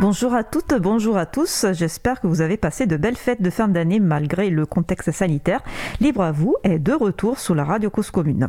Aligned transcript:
Bonjour 0.00 0.32
à 0.32 0.44
toutes, 0.44 0.74
bonjour 0.80 1.16
à 1.16 1.26
tous. 1.26 1.66
J'espère 1.72 2.20
que 2.20 2.28
vous 2.28 2.40
avez 2.40 2.56
passé 2.56 2.86
de 2.86 2.96
belles 2.96 3.16
fêtes 3.16 3.42
de 3.42 3.50
fin 3.50 3.66
d'année 3.66 3.98
malgré 3.98 4.48
le 4.48 4.64
contexte 4.64 5.10
sanitaire. 5.10 5.60
Libre 6.00 6.22
à 6.22 6.30
vous 6.30 6.54
est 6.62 6.78
de 6.78 6.92
retour 6.92 7.40
sur 7.40 7.56
la 7.56 7.64
radio 7.64 7.90
Cause 7.90 8.12
Commune. 8.12 8.46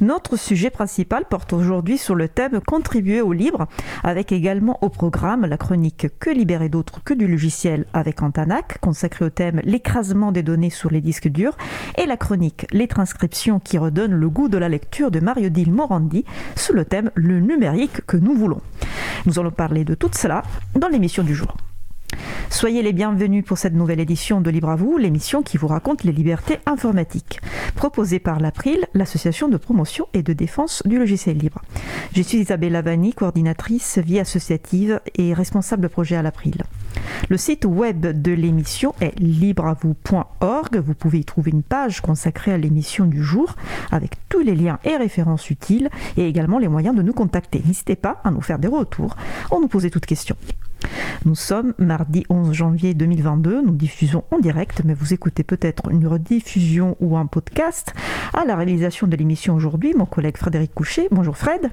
Notre 0.00 0.36
sujet 0.36 0.70
principal 0.70 1.24
porte 1.28 1.52
aujourd'hui 1.52 1.98
sur 1.98 2.14
le 2.14 2.28
thème 2.28 2.60
Contribuer 2.64 3.22
au 3.22 3.32
libre, 3.32 3.66
avec 4.04 4.30
également 4.30 4.78
au 4.82 4.88
programme 4.88 5.46
la 5.46 5.56
chronique 5.56 6.06
Que 6.20 6.30
libérer 6.30 6.68
d'autres 6.68 7.02
que 7.02 7.12
du 7.12 7.26
logiciel 7.26 7.86
avec 7.92 8.22
Antanac, 8.22 8.78
consacrée 8.80 9.24
au 9.24 9.30
thème 9.30 9.60
L'écrasement 9.64 10.30
des 10.30 10.44
données 10.44 10.70
sur 10.70 10.92
les 10.92 11.00
disques 11.00 11.26
durs, 11.26 11.56
et 11.98 12.06
la 12.06 12.16
chronique 12.16 12.68
Les 12.70 12.86
transcriptions 12.86 13.58
qui 13.58 13.78
redonnent 13.78 14.14
le 14.14 14.28
goût 14.28 14.46
de 14.46 14.58
la 14.58 14.68
lecture 14.68 15.10
de 15.10 15.18
Mario 15.18 15.48
Dil 15.48 15.72
Morandi 15.72 16.24
sous 16.54 16.72
le 16.72 16.84
thème 16.84 17.10
Le 17.16 17.40
numérique 17.40 18.06
que 18.06 18.16
nous 18.16 18.36
voulons. 18.36 18.60
Nous 19.26 19.40
allons 19.40 19.50
parler 19.50 19.84
de 19.84 19.94
tout 19.94 20.10
cela 20.12 20.42
l'émission 20.88 21.22
du 21.22 21.34
jour. 21.34 21.56
Soyez 22.50 22.82
les 22.82 22.92
bienvenus 22.92 23.44
pour 23.44 23.58
cette 23.58 23.74
nouvelle 23.74 23.98
édition 23.98 24.40
de 24.40 24.48
Libre 24.48 24.70
à 24.70 24.76
vous, 24.76 24.96
l'émission 24.96 25.42
qui 25.42 25.56
vous 25.56 25.66
raconte 25.66 26.04
les 26.04 26.12
libertés 26.12 26.58
informatiques, 26.66 27.40
proposée 27.74 28.20
par 28.20 28.38
l'April, 28.38 28.86
l'association 28.94 29.48
de 29.48 29.56
promotion 29.56 30.06
et 30.14 30.22
de 30.22 30.32
défense 30.32 30.82
du 30.84 30.98
logiciel 30.98 31.36
libre. 31.36 31.62
Je 32.14 32.22
suis 32.22 32.38
Isabelle 32.38 32.72
Lavani, 32.72 33.12
coordinatrice 33.12 33.98
vie 33.98 34.20
associative 34.20 35.00
et 35.16 35.34
responsable 35.34 35.88
projet 35.88 36.14
à 36.14 36.22
l'April. 36.22 36.62
Le 37.28 37.36
site 37.36 37.64
web 37.64 38.06
de 38.06 38.32
l'émission 38.32 38.94
est 39.00 39.18
libreavou.org. 39.18 40.76
Vous 40.76 40.94
pouvez 40.94 41.18
y 41.18 41.24
trouver 41.24 41.50
une 41.50 41.62
page 41.62 42.00
consacrée 42.02 42.52
à 42.52 42.58
l'émission 42.58 43.06
du 43.06 43.22
jour 43.22 43.56
avec 43.90 44.12
tous 44.28 44.40
les 44.40 44.54
liens 44.54 44.78
et 44.84 44.96
références 44.96 45.50
utiles 45.50 45.90
et 46.16 46.28
également 46.28 46.58
les 46.58 46.68
moyens 46.68 46.94
de 46.94 47.02
nous 47.02 47.14
contacter. 47.14 47.62
N'hésitez 47.66 47.96
pas 47.96 48.20
à 48.22 48.30
nous 48.30 48.42
faire 48.42 48.58
des 48.58 48.68
retours 48.68 49.16
ou 49.50 49.60
nous 49.60 49.68
poser 49.68 49.90
toutes 49.90 50.06
questions. 50.06 50.36
Nous 51.24 51.34
sommes 51.34 51.74
mardi 51.78 52.24
11 52.28 52.52
janvier 52.52 52.94
2022, 52.94 53.62
nous 53.62 53.74
diffusons 53.74 54.24
en 54.30 54.38
direct, 54.38 54.82
mais 54.84 54.94
vous 54.94 55.14
écoutez 55.14 55.42
peut-être 55.42 55.90
une 55.90 56.06
rediffusion 56.06 56.96
ou 57.00 57.16
un 57.16 57.26
podcast. 57.26 57.92
À 58.32 58.44
la 58.44 58.56
réalisation 58.56 59.06
de 59.06 59.16
l'émission 59.16 59.54
aujourd'hui, 59.54 59.94
mon 59.94 60.06
collègue 60.06 60.36
Frédéric 60.36 60.74
Couchet. 60.74 61.08
Bonjour 61.10 61.36
Fred. 61.36 61.70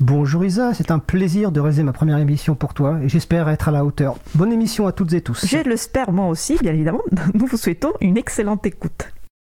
Bonjour 0.00 0.44
Isa, 0.44 0.74
c'est 0.74 0.90
un 0.90 0.98
plaisir 0.98 1.52
de 1.52 1.60
réaliser 1.60 1.82
ma 1.82 1.92
première 1.92 2.18
émission 2.18 2.54
pour 2.54 2.74
toi 2.74 2.98
et 3.02 3.08
j'espère 3.08 3.48
être 3.48 3.68
à 3.68 3.72
la 3.72 3.84
hauteur. 3.84 4.16
Bonne 4.34 4.52
émission 4.52 4.86
à 4.86 4.92
toutes 4.92 5.12
et 5.12 5.20
tous. 5.20 5.46
Je 5.46 5.58
l'espère 5.58 6.12
moi 6.12 6.28
aussi, 6.28 6.56
bien 6.60 6.72
évidemment. 6.72 7.02
Nous 7.34 7.46
vous 7.46 7.56
souhaitons 7.56 7.92
une 8.00 8.16
excellente 8.16 8.66
écoute. 8.66 9.12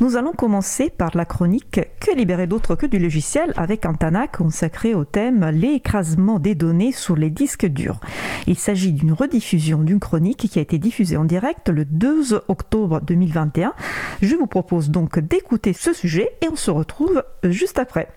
Nous 0.00 0.16
allons 0.16 0.32
commencer 0.32 0.90
par 0.90 1.10
la 1.14 1.24
chronique 1.24 1.80
Que 2.00 2.14
libérer 2.14 2.46
d'autre 2.46 2.74
que 2.74 2.86
du 2.86 2.98
logiciel? 2.98 3.52
avec 3.56 3.86
un 3.86 3.94
TANAC 3.94 4.36
consacré 4.38 4.94
au 4.94 5.04
thème 5.04 5.50
L'écrasement 5.52 6.38
des 6.38 6.54
données 6.54 6.92
sur 6.92 7.16
les 7.16 7.30
disques 7.30 7.66
durs. 7.66 8.00
Il 8.46 8.56
s'agit 8.58 8.92
d'une 8.92 9.12
rediffusion 9.12 9.78
d'une 9.78 10.00
chronique 10.00 10.48
qui 10.48 10.58
a 10.58 10.62
été 10.62 10.78
diffusée 10.78 11.16
en 11.16 11.24
direct 11.24 11.68
le 11.68 11.84
2 11.84 12.42
octobre 12.48 13.00
2021. 13.00 13.74
Je 14.22 14.36
vous 14.36 14.46
propose 14.46 14.90
donc 14.90 15.18
d'écouter 15.18 15.72
ce 15.72 15.92
sujet 15.92 16.30
et 16.42 16.48
on 16.50 16.56
se 16.56 16.70
retrouve 16.70 17.22
juste 17.44 17.78
après. 17.78 18.08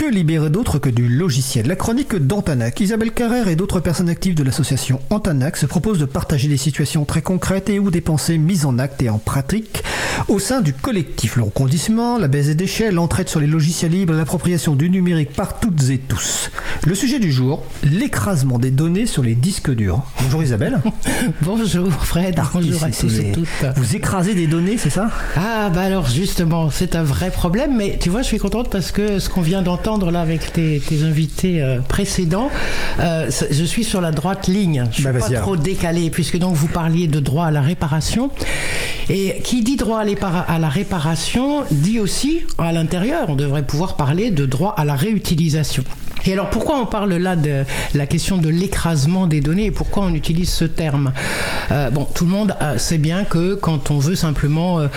Que 0.00 0.06
libérer 0.06 0.48
d'autre 0.48 0.78
que 0.78 0.88
du 0.88 1.08
logiciel 1.08 1.66
La 1.66 1.76
chronique 1.76 2.16
d'Antanac. 2.16 2.80
Isabelle 2.80 3.12
Carrère 3.12 3.48
et 3.48 3.54
d'autres 3.54 3.80
personnes 3.80 4.08
actives 4.08 4.34
de 4.34 4.42
l'association 4.42 4.98
Antanac 5.10 5.58
se 5.58 5.66
proposent 5.66 5.98
de 5.98 6.06
partager 6.06 6.48
des 6.48 6.56
situations 6.56 7.04
très 7.04 7.20
concrètes 7.20 7.68
et 7.68 7.78
ou 7.78 7.90
des 7.90 8.00
pensées 8.00 8.38
mises 8.38 8.64
en 8.64 8.78
acte 8.78 9.02
et 9.02 9.10
en 9.10 9.18
pratique 9.18 9.84
au 10.28 10.38
sein 10.38 10.62
du 10.62 10.72
collectif. 10.72 11.36
Le 11.36 11.42
recondissement, 11.42 12.16
la 12.16 12.28
baisse 12.28 12.46
des 12.46 12.54
déchets, 12.54 12.90
l'entraide 12.92 13.28
sur 13.28 13.40
les 13.40 13.46
logiciels 13.46 13.92
libres, 13.92 14.14
l'appropriation 14.14 14.74
du 14.74 14.88
numérique 14.88 15.34
par 15.34 15.60
toutes 15.60 15.90
et 15.90 15.98
tous. 15.98 16.50
Le 16.86 16.94
sujet 16.94 17.18
du 17.18 17.30
jour, 17.30 17.62
l'écrasement 17.82 18.58
des 18.58 18.70
données 18.70 19.04
sur 19.04 19.22
les 19.22 19.34
disques 19.34 19.70
durs. 19.70 20.02
Bonjour 20.22 20.42
Isabelle. 20.42 20.80
Bonjour 21.42 21.92
Fred. 21.92 22.40
Bonjour 22.54 22.84
à 22.84 22.90
tous 22.90 23.18
et 23.18 23.32
toutes. 23.32 23.48
Vous 23.76 23.96
écrasez 23.96 24.32
des 24.34 24.46
données, 24.46 24.78
c'est 24.78 24.88
ça? 24.88 25.10
Ah 25.36 25.68
bah 25.68 25.82
alors 25.82 26.08
justement, 26.08 26.70
c'est 26.70 26.96
un 26.96 27.02
vrai 27.02 27.30
problème, 27.30 27.76
mais 27.76 27.98
tu 28.00 28.08
vois, 28.08 28.22
je 28.22 28.28
suis 28.28 28.38
contente 28.38 28.70
parce 28.70 28.92
que 28.92 29.18
ce 29.18 29.28
qu'on 29.28 29.42
vient 29.42 29.60
d'entendre 29.60 29.89
là 29.98 30.20
avec 30.20 30.52
tes, 30.52 30.80
tes 30.80 31.02
invités 31.02 31.62
euh, 31.62 31.80
précédents, 31.80 32.50
euh, 33.00 33.30
je 33.50 33.64
suis 33.64 33.84
sur 33.84 34.00
la 34.00 34.12
droite 34.12 34.46
ligne. 34.46 34.84
Je 34.90 34.94
suis 34.96 35.04
Bah, 35.04 35.12
pas 35.12 35.30
trop 35.30 35.56
décalé 35.56 36.10
puisque 36.10 36.38
donc 36.38 36.54
vous 36.54 36.68
parliez 36.68 37.08
de 37.08 37.20
droit 37.20 37.46
à 37.46 37.50
la 37.50 37.60
réparation. 37.60 38.30
Et 39.08 39.40
qui 39.42 39.62
dit 39.62 39.76
droit 39.76 40.00
à 40.00 40.58
la 40.58 40.68
réparation 40.68 41.64
dit 41.70 41.98
aussi 41.98 42.42
à 42.58 42.72
l'intérieur, 42.72 43.28
on 43.28 43.34
devrait 43.34 43.64
pouvoir 43.66 43.96
parler 43.96 44.30
de 44.30 44.46
droit 44.46 44.72
à 44.76 44.84
la 44.84 44.94
réutilisation. 44.94 45.82
Et 46.26 46.32
alors 46.32 46.50
pourquoi 46.50 46.78
on 46.78 46.86
parle 46.86 47.14
là 47.14 47.36
de 47.36 47.64
la 47.94 48.06
question 48.06 48.38
de 48.38 48.48
l'écrasement 48.48 49.26
des 49.26 49.40
données 49.40 49.66
et 49.66 49.70
pourquoi 49.70 50.04
on 50.04 50.14
utilise 50.14 50.50
ce 50.50 50.64
terme? 50.64 51.12
Euh, 51.70 51.90
Bon, 51.90 52.04
tout 52.04 52.24
le 52.24 52.30
monde 52.30 52.54
euh, 52.62 52.78
sait 52.78 52.98
bien 52.98 53.24
que 53.24 53.54
quand 53.54 53.90
on 53.90 53.98
veut 53.98 54.14
simplement 54.14 54.80
euh, 54.80 54.88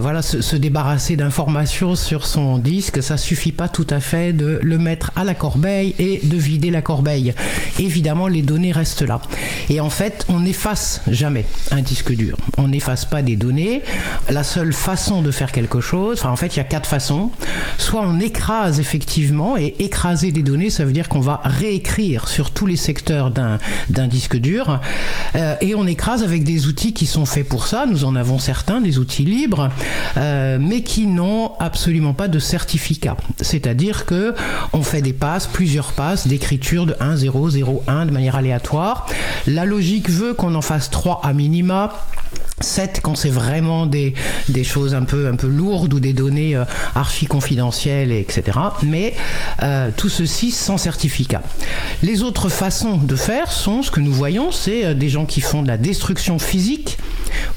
voilà, 0.00 0.20
se, 0.20 0.42
se 0.42 0.56
débarrasser 0.56 1.16
d'informations 1.16 1.96
sur 1.96 2.26
son 2.26 2.58
disque, 2.58 3.02
ça 3.02 3.16
suffit 3.16 3.52
pas 3.52 3.68
tout 3.68 3.86
à 3.90 4.00
fait 4.00 4.32
de 4.32 4.60
le 4.62 4.78
mettre 4.78 5.10
à 5.16 5.24
la 5.24 5.34
corbeille 5.34 5.94
et 5.98 6.20
de 6.22 6.36
vider 6.36 6.70
la 6.70 6.82
corbeille. 6.82 7.34
Évidemment, 7.78 8.28
les 8.28 8.42
données 8.42 8.72
restent 8.72 9.02
là. 9.02 9.20
Et 9.70 9.80
en 9.80 9.90
fait, 9.90 10.26
on 10.28 10.40
n'efface 10.40 11.02
jamais 11.08 11.46
un 11.70 11.82
disque 11.82 12.12
dur. 12.12 12.36
On 12.58 12.68
n'efface 12.68 13.04
pas 13.04 13.22
des 13.22 13.36
données. 13.36 13.82
La 14.28 14.44
seule 14.44 14.72
façon 14.72 15.22
de 15.22 15.30
faire 15.30 15.52
quelque 15.52 15.80
chose, 15.80 16.18
enfin 16.20 16.30
en 16.30 16.36
fait, 16.36 16.54
il 16.54 16.58
y 16.58 16.60
a 16.60 16.64
quatre 16.64 16.88
façons. 16.88 17.30
Soit 17.78 18.02
on 18.02 18.20
écrase 18.20 18.80
effectivement, 18.80 19.56
et 19.56 19.74
écraser 19.78 20.32
des 20.32 20.42
données, 20.42 20.63
ça 20.70 20.84
veut 20.84 20.92
dire 20.92 21.08
qu'on 21.08 21.20
va 21.20 21.40
réécrire 21.44 22.28
sur 22.28 22.50
tous 22.50 22.66
les 22.66 22.76
secteurs 22.76 23.30
d'un 23.30 24.08
disque 24.08 24.36
dur. 24.36 24.80
Euh, 25.36 25.56
et 25.60 25.74
on 25.74 25.86
écrase 25.86 26.22
avec 26.22 26.44
des 26.44 26.66
outils 26.66 26.92
qui 26.92 27.06
sont 27.06 27.26
faits 27.26 27.48
pour 27.48 27.66
ça. 27.66 27.86
Nous 27.86 28.04
en 28.04 28.16
avons 28.16 28.38
certains, 28.38 28.80
des 28.80 28.98
outils 28.98 29.24
libres, 29.24 29.70
euh, 30.16 30.58
mais 30.60 30.82
qui 30.82 31.06
n'ont 31.06 31.52
absolument 31.58 32.14
pas 32.14 32.28
de 32.28 32.38
certificat. 32.38 33.16
C'est-à-dire 33.40 34.06
que 34.06 34.34
on 34.72 34.82
fait 34.82 35.02
des 35.02 35.12
passes, 35.12 35.46
plusieurs 35.46 35.92
passes 35.92 36.26
d'écriture 36.26 36.86
de 36.86 36.94
1, 37.00 37.16
0, 37.16 37.50
0, 37.50 37.84
1 37.86 38.06
de 38.06 38.10
manière 38.10 38.36
aléatoire. 38.36 39.06
La 39.46 39.64
logique 39.64 40.10
veut 40.10 40.34
qu'on 40.34 40.54
en 40.54 40.62
fasse 40.62 40.90
3 40.90 41.20
à 41.24 41.32
minima. 41.32 41.92
7 42.60 43.00
quand 43.02 43.16
c'est 43.16 43.30
vraiment 43.30 43.86
des, 43.86 44.14
des 44.48 44.64
choses 44.64 44.94
un 44.94 45.02
peu, 45.02 45.30
lourdes 45.42 45.92
ou 45.92 46.00
des 46.00 46.12
données 46.12 46.54
euh, 46.56 46.64
archi 46.94 47.26
confidentielles, 47.26 48.12
etc. 48.12 48.58
Mais 48.82 49.14
euh, 49.62 49.90
tout 49.96 50.08
ceci 50.08 50.50
sans 50.50 50.78
certificat. 50.78 51.42
Les 52.02 52.22
autres 52.22 52.48
façons 52.48 52.96
de 52.96 53.16
faire 53.16 53.50
sont 53.50 53.82
ce 53.82 53.90
que 53.90 54.00
nous 54.00 54.12
voyons, 54.12 54.52
c'est 54.52 54.84
euh, 54.84 54.94
des 54.94 55.08
gens 55.08 55.26
qui 55.26 55.40
font 55.40 55.62
de 55.62 55.68
la 55.68 55.76
destruction 55.76 56.38
physique 56.38 56.98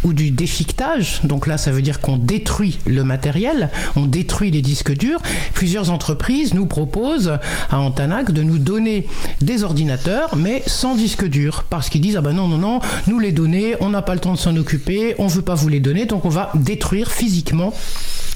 ou 0.03 0.13
du 0.13 0.31
déchiquetage. 0.31 1.21
Donc 1.23 1.45
là, 1.45 1.57
ça 1.57 1.71
veut 1.71 1.81
dire 1.81 2.01
qu'on 2.01 2.17
détruit 2.17 2.79
le 2.85 3.03
matériel, 3.03 3.69
on 3.95 4.05
détruit 4.05 4.51
les 4.51 4.61
disques 4.61 4.95
durs. 4.95 5.21
Plusieurs 5.53 5.91
entreprises 5.91 6.53
nous 6.53 6.65
proposent 6.65 7.37
à 7.69 7.79
Antanac 7.79 8.31
de 8.31 8.41
nous 8.41 8.57
donner 8.57 9.05
des 9.41 9.63
ordinateurs, 9.63 10.35
mais 10.35 10.63
sans 10.65 10.95
disque 10.95 11.25
dur, 11.25 11.65
parce 11.69 11.89
qu'ils 11.89 12.01
disent 12.01 12.17
ah 12.17 12.21
ben 12.21 12.33
non 12.33 12.47
non 12.47 12.57
non, 12.57 12.79
nous 13.05 13.19
les 13.19 13.31
données, 13.31 13.75
on 13.79 13.89
n'a 13.89 14.01
pas 14.01 14.15
le 14.15 14.19
temps 14.19 14.33
de 14.33 14.37
s'en 14.37 14.55
occuper, 14.55 14.86
on 15.17 15.27
veut 15.27 15.41
pas 15.41 15.55
vous 15.55 15.69
les 15.69 15.79
donner, 15.79 16.05
donc 16.05 16.25
on 16.25 16.29
va 16.29 16.51
détruire 16.55 17.11
physiquement 17.11 17.73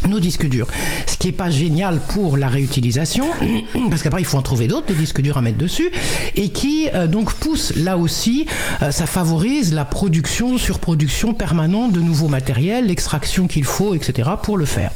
nos 0.07 0.19
disques 0.19 0.47
durs. 0.47 0.67
Ce 1.07 1.17
qui 1.17 1.27
est 1.27 1.33
pas 1.33 1.49
génial 1.49 1.99
pour 1.99 2.37
la 2.37 2.47
réutilisation, 2.47 3.27
parce 3.89 4.01
qu'après 4.01 4.21
il 4.21 4.25
faut 4.25 4.37
en 4.37 4.41
trouver 4.41 4.67
d'autres, 4.67 4.87
des 4.87 4.95
disques 4.95 5.21
durs 5.21 5.37
à 5.37 5.41
mettre 5.41 5.57
dessus, 5.57 5.91
et 6.35 6.49
qui 6.49 6.89
euh, 6.93 7.07
donc 7.07 7.33
pousse 7.33 7.73
là 7.75 7.97
aussi, 7.97 8.47
euh, 8.81 8.91
ça 8.91 9.05
favorise 9.05 9.73
la 9.73 9.85
production, 9.85 10.57
surproduction 10.57 11.33
permanente 11.33 11.91
de 11.91 11.99
nouveaux 11.99 12.27
matériels, 12.27 12.87
l'extraction 12.87 13.47
qu'il 13.47 13.65
faut, 13.65 13.93
etc. 13.93 14.29
pour 14.41 14.57
le 14.57 14.65
faire. 14.65 14.91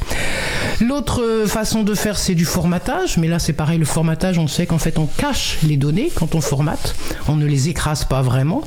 L'autre 0.81 1.21
euh, 1.21 1.47
façon 1.47 1.83
de 1.83 1.93
faire, 1.93 2.17
c'est 2.17 2.35
du 2.35 2.45
formatage, 2.45 3.17
mais 3.17 3.27
là 3.27 3.39
c'est 3.39 3.53
pareil, 3.53 3.77
le 3.77 3.85
formatage, 3.85 4.39
on 4.39 4.47
sait 4.47 4.65
qu'en 4.65 4.79
fait 4.79 4.97
on 4.97 5.05
cache 5.05 5.59
les 5.63 5.77
données 5.77 6.11
quand 6.13 6.35
on 6.35 6.41
formate, 6.41 6.95
on 7.27 7.35
ne 7.35 7.45
les 7.45 7.69
écrase 7.69 8.05
pas 8.05 8.21
vraiment. 8.21 8.63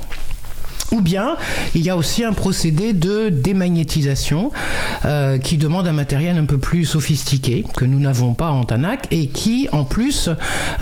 Ou 0.92 1.00
bien 1.00 1.36
il 1.74 1.82
y 1.82 1.90
a 1.90 1.96
aussi 1.96 2.24
un 2.24 2.32
procédé 2.32 2.92
de 2.92 3.28
démagnétisation 3.28 4.50
euh, 5.04 5.38
qui 5.38 5.56
demande 5.56 5.86
un 5.86 5.92
matériel 5.92 6.36
un 6.38 6.44
peu 6.44 6.58
plus 6.58 6.84
sophistiqué 6.84 7.64
que 7.76 7.84
nous 7.84 8.00
n'avons 8.00 8.34
pas 8.34 8.50
en 8.50 8.64
TANAC 8.64 9.06
et 9.10 9.28
qui 9.28 9.68
en 9.72 9.84
plus 9.84 10.30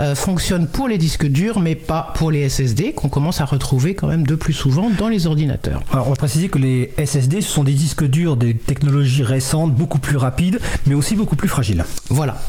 euh, 0.00 0.14
fonctionne 0.14 0.68
pour 0.68 0.88
les 0.88 0.98
disques 0.98 1.26
durs 1.26 1.60
mais 1.60 1.74
pas 1.74 2.12
pour 2.14 2.30
les 2.30 2.48
SSD 2.48 2.92
qu'on 2.92 3.08
commence 3.08 3.40
à 3.40 3.44
retrouver 3.44 3.94
quand 3.94 4.06
même 4.06 4.26
de 4.26 4.34
plus 4.34 4.52
souvent 4.52 4.90
dans 4.90 5.08
les 5.08 5.26
ordinateurs. 5.26 5.82
Alors 5.92 6.06
on 6.06 6.10
va 6.10 6.16
préciser 6.16 6.48
que 6.48 6.58
les 6.58 6.92
SSD 7.04 7.40
ce 7.40 7.50
sont 7.50 7.64
des 7.64 7.72
disques 7.72 8.04
durs 8.04 8.36
des 8.36 8.54
technologies 8.54 9.22
récentes 9.22 9.74
beaucoup 9.74 9.98
plus 9.98 10.16
rapides 10.16 10.60
mais 10.86 10.94
aussi 10.94 11.16
beaucoup 11.16 11.36
plus 11.36 11.48
fragiles. 11.48 11.84
Voilà, 12.08 12.40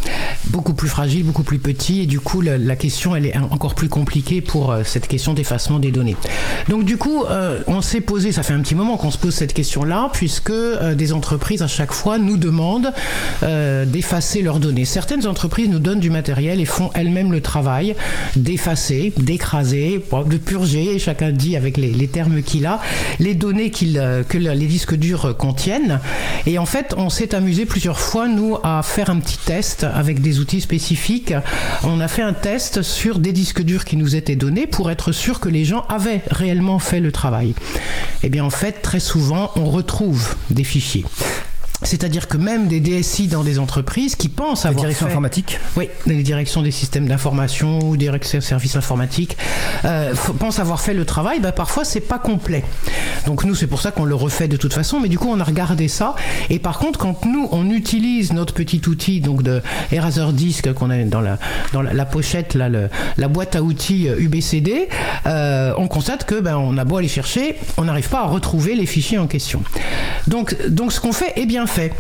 beaucoup 0.47 0.73
plus 0.73 0.89
fragiles, 0.89 1.23
beaucoup 1.23 1.43
plus 1.43 1.59
petits 1.59 2.01
et 2.01 2.05
du 2.05 2.19
coup 2.19 2.41
la, 2.41 2.57
la 2.57 2.75
question 2.75 3.15
elle 3.15 3.25
est 3.25 3.37
encore 3.37 3.75
plus 3.75 3.89
compliquée 3.89 4.41
pour 4.41 4.71
euh, 4.71 4.83
cette 4.83 5.07
question 5.07 5.33
d'effacement 5.33 5.79
des 5.79 5.91
données. 5.91 6.17
Donc 6.69 6.83
du 6.83 6.97
coup 6.97 7.23
euh, 7.25 7.46
on 7.67 7.81
s'est 7.81 8.01
posé, 8.01 8.31
ça 8.31 8.43
fait 8.43 8.53
un 8.53 8.61
petit 8.61 8.75
moment 8.75 8.97
qu'on 8.97 9.11
se 9.11 9.17
pose 9.17 9.33
cette 9.33 9.53
question-là, 9.53 10.09
puisque 10.13 10.49
euh, 10.49 10.95
des 10.95 11.13
entreprises 11.13 11.61
à 11.61 11.67
chaque 11.67 11.93
fois 11.93 12.17
nous 12.17 12.37
demandent 12.37 12.93
euh, 13.43 13.85
d'effacer 13.85 14.41
leurs 14.41 14.59
données. 14.59 14.85
Certaines 14.85 15.27
entreprises 15.27 15.69
nous 15.69 15.79
donnent 15.79 15.99
du 15.99 16.09
matériel 16.09 16.59
et 16.59 16.65
font 16.65 16.89
elles-mêmes 16.93 17.31
le 17.31 17.41
travail 17.41 17.95
d'effacer, 18.35 19.13
d'écraser, 19.17 20.01
de 20.25 20.37
purger, 20.37 20.99
chacun 20.99 21.31
dit 21.31 21.55
avec 21.55 21.77
les, 21.77 22.07
termes 22.07 22.41
qu'il 22.41 22.65
a, 22.65 22.79
les 23.19 23.33
données 23.33 23.71
que 23.71 24.37
les 24.37 24.67
disques 24.67 24.95
durs 24.95 25.35
contiennent. 25.37 25.99
Et 26.45 26.57
en 26.57 26.65
fait, 26.65 26.93
on 26.97 27.09
s'est 27.09 27.35
amusé 27.35 27.65
plusieurs 27.65 27.99
fois, 27.99 28.27
nous, 28.27 28.57
à 28.63 28.81
faire 28.83 29.09
un 29.09 29.19
petit 29.19 29.37
test 29.37 29.83
avec 29.83 30.21
des 30.21 30.39
outils 30.39 30.61
spécifiques. 30.61 31.33
On 31.83 31.99
a 31.99 32.07
fait 32.07 32.21
un 32.21 32.33
test 32.33 32.81
sur 32.81 33.19
des 33.19 33.31
disques 33.31 33.61
durs 33.61 33.85
qui 33.85 33.97
nous 33.97 34.15
étaient 34.15 34.35
donnés 34.35 34.67
pour 34.67 34.91
être 34.91 35.11
sûr 35.11 35.39
que 35.39 35.49
les 35.49 35.65
gens 35.65 35.85
avaient 35.89 36.21
réellement 36.29 36.79
fait 36.79 36.99
le 36.99 37.11
travail 37.11 37.36
Eh 38.23 38.29
bien 38.29 38.43
en 38.43 38.49
fait, 38.49 38.81
très 38.81 38.99
souvent, 38.99 39.51
on 39.55 39.65
retrouve 39.65 40.35
des 40.49 40.63
fichiers. 40.63 41.05
C'est-à-dire 41.83 42.27
que 42.27 42.37
même 42.37 42.67
des 42.67 42.79
DSI 42.79 43.27
dans 43.27 43.43
des 43.43 43.59
entreprises 43.59 44.15
qui 44.15 44.29
pensent 44.29 44.65
avoir 44.65 44.85
fait, 44.91 45.05
oui, 45.75 45.89
les 46.07 46.23
directions 46.23 46.63
des 46.63 46.71
systèmes 46.71 47.07
d'information 47.07 47.79
ou 47.79 47.97
des 47.97 48.11
services 48.39 48.75
informatiques 48.75 49.37
euh, 49.85 50.13
pensent 50.39 50.59
avoir 50.59 50.81
fait 50.81 50.95
le 50.95 51.05
travail, 51.05 51.39
bah, 51.39 51.51
parfois 51.51 51.85
c'est 51.85 52.01
pas 52.01 52.17
complet. 52.17 52.63
Donc 53.27 53.43
nous 53.43 53.53
c'est 53.53 53.67
pour 53.67 53.79
ça 53.81 53.91
qu'on 53.91 54.05
le 54.05 54.15
refait 54.15 54.47
de 54.47 54.57
toute 54.57 54.73
façon, 54.73 54.99
mais 54.99 55.07
du 55.07 55.19
coup 55.19 55.29
on 55.29 55.39
a 55.39 55.43
regardé 55.43 55.87
ça. 55.87 56.15
Et 56.49 56.57
par 56.57 56.79
contre 56.79 56.97
quand 56.97 57.25
nous 57.25 57.47
on 57.51 57.69
utilise 57.69 58.33
notre 58.33 58.55
petit 58.55 58.81
outil 58.87 59.21
donc 59.21 59.43
de 59.43 59.61
Eraser 59.91 60.31
Disk 60.33 60.73
qu'on 60.73 60.89
a 60.89 61.03
dans 61.03 61.21
la 61.21 61.37
dans 61.73 61.83
la, 61.83 61.93
la 61.93 62.05
pochette 62.05 62.55
là, 62.55 62.69
le, 62.69 62.89
la 63.17 63.27
boîte 63.27 63.55
à 63.55 63.61
outils 63.61 64.07
UBCD, 64.07 64.89
euh, 65.27 65.73
on 65.77 65.87
constate 65.87 66.25
que 66.25 66.39
ben 66.39 66.57
on 66.57 66.77
a 66.79 66.85
beau 66.85 66.97
aller 66.97 67.07
chercher, 67.07 67.55
on 67.77 67.83
n'arrive 67.83 68.09
pas 68.09 68.21
à 68.21 68.25
retrouver 68.25 68.73
les 68.73 68.87
fichiers 68.87 69.19
en 69.19 69.27
question. 69.27 69.61
Donc 70.25 70.55
donc 70.67 70.91
ce 70.91 70.99
qu'on 70.99 71.13
fait 71.13 71.33
est 71.35 71.45
bien 71.45 71.66
fait. 71.67 71.93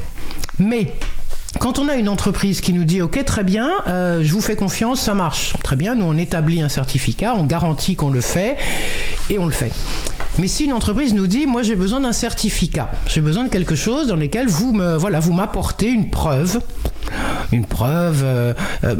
Mais 0.59 0.93
quand 1.59 1.79
on 1.79 1.87
a 1.87 1.95
une 1.95 2.09
entreprise 2.09 2.61
qui 2.61 2.73
nous 2.73 2.83
dit 2.83 3.01
ok 3.01 3.23
très 3.25 3.43
bien, 3.43 3.71
euh, 3.87 4.21
je 4.23 4.31
vous 4.31 4.41
fais 4.41 4.55
confiance, 4.55 5.01
ça 5.01 5.13
marche, 5.13 5.53
très 5.63 5.75
bien, 5.75 5.95
nous 5.95 6.05
on 6.05 6.17
établit 6.17 6.61
un 6.61 6.69
certificat, 6.69 7.35
on 7.35 7.45
garantit 7.45 7.95
qu'on 7.95 8.09
le 8.09 8.21
fait 8.21 8.57
et 9.29 9.39
on 9.39 9.45
le 9.45 9.51
fait. 9.51 9.71
Mais 10.39 10.47
si 10.47 10.65
une 10.65 10.73
entreprise 10.73 11.13
nous 11.13 11.25
dit 11.25 11.47
moi 11.47 11.63
j'ai 11.63 11.75
besoin 11.75 12.01
d'un 12.01 12.13
certificat, 12.13 12.91
j'ai 13.07 13.21
besoin 13.21 13.45
de 13.45 13.49
quelque 13.49 13.75
chose 13.75 14.07
dans 14.07 14.15
lequel 14.15 14.47
vous 14.47 14.71
me 14.71 14.95
voilà 14.97 15.19
vous 15.19 15.33
m'apportez 15.33 15.87
une 15.87 16.09
preuve 16.09 16.59
une 17.51 17.65
preuve 17.65 18.21
euh, 18.23 18.53
euh, 18.83 18.95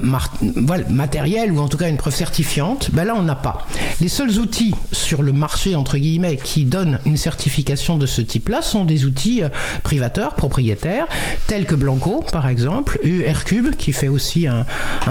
matérielle 0.90 1.52
ou 1.52 1.60
en 1.60 1.68
tout 1.68 1.78
cas 1.78 1.90
une 1.90 1.98
preuve 1.98 2.16
certifiante, 2.16 2.90
ben 2.92 3.06
là 3.06 3.14
on 3.16 3.24
n'a 3.24 3.36
pas. 3.36 3.66
Les 4.02 4.08
seuls 4.08 4.38
outils 4.40 4.76
sur 4.92 5.24
le 5.24 5.34
marché 5.34 5.76
entre 5.76 5.98
guillemets 5.98 6.38
qui 6.38 6.66
donnent 6.66 7.00
une 7.06 7.18
certification 7.18 7.98
de 7.98 8.06
ce 8.06 8.22
type-là 8.22 8.62
sont 8.62 8.86
des 8.86 9.06
outils 9.06 9.44
euh, 9.44 9.50
privateurs, 9.84 10.36
propriétaires, 10.36 11.08
tels 11.48 11.66
que 11.66 11.76
Blanco 11.76 12.24
par 12.32 12.48
exemple, 12.48 13.00
URCube 13.04 13.76
qui 13.76 13.94
fait 13.94 14.08
aussi 14.08 14.48
un, 14.48 14.66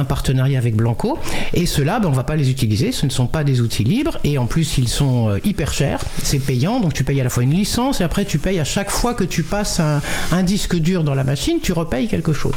partenariat 0.08 0.58
avec 0.58 0.76
Blanco. 0.76 1.18
Et 1.54 1.66
ceux-là, 1.66 1.98
ben, 2.00 2.08
on 2.08 2.12
va 2.12 2.24
pas 2.24 2.36
les 2.36 2.50
utiliser, 2.50 2.92
ce 2.92 3.06
ne 3.06 3.10
sont 3.10 3.26
pas 3.26 3.44
des 3.44 3.60
outils 3.60 3.84
libres 3.84 4.18
et 4.24 4.38
en 4.38 4.46
plus 4.46 4.78
ils 4.78 4.88
sont 4.88 5.36
hyper 5.44 5.72
chers, 5.72 6.00
c'est 6.22 6.38
payant, 6.38 6.80
donc 6.80 6.94
tu 6.94 7.04
payes 7.04 7.20
à 7.20 7.24
la 7.24 7.30
fois 7.30 7.42
une 7.42 7.54
licence 7.54 8.00
et 8.00 8.04
après 8.04 8.24
tu 8.24 8.38
payes 8.38 8.60
à 8.60 8.64
chaque 8.64 8.90
fois 8.90 9.14
que 9.14 9.24
tu 9.24 9.42
passes 9.42 9.80
un, 9.80 10.00
un 10.32 10.42
disque 10.42 10.76
dur 10.76 11.04
dans 11.04 11.14
la 11.14 11.24
machine, 11.24 11.58
tu 11.62 11.72
repayes 11.72 12.08
quelque 12.08 12.32
chose. 12.32 12.54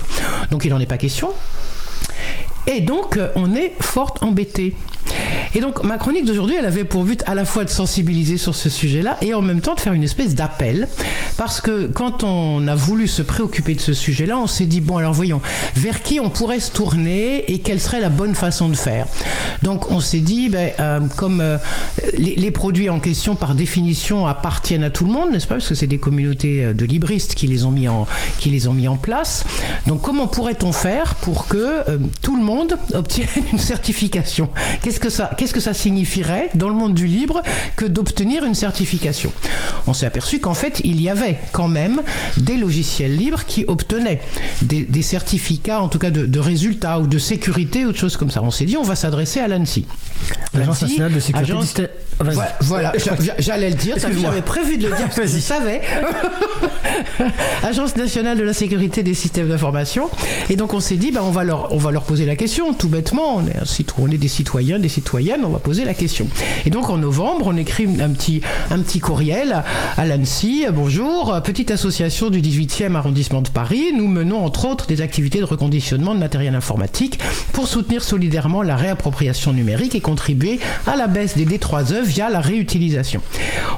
Donc 0.52 0.66
il 0.66 0.70
n'en 0.70 0.80
est 0.80 0.86
pas 0.86 0.98
question. 0.98 1.30
Et 2.68 2.82
donc, 2.82 3.20
on 3.36 3.56
est 3.56 3.74
fort 3.82 4.14
embêté. 4.22 4.76
Et 5.56 5.62
donc, 5.62 5.84
ma 5.84 5.98
chronique 5.98 6.26
d'aujourd'hui, 6.26 6.56
elle 6.60 6.66
avait 6.66 6.84
pour 6.84 7.04
but 7.04 7.24
à 7.26 7.34
la 7.34 7.44
fois 7.44 7.66
de 7.66 7.70
sensibiliser 7.70 8.38
sur 8.38 8.54
ce 8.54 8.70
sujet-là 8.70 9.18
et 9.22 9.34
en 9.34 9.42
même 9.42 9.62
temps 9.62 9.74
de 9.74 9.80
faire 9.80 9.94
une 9.94 10.04
espèce 10.04 10.36
d'appel. 10.36 10.88
Parce 11.38 11.60
que 11.62 11.88
quand 11.88 12.24
on 12.24 12.68
a 12.68 12.76
voulu 12.76 13.08
se 13.08 13.22
préoccuper 13.22 13.74
de 13.74 13.82
ce 13.82 13.94
sujet-là, 13.94 14.38
on 14.38 14.48
s'est 14.48 14.66
dit, 14.66 14.82
bon, 14.82 14.98
alors 14.98 15.14
voyons, 15.14 15.42
vers 15.76 16.04
qui 16.04 16.20
on 16.20 16.30
pourrait 16.30 16.60
se 16.60 16.72
tourner 16.72 17.52
et 17.52 17.60
quelle 17.60 17.80
serait 17.80 18.00
la 18.00 18.10
bonne 18.10 18.36
façon 18.36 18.70
de 18.70 18.76
faire. 18.76 19.08
Donc, 19.64 19.90
on 19.92 20.00
s'est 20.00 20.20
dit, 20.20 20.50
ben, 20.50 20.72
euh, 20.80 21.00
comme 21.16 21.42
euh, 21.42 21.58
les, 22.18 22.52
produits 22.52 22.90
en 22.90 23.00
question, 23.00 23.36
par 23.36 23.56
définition, 23.56 24.28
appartiennent 24.28 24.84
à 24.84 24.90
tout 24.90 25.06
le 25.06 25.12
monde, 25.12 25.32
n'est-ce 25.32 25.48
pas? 25.48 25.56
Parce 25.56 25.70
que 25.70 25.76
c'est 25.76 25.88
des 25.88 25.98
communautés 25.98 26.74
de 26.74 26.86
libristes 26.86 27.36
qui 27.36 27.48
les 27.48 27.66
ont 27.66 27.72
mis 27.72 27.88
en, 27.88 28.08
qui 28.40 28.50
les 28.50 28.68
ont 28.68 28.74
mis 28.74 28.88
en 28.88 28.98
place. 28.98 29.46
Donc, 29.88 30.02
comment 30.02 30.28
pourrait-on 30.28 30.72
faire 30.72 31.16
pour 31.16 31.48
que 31.48 31.58
euh, 31.58 31.98
tout 32.22 32.36
le 32.36 32.44
monde 32.44 32.78
obtienne 32.94 33.28
une 33.52 33.60
certification? 33.60 34.50
Qu'est-ce 35.00 35.16
que 35.16 35.24
ça, 35.24 35.32
qu'est-ce 35.38 35.54
que 35.54 35.60
ça 35.62 35.74
signifierait 35.74 36.50
dans 36.56 36.68
le 36.68 36.76
monde 36.76 36.94
du 36.94 37.08
libre 37.08 37.42
que 37.78 37.86
d'obtenir 37.86 38.44
une 38.44 38.54
certification? 38.54 39.32
On 39.88 39.94
s'est 39.94 40.06
aperçu 40.06 40.40
qu'en 40.40 40.54
fait, 40.54 40.82
il 40.84 41.02
y 41.02 41.08
avait 41.10 41.40
quand 41.54 41.70
même 41.70 42.02
des 42.36 42.58
logiciels 42.58 43.16
libres 43.16 43.46
qui 43.46 43.64
obtenaient 43.68 44.20
des, 44.62 44.82
des 44.82 45.02
certificats, 45.02 45.82
en 45.82 45.88
tout 45.88 46.00
cas 46.00 46.12
de, 46.12 46.26
de, 46.26 46.40
résultats 46.40 47.00
ou 47.00 47.08
de 47.08 47.18
sécurité 47.18 47.86
ou 47.86 47.94
de 47.94 47.98
choses 47.98 48.18
comme 48.18 48.30
ça. 48.30 48.42
On 48.44 48.52
s'est 48.52 48.66
dit, 48.66 48.76
on 48.76 48.84
va 48.84 48.96
s'adresser 48.96 49.40
à 49.40 49.48
l'ANSI. 49.48 49.86
L'Agence 50.54 50.82
nationale 50.82 51.14
de 51.14 51.20
sécurité 51.20 51.52
agence... 51.54 51.74
du 51.76 51.88
voilà, 52.22 52.54
voilà 52.60 52.94
j'allais 53.38 53.70
le 53.70 53.76
dire, 53.76 53.96
j'avais 53.98 54.42
prévu 54.42 54.78
de 54.78 54.90
le 54.90 54.96
dire, 54.96 55.06
parce 55.06 55.16
que 55.16 55.28
je 55.28 55.40
savais. 55.40 55.82
Agence 57.64 57.96
nationale 57.96 58.38
de 58.38 58.44
la 58.44 58.54
sécurité 58.54 59.04
des 59.04 59.14
systèmes 59.14 59.48
d'information. 59.48 60.10
Et 60.50 60.58
donc 60.58 60.74
on 60.74 60.82
s'est 60.82 60.98
dit, 60.98 61.12
bah, 61.12 61.22
on, 61.24 61.32
va 61.32 61.46
leur, 61.46 61.74
on 61.74 61.78
va 61.78 61.92
leur 61.92 62.04
poser 62.04 62.26
la 62.26 62.36
question, 62.36 62.74
tout 62.74 62.90
bêtement. 62.90 63.38
On 63.38 63.48
est, 63.48 63.94
on 63.98 64.12
est 64.12 64.18
des 64.18 64.28
citoyens, 64.28 64.80
des 64.80 64.89
citoyennes, 64.90 65.46
on 65.46 65.50
va 65.50 65.60
poser 65.60 65.86
la 65.86 65.94
question. 65.94 66.28
Et 66.66 66.70
donc 66.70 66.90
en 66.90 66.98
novembre, 66.98 67.48
on 67.48 67.58
écrit 67.58 67.88
un 68.02 68.10
petit, 68.10 68.42
un 68.70 68.80
petit 68.80 69.00
courriel 69.00 69.64
à 69.98 70.06
l'ANSI. 70.06 70.66
Bonjour, 70.74 71.40
petite 71.44 71.72
association 71.72 72.30
du 72.30 72.42
18e 72.42 72.96
arrondissement 72.96 73.42
de 73.42 73.50
Paris. 73.50 73.94
Nous 73.96 74.08
menons 74.08 74.44
entre 74.44 74.66
autres 74.66 74.88
des 74.88 75.02
activités 75.02 75.40
de 75.40 75.46
reconditionnement 75.46 76.14
de 76.14 76.20
matériel 76.20 76.56
informatique 76.56 77.20
pour 77.54 77.68
soutenir 77.68 78.04
solidairement 78.04 78.62
la 78.62 78.76
réappropriation 78.76 79.54
numérique 79.54 79.96
et 79.96 80.02
contribuer 80.02 80.60
à 80.88 80.96
la 80.96 81.08
baisse 81.08 81.36
des 81.36 81.46
D3E 81.46 82.04
via 82.04 82.30
la 82.30 82.42
réutilisation. 82.42 83.22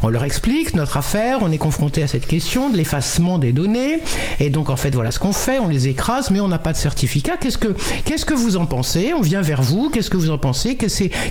On 0.03 0.10
leur 0.10 0.24
explique 0.24 0.74
notre 0.74 0.98
affaire, 0.98 1.39
on 1.41 1.51
est 1.51 1.58
confronté 1.58 2.03
à 2.03 2.08
cette 2.08 2.25
question 2.25 2.70
de 2.70 2.77
l'effacement 2.77 3.38
des 3.38 3.51
données, 3.51 4.00
et 4.39 4.50
donc 4.50 4.70
en 4.70 4.75
fait 4.75 4.94
voilà 4.94 5.12
ce 5.12 5.20
qu'on 5.20 5.34
fait, 5.34 5.60
on 5.60 5.68
les 5.68 5.88
écrase, 5.88 6.32
mais 6.32 6.39
on 6.39 6.48
n'a 6.48 6.60
pas 6.60 6.74
de 6.74 6.77
certificat. 6.77 7.38
Qu'est-ce 7.38 7.58
que, 7.58 7.75
qu'est-ce 8.06 8.25
que 8.25 8.34
vous 8.34 8.58
en 8.58 8.65
pensez? 8.65 9.13
On 9.13 9.22
vient 9.22 9.41
vers 9.41 9.62
vous, 9.62 9.89
qu'est-ce 9.89 10.10
que 10.10 10.18
vous 10.18 10.32
en 10.32 10.38
pensez? 10.38 10.75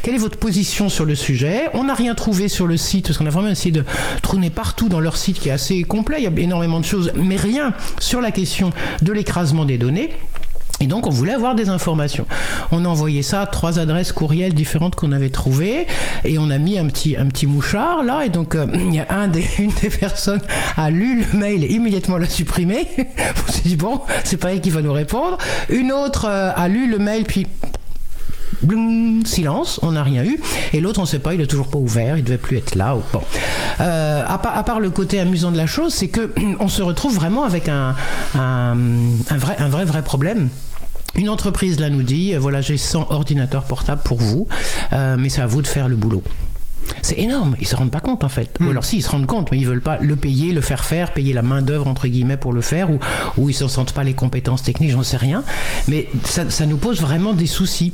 Quelle 0.02 0.14
est 0.14 0.18
votre 0.18 0.38
position 0.38 0.88
sur 0.88 1.04
le 1.04 1.14
sujet? 1.14 1.68
On 1.74 1.84
n'a 1.84 1.94
rien 1.94 2.14
trouvé 2.14 2.48
sur 2.48 2.66
le 2.66 2.76
site, 2.76 3.06
parce 3.06 3.18
qu'on 3.18 3.26
a 3.26 3.30
vraiment 3.30 3.50
essayé 3.50 3.72
de 3.72 3.84
trôner 4.22 4.50
partout 4.50 4.88
dans 4.88 5.00
leur 5.00 5.16
site 5.16 5.38
qui 5.38 5.48
est 5.48 5.52
assez 5.52 5.82
complet, 5.84 6.16
il 6.18 6.24
y 6.24 6.26
a 6.26 6.42
énormément 6.42 6.80
de 6.80 6.84
choses, 6.84 7.12
mais 7.14 7.36
rien 7.36 7.72
sur 7.98 8.20
la 8.20 8.30
question 8.30 8.70
de 9.02 9.12
l'écrasement 9.12 9.64
des 9.64 9.78
données. 9.78 10.10
Et 10.82 10.86
donc 10.86 11.06
on 11.06 11.10
voulait 11.10 11.34
avoir 11.34 11.54
des 11.54 11.68
informations. 11.68 12.26
On 12.72 12.86
a 12.86 12.88
envoyé 12.88 13.22
ça 13.22 13.42
à 13.42 13.46
trois 13.46 13.78
adresses 13.78 14.12
courriels 14.12 14.54
différentes 14.54 14.94
qu'on 14.94 15.12
avait 15.12 15.28
trouvées 15.28 15.86
et 16.24 16.38
on 16.38 16.48
a 16.48 16.56
mis 16.56 16.78
un 16.78 16.86
petit 16.86 17.16
un 17.18 17.26
petit 17.26 17.46
mouchard 17.46 18.02
là 18.02 18.24
et 18.24 18.30
donc 18.30 18.54
euh, 18.54 18.66
une 19.58 19.72
des 19.82 19.90
personnes 19.90 20.40
a 20.78 20.90
lu 20.90 21.22
le 21.32 21.38
mail 21.38 21.64
et 21.64 21.72
immédiatement 21.72 22.16
l'a 22.16 22.28
supprimé. 22.28 22.88
on 22.98 23.52
s'est 23.52 23.68
dit 23.68 23.76
bon 23.76 24.00
c'est 24.24 24.38
pas 24.38 24.54
elle 24.54 24.62
qui 24.62 24.70
va 24.70 24.80
nous 24.80 24.92
répondre. 24.94 25.36
Une 25.68 25.92
autre 25.92 26.24
euh, 26.26 26.50
a 26.56 26.68
lu 26.68 26.90
le 26.90 26.98
mail 26.98 27.24
puis 27.24 27.46
Silence, 29.24 29.80
on 29.82 29.92
n'a 29.92 30.02
rien 30.02 30.24
eu. 30.24 30.40
Et 30.72 30.80
l'autre, 30.80 30.98
on 31.00 31.04
ne 31.04 31.08
sait 31.08 31.18
pas, 31.18 31.34
il 31.34 31.40
est 31.40 31.46
toujours 31.46 31.68
pas 31.68 31.78
ouvert, 31.78 32.16
il 32.16 32.24
devait 32.24 32.38
plus 32.38 32.58
être 32.58 32.74
là. 32.74 32.96
Ou 32.96 33.02
bon. 33.12 33.22
Euh, 33.80 34.22
à, 34.26 34.38
part, 34.38 34.80
le 34.80 34.90
côté 34.90 35.20
amusant 35.20 35.50
de 35.50 35.56
la 35.56 35.66
chose, 35.66 35.94
c'est 35.94 36.08
que 36.08 36.30
on 36.60 36.68
se 36.68 36.82
retrouve 36.82 37.14
vraiment 37.14 37.44
avec 37.44 37.68
un, 37.68 37.94
vrai, 38.34 39.84
vrai, 39.84 40.02
problème. 40.02 40.48
Une 41.16 41.28
entreprise 41.28 41.80
là 41.80 41.90
nous 41.90 42.04
dit 42.04 42.34
voilà 42.34 42.60
j'ai 42.60 42.76
100 42.76 43.08
ordinateurs 43.10 43.64
portables 43.64 44.02
pour 44.02 44.18
vous, 44.18 44.46
euh, 44.92 45.16
mais 45.18 45.28
c'est 45.28 45.42
à 45.42 45.46
vous 45.46 45.60
de 45.60 45.66
faire 45.66 45.88
le 45.88 45.96
boulot. 45.96 46.22
C'est 47.02 47.18
énorme. 47.18 47.56
Ils 47.60 47.66
se 47.66 47.76
rendent 47.76 47.90
pas 47.90 48.00
compte 48.00 48.24
en 48.24 48.28
fait. 48.28 48.56
Ou 48.60 48.64
Hmm. 48.64 48.70
alors 48.70 48.84
si 48.84 48.96
ils 48.98 49.02
se 49.02 49.08
rendent 49.10 49.26
compte, 49.26 49.50
mais 49.50 49.58
ils 49.58 49.66
veulent 49.66 49.80
pas 49.80 49.98
le 50.00 50.16
payer, 50.16 50.52
le 50.52 50.60
faire 50.60 50.84
faire, 50.84 51.12
payer 51.12 51.32
la 51.32 51.42
main 51.42 51.62
d'œuvre 51.62 51.86
entre 51.88 52.06
guillemets 52.08 52.36
pour 52.36 52.52
le 52.52 52.60
faire, 52.60 52.90
ou, 52.90 52.98
ou 53.36 53.48
ils 53.50 53.62
ne 53.62 53.68
sentent 53.68 53.92
pas 53.92 54.04
les 54.04 54.14
compétences 54.14 54.62
techniques, 54.62 54.90
j'en 54.90 55.02
sais 55.02 55.16
rien. 55.16 55.42
Mais 55.88 56.08
ça, 56.24 56.48
ça 56.50 56.66
nous 56.66 56.76
pose 56.76 57.00
vraiment 57.00 57.32
des 57.32 57.46
soucis. 57.46 57.92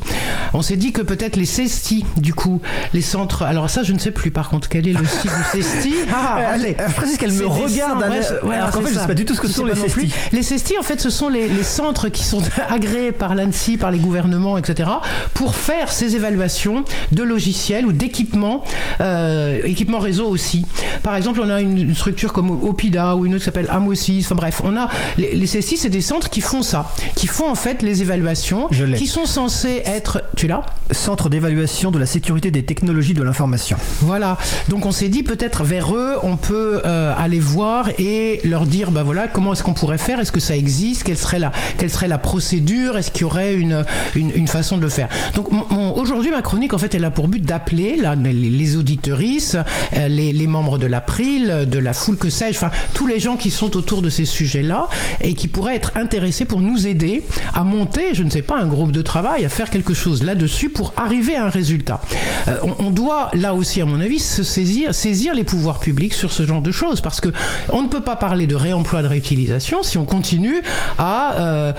On 0.54 0.62
s'est 0.62 0.76
dit 0.76 0.92
que 0.92 1.02
peut-être 1.02 1.36
les 1.36 1.46
CESTI, 1.46 2.04
du 2.16 2.34
coup, 2.34 2.60
les 2.94 3.02
centres. 3.02 3.42
Alors 3.42 3.70
ça, 3.70 3.82
je 3.82 3.92
ne 3.92 3.98
sais 3.98 4.10
plus. 4.10 4.30
Par 4.30 4.48
contre, 4.48 4.68
quel 4.68 4.86
est 4.88 4.92
le 4.92 5.04
site 5.06 5.30
du 5.30 5.62
CESTI 5.62 5.94
Ah, 6.12 6.38
Euh, 6.40 6.54
allez. 6.54 6.76
euh, 6.80 6.88
Francis, 6.88 7.16
qu'elle 7.18 7.32
me 7.32 7.46
regarde, 7.46 8.02
Anna, 8.02 8.14
ouais, 8.14 8.24
ouais, 8.48 8.54
alors 8.56 8.70
qu'en 8.70 8.80
fait, 8.82 8.88
je 8.90 8.94
ça. 8.94 9.00
sais 9.02 9.06
pas 9.06 9.14
du 9.14 9.24
tout 9.24 9.34
ce 9.34 9.40
que 9.40 9.48
Je 9.48 9.52
sont 9.52 9.64
les. 9.64 9.74
CESTI. 9.74 10.12
Les 10.32 10.42
CESTI, 10.42 10.78
en 10.78 10.82
fait, 10.82 11.00
ce 11.00 11.10
sont 11.10 11.28
les, 11.28 11.48
les 11.48 11.62
centres 11.62 12.08
qui 12.08 12.24
sont 12.24 12.42
agréés 12.68 13.12
par 13.12 13.34
l'ANSI, 13.34 13.76
par 13.76 13.90
les 13.90 13.98
gouvernements, 13.98 14.58
etc., 14.58 14.90
pour 15.34 15.54
faire 15.54 15.90
ces 15.92 16.16
évaluations 16.16 16.84
de 17.12 17.22
logiciels 17.22 17.86
ou 17.86 17.92
d'équipements, 17.92 18.64
euh, 19.00 19.60
équipements 19.64 19.98
réseau 19.98 20.26
aussi. 20.26 20.64
Par 21.02 21.16
exemple, 21.16 21.40
on 21.42 21.50
a 21.50 21.60
une, 21.60 21.78
une 21.78 21.94
structure 21.94 22.32
comme 22.32 22.50
Opida 22.50 23.16
ou 23.16 23.26
une 23.26 23.34
autre 23.34 23.40
qui 23.40 23.46
s'appelle 23.46 23.68
Amosis. 23.70 24.26
Enfin 24.26 24.34
bref, 24.34 24.60
on 24.64 24.76
a 24.76 24.88
les, 25.18 25.34
les 25.34 25.46
CESTI, 25.46 25.76
c'est 25.76 25.88
des 25.90 26.00
centres 26.00 26.30
qui 26.30 26.40
font 26.40 26.62
ça, 26.62 26.92
qui 27.14 27.26
font 27.26 27.48
en 27.50 27.54
fait 27.54 27.82
les 27.82 28.02
évaluations, 28.02 28.68
Je 28.70 28.84
qui 28.84 29.06
sont 29.06 29.26
censés 29.26 29.82
être. 29.84 30.22
Tu 30.36 30.46
l'as? 30.46 30.62
Centre 30.90 31.28
d'évaluation 31.28 31.90
de 31.90 31.98
la 31.98 32.06
sécurité 32.06 32.50
des 32.50 32.64
technologies 32.64 33.14
de 33.14 33.22
l'information. 33.22 33.76
Voilà. 34.00 34.38
Donc 34.68 34.86
on 34.86 34.92
s'est 34.92 35.08
dit 35.08 35.22
peut-être 35.22 35.64
vers 35.64 35.94
eux, 35.94 36.14
on 36.22 36.36
peut 36.36 36.80
euh, 36.84 37.14
aller 37.16 37.40
voir 37.40 37.90
et 37.98 38.40
leur 38.44 38.66
dire, 38.66 38.90
bah 38.90 39.02
voilà, 39.02 39.28
comment 39.28 39.52
est-ce 39.52 39.62
qu'on 39.62 39.74
pourrait 39.74 39.98
faire? 39.98 40.20
Est-ce 40.20 40.32
que 40.32 40.40
ça 40.40 40.56
existe? 40.56 41.02
Quelle 41.02 41.16
serait 41.16 41.38
la, 41.38 41.52
quelle 41.78 41.90
serait 41.90 42.08
la 42.08 42.18
procédure? 42.18 42.96
Est-ce 42.96 43.10
qu'il 43.10 43.22
y 43.22 43.24
aurait 43.24 43.54
une, 43.54 43.84
une, 44.14 44.30
une 44.34 44.48
façon 44.48 44.76
de 44.76 44.82
le 44.82 44.88
faire? 44.88 45.08
Donc 45.34 45.48
aujourd'hui, 45.96 46.30
ma 46.30 46.42
chronique, 46.42 46.74
en 46.74 46.78
fait, 46.78 46.94
elle 46.94 47.04
a 47.04 47.10
pour 47.10 47.28
but 47.28 47.44
d'appeler 47.44 47.96
là, 47.96 48.14
les, 48.14 48.50
les 48.66 48.76
auditorices, 48.76 49.56
euh, 49.94 50.08
les, 50.08 50.46
membres 50.46 50.78
de 50.78 50.86
l'April, 50.86 51.66
de 51.68 51.78
la 51.78 51.92
foule 51.92 52.16
que 52.16 52.30
sais-je, 52.30 52.56
enfin 52.56 52.70
tous 52.94 53.06
les 53.06 53.20
gens 53.20 53.36
qui 53.36 53.50
sont 53.50 53.76
autour 53.76 54.02
de 54.02 54.10
ces 54.10 54.24
sujets-là 54.24 54.88
et 55.20 55.34
qui 55.34 55.48
pourraient 55.48 55.76
être 55.76 55.92
intéressés 55.94 56.44
pour 56.44 56.60
nous 56.60 56.86
aider 56.86 57.22
à 57.54 57.62
monter, 57.62 58.14
je 58.14 58.22
ne 58.22 58.30
sais 58.30 58.42
pas, 58.42 58.58
un 58.58 58.66
groupe 58.66 58.92
de 58.92 59.02
travail, 59.02 59.44
à 59.44 59.48
faire 59.48 59.70
quelque 59.70 59.94
chose 59.94 60.22
là-dessus 60.22 60.68
pour 60.68 60.92
arriver 60.96 61.36
à 61.36 61.46
un 61.46 61.48
résultat. 61.48 62.00
Euh, 62.48 62.56
on, 62.78 62.90
doit 62.90 63.30
là 63.34 63.54
aussi, 63.54 63.80
à 63.80 63.86
mon 63.86 64.00
avis, 64.00 64.18
saisir, 64.18 65.34
les 65.34 65.44
pouvoirs 65.44 65.78
publics 65.78 66.14
sur 66.14 66.32
ce 66.32 66.46
genre 66.46 66.62
de 66.62 66.72
choses 66.72 67.00
parce 67.00 67.20
que 67.20 67.28
on 67.70 67.82
ne 67.82 67.88
peut 67.88 68.02
pas 68.02 68.16
parler 68.16 68.46
de 68.46 68.54
réemploi, 68.54 69.02
de 69.02 69.08
réutilisation 69.08 69.82
si 69.82 69.98
on 69.98 70.04
continue 70.04 70.62
à 70.98 71.34
euh, 71.38 71.72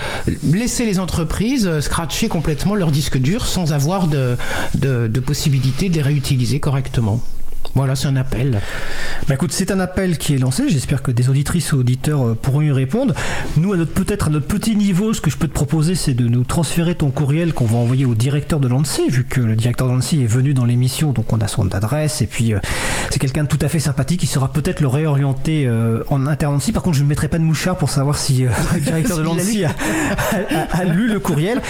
laisser 0.52 0.86
les 0.86 0.98
entreprises 0.98 1.80
scratcher 1.80 2.28
complètement 2.28 2.74
leur 2.74 2.90
disque 2.90 3.18
dur 3.18 3.46
sans 3.46 3.72
avoir 3.72 4.06
de, 4.06 4.36
de, 4.74 5.08
de 5.08 5.20
possibilité 5.20 5.88
de 5.88 5.94
les 5.96 6.02
réutiliser 6.02 6.60
correctement 6.60 6.77
correctement 6.78 7.20
voilà, 7.74 7.94
c'est 7.94 8.08
un 8.08 8.16
appel. 8.16 8.60
Bah 9.28 9.34
écoute, 9.34 9.52
c'est 9.52 9.70
un 9.70 9.78
appel 9.78 10.18
qui 10.18 10.34
est 10.34 10.38
lancé. 10.38 10.64
J'espère 10.68 11.02
que 11.02 11.10
des 11.12 11.28
auditrices 11.28 11.72
ou 11.72 11.78
auditeurs 11.78 12.26
euh, 12.28 12.34
pourront 12.34 12.62
y 12.62 12.72
répondre. 12.72 13.14
Nous, 13.56 13.76
peut-être 13.86 14.28
à 14.28 14.30
notre 14.30 14.46
petit 14.46 14.74
niveau, 14.74 15.12
ce 15.12 15.20
que 15.20 15.30
je 15.30 15.36
peux 15.36 15.46
te 15.48 15.52
proposer, 15.52 15.94
c'est 15.94 16.14
de 16.14 16.26
nous 16.26 16.44
transférer 16.44 16.94
ton 16.94 17.10
courriel 17.10 17.52
qu'on 17.52 17.66
va 17.66 17.76
envoyer 17.76 18.04
au 18.04 18.14
directeur 18.14 18.58
de 18.58 18.66
l'ANSI, 18.68 19.08
vu 19.10 19.24
que 19.24 19.40
le 19.40 19.54
directeur 19.54 19.86
de 19.86 19.92
l'ANSI 19.92 20.22
est 20.22 20.26
venu 20.26 20.54
dans 20.54 20.64
l'émission, 20.64 21.12
donc 21.12 21.32
on 21.32 21.38
a 21.40 21.46
son 21.48 21.72
adresse 21.74 22.20
et 22.22 22.26
puis 22.26 22.52
euh, 22.54 22.58
c'est 23.10 23.18
quelqu'un 23.18 23.44
de 23.44 23.48
tout 23.48 23.58
à 23.60 23.68
fait 23.68 23.78
sympathique 23.80 24.20
qui 24.20 24.26
saura 24.26 24.52
peut-être 24.52 24.80
le 24.80 24.88
réorienter 24.88 25.66
euh, 25.66 26.02
en 26.08 26.26
interne. 26.26 26.58
Par 26.72 26.82
contre, 26.82 26.96
je 26.96 27.02
ne 27.04 27.08
mettrai 27.08 27.28
pas 27.28 27.38
de 27.38 27.44
mouchard 27.44 27.76
pour 27.76 27.90
savoir 27.90 28.16
si 28.18 28.44
euh, 28.46 28.50
le 28.74 28.80
directeur 28.80 29.18
de 29.18 29.22
l'ANSI 29.24 29.64
a, 29.64 29.70
a- 29.70 30.56
a- 30.78 30.80
a 30.80 30.84
lu 30.84 31.06
le 31.08 31.20
courriel. 31.20 31.60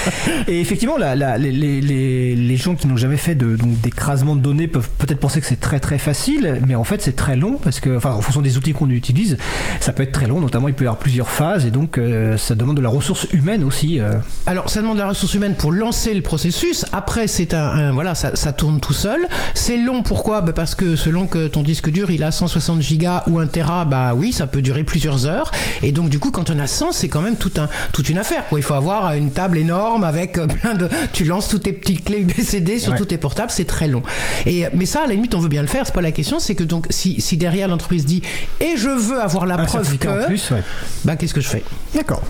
Et 0.47 0.61
effectivement, 0.61 0.97
la- 0.97 1.17
la- 1.17 1.37
les, 1.39 1.53
les- 1.53 1.81
les- 1.81 2.37
les 2.37 2.57
gens 2.57 2.75
qui 2.77 2.87
n'ont 2.87 2.97
jamais 2.97 3.17
fait 3.17 3.35
de, 3.35 3.57
donc, 3.57 3.81
d'écrasement 3.81 4.37
de 4.37 4.41
données 4.41 4.69
peuvent 4.69 4.89
peut-être 4.99 5.21
penser 5.21 5.41
que 5.41 5.47
c'est 5.47 5.61
très 5.61 5.81
très 5.81 5.88
facile, 5.97 6.61
mais 6.67 6.75
en 6.75 6.85
fait 6.85 7.01
c'est 7.01 7.17
très 7.17 7.37
long 7.37 7.55
parce 7.63 7.81
que, 7.81 7.97
enfin, 7.97 8.11
en 8.13 8.21
fonction 8.21 8.43
des 8.43 8.59
outils 8.59 8.75
qu'on 8.75 8.91
utilise, 8.91 9.39
ça 9.81 9.95
peut 9.95 10.03
être 10.03 10.13
très 10.13 10.27
long. 10.27 10.41
Notamment, 10.41 10.69
il 10.69 10.75
peut 10.75 10.85
y 10.85 10.87
avoir 10.87 10.99
plusieurs 10.99 11.31
phases 11.31 11.65
et 11.65 11.71
donc 11.71 11.97
euh, 11.97 12.37
ça 12.37 12.55
demande 12.55 12.77
de 12.77 12.83
la 12.83 12.91
ressource 12.91 13.27
humaine 13.33 13.65
aussi. 13.65 14.01
euh. 14.01 14.15
Alors, 14.47 14.69
ça 14.69 14.83
demande 14.83 14.97
de 14.97 15.03
la 15.03 15.09
ressource 15.09 15.33
humaine 15.35 15.55
pour 15.55 15.73
lancer 15.73 16.13
le 16.13 16.21
processus. 16.21 16.85
Après, 16.93 17.27
c'est 17.29 17.55
un, 17.55 17.63
un- 17.65 17.93
voilà, 17.93 18.15
ça, 18.15 18.35
ça 18.37 18.53
tourne 18.53 18.81
tout 18.81 18.93
seul. 18.93 19.27
C'est 19.55 19.79
long. 19.79 20.03
Pourquoi? 20.03 20.41
Bah, 20.43 20.53
Parce 20.53 20.75
que 20.75 20.97
selon 20.97 21.27
que 21.27 21.47
ton 21.47 21.63
disque 21.63 21.89
dur 21.91 22.11
il 22.11 22.23
a 22.25 22.31
160 22.33 22.83
gigas 22.83 23.23
ou 23.29 23.39
1 23.39 23.47
Tera, 23.47 23.85
bah 23.85 24.13
oui, 24.15 24.33
ça 24.33 24.47
peut 24.49 24.61
durer 24.61 24.83
plusieurs 24.85 25.27
heures. 25.27 25.51
Et 25.83 25.93
donc, 25.93 26.09
du 26.11 26.19
coup, 26.19 26.31
quand 26.33 26.51
on 26.51 26.59
a 26.59 26.67
100, 26.67 26.93
c'est 26.93 27.09
quand 27.09 27.23
même 27.23 27.37
tout 27.37 27.53
un, 27.59 27.69
toute 27.93 28.09
une 28.09 28.19
affaire. 28.19 28.47
Quoi. 28.49 28.59
Il 28.59 28.63
faut 28.63 28.75
avoir 28.75 29.13
une 29.15 29.31
table 29.31 29.57
énorme 29.59 30.03
avec 30.05 30.37
euh, 30.39 30.47
plein 30.49 30.75
de. 30.75 30.89
Tu 31.13 31.25
lances 31.25 31.49
toutes 31.49 31.63
tes 31.63 31.73
petites 31.73 32.05
clés 32.05 32.21
USB-CD 32.23 32.79
sur 32.79 32.93
Ouais. 32.93 32.99
tous 32.99 33.05
tes 33.07 33.19
portables, 33.19 33.51
c'est 33.51 33.67
très 33.67 33.87
long. 33.87 34.03
Et 34.47 34.65
mais 34.75 34.87
ça, 34.87 35.03
à 35.05 35.07
la 35.07 35.13
limite, 35.15 35.35
on 35.35 35.41
veut 35.41 35.49
bien 35.49 35.63
le 35.63 35.69
faire. 35.69 35.78
C'est 35.85 35.95
pas 35.95 36.01
la 36.01 36.13
question. 36.13 36.39
C'est 36.39 36.55
que 36.55 36.65
donc, 36.65 36.87
si, 36.91 37.21
si 37.21 37.37
derrière 37.37 37.69
l'entreprise 37.69 38.05
dit 38.05 38.23
et 38.61 38.77
je 38.77 38.89
veux 38.89 39.21
avoir 39.21 39.47
la 39.47 39.55
Un 39.59 39.65
preuve 39.65 39.99
que, 39.99 40.09
en 40.09 40.27
plus, 40.27 40.51
ouais. 40.51 40.63
bah 41.05 41.17
qu'est-ce 41.17 41.35
que 41.35 41.41
je 41.41 41.49
fais? 41.49 41.65
D'accord. 41.95 42.23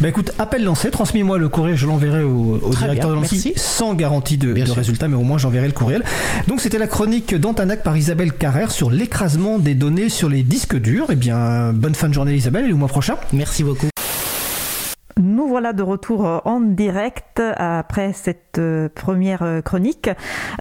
Bah 0.00 0.08
écoute, 0.08 0.32
appel 0.38 0.64
lancé, 0.64 0.90
transmets-moi 0.90 1.38
le 1.38 1.48
courriel, 1.48 1.76
je 1.76 1.86
l'enverrai 1.86 2.22
au, 2.22 2.58
directeur 2.70 3.10
bien, 3.10 3.20
de 3.20 3.22
l'ANSI 3.22 3.52
sans 3.56 3.94
garantie 3.94 4.38
de, 4.38 4.52
de 4.52 4.72
résultat, 4.72 5.08
mais 5.08 5.16
au 5.16 5.22
moins 5.22 5.38
j'enverrai 5.38 5.66
le 5.66 5.72
courriel. 5.72 6.02
Donc 6.48 6.60
c'était 6.60 6.78
la 6.78 6.86
chronique 6.86 7.34
d'Antanac 7.34 7.82
par 7.82 7.96
Isabelle 7.96 8.32
Carrère 8.32 8.70
sur 8.70 8.90
l'écrasement 8.90 9.58
des 9.58 9.74
données 9.74 10.08
sur 10.08 10.28
les 10.28 10.42
disques 10.42 10.76
durs. 10.76 11.06
Eh 11.10 11.16
bien, 11.16 11.72
bonne 11.72 11.94
fin 11.94 12.08
de 12.08 12.14
journée 12.14 12.34
Isabelle 12.34 12.68
et 12.68 12.72
au 12.72 12.76
mois 12.76 12.88
prochain. 12.88 13.16
Merci 13.32 13.62
beaucoup. 13.64 13.88
Voilà 15.54 15.72
de 15.72 15.84
retour 15.84 16.26
euh, 16.26 16.38
en 16.44 16.58
direct 16.58 17.40
après 17.56 18.12
cette 18.12 18.58
euh, 18.58 18.88
première 18.92 19.44
euh, 19.44 19.60
chronique. 19.60 20.10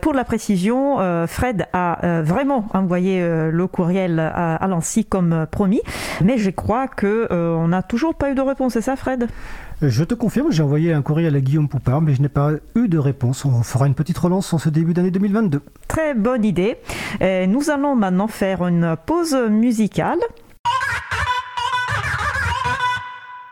Pour 0.04 0.14
la 0.14 0.24
précision, 0.24 1.00
euh, 1.00 1.26
Fred 1.26 1.66
a 1.74 2.06
euh, 2.06 2.22
vraiment 2.22 2.68
envoyé 2.76 3.20
euh, 3.20 3.50
le 3.50 3.66
courriel 3.66 4.20
à, 4.20 4.68
l'ANSI 4.68 5.04
comme 5.06 5.34
euh, 5.34 5.46
promis, 5.48 5.82
mais 6.24 6.38
je 6.38 6.52
crois 6.52 6.88
que 6.88 7.28
euh, 7.32 7.56
on 7.56 7.70
n'a 7.70 7.82
toujours 7.82 8.14
pas 8.14 8.30
eu 8.30 8.36
de 8.36 8.42
réponse, 8.42 8.74
c'est 8.74 8.82
ça 8.82 8.96
Fred? 8.96 9.30
Je 9.82 10.04
te 10.04 10.14
confirme, 10.14 10.52
j'ai 10.52 10.62
envoyé 10.62 10.94
un 10.94 11.02
courriel 11.02 11.36
à 11.36 11.42
Guillaume 11.42 11.70
Poupard, 11.70 12.04
mais 12.04 12.14
je 12.14 12.22
n'ai 12.22 12.30
pas 12.30 12.52
eu 12.76 12.88
de 12.88 13.00
réponse. 13.00 13.46
On 13.46 13.64
fera 13.64 13.88
une 13.88 13.96
petite 13.96 14.20
relance 14.20 14.54
en 14.54 14.60
ce 14.60 14.70
début 14.70 14.94
d'année 14.94 15.10
2022. 15.10 15.64
Très 15.88 16.14
bonne 16.14 16.46
idée. 16.46 16.78
Euh, 17.24 17.48
nous 17.48 17.72
allons 17.72 17.96
maintenant 17.96 18.28
faire 18.28 18.68
une 18.68 18.96
pause 19.08 19.34
musicale. 19.50 20.20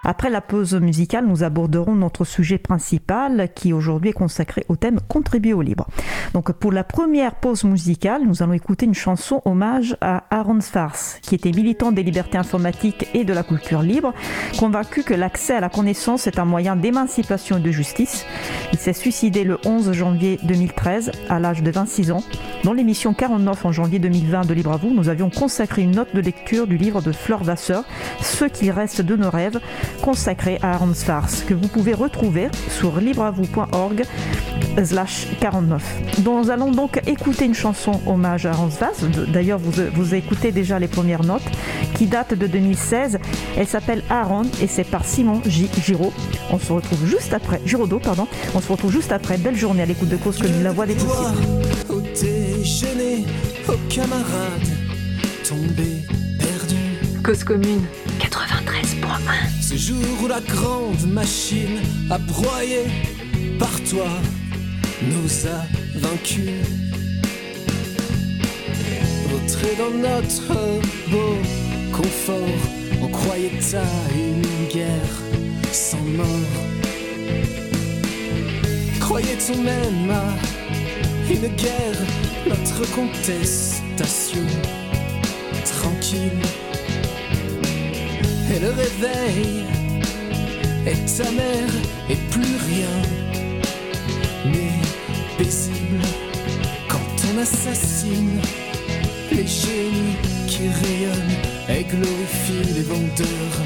Après 0.03 0.31
la 0.31 0.41
pause 0.41 0.73
musicale, 0.73 1.27
nous 1.27 1.43
aborderons 1.43 1.93
notre 1.93 2.25
sujet 2.25 2.57
principal 2.57 3.49
qui 3.53 3.71
aujourd'hui 3.71 4.09
est 4.09 4.13
consacré 4.13 4.65
au 4.67 4.75
thème 4.75 4.99
Contribuer 5.07 5.53
au 5.53 5.61
libre. 5.61 5.87
Donc 6.33 6.51
pour 6.53 6.71
la 6.71 6.83
première 6.83 7.35
pause 7.35 7.65
musicale, 7.65 8.23
nous 8.25 8.41
allons 8.41 8.53
écouter 8.53 8.87
une 8.87 8.95
chanson 8.95 9.43
hommage 9.45 9.95
à 10.01 10.23
Aaron 10.31 10.59
Sfars, 10.59 11.19
qui 11.21 11.35
était 11.35 11.51
militant 11.51 11.91
des 11.91 12.01
libertés 12.01 12.39
informatiques 12.39 13.09
et 13.13 13.23
de 13.23 13.31
la 13.33 13.43
culture 13.43 13.83
libre, 13.83 14.15
convaincu 14.57 15.03
que 15.03 15.13
l'accès 15.13 15.53
à 15.53 15.59
la 15.59 15.69
connaissance 15.69 16.25
est 16.25 16.39
un 16.39 16.45
moyen 16.45 16.75
d'émancipation 16.75 17.57
et 17.57 17.61
de 17.61 17.71
justice. 17.71 18.25
Il 18.73 18.79
s'est 18.79 18.93
suicidé 18.93 19.43
le 19.43 19.59
11 19.65 19.91
janvier 19.91 20.39
2013 20.41 21.11
à 21.29 21.39
l'âge 21.39 21.61
de 21.61 21.69
26 21.69 22.11
ans. 22.11 22.23
Dans 22.63 22.73
l'émission 22.73 23.13
49 23.13 23.65
en 23.65 23.71
janvier 23.71 23.99
2020 23.99 24.47
de 24.47 24.53
Libre 24.53 24.71
à 24.71 24.77
vous, 24.77 24.91
nous 24.91 25.09
avions 25.09 25.29
consacré 25.29 25.83
une 25.83 25.91
note 25.91 26.15
de 26.15 26.21
lecture 26.21 26.65
du 26.65 26.77
livre 26.77 27.01
de 27.01 27.11
Fleur 27.11 27.43
Vasseur, 27.43 27.83
Ce 28.19 28.45
qu'il 28.45 28.71
reste 28.71 29.01
de 29.01 29.15
nos 29.15 29.29
rêves, 29.29 29.59
consacré 30.01 30.57
à 30.61 30.73
Aaron 30.73 30.93
Sfars, 30.93 31.45
que 31.47 31.53
vous 31.53 31.67
pouvez 31.67 31.93
retrouver 31.93 32.49
sur 32.69 32.99
libreavou.org 32.99 34.03
slash 34.83 35.27
49. 35.39 35.83
Nous 36.25 36.49
allons 36.49 36.71
donc 36.71 37.01
écouter 37.07 37.45
une 37.45 37.53
chanson 37.53 37.99
hommage 38.05 38.45
à 38.45 38.51
Aaron 38.51 38.69
Sfars. 38.69 39.09
D'ailleurs, 39.27 39.59
vous, 39.59 39.71
vous 39.93 40.15
écoutez 40.15 40.51
déjà 40.51 40.79
les 40.79 40.87
premières 40.87 41.23
notes, 41.23 41.43
qui 41.95 42.05
datent 42.05 42.33
de 42.33 42.47
2016. 42.47 43.19
Elle 43.57 43.67
s'appelle 43.67 44.03
Aaron 44.09 44.43
et 44.61 44.67
c'est 44.67 44.83
par 44.83 45.05
Simon 45.05 45.41
J. 45.45 45.69
Giraud. 45.83 46.13
On 46.51 46.59
se 46.59 46.71
retrouve 46.71 47.05
juste 47.05 47.33
après, 47.33 47.61
Giraudot, 47.65 47.99
pardon. 47.99 48.27
On 48.55 48.61
se 48.61 48.71
retrouve 48.71 48.91
juste 48.91 49.11
après. 49.11 49.37
Belle 49.37 49.55
journée 49.55 49.83
à 49.83 49.85
l'écoute 49.85 50.09
de 50.09 50.17
cause 50.17 50.37
commune, 50.37 50.63
la 50.63 50.71
voix 50.71 50.85
des 50.85 50.95
possibles. 50.95 51.45
Au 51.89 51.99
déjeuner, 52.01 53.25
aux 53.67 53.93
camarades, 53.93 54.67
tombés, 55.47 56.05
perdus. 56.39 57.21
Cause 57.23 57.43
commune 57.43 57.81
93.1 58.07 58.10
Ce 59.61 59.75
jour 59.75 60.03
où 60.23 60.27
la 60.27 60.41
grande 60.41 61.05
machine 61.07 61.79
a 62.09 62.17
broyé 62.17 62.85
par 63.59 63.71
toi 63.89 64.07
nous 65.01 65.47
a 65.47 65.65
vaincus. 65.99 66.51
Vautrés 69.29 69.75
dans 69.77 69.97
notre 69.97 70.53
beau 71.09 71.35
confort, 71.91 72.37
on 73.01 73.07
croyait 73.07 73.75
à 73.75 73.83
une 74.15 74.67
guerre 74.73 75.21
sans 75.71 76.01
mort. 76.01 76.27
Croyait-on 78.99 79.61
même 79.61 80.11
à 80.11 81.31
une 81.31 81.47
guerre, 81.55 81.99
notre 82.47 82.89
contestation 82.91 84.45
tranquille 85.65 86.70
et 88.53 88.59
le 88.59 88.69
réveil 88.69 89.65
est 90.85 91.21
amer 91.21 91.69
et 92.09 92.15
plus 92.31 92.55
rien 92.69 92.95
n'est 94.45 95.37
paisible 95.37 96.01
quand 96.89 96.99
on 97.33 97.41
assassine 97.41 98.41
les 99.31 99.47
génies 99.47 100.17
qui 100.47 100.67
rayonnent 100.67 101.37
et 101.69 101.83
glorifient 101.83 102.73
les 102.73 102.83
vendeurs 102.83 103.57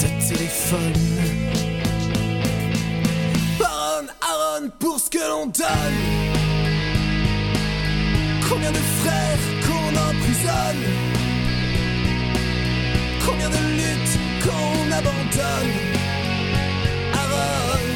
de 0.00 0.28
téléphones. 0.28 1.08
Aaron, 3.60 4.06
Aaron, 4.20 4.70
pour 4.78 4.98
ce 4.98 5.10
que 5.10 5.18
l'on 5.18 5.46
donne. 5.46 6.00
Combien 8.48 8.72
de 8.72 8.84
frères 9.00 9.44
qu'on 9.66 9.90
emprisonne 10.10 10.84
Combien 13.24 13.48
de 13.48 13.56
luttes 13.76 14.31
qu'on 14.42 14.90
abandonne 14.90 15.74
Aaron, 17.14 17.88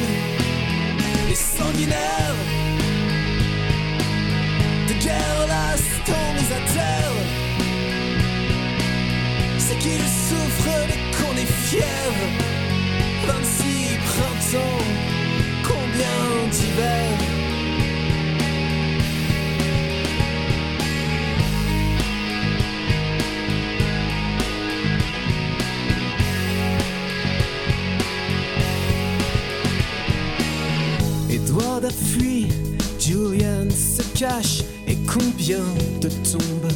les 1.27 1.35
sanguinaires 1.35 2.41
de 4.87 4.93
guerre 5.03 5.47
lasse 5.47 5.89
mis 6.35 6.53
à 6.57 6.73
terre. 6.73 7.17
C'est 9.57 9.77
qu'il 9.79 10.01
souffre 10.01 10.69
mais 10.87 11.01
qu'on 11.17 11.35
est 11.35 11.51
fier. 11.67 12.11
26 13.27 13.97
printemps, 14.05 14.83
combien 15.67 16.49
d'hiver 16.51 17.36
Julian 32.99 33.69
se 33.69 34.03
cache. 34.17 34.63
Et 34.87 34.97
combien 35.07 35.63
de 36.01 36.09
tombes 36.29 36.71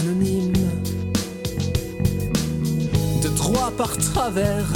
anonymes 0.00 0.52
De 3.22 3.28
droit 3.28 3.72
par 3.76 3.96
travers 3.96 4.66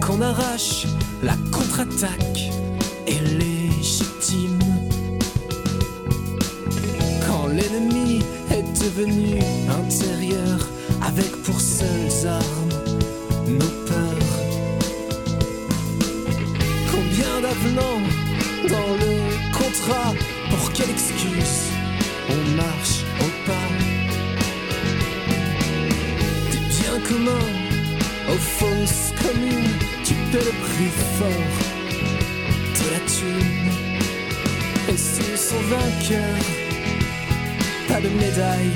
qu'on 0.00 0.20
arrache, 0.20 0.86
la 1.22 1.34
contre-attaque 1.52 2.50
est 3.06 3.22
légitime. 3.38 4.58
Quand 7.26 7.46
l'ennemi 7.48 8.20
est 8.50 8.64
devenu 8.84 9.38
intérieur 9.68 10.68
avec 11.02 11.30
pour 11.42 11.60
seules 11.60 12.28
armes 12.28 12.57
Pour 19.88 20.72
quelle 20.72 20.90
excuse 20.90 21.70
on 22.28 22.56
marche 22.56 23.04
au 23.20 23.46
pas. 23.46 23.68
Des 26.52 26.58
biens 26.58 27.00
communs 27.08 27.52
aux 28.28 28.38
fausses 28.38 29.12
communes 29.22 29.78
Tu 30.04 30.12
paies 30.30 30.44
le 30.44 30.52
prix 30.64 30.92
fort 31.16 31.56
de 32.74 32.90
la 32.90 33.00
thune. 33.06 33.72
Et 34.90 34.96
s'ils 34.96 35.38
sont 35.38 35.62
vainqueurs 35.70 36.44
Pas 37.88 38.00
de 38.00 38.08
médaille, 38.08 38.72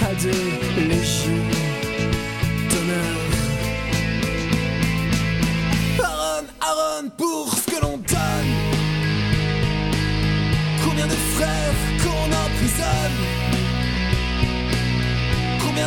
pas 0.00 0.14
de 0.22 0.86
légion 0.86 1.69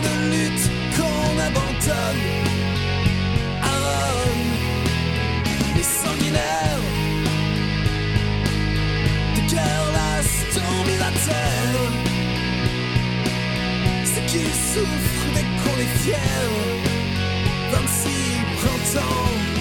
De 0.02 0.32
luttes 0.32 0.72
qu'on 0.96 1.40
abandonne. 1.40 2.26
Aaron, 3.62 4.40
les 5.76 5.84
sanguinaires. 5.84 6.86
De 9.36 9.42
guerre 9.52 9.88
lasse 9.94 10.38
t'ont 10.54 10.84
mis 10.88 11.00
à 11.00 11.12
terre. 11.28 11.92
C'est 14.04 14.26
qui 14.26 14.46
souffre 14.74 15.26
dès 15.36 15.48
qu'on 15.62 15.78
est 15.80 15.96
fier 16.02 16.50
26 17.72 18.10
printemps 18.58 19.53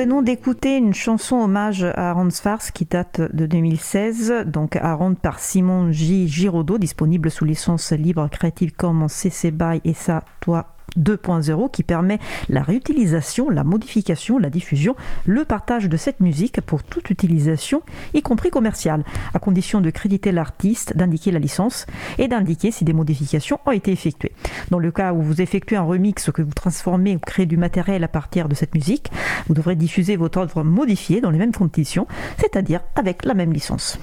venons 0.00 0.22
d'écouter 0.22 0.78
une 0.78 0.94
chanson 0.94 1.36
hommage 1.36 1.84
à 1.84 2.08
Aaron 2.08 2.30
Sfars 2.30 2.72
qui 2.72 2.86
date 2.86 3.20
de 3.20 3.44
2016, 3.44 4.46
donc 4.46 4.76
Aaron 4.76 5.14
par 5.14 5.40
Simon 5.40 5.92
J. 5.92 6.26
Giraudot, 6.26 6.78
disponible 6.78 7.30
sous 7.30 7.44
licence 7.44 7.92
libre 7.92 8.26
Creative 8.32 8.72
Commons 8.72 9.08
CC 9.08 9.50
BY 9.50 9.82
et 9.84 9.92
ça, 9.92 10.24
toi 10.40 10.68
2.0 10.96 11.70
qui 11.70 11.82
permet 11.82 12.18
la 12.48 12.62
réutilisation, 12.62 13.50
la 13.50 13.64
modification, 13.64 14.38
la 14.38 14.50
diffusion, 14.50 14.96
le 15.26 15.44
partage 15.44 15.88
de 15.88 15.96
cette 15.96 16.20
musique 16.20 16.60
pour 16.60 16.82
toute 16.82 17.10
utilisation, 17.10 17.82
y 18.14 18.22
compris 18.22 18.50
commerciale, 18.50 19.04
à 19.34 19.38
condition 19.38 19.80
de 19.80 19.90
créditer 19.90 20.32
l'artiste, 20.32 20.96
d'indiquer 20.96 21.30
la 21.30 21.38
licence 21.38 21.86
et 22.18 22.28
d'indiquer 22.28 22.70
si 22.70 22.84
des 22.84 22.92
modifications 22.92 23.58
ont 23.66 23.72
été 23.72 23.92
effectuées. 23.92 24.32
Dans 24.70 24.78
le 24.78 24.90
cas 24.90 25.12
où 25.12 25.22
vous 25.22 25.40
effectuez 25.40 25.76
un 25.76 25.82
remix, 25.82 26.30
que 26.32 26.42
vous 26.42 26.52
transformez 26.52 27.16
ou 27.16 27.18
créez 27.18 27.46
du 27.46 27.56
matériel 27.56 28.04
à 28.04 28.08
partir 28.08 28.48
de 28.48 28.54
cette 28.54 28.74
musique, 28.74 29.10
vous 29.46 29.54
devrez 29.54 29.76
diffuser 29.76 30.16
votre 30.16 30.38
œuvre 30.38 30.62
modifiée 30.62 31.20
dans 31.20 31.30
les 31.30 31.38
mêmes 31.38 31.52
conditions, 31.52 32.06
c'est-à-dire 32.38 32.80
avec 32.96 33.24
la 33.24 33.34
même 33.34 33.52
licence. 33.52 33.98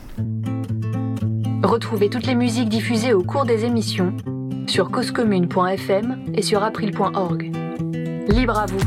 Retrouvez 1.64 2.10
toutes 2.10 2.28
les 2.28 2.36
musiques 2.36 2.70
diffusées 2.70 3.14
au 3.14 3.24
cours 3.24 3.46
des 3.46 3.66
émissions 3.66 4.16
sur 4.68 4.92
causecommune.fm 4.92 6.26
et 6.34 6.42
sur 6.42 6.64
april.org. 6.64 7.52
Libre 8.28 8.58
à 8.60 8.66
vous, 8.66 8.80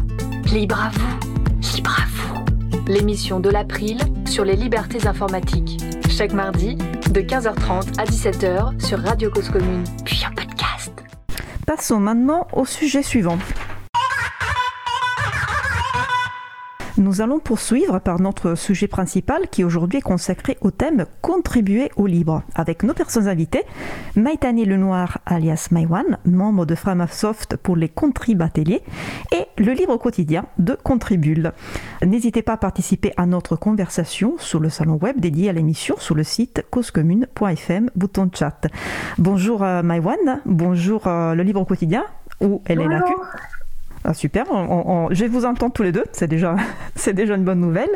libre 0.52 0.80
à 0.80 0.90
vous, 0.90 1.74
libre 1.74 1.96
à 1.98 2.06
vous. 2.06 2.44
L'émission 2.86 3.40
de 3.40 3.50
l'April 3.50 3.98
sur 4.26 4.44
les 4.44 4.56
libertés 4.56 5.06
informatiques. 5.06 5.82
Chaque 6.08 6.32
mardi, 6.32 6.76
de 6.76 7.20
15h30 7.20 7.98
à 7.98 8.04
17h 8.04 8.84
sur 8.84 8.98
Radio 9.00 9.30
Cause 9.30 9.48
Commune, 9.48 9.84
puis 10.04 10.22
en 10.30 10.34
podcast. 10.34 10.92
Passons 11.66 12.00
maintenant 12.00 12.46
au 12.52 12.64
sujet 12.64 13.02
suivant. 13.02 13.38
Nous 17.00 17.22
allons 17.22 17.38
poursuivre 17.38 17.98
par 17.98 18.20
notre 18.20 18.54
sujet 18.54 18.86
principal 18.86 19.48
qui 19.48 19.64
aujourd'hui 19.64 20.00
est 20.00 20.02
consacré 20.02 20.58
au 20.60 20.70
thème 20.70 21.06
Contribuer 21.22 21.90
au 21.96 22.06
libre 22.06 22.42
avec 22.54 22.82
nos 22.82 22.92
personnes 22.92 23.26
invitées 23.26 23.62
Maïtani 24.16 24.66
Lenoir 24.66 25.16
alias 25.24 25.68
Maïwan, 25.70 26.18
membre 26.26 26.66
de 26.66 26.74
Framasoft 26.74 27.56
pour 27.56 27.74
les 27.74 27.88
Contrib 27.88 28.42
Ateliers 28.42 28.82
et 29.32 29.46
le 29.56 29.72
livre 29.72 29.96
quotidien 29.96 30.44
de 30.58 30.74
Contribule. 30.74 31.52
N'hésitez 32.04 32.42
pas 32.42 32.52
à 32.52 32.58
participer 32.58 33.14
à 33.16 33.24
notre 33.24 33.56
conversation 33.56 34.34
sur 34.36 34.60
le 34.60 34.68
salon 34.68 34.98
web 35.00 35.18
dédié 35.20 35.48
à 35.48 35.54
l'émission 35.54 35.94
sur 35.98 36.14
le 36.14 36.22
site 36.22 36.66
causecommune.fm, 36.70 37.88
bouton 37.96 38.26
de 38.26 38.36
chat. 38.36 38.66
Bonjour 39.16 39.62
euh, 39.62 39.82
Maïwan, 39.82 40.42
bonjour 40.44 41.06
euh, 41.06 41.34
le 41.34 41.44
livre 41.44 41.64
quotidien 41.64 42.04
ou 42.42 42.60
Elena 42.66 43.00
Q. 43.00 43.14
Ah, 44.02 44.14
super, 44.14 44.46
on, 44.50 44.56
on, 44.56 45.08
je 45.10 45.26
vous 45.26 45.44
entendre 45.44 45.74
tous 45.74 45.82
les 45.82 45.92
deux, 45.92 46.04
c'est 46.12 46.26
déjà, 46.26 46.56
déjà 47.12 47.34
une 47.34 47.44
bonne 47.44 47.60
nouvelle. 47.60 47.90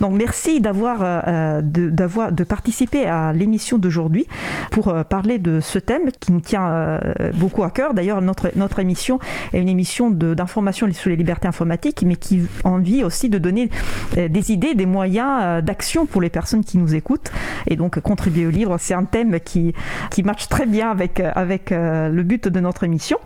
Donc 0.00 0.14
merci 0.14 0.58
d'avoir, 0.58 1.00
euh, 1.02 1.60
de, 1.60 1.90
d'avoir, 1.90 2.32
de 2.32 2.44
participer 2.44 3.06
à 3.06 3.34
l'émission 3.34 3.76
d'aujourd'hui 3.76 4.26
pour 4.70 4.88
euh, 4.88 5.04
parler 5.04 5.38
de 5.38 5.60
ce 5.60 5.78
thème 5.78 6.12
qui 6.18 6.32
nous 6.32 6.40
tient 6.40 6.66
euh, 6.66 6.98
beaucoup 7.34 7.62
à 7.62 7.70
cœur. 7.70 7.92
D'ailleurs, 7.92 8.22
notre, 8.22 8.50
notre 8.56 8.78
émission 8.78 9.18
est 9.52 9.60
une 9.60 9.68
émission 9.68 10.10
de, 10.10 10.32
d'information 10.32 10.90
sur 10.92 11.10
les 11.10 11.16
libertés 11.16 11.46
informatiques, 11.46 12.04
mais 12.06 12.16
qui 12.16 12.40
a 12.64 12.68
envie 12.68 13.04
aussi 13.04 13.28
de 13.28 13.36
donner 13.36 13.68
des 14.16 14.52
idées, 14.52 14.74
des 14.74 14.86
moyens 14.86 15.62
d'action 15.62 16.06
pour 16.06 16.22
les 16.22 16.30
personnes 16.30 16.64
qui 16.64 16.78
nous 16.78 16.94
écoutent. 16.94 17.30
Et 17.66 17.76
donc 17.76 18.00
contribuer 18.00 18.46
au 18.46 18.50
livre, 18.50 18.76
c'est 18.78 18.94
un 18.94 19.04
thème 19.04 19.38
qui, 19.40 19.74
qui 20.10 20.22
matche 20.22 20.48
très 20.48 20.64
bien 20.64 20.90
avec, 20.90 21.20
avec 21.20 21.70
le 21.70 22.22
but 22.22 22.48
de 22.48 22.60
notre 22.60 22.84
émission. 22.84 23.18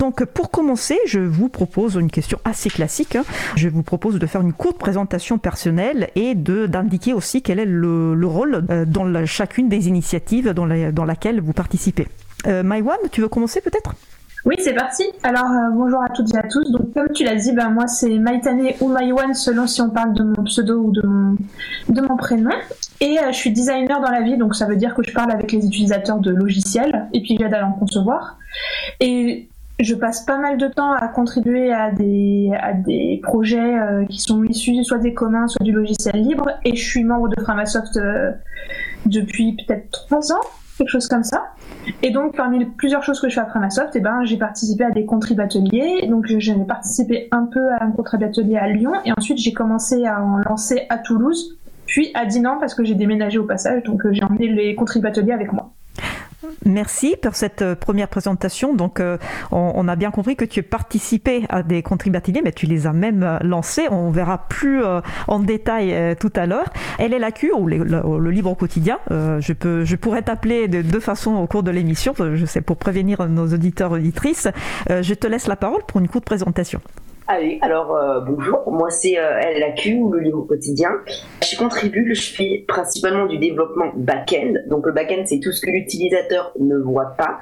Donc 0.00 0.24
pour 0.26 0.50
commencer, 0.50 0.98
je 1.06 1.20
vous 1.20 1.48
propose 1.48 1.77
pose 1.78 1.94
une 1.94 2.10
question 2.10 2.40
assez 2.44 2.70
classique. 2.70 3.14
Hein. 3.14 3.22
Je 3.54 3.68
vous 3.68 3.84
propose 3.84 4.18
de 4.18 4.26
faire 4.26 4.40
une 4.40 4.52
courte 4.52 4.78
présentation 4.78 5.38
personnelle 5.38 6.08
et 6.16 6.34
d'indiquer 6.34 7.12
aussi 7.12 7.40
quel 7.40 7.60
est 7.60 7.66
le, 7.66 8.26
rôle 8.26 8.64
dans 8.88 9.26
chacune 9.26 9.68
des 9.68 9.86
initiatives 9.86 10.52
dans, 10.52 10.66
dans 10.90 11.04
laquelle 11.04 11.40
vous 11.40 11.52
participez. 11.52 12.08
Euh, 12.48 12.64
Maïwan, 12.64 12.98
tu 13.12 13.20
veux 13.20 13.28
commencer 13.28 13.60
peut-être? 13.60 13.94
Oui, 14.44 14.56
c'est 14.58 14.74
parti. 14.74 15.04
Alors, 15.22 15.44
euh, 15.44 15.70
bonjour 15.72 16.02
à 16.02 16.08
toutes 16.08 16.34
et 16.34 16.38
à 16.38 16.48
tous. 16.48 16.68
Donc, 16.72 16.92
comme 16.94 17.10
tu 17.14 17.22
l'as 17.22 17.36
dit, 17.36 17.52
ben, 17.52 17.70
moi, 17.70 17.86
c'est 17.86 18.18
Maïtane 18.18 18.60
ou 18.80 18.88
Maïwan, 18.88 19.32
selon 19.34 19.68
si 19.68 19.80
on 19.80 19.90
parle 19.90 20.14
de 20.14 20.24
mon 20.24 20.42
pseudo 20.44 20.80
ou 20.80 20.90
de 20.90 21.06
mon, 21.06 21.36
de 21.88 22.00
mon 22.00 22.16
prénom. 22.16 22.50
Et 23.00 23.20
euh, 23.20 23.30
je 23.30 23.36
suis 23.36 23.52
designer 23.52 24.00
dans 24.00 24.10
la 24.10 24.22
vie, 24.22 24.36
donc 24.36 24.56
ça 24.56 24.66
veut 24.66 24.76
dire 24.76 24.94
que 24.96 25.02
je 25.04 25.12
parle 25.12 25.30
avec 25.30 25.52
les 25.52 25.64
utilisateurs 25.64 26.18
de 26.18 26.32
logiciels 26.32 27.06
et 27.12 27.20
puis 27.20 27.36
j'aide 27.38 27.54
à 27.54 27.64
en 27.64 27.72
concevoir. 27.72 28.36
Et 28.98 29.48
je 29.80 29.94
passe 29.94 30.24
pas 30.24 30.38
mal 30.38 30.58
de 30.58 30.66
temps 30.66 30.92
à 30.92 31.08
contribuer 31.08 31.72
à 31.72 31.90
des, 31.90 32.50
à 32.60 32.72
des 32.72 33.20
projets 33.22 33.76
qui 34.08 34.20
sont 34.20 34.42
issus 34.44 34.82
soit 34.84 34.98
des 34.98 35.14
communs, 35.14 35.46
soit 35.46 35.64
du 35.64 35.72
logiciel 35.72 36.20
libre. 36.22 36.50
Et 36.64 36.74
je 36.74 36.84
suis 36.84 37.04
membre 37.04 37.28
de 37.28 37.40
Framasoft 37.40 37.98
depuis 39.06 39.56
peut-être 39.56 39.90
trois 39.90 40.32
ans 40.32 40.40
quelque 40.78 40.88
chose 40.88 41.08
comme 41.08 41.24
ça. 41.24 41.48
Et 42.02 42.10
donc, 42.10 42.36
parmi 42.36 42.64
plusieurs 42.64 43.02
choses 43.02 43.20
que 43.20 43.28
je 43.28 43.34
fais 43.34 43.40
à 43.40 43.46
Framasoft, 43.46 43.94
eh 43.94 44.00
ben, 44.00 44.24
j'ai 44.24 44.38
participé 44.38 44.84
à 44.84 44.90
des 44.90 45.04
contrib 45.04 45.40
ateliers. 45.40 46.06
Donc, 46.08 46.26
j'ai 46.26 46.54
participé 46.54 47.28
un 47.32 47.44
peu 47.44 47.72
à 47.72 47.84
un 47.84 47.90
contrib 47.90 48.22
atelier 48.22 48.56
à 48.56 48.68
Lyon. 48.68 48.92
Et 49.04 49.12
ensuite, 49.16 49.38
j'ai 49.38 49.52
commencé 49.52 50.06
à 50.06 50.22
en 50.22 50.38
lancer 50.38 50.86
à 50.88 50.98
Toulouse, 50.98 51.58
puis 51.86 52.10
à 52.14 52.24
Dinan 52.24 52.58
parce 52.58 52.74
que 52.74 52.84
j'ai 52.84 52.94
déménagé 52.94 53.38
au 53.38 53.44
passage. 53.44 53.82
Donc, 53.82 54.06
euh, 54.06 54.12
j'ai 54.12 54.24
emmené 54.24 54.48
les 54.48 54.74
contrib 54.74 55.04
ateliers 55.04 55.32
avec 55.32 55.52
moi. 55.52 55.72
Merci 56.64 57.16
pour 57.20 57.34
cette 57.34 57.62
euh, 57.62 57.74
première 57.74 58.08
présentation. 58.08 58.74
Donc, 58.74 59.00
euh, 59.00 59.18
on, 59.50 59.88
a 59.88 59.96
bien 59.96 60.10
compris 60.10 60.36
que 60.36 60.44
tu 60.44 60.60
as 60.60 60.62
participé 60.62 61.44
à 61.48 61.62
des 61.62 61.82
contributeurs, 61.82 62.42
mais 62.44 62.52
tu 62.52 62.66
les 62.66 62.86
as 62.86 62.92
même 62.92 63.22
euh, 63.22 63.38
lancés. 63.42 63.88
On 63.90 64.10
verra 64.10 64.48
plus 64.48 64.82
en 65.26 65.40
détail 65.40 66.16
tout 66.18 66.32
à 66.36 66.46
l'heure. 66.46 66.72
LLAQ, 66.98 67.52
ou 67.52 67.66
le, 67.66 68.30
libre 68.30 68.50
au 68.50 68.54
quotidien, 68.54 68.98
je, 69.10 69.52
peux, 69.52 69.84
je 69.84 69.96
pourrais 69.96 70.22
t'appeler 70.22 70.68
de 70.68 70.82
deux 70.82 71.00
façons 71.00 71.34
au 71.34 71.46
cours 71.46 71.62
de 71.62 71.70
l'émission, 71.70 72.14
je 72.18 72.46
sais, 72.46 72.60
pour 72.60 72.76
prévenir 72.76 73.28
nos 73.28 73.52
auditeurs 73.52 73.92
auditrices. 73.92 74.48
je 74.88 75.14
te 75.14 75.26
laisse 75.26 75.46
la 75.46 75.56
parole 75.56 75.82
pour 75.86 76.00
une 76.00 76.08
courte 76.08 76.24
présentation. 76.24 76.80
Allez, 77.30 77.58
alors 77.60 77.94
euh, 77.94 78.20
bonjour, 78.20 78.72
moi 78.72 78.88
c'est 78.88 79.18
euh, 79.18 79.94
ou 79.98 80.10
le 80.10 80.20
livre 80.20 80.40
quotidien. 80.48 80.88
Je 81.42 81.58
contribue, 81.58 82.14
je 82.14 82.32
fais 82.32 82.64
principalement 82.66 83.26
du 83.26 83.36
développement 83.36 83.92
back-end. 83.96 84.54
Donc 84.70 84.86
le 84.86 84.92
back-end 84.92 85.24
c'est 85.26 85.38
tout 85.38 85.52
ce 85.52 85.60
que 85.60 85.70
l'utilisateur 85.70 86.52
ne 86.58 86.78
voit 86.78 87.14
pas. 87.18 87.40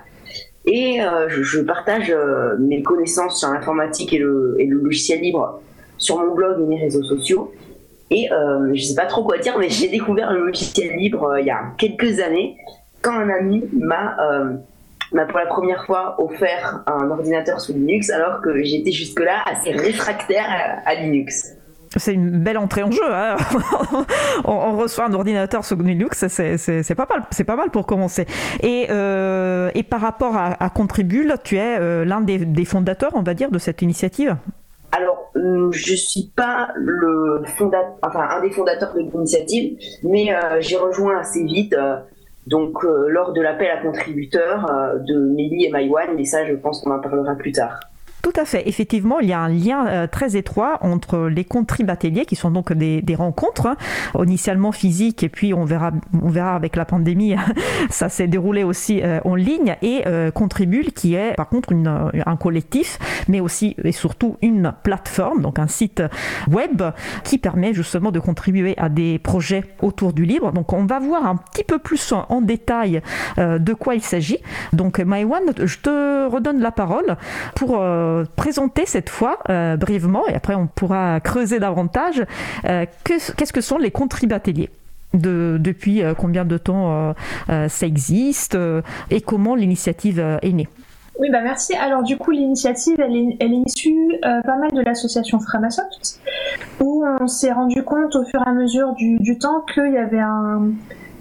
Et 0.65 1.01
euh, 1.01 1.29
je, 1.29 1.61
partage 1.61 2.13
mes 2.59 2.83
connaissances 2.83 3.39
sur 3.39 3.53
l'informatique 3.53 4.13
et 4.13 4.19
le, 4.19 4.57
et 4.59 4.67
le, 4.67 4.81
logiciel 4.81 5.21
libre 5.21 5.61
sur 5.99 6.19
mon 6.19 6.35
blog 6.35 6.61
et 6.63 6.67
mes 6.67 6.81
réseaux 6.81 7.05
sociaux. 7.05 7.53
Et 8.11 8.29
je 8.73 8.83
sais 8.83 8.97
pas 8.97 9.07
trop 9.07 9.23
quoi 9.23 9.39
dire, 9.39 9.57
mais 9.57 9.69
j'ai 9.69 9.89
découvert 9.89 10.33
le 10.33 10.47
logiciel 10.47 10.97
libre 10.97 11.37
il 11.39 11.47
y 11.47 11.51
a 11.51 11.63
quelques 11.79 12.19
années 12.19 12.57
quand 13.03 13.15
un 13.15 13.29
ami 13.29 13.63
m'a 13.73 14.17
m'a 15.17 15.25
pour 15.25 15.39
la 15.39 15.47
première 15.47 15.85
fois 15.87 16.15
offert 16.19 16.83
un 16.87 17.11
ordinateur 17.11 17.61
sous 17.61 17.73
Linux 17.73 18.11
alors 18.11 18.41
que 18.43 18.63
j'étais 18.63 18.93
jusque-là 18.93 19.43
assez 19.47 19.73
réfractaire 19.73 20.47
à, 20.85 20.95
Linux. 20.95 21.55
C'est 21.97 22.13
une 22.13 22.43
belle 22.43 22.59
entrée 22.59 22.83
en 22.83 22.91
jeu. 22.91 23.03
Hein. 23.11 23.37
on, 24.45 24.77
reçoit 24.77 25.07
un 25.07 25.15
ordinateur 25.15 25.65
sous 25.65 25.77
Linux, 25.77 26.27
c'est 26.29 26.95
pas 26.95 27.07
mal, 27.09 27.25
c'est 27.31 27.45
pas 27.45 27.57
mal 27.57 27.71
pour 27.71 27.87
commencer. 27.87 28.27
Et, 28.63 28.89
euh, 28.91 29.71
et 29.75 29.83
par 29.83 30.03
rapport 30.03 30.37
à, 30.37 30.63
à 30.63 30.69
Contribule, 30.69 31.35
tu 31.43 31.57
es 31.57 31.79
euh, 31.81 32.05
l'un 32.05 32.21
des, 32.21 32.65
fondateurs, 32.67 33.13
on 33.15 33.23
va 33.23 33.33
dire, 33.33 33.51
de 33.51 33.59
cette 33.59 33.81
initiative? 33.81 34.37
Alors, 34.93 35.33
euh, 35.37 35.71
je 35.73 35.95
suis 35.95 36.31
pas 36.37 36.69
le 36.77 37.43
fondateur, 37.57 37.97
enfin 38.03 38.29
un 38.31 38.43
des 38.43 38.51
fondateurs 38.51 38.93
de 38.93 39.01
l'initiative, 39.01 39.79
mais 40.03 40.35
j'ai 40.61 40.77
rejoint 40.77 41.21
assez 41.21 41.45
vite 41.45 41.75
donc 42.47 42.85
euh, 42.85 43.09
lors 43.09 43.33
de 43.33 43.41
l'appel 43.41 43.71
à 43.71 43.79
contributeurs 43.79 44.71
euh, 44.71 44.99
de 44.99 45.19
Mélie 45.35 45.65
et 45.65 45.71
Maïwan, 45.71 46.11
mais 46.17 46.25
ça 46.25 46.45
je 46.45 46.55
pense 46.55 46.81
qu'on 46.81 46.93
en 46.93 47.01
parlera 47.01 47.35
plus 47.35 47.53
tard. 47.53 47.81
Tout 48.27 48.41
à 48.41 48.45
fait. 48.45 48.69
Effectivement, 48.69 49.21
il 49.21 49.29
y 49.29 49.33
a 49.33 49.39
un 49.39 49.49
lien 49.49 49.87
euh, 49.87 50.09
très 50.09 50.37
étroit 50.37 50.79
entre 50.81 51.29
les 51.29 51.45
contrib 51.45 51.89
ateliers, 51.89 52.25
qui 52.25 52.35
sont 52.35 52.51
donc 52.51 52.73
des, 52.73 53.15
rencontres, 53.15 53.69
hein, 53.69 53.77
initialement 54.21 54.73
physiques, 54.73 55.23
et 55.23 55.29
puis 55.29 55.55
on 55.55 55.65
verra, 55.65 55.93
on 56.21 56.29
verra 56.29 56.57
avec 56.57 56.75
la 56.75 56.85
pandémie, 56.85 57.37
ça 57.89 58.09
s'est 58.09 58.27
déroulé 58.27 58.65
aussi 58.65 59.01
euh, 59.01 59.21
en 59.25 59.37
ligne, 59.37 59.77
et 59.81 60.03
euh, 60.09 60.33
Contribule, 60.33 60.93
qui 60.93 61.15
est 61.15 61.37
par 61.37 61.49
contre 61.49 61.73
un 61.73 62.37
collectif, 62.37 62.99
mais 63.29 63.39
aussi 63.39 63.77
et 63.85 63.93
surtout 63.93 64.39
une 64.43 64.75
plateforme, 64.83 65.41
donc 65.41 65.61
un 65.61 65.69
site 65.69 66.03
web, 66.51 66.83
qui 67.23 67.39
permet 67.39 67.75
justement 67.75 68.11
de 68.11 68.19
contribuer 68.19 68.75
à 68.77 68.89
des 68.89 69.21
projets 69.21 69.63
autour 69.83 70.13
du 70.13 70.25
libre. 70.25 70.51
Donc 70.51 70.73
on 70.73 70.85
va 70.85 70.99
voir 70.99 71.27
un 71.27 71.37
petit 71.37 71.63
peu 71.63 71.79
plus 71.79 72.13
en, 72.13 72.41
détail 72.41 73.03
de 73.39 73.73
quoi 73.73 73.95
il 73.95 74.03
s'agit. 74.03 74.39
Donc 74.73 74.99
Maïwan, 74.99 75.45
je 75.63 75.79
te 75.79 76.27
redonne 76.29 76.59
la 76.59 76.73
parole 76.73 77.17
pour 77.55 77.79
présenter 78.25 78.87
cette 78.87 79.09
fois 79.09 79.39
euh, 79.49 79.77
brièvement, 79.77 80.27
et 80.29 80.35
après 80.35 80.55
on 80.55 80.67
pourra 80.67 81.21
creuser 81.21 81.59
davantage, 81.59 82.25
euh, 82.67 82.87
qu'est-ce 83.05 83.53
que 83.53 83.61
sont 83.61 83.79
les 83.79 83.91
contribateliers 83.91 84.71
de, 85.15 85.57
depuis 85.61 86.03
euh, 86.03 86.15
combien 86.15 86.45
de 86.45 86.59
temps 86.59 87.15
ça 87.49 87.87
existe 87.87 88.57
et 89.11 89.21
comment 89.21 89.55
l'initiative 89.55 90.39
est 90.43 90.53
née? 90.53 90.69
Oui, 91.19 91.31
bah 91.31 91.41
merci. 91.41 91.75
Alors 91.75 92.03
du 92.03 92.19
coup, 92.19 92.31
l'initiative, 92.31 93.01
elle 93.01 93.17
est, 93.17 93.63
issue 93.67 94.13
pas 94.23 94.57
mal 94.59 94.73
de 94.73 94.83
l'association 94.83 95.41
Framasoft, 95.41 96.21
où 96.81 97.05
on 97.21 97.27
s'est 97.27 97.53
rendu 97.53 97.83
compte 97.83 98.15
au 98.17 98.25
fur 98.25 98.43
et 98.45 98.49
à 98.49 98.53
mesure 98.53 98.93
du, 98.95 99.17
du 99.19 99.39
temps 99.39 99.63
qu'il 99.73 99.95
y 99.95 99.99
avait 99.99 100.21
un, 100.21 100.73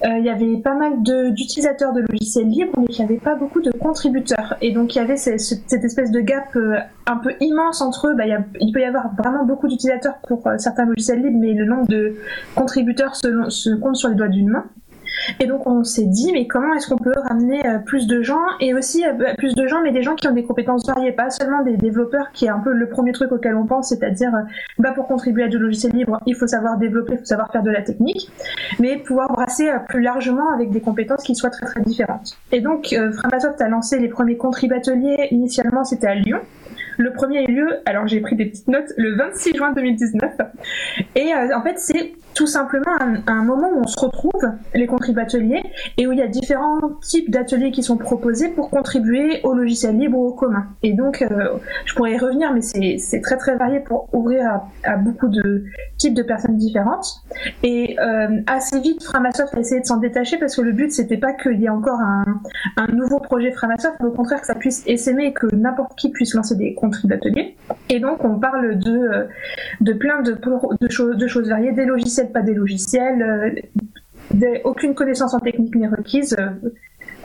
il 0.04 0.26
y 0.26 0.30
avait 0.30 0.58
pas 0.58 0.76
mal 0.76 1.04
d'utilisateurs 1.04 1.94
de, 1.94 2.02
logiciels 2.02 2.48
libres, 2.48 2.74
mais 2.78 2.86
il 2.90 2.98
n'y 2.98 3.04
avait 3.04 3.20
pas 3.20 3.36
beaucoup 3.36 3.62
de 3.62 3.72
contributeurs. 3.72 4.56
Et 4.62 4.72
donc 4.72 4.96
il 4.96 5.00
y 5.00 5.02
avait 5.02 5.18
cette 5.18 5.84
espèce 5.84 6.12
de 6.12 6.20
gap 6.20 6.56
euh, 6.56 6.78
un 7.06 7.18
peu 7.18 7.34
immense 7.40 7.82
entre 7.82 8.08
eux. 8.08 8.16
Bah, 8.16 8.24
il, 8.60 8.72
peut 8.72 8.82
y 8.82 8.86
avoir 8.86 9.16
vraiment 9.16 9.46
beaucoup 9.46 9.68
d'utilisateurs 9.68 10.18
pour 10.28 10.46
euh, 10.48 10.58
certains 10.58 10.86
logiciels 10.86 11.22
libres, 11.22 11.40
mais 11.40 11.54
le 11.54 11.66
nombre 11.66 11.88
de 11.88 12.16
contributeurs 12.56 13.16
se 13.16 13.76
compte 13.76 13.96
sur 13.96 14.10
les 14.10 14.16
doigts 14.16 14.28
d'une 14.28 14.50
main. 14.50 14.66
Et 15.40 15.48
donc 15.48 15.68
on 15.68 15.84
s'est 15.84 16.06
dit, 16.06 16.32
mais 16.34 16.48
comment 16.48 16.74
est-ce 16.74 16.88
qu'on 16.88 16.98
peut 16.98 17.14
ramener 17.28 17.66
euh, 17.66 17.80
plus 17.80 18.08
de 18.08 18.22
gens 18.22 18.42
et 18.60 18.74
aussi 18.74 19.06
euh, 19.06 19.14
bah, 19.14 19.34
plus 19.38 19.56
de 19.56 19.68
gens, 19.68 19.82
mais 19.82 19.92
des 19.92 20.02
gens 20.02 20.16
qui 20.16 20.28
ont 20.28 20.34
des 20.34 20.44
compétences 20.44 20.86
variées, 20.86 21.12
pas 21.12 21.30
seulement 21.30 21.64
des 21.64 21.78
développeurs, 21.78 22.32
qui 22.34 22.46
est 22.46 22.50
un 22.50 22.60
peu 22.60 22.72
le 22.72 22.90
premier 22.90 23.12
truc 23.12 23.32
auquel 23.32 23.56
on 23.56 23.66
pense, 23.66 23.90
c'est-à-dire, 23.90 24.34
euh, 24.36 24.42
bah, 24.80 24.92
pour 24.94 25.08
contribuer 25.08 25.44
à 25.44 25.48
du 25.48 25.58
logiciel 25.58 25.94
libre, 25.94 26.20
il 26.26 26.36
faut 26.36 26.48
savoir 26.48 26.78
développer, 26.78 27.14
il 27.14 27.20
faut 27.20 27.26
savoir 27.26 27.52
faire 27.52 27.64
de 27.64 27.72
la 27.72 27.82
technique, 27.82 28.30
mais 28.80 28.98
pouvoir 28.98 29.32
brasser 29.32 29.70
plus 29.88 30.02
largement 30.02 30.50
avec 30.54 30.72
des 30.72 30.82
compétences 30.82 31.24
qui 31.24 31.36
soient 31.36 31.50
très 31.50 31.66
très 31.66 31.82
différentes. 31.82 32.38
Et 32.52 32.62
donc 32.62 32.96
Framasoft 33.14 33.62
a 33.62 33.70
lancé 33.70 34.00
les 34.00 34.10
premiers 34.10 34.38
contribateliers, 34.38 35.28
initialement 35.32 35.84
c'était 35.84 36.08
à 36.08 36.16
Lyon. 36.16 36.40
Le 36.98 37.12
premier 37.12 37.40
a 37.40 37.42
eu 37.44 37.54
lieu, 37.54 37.68
alors 37.86 38.08
j'ai 38.08 38.22
pris 38.22 38.36
des 38.36 38.46
petites 38.46 38.68
notes, 38.68 38.92
le 38.98 39.16
26 39.16 39.56
juin 39.56 39.74
2019. 39.74 40.34
Et 41.16 41.34
en 41.34 41.62
fait, 41.62 41.78
c'est 41.78 42.14
tout 42.36 42.48
simplement 42.48 42.92
un, 43.28 43.44
moment 43.44 43.70
où 43.74 43.80
on 43.80 43.88
se 43.88 44.00
retrouve, 44.00 44.52
les 44.74 44.88
contribateliers, 44.88 45.64
et 45.98 46.06
où 46.06 46.12
il 46.12 46.20
y 46.20 46.22
a 46.22 46.28
différents 46.28 46.80
types 47.02 47.32
d'ateliers 47.32 47.72
qui 47.72 47.82
sont 47.82 47.98
proposés 47.98 48.50
pour 48.50 48.70
contribuer 48.70 49.40
au 49.44 49.54
logiciel 49.54 49.98
libre 49.98 50.18
ou 50.18 50.28
au 50.28 50.34
commun. 50.34 50.68
Et 50.84 50.94
donc, 50.94 51.22
euh, 51.22 51.58
je 51.86 51.96
pourrais 51.96 52.14
y 52.14 52.18
revenir, 52.18 52.54
mais 52.54 52.62
c'est 52.62 53.22
très 53.22 53.38
très 53.38 53.56
varié 53.56 53.80
pour 53.80 54.10
ouvrir 54.14 54.62
à, 54.84 54.98
beaucoup 54.98 55.30
de 55.30 55.64
types 55.98 56.14
de 56.14 56.24
personnes 56.24 56.58
différentes. 56.58 57.24
Et 57.64 57.98
euh, 58.00 58.42
assez 58.48 58.82
vite, 58.82 59.04
Framasoft 59.04 59.56
a 59.56 59.60
essayé 59.60 59.80
de 59.80 59.86
s'en 59.86 59.98
détacher 59.98 60.38
parce 60.38 60.58
que 60.58 60.62
le 60.62 60.74
but, 60.74 60.92
c'était 60.92 61.18
pas 61.18 61.32
qu'il 61.32 61.60
y 61.62 61.66
ait 61.66 61.70
encore 61.70 62.00
un, 62.00 62.42
un, 62.76 62.88
nouveau 62.88 63.20
projet 63.20 63.52
Framasoft, 63.52 63.96
mais 64.02 64.08
au 64.08 64.12
contraire 64.12 64.42
que 64.42 64.48
ça 64.48 64.56
puisse 64.56 64.84
essaimer 64.88 65.28
et 65.28 65.34
que 65.34 65.48
n'importe 65.56 65.96
qui 65.96 66.10
puisse 66.10 66.34
lancer 66.34 66.56
des 66.56 66.74
contribateliers. 66.74 67.56
Et 67.90 68.00
donc, 68.00 68.26
on 68.26 68.40
parle 68.40 68.78
de, 68.78 68.92
euh, 68.92 69.24
de 69.80 69.94
plein 69.94 70.22
de, 70.22 70.34
de, 70.34 71.14
de 71.14 71.28
choses 71.28 71.48
variées, 71.48 71.72
des 71.72 71.86
logiciels 71.86 72.25
pas 72.26 72.42
des 72.42 72.54
logiciels, 72.54 73.64
euh, 74.34 74.58
aucune 74.64 74.96
connaissance 74.96 75.34
en 75.34 75.40
technique 75.40 75.76
n'est 75.76 75.88
requise. 75.88 76.36
Euh, 76.40 76.70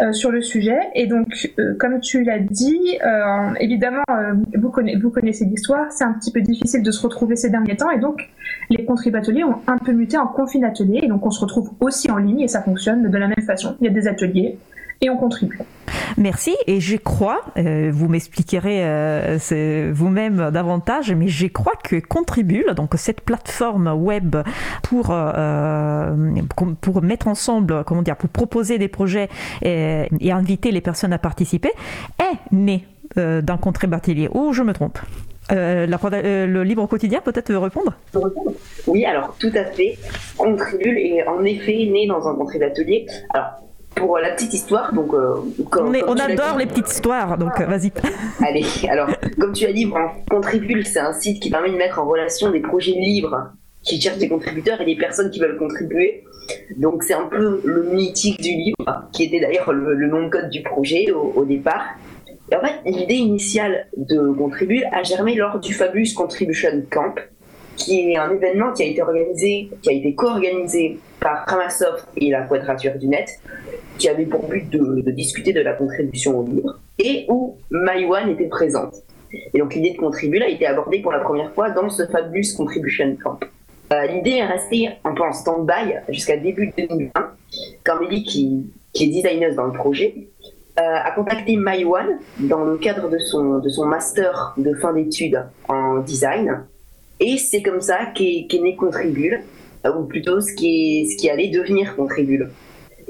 euh, 0.00 0.12
sur 0.12 0.30
le 0.30 0.40
sujet. 0.40 0.78
Et 0.94 1.06
donc, 1.06 1.52
comme 1.78 2.00
tu 2.00 2.24
l'as 2.24 2.38
dit, 2.38 2.98
évidemment, 3.58 4.04
vous, 4.54 4.70
connaissez 4.70 5.44
l'histoire, 5.44 5.92
c'est 5.92 6.04
un 6.04 6.14
petit 6.14 6.32
peu 6.32 6.40
difficile 6.40 6.82
de 6.82 6.90
se 6.90 7.02
retrouver 7.02 7.36
ces 7.36 7.50
derniers 7.50 7.76
temps. 7.76 7.90
Et 7.90 7.98
donc, 7.98 8.30
les 8.70 8.86
contribateliers 8.86 9.44
ont 9.44 9.56
un 9.66 9.76
peu 9.76 9.92
muté 9.92 10.16
en 10.16 10.26
confine 10.26 10.64
ateliers. 10.64 11.00
Et 11.02 11.08
donc, 11.08 11.26
on 11.26 11.30
se 11.30 11.40
retrouve 11.40 11.72
aussi 11.80 12.10
en 12.10 12.16
ligne 12.16 12.40
et 12.40 12.48
ça 12.48 12.62
fonctionne 12.62 13.10
de 13.10 13.18
la 13.18 13.28
même 13.28 13.44
façon. 13.46 13.76
Il 13.82 13.88
y 13.88 13.90
a 13.90 13.92
des 13.92 14.08
ateliers 14.08 14.56
et 15.00 15.10
on 15.10 15.16
contribue. 15.16 15.58
Merci. 16.16 16.54
Et 16.66 16.80
je 16.80 16.96
crois, 16.96 17.40
euh, 17.56 17.90
vous 17.92 18.08
m'expliquerez 18.08 18.84
euh, 18.84 19.90
vous-même 19.92 20.50
davantage, 20.50 21.12
mais 21.12 21.28
je 21.28 21.46
crois 21.46 21.74
que 21.82 21.96
Contribule, 22.00 22.74
donc 22.74 22.90
cette 22.96 23.20
plateforme 23.20 23.88
web 23.88 24.36
pour, 24.82 25.08
euh, 25.10 26.14
pour 26.80 27.02
mettre 27.02 27.28
ensemble, 27.28 27.84
comment 27.84 28.02
dire, 28.02 28.16
pour 28.16 28.30
proposer 28.30 28.78
des 28.78 28.88
projets 28.88 29.28
et, 29.62 30.08
inviter 30.30 30.70
les 30.70 30.80
personnes 30.80 31.12
à 31.12 31.18
participer, 31.18 31.70
est 32.18 32.54
née 32.54 32.84
d'un 33.16 33.56
contribatelier. 33.56 34.28
Ou 34.32 34.52
je 34.52 34.62
me 34.62 34.72
trompe 34.72 34.98
le 35.50 36.62
livre 36.62 36.86
quotidien 36.86 37.20
peut-être 37.24 37.52
répondre? 37.54 37.94
Oui, 38.86 39.04
alors 39.04 39.36
tout 39.38 39.50
à 39.54 39.64
fait. 39.64 39.98
Contribule 40.36 40.96
est 40.98 41.26
en 41.26 41.44
effet 41.44 41.88
né 41.90 42.06
dans 42.06 42.28
un 42.28 42.34
contribule 42.34 42.68
atelier. 42.68 43.06
Alors 43.30 43.60
pour 44.00 44.18
la 44.18 44.30
petite 44.30 44.54
histoire, 44.54 44.92
donc. 44.92 45.12
on, 45.14 46.16
adore 46.16 46.56
les 46.58 46.66
petites 46.66 46.88
histoires, 46.88 47.38
donc 47.38 47.60
vas-y. 47.60 47.92
Allez, 48.46 48.64
alors, 48.88 49.08
comme 49.38 49.52
tu 49.52 49.66
as 49.66 49.72
dit, 49.72 49.88
Contribule, 50.28 50.86
c'est 50.86 51.00
un 51.00 51.12
site 51.12 51.40
qui 51.40 51.50
permet 51.50 51.70
de 51.70 51.76
mettre 51.76 51.98
en 51.98 52.06
relation 52.06 52.50
des 52.50 52.60
projets 52.60 52.92
libres 52.92 53.52
qui 53.82 54.00
cherchent 54.00 54.18
des 54.18 54.28
contributeurs 54.28 54.80
et 54.80 54.84
des 54.84 54.96
personnes 54.96 55.30
qui 55.30 55.40
veulent 55.40 55.58
contribuer. 55.58 56.24
Donc, 56.76 57.02
c'est 57.02 57.14
un 57.14 57.26
peu 57.26 57.60
le 57.64 57.82
mythique 57.84 58.40
du 58.40 58.50
livre, 58.50 59.08
qui 59.12 59.24
était 59.24 59.40
d'ailleurs 59.40 59.72
le, 59.72 60.08
nom 60.08 60.24
de 60.24 60.30
code 60.30 60.50
du 60.50 60.62
projet 60.62 61.10
au, 61.12 61.44
départ. 61.44 61.84
Et 62.50 62.56
en 62.56 62.60
fait, 62.60 62.80
l'idée 62.84 63.14
initiale 63.14 63.86
de 63.96 64.32
Contribule 64.32 64.84
a 64.92 65.02
germé 65.02 65.34
lors 65.34 65.60
du 65.60 65.72
Fabulous 65.72 66.14
Contribution 66.16 66.82
Camp, 66.90 67.14
qui 67.76 68.10
est 68.10 68.16
un 68.16 68.30
événement 68.32 68.72
qui 68.72 68.82
a 68.82 68.86
été 68.86 69.00
organisé, 69.02 69.70
qui 69.82 69.90
a 69.90 69.92
été 69.92 70.14
co-organisé 70.14 70.98
par 71.20 71.44
Framasoft 71.46 72.08
et 72.16 72.30
la 72.30 72.42
Quadrature 72.42 72.98
du 72.98 73.08
Net, 73.08 73.40
qui 74.00 74.08
avait 74.08 74.24
pour 74.24 74.48
but 74.48 74.68
de, 74.70 75.10
discuter 75.10 75.52
de 75.52 75.60
la 75.60 75.74
contribution 75.74 76.40
au 76.40 76.46
livre, 76.46 76.80
et 76.98 77.26
où 77.28 77.58
MyOne 77.70 78.30
était 78.30 78.48
présente. 78.48 78.94
Et 79.54 79.58
donc 79.58 79.74
l'idée 79.74 79.92
de 79.92 79.98
contribuer 79.98 80.42
a 80.42 80.48
été 80.48 80.66
abordée 80.66 81.00
pour 81.00 81.12
la 81.12 81.20
première 81.20 81.52
fois 81.52 81.70
dans 81.70 81.88
ce 81.90 82.06
Fabulous 82.06 82.56
Contribution 82.56 83.16
Camp. 83.22 83.38
Euh, 83.92 84.06
l'idée 84.06 84.36
est 84.38 84.46
restée 84.46 84.88
un 85.04 85.12
peu 85.12 85.22
en 85.22 85.32
stand-by 85.32 85.96
jusqu'à 86.08 86.36
début 86.36 86.72
2020, 86.76 87.10
quand 87.84 88.00
Mélie, 88.00 88.24
qui, 88.24 88.70
est 89.00 89.06
designer 89.06 89.54
dans 89.54 89.66
le 89.66 89.72
projet, 89.72 90.28
euh, 90.78 90.82
a 90.82 91.10
contacté 91.12 91.56
MyOne 91.56 92.18
dans 92.40 92.64
le 92.64 92.78
cadre 92.78 93.10
de 93.10 93.18
son, 93.18 93.60
master 93.84 94.54
de 94.56 94.72
fin 94.74 94.94
d'études 94.94 95.44
en 95.68 95.98
design. 95.98 96.64
Et 97.20 97.36
c'est 97.36 97.62
comme 97.62 97.82
ça 97.82 98.06
qu'est 98.14 98.48
né 98.62 98.76
Contribule, 98.76 99.42
euh, 99.84 99.92
ou 99.94 100.04
plutôt 100.04 100.40
ce 100.40 100.54
qui 100.54 101.30
allait 101.30 101.50
devenir 101.50 101.94
Contribule. 101.96 102.50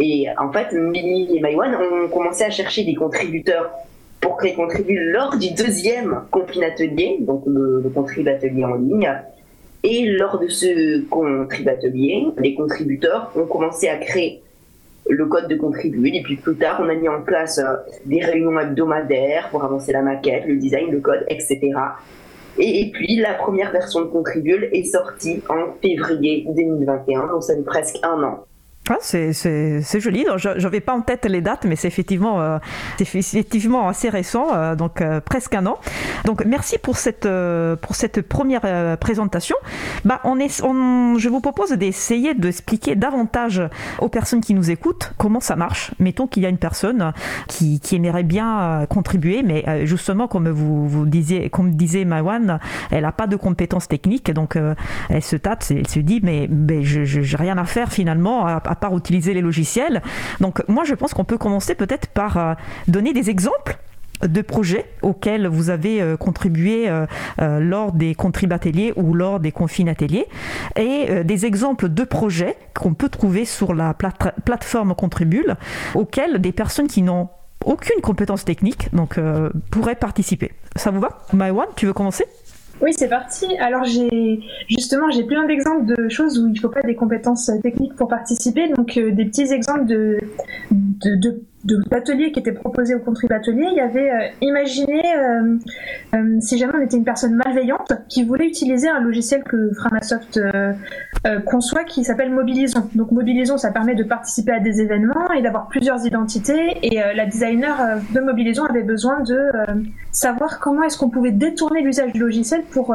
Et 0.00 0.26
en 0.38 0.50
fait, 0.50 0.72
Mélie 0.72 1.36
et 1.36 1.40
MyOne 1.42 1.74
ont 1.74 2.08
commencé 2.08 2.42
à 2.42 2.50
chercher 2.50 2.84
des 2.84 2.94
contributeurs 2.94 3.70
pour 4.20 4.36
créer 4.36 4.54
Contribule 4.54 5.12
lors 5.12 5.36
du 5.36 5.52
deuxième 5.52 6.22
Confine 6.30 6.64
Atelier, 6.64 7.18
donc 7.20 7.44
le, 7.46 7.82
le 7.82 8.28
Atelier 8.28 8.64
en 8.64 8.74
ligne. 8.74 9.12
Et 9.82 10.06
lors 10.06 10.38
de 10.38 10.48
ce 10.48 11.02
Atelier, 11.68 12.26
les 12.38 12.54
contributeurs 12.54 13.32
ont 13.36 13.46
commencé 13.46 13.88
à 13.88 13.96
créer 13.96 14.42
le 15.08 15.26
code 15.26 15.48
de 15.48 15.56
contribuer. 15.56 16.16
Et 16.16 16.22
puis 16.22 16.36
plus 16.36 16.56
tard, 16.56 16.80
on 16.82 16.88
a 16.88 16.94
mis 16.94 17.08
en 17.08 17.22
place 17.22 17.58
euh, 17.58 17.76
des 18.04 18.20
réunions 18.20 18.58
hebdomadaires 18.58 19.48
pour 19.50 19.64
avancer 19.64 19.92
la 19.92 20.02
maquette, 20.02 20.44
le 20.46 20.56
design, 20.56 20.90
le 20.90 21.00
code, 21.00 21.24
etc. 21.28 21.60
Et, 22.58 22.90
puis 22.92 23.16
la 23.16 23.34
première 23.34 23.72
version 23.72 24.00
de 24.00 24.06
Contribule 24.06 24.68
est 24.72 24.84
sortie 24.84 25.42
en 25.48 25.72
février 25.80 26.46
2021, 26.48 27.28
donc 27.28 27.42
ça 27.42 27.54
fait 27.54 27.62
presque 27.62 27.98
un 28.02 28.22
an. 28.22 28.44
C'est 29.00 30.00
joli. 30.00 30.26
Je 30.36 30.48
n'avais 30.60 30.80
pas 30.80 30.94
en 30.94 31.00
tête 31.00 31.26
les 31.26 31.40
dates, 31.40 31.64
mais 31.64 31.76
c'est 31.76 31.88
effectivement, 31.88 32.40
euh, 32.40 32.58
assez 33.88 34.08
récent, 34.08 34.48
euh, 34.54 34.74
donc 34.74 35.00
euh, 35.00 35.20
presque 35.20 35.54
un 35.54 35.66
an. 35.66 35.78
Donc 36.24 36.44
merci 36.44 36.78
pour 36.78 36.96
cette, 36.96 37.28
première 38.28 38.98
présentation. 38.98 39.56
Bah, 40.04 40.20
je 40.24 41.28
vous 41.28 41.40
propose 41.40 41.70
d'essayer 41.72 42.34
d'expliquer 42.34 42.94
davantage 42.94 43.62
aux 44.00 44.08
personnes 44.08 44.40
qui 44.40 44.54
nous 44.54 44.70
écoutent 44.70 45.12
comment 45.18 45.40
ça 45.40 45.56
marche. 45.56 45.92
Mettons 45.98 46.26
qu'il 46.26 46.42
y 46.42 46.46
a 46.46 46.48
une 46.48 46.58
personne 46.58 47.12
qui, 47.48 47.80
aimerait 47.92 48.22
bien 48.22 48.86
contribuer, 48.88 49.42
mais 49.42 49.86
justement, 49.86 50.28
comme 50.28 50.48
vous, 50.48 51.06
disiez, 51.06 51.50
comme 51.50 51.72
disait 51.72 52.04
Mawan, 52.04 52.60
elle 52.90 53.02
n'a 53.02 53.12
pas 53.12 53.26
de 53.26 53.36
compétences 53.36 53.88
techniques, 53.88 54.30
donc 54.30 54.56
elle 55.08 55.22
se 55.22 55.36
tâte, 55.36 55.66
elle 55.70 55.88
se 55.88 56.00
dit, 56.00 56.20
mais, 56.22 56.48
mais 56.50 56.82
je 56.82 57.20
n'ai 57.20 57.36
rien 57.36 57.58
à 57.58 57.64
faire 57.64 57.92
finalement. 57.92 58.46
À, 58.46 58.62
à 58.64 58.74
part 58.80 58.96
utiliser 58.96 59.34
les 59.34 59.40
logiciels. 59.40 60.02
Donc 60.40 60.62
moi, 60.68 60.84
je 60.84 60.94
pense 60.94 61.14
qu'on 61.14 61.24
peut 61.24 61.38
commencer 61.38 61.74
peut-être 61.74 62.08
par 62.08 62.36
euh, 62.36 62.54
donner 62.88 63.12
des 63.12 63.30
exemples 63.30 63.78
de 64.22 64.42
projets 64.42 64.84
auxquels 65.00 65.46
vous 65.46 65.70
avez 65.70 66.02
euh, 66.02 66.16
contribué 66.16 66.90
euh, 66.90 67.06
lors 67.38 67.92
des 67.92 68.14
ateliers 68.50 68.92
ou 68.96 69.14
lors 69.14 69.40
des 69.40 69.52
confines 69.52 69.88
ateliers 69.88 70.26
et 70.76 71.24
des 71.24 71.46
exemples 71.46 71.88
de 71.88 72.04
projets 72.04 72.56
qu'on 72.74 72.94
peut 72.94 73.08
trouver 73.08 73.44
sur 73.44 73.72
la 73.74 73.94
plateforme 73.94 74.94
Contribule 74.94 75.56
auxquels 75.94 76.40
des 76.40 76.52
personnes 76.52 76.86
qui 76.86 77.02
n'ont 77.02 77.28
aucune 77.64 78.00
compétence 78.02 78.44
technique 78.44 78.94
donc 78.94 79.18
pourraient 79.70 79.94
participer. 79.94 80.52
Ça 80.76 80.90
vous 80.90 81.00
va? 81.00 81.20
Maïwan, 81.32 81.66
tu 81.76 81.86
veux 81.86 81.92
commencer? 81.92 82.24
Oui, 82.82 82.92
c'est 82.96 83.08
parti. 83.08 83.46
Alors 83.58 83.84
j'ai 83.84 84.40
justement 84.68 85.10
j'ai 85.10 85.24
plein 85.24 85.46
d'exemples 85.46 85.84
de 85.86 86.08
choses 86.08 86.38
où 86.38 86.46
il 86.46 86.52
ne 86.52 86.58
faut 86.58 86.68
pas 86.68 86.82
des 86.82 86.94
compétences 86.94 87.50
techniques 87.62 87.94
pour 87.96 88.08
participer, 88.08 88.68
donc 88.68 88.96
euh, 88.96 89.12
des 89.12 89.24
petits 89.26 89.52
exemples 89.52 89.86
de, 89.86 90.18
de, 90.70 91.40
de 91.64 92.30
qui 92.32 92.38
étaient 92.38 92.52
proposés 92.52 92.94
au 92.94 93.00
contrib 93.00 93.32
atelier, 93.32 93.66
il 93.70 93.76
y 93.76 93.80
avait 93.80 94.10
euh, 94.10 94.28
imaginé 94.40 95.02
euh, 95.16 95.56
euh, 96.14 96.40
si 96.40 96.58
jamais 96.58 96.72
on 96.76 96.80
était 96.80 96.96
une 96.96 97.04
personne 97.04 97.34
malveillante 97.34 97.92
qui 98.08 98.24
voulait 98.24 98.46
utiliser 98.46 98.88
un 98.88 99.00
logiciel 99.00 99.42
que 99.44 99.70
Framasoft 99.74 100.40
euh, 101.26 101.30
euh, 101.30 101.40
conçoit 101.40 101.84
qui 101.84 102.04
s'appelle 102.04 102.30
Mobilisons. 102.30 102.88
Donc 102.94 103.12
Mobilisons, 103.12 103.58
ça 103.58 103.70
permet 103.70 103.94
de 103.94 104.04
participer 104.04 104.52
à 104.52 104.60
des 104.60 104.80
événements 104.80 105.30
et 105.36 105.42
d'avoir 105.42 105.68
plusieurs 105.68 106.04
identités. 106.06 106.78
Et 106.82 107.00
la 107.14 107.26
designer 107.26 108.00
de 108.12 108.20
Mobilisons 108.20 108.64
avait 108.64 108.82
besoin 108.82 109.20
de 109.20 109.50
savoir 110.12 110.58
comment 110.58 110.82
est-ce 110.82 110.98
qu'on 110.98 111.10
pouvait 111.10 111.32
détourner 111.32 111.82
l'usage 111.82 112.12
du 112.12 112.20
logiciel 112.20 112.62
pour 112.70 112.94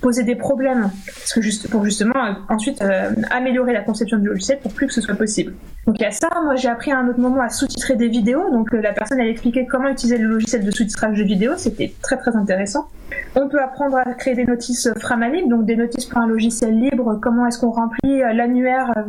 poser 0.00 0.22
des 0.22 0.36
problèmes, 0.36 0.90
parce 1.06 1.32
que 1.32 1.40
juste 1.40 1.70
pour 1.70 1.84
justement 1.84 2.14
ensuite 2.48 2.82
améliorer 3.30 3.72
la 3.72 3.82
conception 3.82 4.18
du 4.18 4.28
logiciel 4.28 4.58
pour 4.60 4.72
plus 4.72 4.86
que 4.86 4.92
ce 4.92 5.00
soit 5.00 5.14
possible. 5.14 5.54
Donc 5.86 6.00
il 6.00 6.02
y 6.02 6.06
a 6.06 6.10
ça. 6.10 6.28
Moi 6.42 6.56
j'ai 6.56 6.68
appris 6.68 6.90
à 6.90 6.98
un 6.98 7.08
autre 7.08 7.20
moment 7.20 7.40
à 7.40 7.48
sous-titrer 7.48 7.94
des 7.94 8.08
vidéos. 8.08 8.50
Donc 8.50 8.74
euh, 8.74 8.80
la 8.80 8.92
personne 8.92 9.20
elle 9.20 9.28
expliquait 9.28 9.66
comment 9.66 9.88
utiliser 9.88 10.18
le 10.18 10.28
logiciel 10.28 10.64
de 10.64 10.70
sous-titrage 10.70 11.16
de 11.16 11.22
vidéos. 11.22 11.52
C'était 11.56 11.94
très 12.02 12.16
très 12.16 12.34
intéressant. 12.34 12.88
On 13.36 13.48
peut 13.48 13.60
apprendre 13.60 13.96
à 13.96 14.14
créer 14.14 14.34
des 14.34 14.44
notices 14.44 14.88
Framalib, 14.98 15.48
donc 15.48 15.64
des 15.64 15.76
notices 15.76 16.06
pour 16.06 16.18
un 16.18 16.26
logiciel 16.26 16.76
libre. 16.78 17.20
Comment 17.22 17.45
est-ce 17.46 17.58
qu'on 17.58 17.70
remplit 17.70 18.22
euh, 18.22 18.32
l'annuaire 18.32 18.92
euh, 18.96 19.02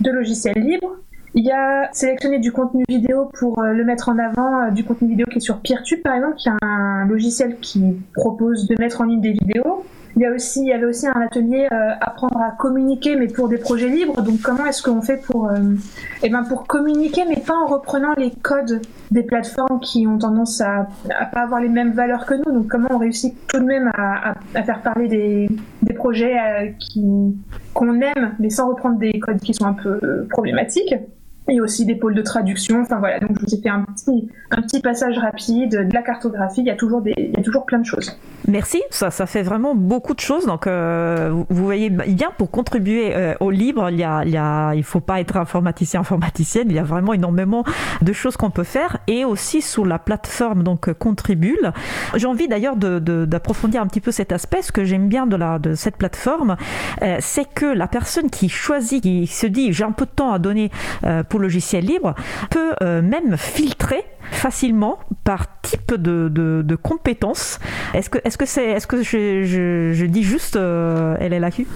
de 0.00 0.10
logiciels 0.10 0.56
libres. 0.56 0.96
Il 1.34 1.44
y 1.44 1.50
a 1.50 1.88
sélectionné 1.92 2.38
du 2.38 2.52
contenu 2.52 2.84
vidéo 2.88 3.28
pour 3.38 3.60
le 3.60 3.84
mettre 3.84 4.08
en 4.08 4.18
avant, 4.18 4.70
du 4.70 4.84
contenu 4.84 5.08
vidéo 5.08 5.26
qui 5.28 5.38
est 5.38 5.40
sur 5.40 5.58
Peertube 5.58 6.00
par 6.02 6.14
exemple, 6.14 6.36
qui 6.36 6.48
est 6.48 6.52
un 6.62 7.06
logiciel 7.06 7.56
qui 7.60 7.96
propose 8.14 8.68
de 8.68 8.76
mettre 8.78 9.00
en 9.00 9.04
ligne 9.04 9.20
des 9.20 9.32
vidéos. 9.32 9.84
Il 10.16 10.22
y, 10.22 10.26
avait 10.72 10.86
aussi 10.86 11.08
un 11.08 11.20
atelier 11.20 11.66
euh, 11.72 11.90
apprendre 12.00 12.40
à 12.40 12.52
communiquer, 12.52 13.16
mais 13.16 13.26
pour 13.26 13.48
des 13.48 13.58
projets 13.58 13.88
libres. 13.88 14.22
Donc, 14.22 14.40
comment 14.42 14.64
est-ce 14.64 14.80
qu'on 14.80 15.02
fait 15.02 15.16
pour, 15.16 15.48
euh, 15.48 15.74
eh 16.22 16.28
ben, 16.28 16.44
pour 16.44 16.68
communiquer, 16.68 17.22
mais 17.28 17.40
pas 17.44 17.54
en 17.56 17.66
reprenant 17.66 18.14
les 18.16 18.30
codes 18.30 18.80
des 19.10 19.24
plateformes 19.24 19.80
qui 19.80 20.06
ont 20.06 20.18
tendance 20.18 20.60
à, 20.60 20.86
à 21.18 21.26
pas 21.26 21.42
avoir 21.42 21.60
les 21.60 21.68
mêmes 21.68 21.92
valeurs 21.92 22.26
que 22.26 22.34
nous? 22.34 22.52
Donc, 22.52 22.68
comment 22.68 22.88
on 22.92 22.98
réussit 22.98 23.34
tout 23.48 23.58
de 23.58 23.64
même 23.64 23.90
à, 23.94 24.34
faire 24.62 24.82
parler 24.82 25.08
des, 25.08 25.94
projets 25.94 26.36
euh, 26.38 26.70
qu'on 27.72 28.00
aime, 28.00 28.36
mais 28.38 28.50
sans 28.50 28.68
reprendre 28.68 28.98
des 28.98 29.18
codes 29.18 29.40
qui 29.40 29.52
sont 29.52 29.66
un 29.66 29.74
peu 29.74 30.26
problématiques? 30.30 30.94
Et 31.48 31.60
aussi 31.60 31.84
des 31.84 31.96
pôles 31.96 32.14
de 32.14 32.22
traduction. 32.22 32.80
Enfin 32.80 32.98
voilà, 33.00 33.18
donc 33.18 33.32
je 33.38 33.44
vous 33.44 33.54
ai 33.54 33.60
fait 33.60 33.68
un 33.68 33.84
petit, 33.84 34.80
passage 34.80 35.18
rapide 35.18 35.88
de 35.88 35.92
la 35.92 36.02
cartographie. 36.02 36.60
Il 36.60 36.66
y 36.66 36.70
a 36.70 36.76
toujours 36.76 37.66
plein 37.66 37.80
de 37.80 37.84
choses. 37.84 38.16
Merci, 38.46 38.82
ça, 38.90 39.10
ça 39.10 39.26
fait 39.26 39.42
vraiment 39.42 39.74
beaucoup 39.74 40.14
de 40.14 40.20
choses. 40.20 40.46
Donc 40.46 40.66
euh, 40.66 41.30
vous 41.48 41.64
voyez 41.64 41.90
bien 41.90 42.30
pour 42.36 42.50
contribuer 42.50 43.14
euh, 43.14 43.34
au 43.40 43.50
libre, 43.50 43.88
il 43.90 43.98
y 43.98 44.04
a, 44.04 44.22
il 44.24 44.30
y 44.30 44.36
a, 44.36 44.74
il 44.74 44.84
faut 44.84 45.00
pas 45.00 45.20
être 45.20 45.36
informaticien, 45.36 46.00
informaticienne. 46.00 46.66
Il 46.70 46.76
y 46.76 46.78
a 46.78 46.84
vraiment 46.84 47.12
énormément 47.12 47.64
de 48.02 48.12
choses 48.12 48.36
qu'on 48.36 48.50
peut 48.50 48.64
faire 48.64 48.98
et 49.06 49.24
aussi 49.24 49.62
sur 49.62 49.86
la 49.86 49.98
plateforme 49.98 50.62
donc 50.62 50.92
Contribule. 50.92 51.72
J'ai 52.14 52.26
envie 52.26 52.48
d'ailleurs 52.48 52.76
d'approfondir 52.76 53.80
un 53.82 53.86
petit 53.86 54.00
peu 54.00 54.10
cet 54.10 54.32
aspect. 54.32 54.62
Ce 54.62 54.72
que 54.72 54.84
j'aime 54.84 55.08
bien 55.08 55.26
de 55.26 55.36
la 55.36 55.58
de 55.58 55.74
cette 55.74 55.96
plateforme, 55.96 56.56
euh, 57.02 57.16
c'est 57.20 57.46
que 57.52 57.66
la 57.66 57.86
personne 57.86 58.30
qui 58.30 58.48
choisit, 58.48 59.02
qui 59.02 59.26
se 59.26 59.46
dit 59.46 59.72
j'ai 59.72 59.84
un 59.84 59.92
peu 59.92 60.04
de 60.04 60.10
temps 60.10 60.32
à 60.32 60.38
donner 60.38 60.70
logiciel 61.38 61.84
libre 61.84 62.14
peut 62.50 62.74
euh, 62.82 63.02
même 63.02 63.36
filtrer 63.36 64.04
facilement 64.30 64.98
par 65.24 65.60
type 65.60 65.94
de, 65.94 66.28
de, 66.28 66.76
compétences. 66.76 67.58
Est-ce 67.94 68.10
que, 68.10 68.18
est-ce 68.24 68.36
que, 68.36 68.46
c'est, 68.46 68.64
est-ce 68.64 68.86
que 68.86 69.02
je, 69.02 69.42
je, 69.92 70.06
dis 70.06 70.22
juste 70.22 70.56
euh, 70.56 71.16
LLAQ 71.18 71.66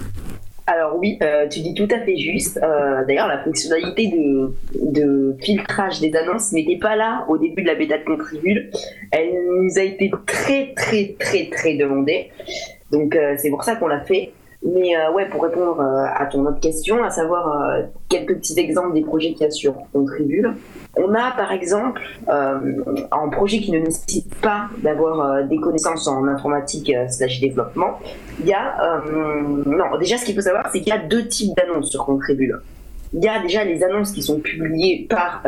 alors 0.67 0.99
oui, 0.99 1.17
euh, 1.23 1.47
tu 1.47 1.61
dis 1.61 1.73
tout 1.73 1.87
à 1.89 1.99
fait 2.01 2.15
juste. 2.15 2.59
D'ailleurs, 3.07 3.27
la 3.27 3.39
fonctionnalité 3.39 4.05
de, 4.09 4.53
de, 4.79 5.35
filtrage 5.41 5.99
des 5.99 6.15
annonces 6.15 6.51
n'était 6.51 6.77
pas 6.77 6.95
là 6.95 7.25
au 7.27 7.39
début 7.39 7.63
de 7.63 7.67
la 7.67 7.73
bêta 7.73 7.97
de 7.97 8.03
Contribule. 8.03 8.69
Elle 9.09 9.31
nous 9.47 9.79
a 9.79 9.81
été 9.81 10.11
très 10.27 10.75
très 10.75 11.15
très 11.17 11.49
très 11.49 11.73
demandée. 11.75 12.29
Donc 12.91 13.17
c'est 13.37 13.49
pour 13.49 13.63
ça 13.63 13.77
qu'on 13.77 13.87
l'a 13.87 14.01
fait. 14.01 14.31
Mais 14.61 14.93
ouais, 15.15 15.27
pour 15.29 15.41
répondre 15.41 15.81
à 15.81 16.27
ton 16.27 16.45
autre 16.45 16.59
question, 16.59 17.03
à 17.03 17.09
savoir 17.09 17.79
quelques 18.07 18.35
petits 18.35 18.59
exemples 18.59 18.93
des 18.93 19.01
projets 19.01 19.33
qui 19.33 19.43
assurent 19.45 19.81
Contribule. 19.91 20.53
On 20.97 21.13
a 21.13 21.31
par 21.31 21.51
exemple 21.51 22.01
un 22.27 23.29
projet 23.29 23.59
qui 23.59 23.71
ne 23.71 23.79
nécessite 23.79 24.33
pas 24.35 24.69
d'avoir 24.79 25.43
des 25.45 25.57
connaissances 25.57 26.07
en 26.07 26.25
informatique 26.27 26.91
slash 27.07 27.39
développement. 27.39 27.99
Il 28.39 28.47
y 28.47 28.53
a 28.53 29.01
non 29.65 29.97
déjà 29.99 30.17
ce 30.17 30.25
qu'il 30.25 30.35
faut 30.35 30.41
savoir 30.41 30.67
c'est 30.71 30.79
qu'il 30.79 30.89
y 30.89 30.97
a 30.97 30.97
deux 30.97 31.27
types 31.27 31.55
d'annonces 31.55 31.91
sur 31.91 32.05
Contribule. 32.05 32.59
Il 33.13 33.23
y 33.23 33.27
a 33.27 33.39
déjà 33.39 33.63
les 33.63 33.83
annonces 33.83 34.11
qui 34.11 34.23
sont 34.23 34.39
publiées 34.39 35.07
par 35.09 35.43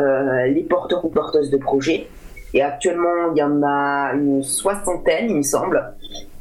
les 0.46 0.62
porteurs 0.62 1.04
ou 1.04 1.08
porteuses 1.08 1.50
de 1.50 1.56
projets 1.56 2.06
et 2.54 2.62
actuellement, 2.62 3.32
il 3.34 3.38
y 3.38 3.42
en 3.42 3.62
a 3.62 4.12
une 4.14 4.42
soixantaine, 4.42 5.30
il 5.30 5.36
me 5.36 5.42
semble. 5.42 5.82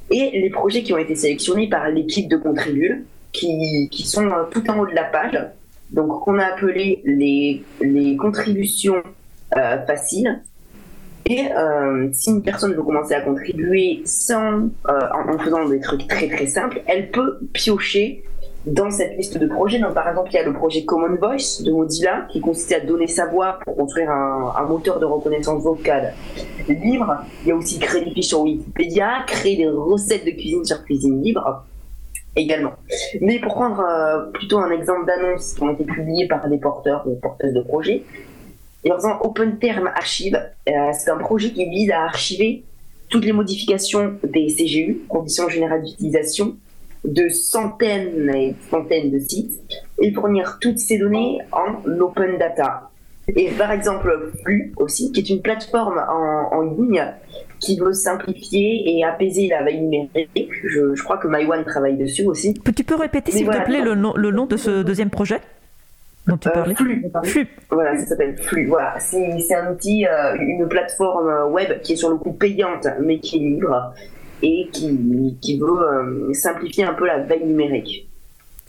Et 0.10 0.40
les 0.40 0.50
projets 0.50 0.84
qui 0.84 0.94
ont 0.94 0.98
été 0.98 1.16
sélectionnés 1.16 1.70
par 1.70 1.88
l'équipe 1.90 2.28
de 2.28 2.36
Contribule, 2.36 3.06
qui, 3.32 3.88
qui, 3.90 4.06
sont 4.06 4.28
euh, 4.28 4.44
tout 4.52 4.70
en 4.70 4.80
haut 4.80 4.86
de 4.86 4.94
la 4.94 5.06
page, 5.06 5.40
donc 5.92 6.24
qu'on 6.24 6.40
a 6.40 6.46
appelé 6.46 7.02
les, 7.06 8.18
contributions 8.18 9.04
euh, 9.58 9.86
faciles. 9.86 10.42
Et 11.26 11.52
euh, 11.52 12.10
si 12.14 12.32
une 12.32 12.42
personne 12.42 12.74
veut 12.74 12.84
commencer 12.84 13.14
à 13.14 13.22
contribuer 13.22 14.02
sans, 14.06 14.70
en, 14.88 15.38
faisant 15.38 15.68
des 15.70 15.80
trucs 15.80 16.08
très 16.08 16.28
très 16.28 16.48
simples, 16.48 16.82
elle 16.88 17.12
peut 17.12 17.40
piocher 17.54 18.24
dans 18.66 18.92
cette 18.92 19.18
liste 19.18 19.38
de 19.38 19.48
projets. 19.48 19.80
Donc, 19.80 19.94
par 19.94 20.08
exemple, 20.08 20.30
il 20.32 20.36
y 20.36 20.40
a 20.40 20.44
le 20.44 20.54
projet 20.54 20.84
Common 20.86 21.16
Voice 21.16 21.64
de 21.64 21.72
Mozilla 21.72 22.28
qui 22.32 22.42
consistait 22.42 22.76
à 22.76 22.80
donner 22.80 23.08
sa 23.08 23.28
voix 23.28 23.60
pour 23.64 23.76
construire 23.76 24.10
un, 24.12 24.66
moteur 24.68 25.00
de 25.00 25.06
reconnaissance 25.06 25.64
vocale 25.64 26.14
libre. 26.68 27.24
Il 27.44 27.50
y 27.50 27.52
a 27.52 27.56
aussi 27.56 27.80
créer 27.80 28.06
des 28.06 28.12
fiches 28.12 28.28
sur 28.28 28.42
Wikipédia, 28.42 29.24
créer 29.28 29.58
des 29.58 29.68
recettes 29.68 30.26
de 30.26 30.32
cuisine 30.32 30.64
sur 30.64 30.84
Cuisine 30.84 31.22
Libre 31.22 31.66
également. 32.36 32.74
Mais 33.20 33.40
pour 33.40 33.54
prendre 33.54 33.80
euh, 33.80 34.32
plutôt 34.32 34.60
un 34.60 34.72
exemple 34.72 35.06
d'annonce 35.06 35.54
qui 35.54 35.64
ont 35.64 35.74
été 35.74 35.84
publiées 35.84 36.28
par 36.28 36.48
des 36.48 36.58
porteurs 36.58 37.04
ou 37.08 37.16
porteuses 37.16 37.54
de 37.54 37.62
projets, 37.62 38.04
et 38.84 38.92
en 38.92 38.96
faisant 38.96 39.20
Open 39.22 39.60
Term 39.60 39.88
Archive, 39.88 40.36
euh, 40.68 40.72
c'est 40.94 41.12
un 41.12 41.18
projet 41.18 41.52
qui 41.52 41.70
vise 41.70 41.92
à 41.92 42.04
archiver 42.04 42.64
toutes 43.10 43.26
les 43.26 43.34
modifications 43.34 44.16
des 44.24 44.48
CGU, 44.48 45.02
conditions 45.08 45.50
générales 45.50 45.84
d'utilisation, 45.84 46.56
de 47.04 47.30
centaines 47.30 48.34
et 48.34 48.56
centaines 48.70 49.12
de 49.12 49.20
sites 49.20 49.60
et 50.00 50.12
fournir 50.14 50.58
toutes 50.62 50.80
ces 50.80 50.98
données 50.98 51.40
en 51.52 51.84
open 52.00 52.38
data. 52.38 52.90
Et 53.36 53.50
par 53.52 53.72
exemple, 53.72 54.32
Flux 54.44 54.74
aussi, 54.78 55.12
qui 55.12 55.20
est 55.20 55.30
une 55.30 55.42
plateforme 55.42 56.04
en, 56.10 56.62
ligne 56.62 57.04
qui 57.62 57.80
veut 57.80 57.94
simplifier 57.94 58.98
et 58.98 59.04
apaiser 59.06 59.48
la 59.48 59.64
veille 59.64 59.82
numérique. 59.82 60.20
Je, 60.36 60.96
je 60.96 61.04
crois 61.04 61.18
que 61.18 61.28
MyOne 61.28 61.64
travaille 61.64 61.98
dessus 61.98 62.26
aussi. 62.26 62.54
Tu 62.76 62.84
peux 62.84 62.96
répéter, 62.96 63.32
s'il 63.32 63.48
te 63.48 63.64
plaît, 63.64 63.82
le 63.82 63.96
nom, 63.96 64.14
le 64.16 64.32
nom 64.32 64.46
de 64.46 64.58
ce 64.58 64.84
deuxième 64.84 65.10
projet 65.10 65.40
dont 66.28 66.38
tu 66.38 66.50
euh, 66.50 66.76
Flux. 66.76 67.04
Flux. 67.24 67.48
Voilà, 67.70 67.98
ça 67.98 68.06
s'appelle 68.06 68.38
Flux. 68.38 68.68
Voilà, 68.68 69.00
c'est 69.00 69.56
un 69.56 69.74
outil, 69.74 70.06
euh, 70.06 70.36
une 70.40 70.68
plateforme 70.68 71.52
web 71.52 71.82
qui 71.82 71.94
est 71.94 71.96
sur 71.96 72.10
le 72.10 72.18
coup 72.18 72.34
payante, 72.34 72.88
mais 73.02 73.20
qui 73.20 73.38
est 73.38 73.40
libre 73.40 73.94
et 74.44 74.68
qui, 74.72 75.38
qui 75.42 75.60
veut 75.60 75.68
euh, 75.68 76.34
simplifier 76.34 76.84
un 76.84 76.94
peu 76.94 77.06
la 77.06 77.20
veille 77.20 77.46
numérique. 77.46 78.11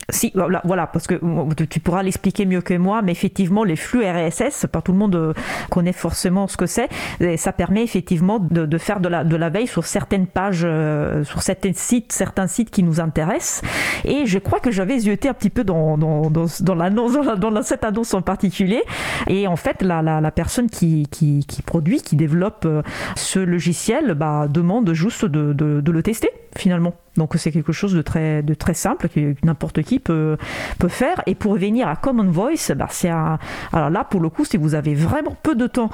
Si, 0.09 0.33
voilà, 0.33 0.87
parce 0.87 1.07
que 1.07 1.15
tu 1.63 1.79
pourras 1.79 2.03
l'expliquer 2.03 2.45
mieux 2.45 2.61
que 2.61 2.73
moi, 2.73 3.01
mais 3.01 3.11
effectivement, 3.11 3.63
les 3.63 3.75
flux 3.75 4.03
RSS, 4.03 4.67
pas 4.71 4.81
tout 4.81 4.91
le 4.91 4.97
monde 4.97 5.15
euh, 5.15 5.33
connaît 5.69 5.93
forcément 5.93 6.47
ce 6.47 6.57
que 6.57 6.65
c'est, 6.65 6.89
et 7.19 7.37
ça 7.37 7.53
permet 7.53 7.83
effectivement 7.83 8.39
de, 8.39 8.77
faire 8.77 8.99
de 8.99 9.07
la, 9.07 9.23
de 9.23 9.35
la 9.35 9.49
veille 9.49 9.67
sur 9.67 9.85
certaines 9.85 10.27
pages, 10.27 10.63
euh, 10.65 11.23
sur 11.23 11.41
certains 11.41 11.73
sites, 11.73 12.11
certains 12.11 12.47
sites 12.47 12.69
qui 12.69 12.83
nous 12.83 12.99
intéressent. 12.99 13.61
Et 14.03 14.25
je 14.25 14.39
crois 14.39 14.59
que 14.59 14.71
j'avais 14.71 14.99
zioté 14.99 15.29
un 15.29 15.33
petit 15.33 15.49
peu 15.49 15.63
dans, 15.63 15.97
dans, 15.97 16.29
dans, 16.29 16.75
l'annonce, 16.75 17.13
dans, 17.37 17.61
cette 17.61 17.85
annonce 17.85 18.13
en 18.13 18.21
particulier. 18.21 18.81
Et 19.27 19.47
en 19.47 19.55
fait, 19.55 19.81
la, 19.81 20.01
la, 20.01 20.31
personne 20.31 20.69
qui, 20.69 21.07
qui, 21.11 21.61
produit, 21.65 22.01
qui 22.01 22.15
développe 22.15 22.67
ce 23.15 23.39
logiciel, 23.39 24.15
bah, 24.15 24.47
demande 24.49 24.93
juste 24.93 25.25
de, 25.25 25.53
de 25.53 25.91
le 25.91 26.03
tester 26.03 26.29
finalement. 26.57 26.93
Donc 27.17 27.33
c'est 27.37 27.51
quelque 27.51 27.71
chose 27.71 27.93
de 27.93 28.01
très, 28.01 28.41
de 28.41 28.53
très 28.53 28.73
simple 28.73 29.07
que 29.07 29.35
n'importe 29.43 29.83
qui 29.83 29.99
peut, 29.99 30.37
peut 30.79 30.87
faire. 30.87 31.21
Et 31.27 31.35
pour 31.35 31.55
venir 31.55 31.87
à 31.87 31.95
Common 31.95 32.29
Voice, 32.29 32.71
bah 32.75 32.87
c'est 32.89 33.09
alors 33.09 33.89
là 33.89 34.03
pour 34.03 34.19
le 34.19 34.29
coup, 34.29 34.45
si 34.45 34.57
vous 34.57 34.75
avez 34.75 34.95
vraiment 34.95 35.35
peu 35.43 35.55
de 35.55 35.67
temps 35.67 35.89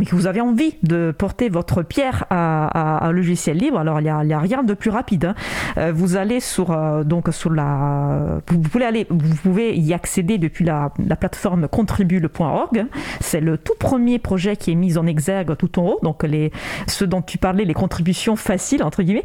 et 0.00 0.04
que 0.04 0.14
vous 0.14 0.26
avez 0.26 0.40
envie 0.40 0.76
de 0.82 1.12
porter 1.16 1.48
votre 1.48 1.82
pierre 1.82 2.26
à, 2.30 3.06
un 3.06 3.12
logiciel 3.12 3.56
libre, 3.56 3.78
alors 3.78 4.00
il 4.00 4.04
n'y 4.04 4.08
a, 4.10 4.18
a, 4.18 4.40
rien 4.40 4.62
de 4.62 4.74
plus 4.74 4.90
rapide. 4.90 5.24
Hein. 5.24 5.34
Euh, 5.78 5.92
vous 5.92 6.16
allez 6.16 6.40
sur 6.40 6.70
euh, 6.70 7.02
donc 7.02 7.28
sur 7.32 7.50
la, 7.50 8.40
vous 8.48 8.60
pouvez 8.60 8.84
aller, 8.84 9.06
vous 9.10 9.36
pouvez 9.36 9.76
y 9.76 9.92
accéder 9.92 10.38
depuis 10.38 10.64
la, 10.64 10.92
la 11.04 11.16
plateforme 11.16 11.66
contribule.org. 11.68 12.86
C'est 13.20 13.40
le 13.40 13.58
tout 13.58 13.74
premier 13.78 14.18
projet 14.18 14.56
qui 14.56 14.72
est 14.72 14.76
mis 14.76 14.98
en 14.98 15.06
exergue 15.06 15.56
tout 15.56 15.78
en 15.78 15.86
haut. 15.86 15.98
Donc 16.02 16.22
les 16.22 16.52
ceux 16.86 17.06
dont 17.06 17.22
tu 17.22 17.38
parlais, 17.38 17.64
les 17.64 17.74
contributions 17.74 18.36
faciles 18.36 18.82
entre 18.82 19.02
guillemets. 19.02 19.24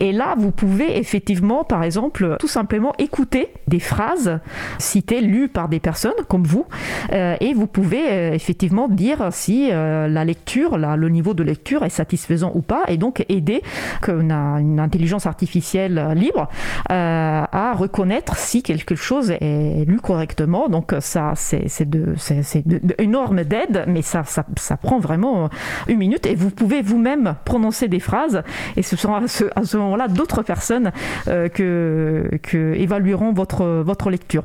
Et 0.00 0.12
là 0.12 0.34
vous 0.36 0.50
pouvez 0.50 0.81
effectivement, 0.98 1.64
par 1.64 1.82
exemple, 1.82 2.36
tout 2.38 2.48
simplement 2.48 2.92
écouter 2.98 3.52
des 3.66 3.80
phrases 3.80 4.40
citées, 4.78 5.20
lues 5.20 5.48
par 5.48 5.68
des 5.68 5.80
personnes 5.80 6.12
comme 6.28 6.44
vous, 6.44 6.66
euh, 7.12 7.36
et 7.40 7.54
vous 7.54 7.66
pouvez 7.66 8.10
euh, 8.10 8.32
effectivement 8.32 8.88
dire 8.88 9.28
si 9.30 9.68
euh, 9.70 10.08
la 10.08 10.24
lecture, 10.24 10.78
le 10.78 11.08
niveau 11.08 11.34
de 11.34 11.42
lecture 11.42 11.84
est 11.84 11.90
satisfaisant 11.90 12.52
ou 12.54 12.62
pas, 12.62 12.82
et 12.88 12.96
donc 12.96 13.24
aider 13.28 13.62
une, 14.08 14.32
une 14.32 14.80
intelligence 14.80 15.26
artificielle 15.26 16.12
libre 16.14 16.48
à 16.88 17.72
reconnaître 17.74 18.36
si 18.36 18.62
quelque 18.62 18.94
chose 18.94 19.30
est 19.30 19.84
lu 19.86 20.00
correctement. 20.00 20.68
Donc 20.68 20.94
ça, 21.00 21.32
c'est 21.34 21.86
une 22.98 23.12
d'aide, 23.44 23.84
mais 23.86 24.02
ça, 24.02 24.24
ça, 24.24 24.44
ça, 24.56 24.76
prend 24.76 24.98
vraiment 24.98 25.48
une 25.88 25.98
minute, 25.98 26.26
et 26.26 26.34
vous 26.34 26.50
pouvez 26.50 26.82
vous-même 26.82 27.36
prononcer 27.44 27.88
des 27.88 28.00
phrases, 28.00 28.42
et 28.76 28.82
ce 28.82 28.96
sont 28.96 29.14
à 29.14 29.26
ce, 29.28 29.44
à 29.56 29.64
ce 29.64 29.76
moment-là 29.76 30.08
d'autres 30.08 30.42
personnes 30.42 30.71
euh, 31.28 31.48
que, 31.48 32.30
que 32.42 32.74
évalueront 32.74 33.32
votre, 33.32 33.82
votre 33.82 34.10
lecture. 34.10 34.44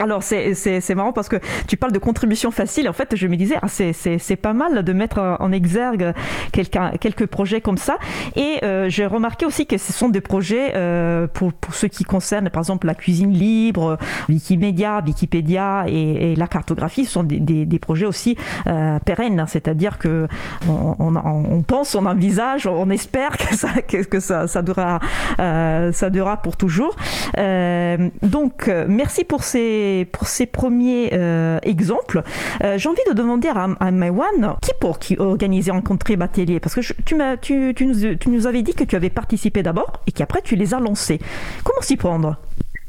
Alors 0.00 0.22
c'est 0.22 0.94
marrant 0.94 1.12
parce 1.12 1.28
que 1.28 1.36
tu 1.68 1.76
parles 1.76 1.92
de 1.92 1.98
contribution 1.98 2.50
facile. 2.50 2.88
En 2.88 2.92
fait, 2.92 3.16
je 3.16 3.26
me 3.26 3.36
disais, 3.36 3.56
ah, 3.60 3.68
c'est 3.68 4.36
pas 4.36 4.54
mal 4.54 4.82
de 4.82 4.92
mettre 4.92 5.36
en 5.38 5.52
exergue 5.52 6.14
quelques 6.52 7.26
projets 7.26 7.60
comme 7.60 7.76
ça. 7.76 7.98
Et 8.36 8.64
euh, 8.64 8.88
j'ai 8.88 9.06
remarqué 9.06 9.44
aussi 9.44 9.66
que 9.66 9.76
ce 9.76 9.92
sont 9.92 10.08
des 10.08 10.20
projets 10.20 10.72
euh, 10.74 11.26
pour, 11.26 11.52
pour 11.52 11.74
ceux 11.74 11.88
qui 11.88 12.04
concernent, 12.04 12.48
par 12.48 12.60
exemple, 12.60 12.86
la 12.86 12.94
cuisine 12.94 13.32
libre, 13.32 13.98
Wikimedia, 14.28 15.02
Wikipédia 15.04 15.84
et, 15.86 16.34
la 16.36 16.46
cartographie. 16.46 17.04
Ce 17.04 17.12
sont 17.12 17.24
des, 17.24 17.38
des, 17.40 17.78
projets 17.78 18.06
aussi 18.06 18.36
euh, 18.66 18.98
pérennes. 19.00 19.44
C'est-à-dire 19.48 19.98
que 19.98 20.28
on, 20.68 21.16
on, 21.16 21.62
pense, 21.62 21.94
on 21.94 22.06
envisage, 22.06 22.66
on 22.66 22.88
espère 22.90 23.36
que 23.36 23.54
ça, 23.54 23.68
que, 23.82 24.20
ça, 24.20 24.46
ça 24.46 24.62
durera, 24.62 25.00
ça 25.36 26.10
durera 26.10 26.38
pour 26.38 26.56
toujours. 26.56 26.96
donc, 27.36 28.70
merci 28.88 29.24
pour 29.24 29.42
ces 29.42 29.89
pour 30.12 30.28
ces 30.28 30.46
premiers 30.46 31.10
euh, 31.12 31.58
exemples, 31.62 32.22
euh, 32.62 32.78
j'ai 32.78 32.88
envie 32.88 33.00
de 33.08 33.14
demander 33.14 33.48
à, 33.48 33.68
à 33.78 33.90
Maïwan, 33.90 34.56
qui 34.62 34.72
pour 34.80 34.98
qui 34.98 35.16
organiser 35.18 35.70
rencontrer 35.70 36.16
Batelier? 36.16 36.60
Parce 36.60 36.74
que 36.74 36.80
tu, 37.04 38.28
nous, 38.28 38.46
avais 38.46 38.62
dit 38.62 38.74
que 38.74 38.84
tu 38.84 38.96
avais 38.96 39.10
participé 39.10 39.62
d'abord 39.62 40.00
et 40.06 40.12
qu'après 40.12 40.42
tu 40.42 40.56
les 40.56 40.74
as 40.74 40.80
lancés. 40.80 41.18
Comment 41.64 41.82
s'y 41.82 41.96
prendre? 41.96 42.36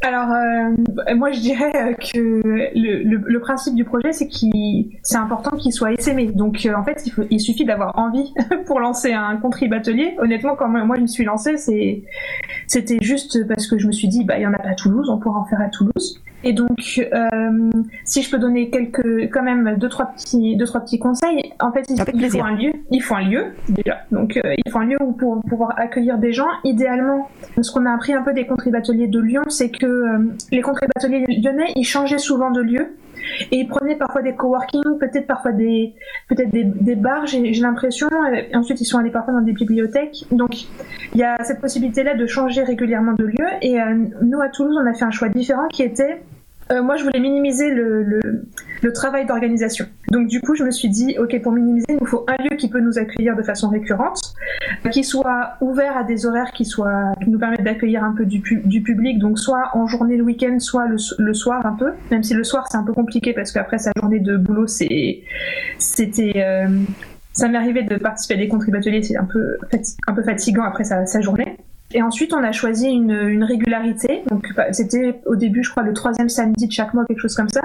Alors, 0.03 0.31
euh, 0.31 1.15
moi, 1.15 1.31
je 1.31 1.39
dirais 1.39 1.95
que 1.95 2.41
le, 2.73 3.39
principe 3.39 3.75
du 3.75 3.85
projet, 3.85 4.11
c'est 4.11 4.27
qu'il, 4.27 4.97
c'est 5.03 5.17
important 5.17 5.55
qu'il 5.57 5.71
soit 5.71 5.93
essaimé. 5.93 6.31
Donc, 6.33 6.67
en 6.75 6.83
fait, 6.83 7.05
il, 7.29 7.39
suffit 7.39 7.65
d'avoir 7.65 7.97
envie 7.99 8.33
pour 8.65 8.79
lancer 8.79 9.13
un 9.13 9.37
contrib 9.37 9.73
atelier. 9.73 10.15
Honnêtement, 10.17 10.55
quand 10.55 10.69
moi 10.69 10.95
je 10.95 11.01
me 11.01 11.07
suis 11.07 11.23
lancée, 11.23 11.55
c'était 12.67 12.97
juste 13.01 13.47
parce 13.47 13.67
que 13.67 13.77
je 13.77 13.85
me 13.85 13.91
suis 13.91 14.07
dit, 14.07 14.23
bah, 14.23 14.39
il 14.39 14.41
y 14.41 14.47
en 14.47 14.53
a 14.53 14.57
pas 14.57 14.69
à 14.69 14.73
Toulouse, 14.73 15.07
on 15.09 15.19
pourra 15.19 15.39
en 15.39 15.45
faire 15.45 15.61
à 15.61 15.69
Toulouse. 15.69 16.19
Et 16.43 16.54
donc, 16.54 16.99
euh, 16.99 17.69
si 18.04 18.23
je 18.23 18.32
peux 18.32 18.39
donner 18.39 18.69
quelques, 18.69 19.30
quand 19.32 19.43
même 19.43 19.75
deux 19.77 19.89
trois 19.89 20.08
petits, 20.08 20.56
deux 20.56 20.65
trois 20.65 20.82
petits 20.82 20.99
conseils. 20.99 21.54
En 21.60 21.71
fait, 21.71 21.86
il, 21.89 22.30
faut 22.30 22.43
un 22.43 22.56
lieu. 22.56 22.71
Il 22.89 23.01
faut 23.01 23.15
un 23.15 23.21
lieu 23.21 23.45
déjà. 23.69 23.99
Donc, 24.12 24.38
euh, 24.38 24.56
il 24.58 24.71
faut 24.71 24.80
un 24.80 24.86
lieu 24.86 24.97
où 25.01 25.12
pour 25.12 25.41
pouvoir 25.41 25.73
accueillir 25.77 26.17
des 26.17 26.34
gens. 26.34 26.47
Idéalement, 26.63 27.30
ce 27.62 27.71
qu'on 27.71 27.86
a 27.86 27.93
appris 27.93 28.13
un 28.13 28.23
peu 28.23 28.34
des 28.34 28.47
contribateliers 28.47 29.08
de 29.08 29.19
Lyon, 29.19 29.43
c'est 29.49 29.69
que 29.69 29.86
euh, 29.86 30.34
les 30.51 30.62
contribateliers 30.62 31.25
lyonnais, 31.27 31.73
ils 31.75 31.84
changeaient 31.84 32.17
souvent 32.17 32.51
de 32.51 32.62
lieu. 32.62 32.88
Et 33.51 33.58
ils 33.58 33.67
prenaient 33.67 33.97
parfois 33.97 34.23
des 34.23 34.34
coworking, 34.34 34.97
peut-être 34.99 35.27
parfois 35.27 35.51
des, 35.51 35.93
peut-être 36.27 36.49
des, 36.49 36.63
des 36.63 36.95
bars, 36.95 37.27
j'ai 37.27 37.51
l'impression. 37.51 38.10
Ensuite, 38.56 38.82
ils 38.82 38.86
sont 38.86 38.97
allés 38.97 39.12
parfois 39.12 39.36
dans 39.36 39.41
des 39.41 39.51
bibliothèques. 39.51 40.25
Donc, 40.32 40.65
il 41.13 41.19
y 41.19 41.23
a 41.23 41.43
cette 41.43 41.62
possibilité-là 41.62 42.15
de 42.15 42.25
changer 42.25 42.63
régulièrement 42.63 43.13
de 43.13 43.25
lieu. 43.25 43.45
Et 43.62 43.77
nous, 44.23 44.41
à 44.41 44.49
Toulouse, 44.49 44.75
on 44.82 44.88
a 44.88 44.93
fait 44.95 45.06
un 45.06 45.12
choix 45.12 45.30
différent 45.30 45.67
qui 45.67 45.84
était 45.84 46.23
euh, 46.71 46.81
moi, 46.81 46.95
je 46.95 47.03
voulais 47.03 47.19
minimiser 47.19 47.69
le, 47.69 48.03
le, 48.03 48.93
travail 48.93 49.25
d'organisation. 49.25 49.86
Donc, 50.12 50.27
du 50.27 50.41
coup, 50.41 50.55
je 50.55 50.63
me 50.63 50.71
suis 50.71 50.89
dit, 50.89 51.17
OK, 51.19 51.39
pour 51.41 51.51
minimiser, 51.51 51.86
il 51.89 51.97
nous 51.99 52.05
faut 52.05 52.25
un 52.27 52.41
lieu 52.43 52.55
qui 52.55 52.69
peut 52.69 52.80
nous 52.80 52.97
accueillir 52.97 53.36
de 53.36 53.43
façon 53.43 53.69
récurrente, 53.69 54.19
qui 54.91 55.03
soit 55.03 55.53
ouvert 55.61 55.97
à 55.97 56.03
des 56.03 56.26
horaires 56.26 56.51
qui, 56.51 56.65
soient, 56.65 57.13
qui 57.24 57.30
nous 57.30 57.39
permettent 57.39 57.63
d'accueillir 57.63 58.03
un 58.03 58.13
peu 58.13 58.26
du, 58.26 58.41
du, 58.65 58.82
public, 58.82 59.19
donc 59.19 59.39
soit 59.39 59.69
en 59.74 59.88
journée 59.88 60.17
le 60.17 60.24
week-end, 60.24 60.59
soit 60.59 60.88
le, 60.88 60.97
le, 61.19 61.34
soir 61.34 61.65
un 61.65 61.74
peu, 61.74 61.91
même 62.09 62.24
si 62.24 62.34
le 62.34 62.43
soir, 62.43 62.67
c'est 62.69 62.78
un 62.78 62.84
peu 62.84 62.93
compliqué 62.93 63.34
parce 63.34 63.51
qu'après 63.51 63.78
sa 63.78 63.91
journée 63.99 64.19
de 64.19 64.38
boulot, 64.38 64.67
c'était... 64.67 65.24
Euh, 66.36 66.67
ça 67.34 67.47
m'est 67.47 67.57
arrivé 67.57 67.84
de 67.84 67.95
participer 67.95 68.34
à 68.34 68.38
des 68.38 68.49
contributeurs, 68.49 68.93
c'est 69.01 69.15
un 69.15 69.24
peu, 69.24 69.57
un 70.07 70.13
peu 70.13 70.22
fatigant 70.22 70.63
après 70.63 70.84
sa, 70.84 71.05
sa 71.05 71.22
journée. 71.22 71.57
Et 71.93 72.01
ensuite, 72.01 72.33
on 72.33 72.43
a 72.43 72.51
choisi 72.51 72.87
une, 72.87 73.11
une 73.11 73.43
régularité. 73.43 74.23
Donc, 74.29 74.45
bah, 74.55 74.71
c'était 74.73 75.21
au 75.25 75.35
début, 75.35 75.63
je 75.63 75.71
crois, 75.71 75.83
le 75.83 75.93
troisième 75.93 76.29
samedi 76.29 76.67
de 76.67 76.71
chaque 76.71 76.93
mois, 76.93 77.05
quelque 77.05 77.21
chose 77.21 77.35
comme 77.35 77.49
ça. 77.49 77.61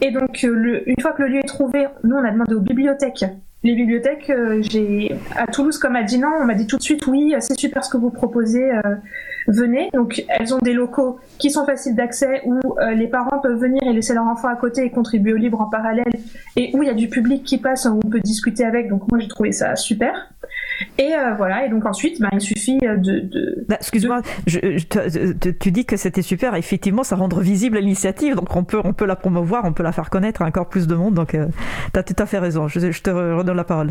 Et 0.00 0.10
donc, 0.10 0.44
euh, 0.44 0.52
le, 0.52 0.88
une 0.88 1.00
fois 1.00 1.12
que 1.12 1.22
le 1.22 1.28
lieu 1.28 1.38
est 1.38 1.48
trouvé, 1.48 1.86
nous, 2.04 2.16
on 2.16 2.24
a 2.24 2.30
demandé 2.30 2.54
aux 2.54 2.60
bibliothèques 2.60 3.24
les 3.62 3.74
bibliothèques, 3.74 4.30
euh, 4.30 4.62
j'ai 4.62 5.14
à 5.36 5.46
Toulouse 5.46 5.76
comme 5.76 5.94
à 5.94 6.02
Dinan, 6.02 6.30
on 6.40 6.46
m'a 6.46 6.54
dit 6.54 6.66
tout 6.66 6.78
de 6.78 6.82
suite 6.82 7.06
oui, 7.06 7.34
c'est 7.40 7.58
super 7.58 7.84
ce 7.84 7.90
que 7.90 7.98
vous 7.98 8.10
proposez, 8.10 8.70
euh, 8.72 8.96
venez. 9.48 9.90
Donc 9.92 10.24
elles 10.28 10.54
ont 10.54 10.58
des 10.58 10.72
locaux 10.72 11.18
qui 11.38 11.50
sont 11.50 11.66
faciles 11.66 11.94
d'accès 11.94 12.40
où 12.46 12.58
euh, 12.78 12.92
les 12.92 13.06
parents 13.06 13.38
peuvent 13.38 13.58
venir 13.58 13.82
et 13.82 13.92
laisser 13.92 14.14
leur 14.14 14.24
enfant 14.24 14.48
à 14.48 14.56
côté 14.56 14.84
et 14.84 14.90
contribuer 14.90 15.34
au 15.34 15.36
livre 15.36 15.60
en 15.60 15.66
parallèle 15.66 16.12
et 16.56 16.70
où 16.74 16.82
il 16.82 16.86
y 16.86 16.90
a 16.90 16.94
du 16.94 17.08
public 17.08 17.44
qui 17.44 17.58
passe 17.58 17.84
où 17.84 18.00
on 18.02 18.08
peut 18.08 18.20
discuter 18.20 18.64
avec. 18.64 18.88
Donc 18.88 19.02
moi 19.10 19.20
j'ai 19.20 19.28
trouvé 19.28 19.52
ça 19.52 19.76
super. 19.76 20.32
Et 20.98 21.14
euh, 21.14 21.34
voilà, 21.36 21.66
et 21.66 21.68
donc 21.68 21.86
ensuite, 21.86 22.20
bah, 22.20 22.28
il 22.32 22.40
suffit 22.40 22.78
euh, 22.82 22.96
de. 22.96 23.64
Bah, 23.68 23.76
excuse-moi, 23.80 24.22
tu 24.46 25.70
dis 25.70 25.84
que 25.84 25.96
c'était 25.96 26.22
super. 26.22 26.54
Effectivement, 26.54 27.02
ça 27.02 27.16
rendre 27.16 27.40
visible 27.40 27.78
l'initiative, 27.78 28.34
donc 28.34 28.54
on 28.54 28.64
peut, 28.64 28.80
on 28.82 28.92
peut 28.92 29.06
la 29.06 29.16
promouvoir, 29.16 29.64
on 29.64 29.72
peut 29.72 29.82
la 29.82 29.92
faire 29.92 30.10
connaître 30.10 30.42
à 30.42 30.46
encore 30.46 30.68
plus 30.68 30.86
de 30.86 30.94
monde. 30.94 31.14
Donc, 31.14 31.34
euh, 31.34 31.46
tu 31.92 31.98
as 31.98 32.02
tout 32.02 32.16
à 32.18 32.26
fait 32.26 32.38
raison. 32.38 32.68
Je, 32.68 32.78
te 33.00 33.10
redonne 33.10 33.56
la 33.56 33.64
parole. 33.64 33.90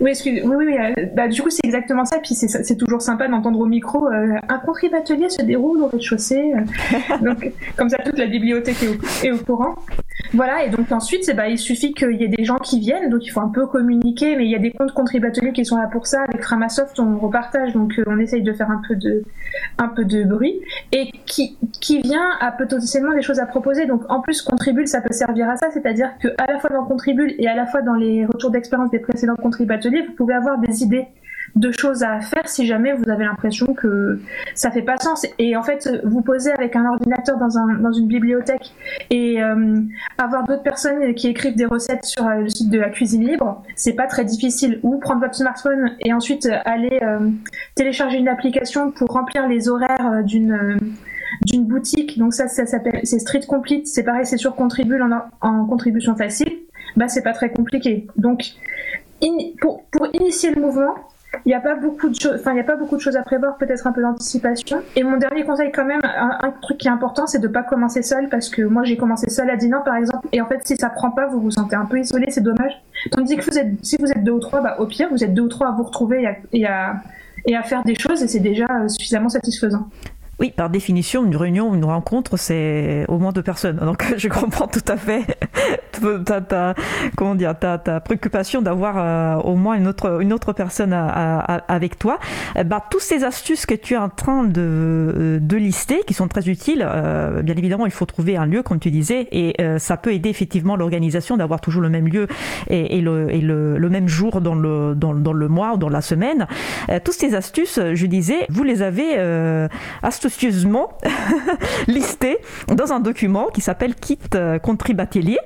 Oui, 0.00 0.10
excuse, 0.10 0.42
oui, 0.44 0.64
oui. 0.66 1.04
Bah, 1.14 1.28
du 1.28 1.42
coup, 1.42 1.50
c'est 1.50 1.64
exactement 1.64 2.04
ça. 2.04 2.18
Puis 2.22 2.34
c'est 2.34 2.76
toujours 2.76 3.02
sympa 3.02 3.28
d'entendre 3.28 3.60
au 3.60 3.66
micro 3.66 4.06
un 4.06 4.58
contrib 4.58 4.94
atelier 4.94 5.28
se 5.28 5.42
déroule 5.42 5.80
au 5.80 5.86
rez-de-chaussée. 5.88 6.52
donc, 7.22 7.50
comme 7.76 7.88
ça, 7.88 7.98
toute 8.04 8.18
la 8.18 8.26
bibliothèque 8.26 8.76
est 9.22 9.30
au, 9.30 9.38
courant. 9.38 9.76
Voilà, 10.32 10.64
et 10.64 10.70
donc 10.70 10.90
ensuite, 10.92 11.30
bah, 11.36 11.48
il 11.48 11.58
suffit 11.58 11.92
qu'il 11.92 12.12
y 12.12 12.24
ait 12.24 12.28
des 12.28 12.44
gens 12.44 12.56
qui 12.56 12.80
viennent, 12.80 13.10
donc 13.10 13.24
il 13.26 13.30
faut 13.30 13.40
un 13.40 13.48
peu 13.48 13.66
communiquer, 13.66 14.36
mais 14.36 14.44
il 14.46 14.50
y 14.50 14.54
a 14.54 14.58
des 14.58 14.70
comptes 14.70 14.92
contrib 14.92 15.24
ateliers 15.24 15.52
qui 15.52 15.64
sont 15.64 15.76
là 15.76 15.88
pour 15.90 16.06
ça. 16.06 16.22
Avec 16.22 16.42
Framasoft, 16.42 16.98
on 16.98 17.18
repartage, 17.18 17.72
donc 17.74 17.98
euh, 17.98 18.04
on 18.06 18.18
essaye 18.18 18.42
de 18.42 18.52
faire 18.52 18.70
un 18.70 18.80
peu 18.86 18.96
de, 18.96 19.24
un 19.78 19.88
peu 19.88 20.04
de 20.04 20.24
bruit, 20.24 20.60
et 20.92 21.10
qui, 21.26 21.58
qui 21.80 22.00
vient 22.00 22.30
à 22.40 22.50
potentiellement 22.50 23.14
des 23.14 23.22
choses 23.22 23.40
à 23.40 23.46
proposer. 23.46 23.86
Donc 23.86 24.02
en 24.08 24.20
plus, 24.20 24.42
Contribule, 24.42 24.88
ça 24.88 25.00
peut 25.00 25.12
servir 25.12 25.48
à 25.48 25.56
ça, 25.56 25.70
c'est-à-dire 25.70 26.10
que 26.20 26.28
à 26.38 26.50
la 26.50 26.58
fois 26.58 26.70
dans 26.70 26.84
Contribule 26.84 27.34
et 27.38 27.46
à 27.46 27.54
la 27.54 27.66
fois 27.66 27.82
dans 27.82 27.94
les 27.94 28.24
retours 28.24 28.50
d'expérience 28.50 28.90
des 28.90 29.00
précédents 29.00 29.36
Contrib 29.36 29.70
ateliers, 29.70 30.02
vous 30.06 30.14
pouvez 30.14 30.34
avoir 30.34 30.58
des 30.58 30.82
idées 30.82 31.06
de 31.56 31.72
choses 31.72 32.02
à 32.02 32.20
faire 32.20 32.48
si 32.48 32.66
jamais 32.66 32.92
vous 32.92 33.10
avez 33.10 33.24
l'impression 33.24 33.74
que 33.74 34.20
ça 34.54 34.70
fait 34.70 34.82
pas 34.82 34.98
sens. 34.98 35.26
Et 35.38 35.56
en 35.56 35.62
fait, 35.62 35.88
vous 36.04 36.20
posez 36.20 36.52
avec 36.52 36.76
un 36.76 36.86
ordinateur 36.86 37.38
dans, 37.38 37.58
un, 37.58 37.78
dans 37.78 37.92
une 37.92 38.06
bibliothèque 38.06 38.72
et 39.10 39.42
euh, 39.42 39.80
avoir 40.18 40.44
d'autres 40.44 40.62
personnes 40.62 41.14
qui 41.14 41.28
écrivent 41.28 41.56
des 41.56 41.64
recettes 41.64 42.04
sur 42.04 42.26
euh, 42.26 42.42
le 42.42 42.48
site 42.48 42.70
de 42.70 42.78
la 42.78 42.90
cuisine 42.90 43.26
libre, 43.26 43.62
c'est 43.74 43.94
pas 43.94 44.06
très 44.06 44.24
difficile. 44.24 44.80
Ou 44.82 44.98
prendre 44.98 45.20
votre 45.20 45.34
smartphone 45.34 45.92
et 46.00 46.12
ensuite 46.12 46.46
aller 46.66 47.00
euh, 47.02 47.30
télécharger 47.74 48.18
une 48.18 48.28
application 48.28 48.90
pour 48.90 49.08
remplir 49.08 49.48
les 49.48 49.68
horaires 49.68 50.22
d'une 50.24 50.78
boutique. 51.64 52.18
Donc 52.18 52.34
ça, 52.34 52.48
ça 52.48 52.66
s'appelle 52.66 53.00
c'est 53.04 53.18
Street 53.18 53.40
Complete. 53.48 53.86
C'est 53.86 54.02
pareil, 54.02 54.26
c'est 54.26 54.36
sur 54.36 54.54
Contribule 54.54 55.02
en, 55.02 55.10
en 55.40 55.64
contribution 55.64 56.14
facile. 56.16 56.52
Bah 56.96 57.08
c'est 57.08 57.22
pas 57.22 57.32
très 57.32 57.50
compliqué. 57.50 58.06
Donc 58.16 58.44
pour, 59.60 59.84
pour 59.90 60.08
initier 60.14 60.54
le 60.54 60.60
mouvement, 60.60 60.94
il 61.44 61.48
n'y 61.48 61.54
a 61.54 61.60
pas 61.60 61.74
beaucoup 61.74 62.08
de 62.08 63.00
choses, 63.00 63.16
à 63.16 63.22
prévoir, 63.22 63.56
peut-être 63.56 63.86
un 63.86 63.92
peu 63.92 64.02
d'anticipation. 64.02 64.82
Et 64.94 65.02
mon 65.02 65.16
dernier 65.16 65.44
conseil, 65.44 65.70
quand 65.72 65.84
même, 65.84 66.00
un, 66.04 66.50
truc 66.62 66.78
qui 66.78 66.88
est 66.88 66.90
important, 66.90 67.26
c'est 67.26 67.38
de 67.38 67.48
pas 67.48 67.62
commencer 67.62 68.02
seul, 68.02 68.28
parce 68.28 68.48
que 68.48 68.62
moi, 68.62 68.84
j'ai 68.84 68.96
commencé 68.96 69.30
seul 69.30 69.50
à 69.50 69.56
Dinan, 69.56 69.82
par 69.84 69.96
exemple, 69.96 70.26
et 70.32 70.40
en 70.40 70.46
fait, 70.46 70.60
si 70.64 70.76
ça 70.76 70.90
prend 70.90 71.10
pas, 71.10 71.26
vous 71.26 71.40
vous 71.40 71.50
sentez 71.50 71.76
un 71.76 71.84
peu 71.84 71.98
isolé, 71.98 72.26
c'est 72.30 72.42
dommage. 72.42 72.72
Tandis 73.10 73.36
que 73.36 73.44
si 73.82 73.96
vous 73.98 74.10
êtes 74.10 74.24
deux 74.24 74.32
ou 74.32 74.40
trois, 74.40 74.60
bah, 74.60 74.76
au 74.78 74.86
pire, 74.86 75.08
vous 75.10 75.22
êtes 75.22 75.34
deux 75.34 75.42
ou 75.42 75.48
trois 75.48 75.68
à 75.68 75.72
vous 75.72 75.84
retrouver 75.84 76.28
et 76.52 76.66
à, 76.66 76.94
et 77.46 77.56
à 77.56 77.62
faire 77.62 77.82
des 77.84 77.94
choses, 77.94 78.22
et 78.22 78.28
c'est 78.28 78.40
déjà 78.40 78.66
euh, 78.70 78.88
suffisamment 78.88 79.28
satisfaisant. 79.28 79.88
Oui, 80.38 80.52
par 80.54 80.68
définition, 80.68 81.24
une 81.24 81.34
réunion, 81.34 81.74
une 81.74 81.86
rencontre, 81.86 82.36
c'est 82.36 83.06
au 83.08 83.18
moins 83.18 83.32
deux 83.32 83.42
personnes. 83.42 83.76
Donc, 83.76 84.14
je 84.18 84.28
comprends 84.28 84.66
tout 84.66 84.84
à 84.86 84.98
fait 84.98 85.22
ta, 86.26 86.42
ta, 86.42 86.74
comment 87.16 87.34
dire, 87.34 87.58
ta, 87.58 87.78
ta 87.78 88.00
préoccupation 88.00 88.60
d'avoir 88.60 88.96
euh, 88.98 89.42
au 89.42 89.54
moins 89.54 89.76
une 89.76 89.86
autre, 89.86 90.20
une 90.20 90.34
autre 90.34 90.52
personne 90.52 90.92
avec 90.92 91.98
toi. 91.98 92.18
Eh 92.54 92.64
bah, 92.64 92.84
toutes 92.90 93.00
ces 93.00 93.24
astuces 93.24 93.64
que 93.64 93.74
tu 93.74 93.94
es 93.94 93.96
en 93.96 94.10
train 94.10 94.44
de, 94.44 94.60
euh, 94.60 95.38
de 95.40 95.56
lister, 95.56 96.02
qui 96.06 96.12
sont 96.12 96.28
très 96.28 96.50
utiles, 96.50 96.86
euh, 96.86 97.40
bien 97.40 97.56
évidemment, 97.56 97.86
il 97.86 97.92
faut 97.92 98.04
trouver 98.04 98.36
un 98.36 98.44
lieu, 98.44 98.62
comme 98.62 98.78
tu 98.78 98.90
disais, 98.90 99.28
et 99.32 99.56
ça 99.78 99.96
peut 99.96 100.12
aider 100.12 100.28
effectivement 100.28 100.76
l'organisation 100.76 101.38
d'avoir 101.38 101.62
toujours 101.62 101.82
le 101.82 101.88
même 101.88 102.08
lieu 102.08 102.26
et, 102.68 103.00
le, 103.00 103.32
et 103.32 103.40
le, 103.40 103.78
le, 103.78 103.88
même 103.88 104.08
jour 104.08 104.40
dans 104.40 104.54
le, 104.54 104.94
dans, 104.94 105.14
dans, 105.14 105.32
le 105.32 105.48
mois 105.48 105.74
ou 105.74 105.76
dans 105.78 105.88
la 105.88 106.02
semaine. 106.02 106.46
toutes 107.04 107.14
ces 107.14 107.34
astuces, 107.34 107.80
je 107.94 108.06
disais, 108.06 108.46
vous 108.50 108.64
les 108.64 108.82
avez 108.82 109.16
astuces 110.02 110.25
listé 111.88 112.38
dans 112.68 112.92
un 112.92 113.00
document 113.00 113.46
qui 113.52 113.60
s'appelle 113.60 113.94
Kit 113.94 114.18
euh, 114.34 114.58
Contribatelier 114.58 115.38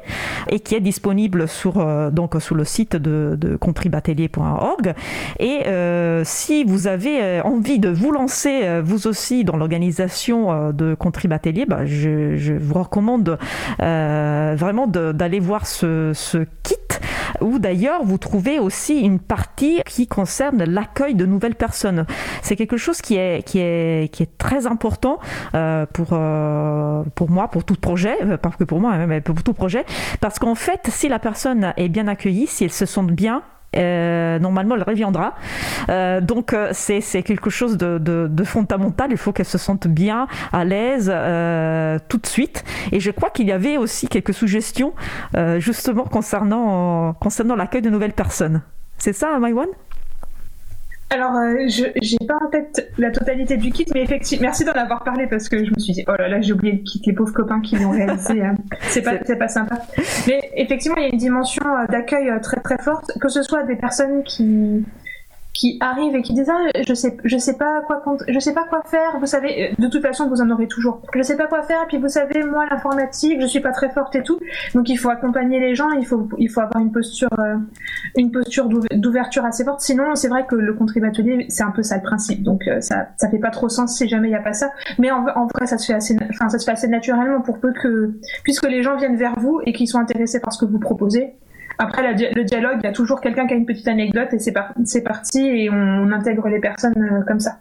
et 0.48 0.60
qui 0.60 0.74
est 0.74 0.80
disponible 0.80 1.48
sur, 1.48 1.78
euh, 1.78 2.10
donc, 2.10 2.34
sur 2.40 2.54
le 2.54 2.64
site 2.64 2.96
de, 2.96 3.36
de 3.38 3.56
contribatelier.org. 3.56 4.94
Et 5.38 5.66
euh, 5.66 6.22
si 6.24 6.64
vous 6.64 6.86
avez 6.86 7.40
envie 7.42 7.78
de 7.78 7.88
vous 7.88 8.12
lancer 8.12 8.80
vous 8.82 9.06
aussi 9.06 9.44
dans 9.44 9.56
l'organisation 9.56 10.72
de 10.72 10.94
Contribatelier, 10.94 11.66
bah, 11.66 11.84
je, 11.84 12.36
je, 12.36 12.54
vous 12.54 12.74
recommande 12.74 13.38
vraiment 13.78 14.86
d'aller 14.86 15.40
voir 15.40 15.66
ce, 15.66 16.12
ce 16.14 16.38
kit 16.62 16.76
où 17.40 17.58
d'ailleurs 17.58 18.04
vous 18.04 18.18
trouvez 18.18 18.58
aussi 18.58 19.00
une 19.00 19.18
partie 19.18 19.80
qui 19.86 20.06
concerne 20.06 20.64
l'accueil 20.64 21.14
de 21.14 21.26
nouvelles 21.26 21.54
personnes. 21.54 22.06
C'est 22.42 22.56
quelque 22.56 22.76
chose 22.76 23.00
qui 23.00 23.16
est, 23.16 23.44
qui 23.44 23.58
est, 23.58 24.12
qui 24.12 24.22
est 24.22 24.38
très 24.38 24.66
important 24.70 25.18
euh, 25.54 25.86
pour, 25.92 26.08
euh, 26.12 27.02
pour 27.14 27.30
moi, 27.30 27.48
pour 27.48 27.64
tout 27.64 27.74
projet, 27.74 28.16
euh, 28.22 28.36
pas 28.36 28.50
que 28.50 28.64
pour 28.64 28.80
moi, 28.80 28.96
mais 29.06 29.20
pour 29.20 29.42
tout 29.42 29.52
projet, 29.52 29.84
parce 30.20 30.38
qu'en 30.38 30.54
fait, 30.54 30.80
si 30.88 31.08
la 31.08 31.18
personne 31.18 31.72
est 31.76 31.88
bien 31.88 32.08
accueillie, 32.08 32.46
si 32.46 32.64
elle 32.64 32.72
se 32.72 32.86
sent 32.86 33.02
bien, 33.02 33.42
normalement 33.74 34.74
elle 34.74 34.82
reviendra. 34.82 35.34
donc 36.22 36.56
c'est, 36.72 37.22
quelque 37.22 37.50
chose 37.50 37.76
de, 37.76 37.98
de, 37.98 38.44
fondamental. 38.44 39.12
Il 39.12 39.16
faut 39.16 39.32
qu'elle 39.32 39.46
se 39.46 39.58
sente 39.58 39.86
bien, 39.86 40.26
à 40.52 40.64
l'aise 40.64 41.06
tout 42.08 42.18
de 42.18 42.26
suite. 42.26 42.64
Et 42.90 42.98
je 42.98 43.12
crois 43.12 43.30
qu'il 43.30 43.46
y 43.46 43.52
avait 43.52 43.76
aussi 43.76 44.08
quelques 44.08 44.34
suggestions 44.34 44.92
justement 45.58 46.02
concernant, 46.02 47.12
concernant 47.14 47.54
l'accueil 47.54 47.82
de 47.82 47.90
nouvelles 47.90 48.12
personnes. 48.12 48.62
C'est 48.98 49.12
ça, 49.12 49.38
Maïwan? 49.38 49.68
Alors, 51.12 51.34
euh, 51.34 51.66
je 51.66 51.86
j'ai 52.00 52.16
pas 52.26 52.36
en 52.40 52.48
tête 52.50 52.92
la 52.96 53.10
totalité 53.10 53.56
du 53.56 53.72
kit, 53.72 53.84
mais 53.92 54.02
effectivement, 54.02 54.42
merci 54.42 54.64
d'en 54.64 54.72
avoir 54.72 55.02
parlé 55.02 55.26
parce 55.26 55.48
que 55.48 55.64
je 55.64 55.70
me 55.72 55.78
suis 55.78 55.92
dit, 55.92 56.04
oh 56.06 56.12
là 56.16 56.28
là, 56.28 56.40
j'ai 56.40 56.52
oublié 56.52 56.74
le 56.74 56.82
kit, 56.84 57.02
les 57.04 57.12
pauvres 57.12 57.32
copains 57.32 57.60
qui 57.60 57.76
l'ont 57.76 57.90
réalisé, 57.90 58.42
hein. 58.44 58.54
c'est 58.82 59.02
pas, 59.02 59.14
c'est 59.24 59.36
pas 59.36 59.48
sympa. 59.48 59.80
Mais 60.28 60.40
effectivement, 60.54 60.96
il 60.98 61.02
y 61.02 61.06
a 61.06 61.08
une 61.08 61.18
dimension 61.18 61.64
euh, 61.66 61.86
d'accueil 61.86 62.30
euh, 62.30 62.38
très 62.38 62.60
très 62.60 62.78
forte, 62.78 63.10
que 63.20 63.28
ce 63.28 63.42
soit 63.42 63.64
des 63.64 63.74
personnes 63.74 64.22
qui 64.22 64.84
qui 65.52 65.78
arrivent 65.80 66.14
et 66.14 66.22
qui 66.22 66.32
disent 66.32 66.50
ah, 66.50 66.70
je 66.86 66.94
sais 66.94 67.16
je 67.24 67.36
sais 67.36 67.56
pas 67.56 67.80
quoi 67.82 68.02
je 68.28 68.38
sais 68.38 68.54
pas 68.54 68.64
quoi 68.64 68.82
faire 68.84 69.18
vous 69.18 69.26
savez 69.26 69.74
de 69.78 69.86
toute 69.88 70.02
façon 70.02 70.28
vous 70.28 70.40
en 70.40 70.50
aurez 70.50 70.68
toujours. 70.68 71.02
Je 71.14 71.22
sais 71.22 71.36
pas 71.36 71.46
quoi 71.46 71.62
faire 71.62 71.82
et 71.82 71.86
puis 71.86 71.98
vous 71.98 72.08
savez 72.08 72.42
moi 72.44 72.66
l'informatique 72.70 73.40
je 73.40 73.46
suis 73.46 73.60
pas 73.60 73.72
très 73.72 73.90
forte 73.90 74.14
et 74.14 74.22
tout. 74.22 74.38
Donc 74.74 74.88
il 74.88 74.96
faut 74.96 75.10
accompagner 75.10 75.60
les 75.60 75.74
gens 75.74 75.90
il 75.92 76.06
faut 76.06 76.28
il 76.38 76.48
faut 76.48 76.60
avoir 76.60 76.82
une 76.82 76.92
posture 76.92 77.28
euh, 77.38 77.56
une 78.16 78.30
posture 78.30 78.68
d'ouverture 78.68 79.44
assez 79.44 79.64
forte. 79.64 79.80
Sinon 79.80 80.14
c'est 80.14 80.28
vrai 80.28 80.46
que 80.46 80.54
le 80.54 80.74
contributeur 80.74 81.24
c'est 81.48 81.62
un 81.62 81.70
peu 81.70 81.82
ça 81.82 81.96
le 81.96 82.02
principe. 82.02 82.42
Donc 82.42 82.66
euh, 82.68 82.80
ça 82.80 83.08
ça 83.16 83.28
fait 83.28 83.38
pas 83.38 83.50
trop 83.50 83.68
sens 83.68 83.96
si 83.96 84.08
jamais 84.08 84.28
il 84.28 84.32
y 84.32 84.36
a 84.36 84.42
pas 84.42 84.52
ça. 84.52 84.70
Mais 84.98 85.10
en, 85.10 85.26
en, 85.34 85.46
vrai 85.46 85.66
ça 85.66 85.78
se 85.78 85.86
fait 85.86 85.94
assez 85.94 86.16
enfin 86.30 86.48
ça 86.48 86.58
se 86.58 86.64
fait 86.64 86.72
assez 86.72 86.88
naturellement 86.88 87.40
pour 87.40 87.58
peu 87.58 87.72
que 87.72 88.14
puisque 88.44 88.68
les 88.68 88.82
gens 88.82 88.96
viennent 88.96 89.16
vers 89.16 89.38
vous 89.38 89.60
et 89.66 89.72
qu'ils 89.72 89.88
sont 89.88 89.98
intéressés 89.98 90.40
par 90.40 90.52
ce 90.52 90.64
que 90.64 90.70
vous 90.70 90.78
proposez 90.78 91.34
après, 91.80 92.02
le 92.02 92.44
dialogue, 92.44 92.78
il 92.82 92.86
y 92.86 92.88
a 92.88 92.92
toujours 92.92 93.20
quelqu'un 93.20 93.46
qui 93.46 93.54
a 93.54 93.56
une 93.56 93.66
petite 93.66 93.88
anecdote 93.88 94.28
et 94.32 94.38
c'est 94.38 95.02
parti 95.02 95.40
et 95.40 95.70
on, 95.70 96.10
intègre 96.12 96.48
les 96.48 96.60
personnes 96.60 96.92
euh, 96.96 97.24
comme 97.26 97.40
ça. 97.40 97.60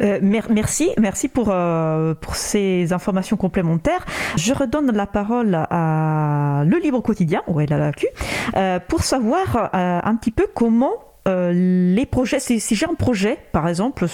Euh, 0.00 0.20
merci, 0.22 0.90
merci 0.98 1.28
pour, 1.28 1.48
euh, 1.50 2.14
pour 2.14 2.36
ces 2.36 2.92
informations 2.92 3.36
complémentaires. 3.36 4.06
Je 4.36 4.54
redonne 4.54 4.92
la 4.92 5.06
parole 5.06 5.54
à 5.54 6.62
Le 6.66 6.78
Livre 6.78 7.00
Quotidien, 7.00 7.42
où 7.48 7.60
elle 7.60 7.72
a 7.72 7.78
la 7.78 8.78
pour 8.80 9.02
savoir 9.02 9.70
un 9.72 10.14
petit 10.16 10.30
peu 10.30 10.46
comment 10.54 10.92
euh, 11.28 11.52
les 11.52 12.06
projets, 12.06 12.40
si, 12.40 12.60
j'ai 12.74 12.86
un 12.86 12.94
projet, 12.94 13.38
par 13.52 13.68
exemple, 13.68 14.06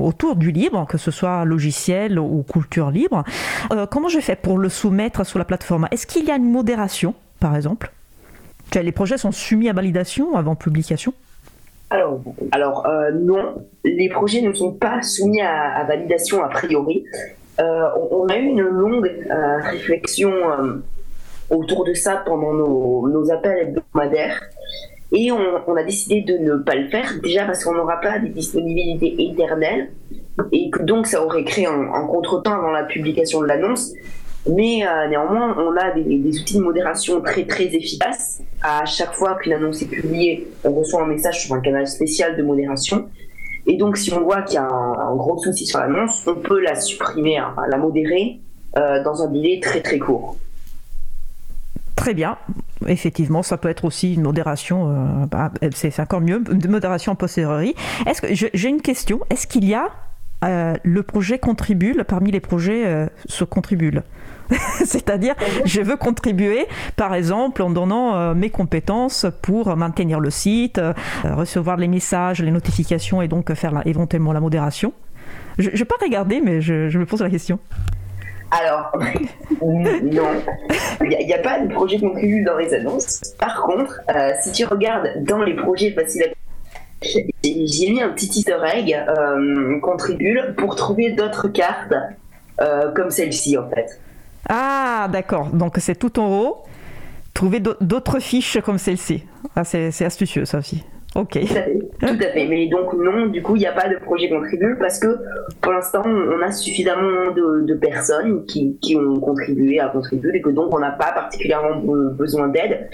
autour 0.00 0.36
du 0.36 0.50
libre, 0.50 0.86
que 0.86 0.98
ce 0.98 1.10
soit 1.10 1.44
logiciel 1.44 2.18
ou 2.18 2.42
culture 2.42 2.90
libre, 2.90 3.24
euh, 3.72 3.86
comment 3.86 4.08
je 4.08 4.20
fais 4.20 4.36
pour 4.36 4.58
le 4.58 4.68
soumettre 4.68 5.24
sur 5.24 5.38
la 5.38 5.44
plateforme? 5.44 5.88
Est-ce 5.90 6.06
qu'il 6.06 6.24
y 6.24 6.30
a 6.30 6.36
une 6.36 6.50
modération, 6.50 7.14
par 7.40 7.56
exemple 7.56 7.92
Les 8.74 8.92
projets 8.92 9.18
sont 9.18 9.32
soumis 9.32 9.68
à 9.68 9.72
validation 9.72 10.36
avant 10.36 10.54
publication? 10.54 11.12
Alors, 12.50 12.84
euh, 12.86 13.12
non, 13.12 13.62
les 13.84 14.08
projets 14.08 14.42
ne 14.42 14.52
sont 14.52 14.72
pas 14.72 15.02
soumis 15.02 15.40
à, 15.40 15.84
validation 15.84 16.42
a 16.42 16.48
priori. 16.48 17.04
on, 17.58 18.26
a 18.28 18.36
eu 18.36 18.46
une 18.46 18.62
longue 18.62 19.10
réflexion 19.62 20.32
autour 21.48 21.84
de 21.84 21.94
ça 21.94 22.22
pendant 22.26 22.52
nos, 22.52 23.08
nos 23.08 23.30
appels 23.30 23.68
hebdomadaires. 23.68 24.40
Et 25.12 25.30
on, 25.30 25.76
a 25.76 25.84
décidé 25.84 26.22
de 26.22 26.36
ne 26.36 26.56
pas 26.56 26.74
le 26.74 26.88
faire, 26.88 27.08
déjà 27.22 27.44
parce 27.44 27.64
qu'on 27.64 27.74
n'aura 27.74 28.00
pas 28.00 28.18
des 28.18 28.28
disponibilités 28.30 29.14
éternelles, 29.30 29.90
et 30.50 30.68
que 30.70 30.82
donc 30.82 31.06
ça 31.06 31.24
aurait 31.24 31.44
créé 31.44 31.66
un, 31.66 32.06
contretemps 32.06 32.54
avant 32.54 32.72
la 32.72 32.84
publication 32.84 33.40
de 33.40 33.46
l'annonce. 33.46 33.94
Mais 34.48 34.86
euh, 34.86 35.08
néanmoins, 35.08 35.56
on 35.58 35.76
a 35.76 35.90
des, 35.90 36.38
outils 36.38 36.58
de 36.58 36.62
modération 36.62 37.20
très 37.20 37.44
très 37.44 37.64
efficaces. 37.64 38.42
À 38.62 38.84
chaque 38.84 39.12
fois 39.12 39.36
qu'une 39.36 39.54
annonce 39.54 39.82
est 39.82 39.86
publiée, 39.88 40.48
on 40.64 40.70
reçoit 40.72 41.02
un 41.02 41.06
message 41.06 41.46
sur 41.46 41.54
un 41.54 41.60
canal 41.60 41.86
spécial 41.86 42.36
de 42.36 42.42
modération. 42.42 43.08
Et 43.66 43.76
donc, 43.76 43.96
si 43.96 44.12
on 44.12 44.22
voit 44.22 44.42
qu'il 44.42 44.54
y 44.54 44.58
a 44.58 44.68
un, 44.68 45.16
gros 45.16 45.38
souci 45.38 45.66
sur 45.66 45.80
l'annonce, 45.80 46.24
on 46.28 46.36
peut 46.36 46.60
la 46.60 46.76
supprimer, 46.76 47.38
hein, 47.38 47.54
la 47.68 47.76
modérer 47.76 48.40
euh, 48.76 49.02
dans 49.02 49.22
un 49.22 49.28
délai 49.28 49.58
très 49.60 49.80
très 49.80 49.98
court. 49.98 50.36
Très 51.96 52.14
bien. 52.14 52.38
Effectivement, 52.86 53.42
ça 53.42 53.56
peut 53.56 53.68
être 53.68 53.84
aussi 53.84 54.14
une 54.14 54.22
modération, 54.22 54.90
euh, 54.90 55.26
bah, 55.26 55.50
c'est 55.74 55.98
encore 55.98 56.20
mieux, 56.20 56.40
une 56.52 56.70
modération 56.70 57.12
en 57.12 57.16
posteriori. 57.16 57.74
Est-ce 58.06 58.22
que 58.22 58.28
j'ai 58.32 58.68
une 58.68 58.82
question 58.82 59.20
Est-ce 59.30 59.48
qu'il 59.48 59.64
y 59.64 59.74
a 59.74 59.88
le 60.42 61.02
projet 61.02 61.40
Contribule 61.40 62.04
parmi 62.06 62.30
les 62.30 62.38
projets 62.38 63.08
se 63.26 63.42
Contribule? 63.42 64.04
C'est-à-dire, 64.84 65.34
je 65.64 65.80
veux 65.80 65.96
contribuer, 65.96 66.66
par 66.96 67.14
exemple, 67.14 67.62
en 67.62 67.70
donnant 67.70 68.34
mes 68.34 68.50
compétences 68.50 69.26
pour 69.42 69.76
maintenir 69.76 70.20
le 70.20 70.30
site, 70.30 70.80
recevoir 71.24 71.76
les 71.76 71.88
messages, 71.88 72.42
les 72.42 72.50
notifications 72.50 73.22
et 73.22 73.28
donc 73.28 73.52
faire 73.54 73.82
éventuellement 73.86 74.32
la 74.32 74.40
modération. 74.40 74.92
Je 75.58 75.70
ne 75.70 75.76
vais 75.76 75.84
pas 75.84 75.96
regarder, 76.00 76.40
mais 76.40 76.60
je 76.60 76.98
me 76.98 77.06
pose 77.06 77.22
la 77.22 77.30
question. 77.30 77.58
Alors, 78.50 78.92
non, 79.62 80.28
il 81.00 81.26
n'y 81.26 81.34
a, 81.34 81.38
pas 81.38 81.60
de 81.60 81.72
projet 81.72 81.98
contribu 81.98 82.42
dans 82.42 82.56
les 82.56 82.72
annonces. 82.74 83.34
Par 83.38 83.62
contre, 83.62 84.00
euh, 84.14 84.30
si 84.42 84.52
tu 84.52 84.64
regardes 84.64 85.24
dans 85.24 85.42
les 85.42 85.54
projets 85.54 85.90
faciles 85.92 86.22
à 86.22 86.26
j'ai 87.02 87.90
mis 87.90 88.00
un 88.00 88.08
petit 88.08 88.26
easter 88.26 88.56
egg 88.72 88.94
euh, 88.94 89.78
contribule 89.80 90.54
pour 90.56 90.76
trouver 90.76 91.12
d'autres 91.12 91.48
cartes 91.48 91.92
euh, 92.60 92.90
comme 92.92 93.10
celle-ci 93.10 93.58
en 93.58 93.68
fait. 93.68 94.00
Ah 94.48 95.08
d'accord, 95.12 95.48
donc 95.52 95.76
c'est 95.78 95.98
tout 95.98 96.18
en 96.18 96.28
haut. 96.28 96.62
Trouver 97.34 97.60
d'autres 97.60 98.18
fiches 98.18 98.60
comme 98.60 98.78
celle-ci. 98.78 99.24
Ah, 99.54 99.64
c'est 99.64 100.04
astucieux 100.04 100.44
ça 100.44 100.58
aussi. 100.58 100.84
Ok. 101.16 101.38
Tout 101.98 102.06
à, 102.06 102.14
fait, 102.14 102.46
Mais 102.46 102.68
donc, 102.68 102.92
non, 102.92 103.26
du 103.26 103.42
coup, 103.42 103.56
il 103.56 103.60
n'y 103.60 103.66
a 103.66 103.72
pas 103.72 103.88
de 103.88 103.96
projet 103.96 104.28
contribule 104.28 104.76
parce 104.78 104.98
que 104.98 105.16
pour 105.62 105.72
l'instant, 105.72 106.02
on 106.04 106.42
a 106.42 106.52
suffisamment 106.52 107.30
de, 107.32 107.74
personnes 107.74 108.44
qui, 108.44 108.96
ont 108.96 109.18
contribué 109.18 109.80
à 109.80 109.88
contribuer 109.88 110.36
et 110.36 110.42
que 110.42 110.50
donc 110.50 110.74
on 110.74 110.78
n'a 110.78 110.90
pas 110.90 111.12
particulièrement 111.12 111.80
besoin 112.12 112.48
d'aide. 112.48 112.90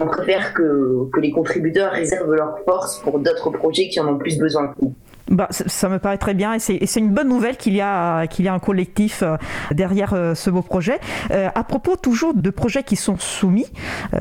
On 0.00 0.06
préfère 0.06 0.52
que, 0.52 1.08
que 1.12 1.20
les 1.20 1.30
contributeurs 1.30 1.92
réservent 1.92 2.34
leur 2.34 2.58
force 2.64 3.00
pour 3.02 3.20
d'autres 3.20 3.50
projets 3.50 3.88
qui 3.88 4.00
en 4.00 4.08
ont 4.08 4.18
plus 4.18 4.36
besoin. 4.36 4.74
Bah, 5.30 5.46
ça 5.50 5.88
me 5.88 6.00
paraît 6.00 6.18
très 6.18 6.34
bien 6.34 6.54
et 6.54 6.58
c'est 6.58 7.00
une 7.00 7.10
bonne 7.10 7.28
nouvelle 7.28 7.56
qu'il 7.56 7.74
y, 7.74 7.80
a, 7.80 8.26
qu'il 8.26 8.44
y 8.44 8.48
a 8.48 8.52
un 8.52 8.58
collectif 8.58 9.22
euh, 9.22 9.36
derrière 9.70 10.12
euh, 10.12 10.34
ce 10.34 10.50
beau 10.50 10.62
projet. 10.62 10.98
Euh, 11.30 11.48
à 11.54 11.62
propos 11.62 11.94
toujours 11.94 12.34
de 12.34 12.50
projets 12.50 12.82
qui 12.82 12.96
sont 12.96 13.16
soumis, 13.16 13.66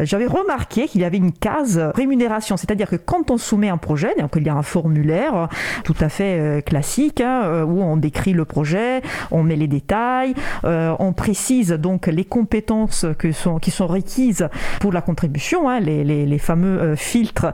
j'avais 0.02 0.28
remarqué 0.28 0.88
qu'il 0.88 1.02
y 1.02 1.06
avait 1.06 1.18
une 1.18 1.32
case 1.32 1.80
rémunération, 1.96 2.58
c'est-à-dire 2.58 2.90
que 2.90 2.96
quand 2.96 3.32
on 3.32 3.38
soumet 3.38 3.70
un 3.70 3.78
projet, 3.78 4.14
donc 4.20 4.34
il 4.36 4.44
y 4.44 4.50
a 4.50 4.54
un 4.54 4.62
formulaire 4.62 5.50
tout 5.84 5.96
à 6.00 6.10
fait 6.10 6.64
classique 6.66 7.22
hein, 7.22 7.64
où 7.64 7.82
on 7.82 7.98
décrit 7.98 8.34
le 8.34 8.46
projet, 8.46 9.02
on 9.32 9.44
met 9.44 9.56
les 9.56 9.68
détails, 9.68 10.36
on 10.64 11.14
précise 11.14 11.72
donc 11.72 12.08
les 12.08 12.26
compétences 12.26 13.06
que 13.18 13.32
sont, 13.32 13.58
qui 13.58 13.72
sont 13.72 13.88
requises 13.88 14.48
pour 14.80 14.92
la 14.92 15.02
contribution, 15.02 15.70
hein, 15.70 15.80
les, 15.80 16.04
les, 16.04 16.26
les, 16.26 16.40
fameux 16.40 16.96
filtres 16.96 17.48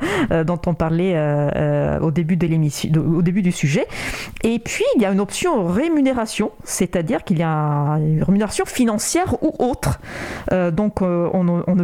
dont 0.46 0.60
on 0.66 0.74
parlait 0.74 1.16
au 2.02 2.12
début 2.12 2.36
de 2.36 2.48
l'émission, 2.48 2.92
au 2.96 3.22
début 3.22 3.42
du 3.46 3.52
sujet. 3.52 3.88
Et 4.44 4.60
puis, 4.60 4.84
il 4.96 5.02
y 5.02 5.06
a 5.06 5.12
une 5.12 5.20
option 5.20 5.66
rémunération, 5.68 6.52
c'est-à-dire 6.64 7.24
qu'il 7.24 7.38
y 7.38 7.44
a 7.44 7.98
une 8.00 8.24
rémunération 8.24 8.66
financière 8.66 9.42
ou 9.44 9.54
autre. 9.60 10.00
Euh, 10.52 10.72
donc, 10.72 11.02
euh, 11.02 11.30
on, 11.34 11.44
ne, 11.44 11.62
on, 11.68 11.76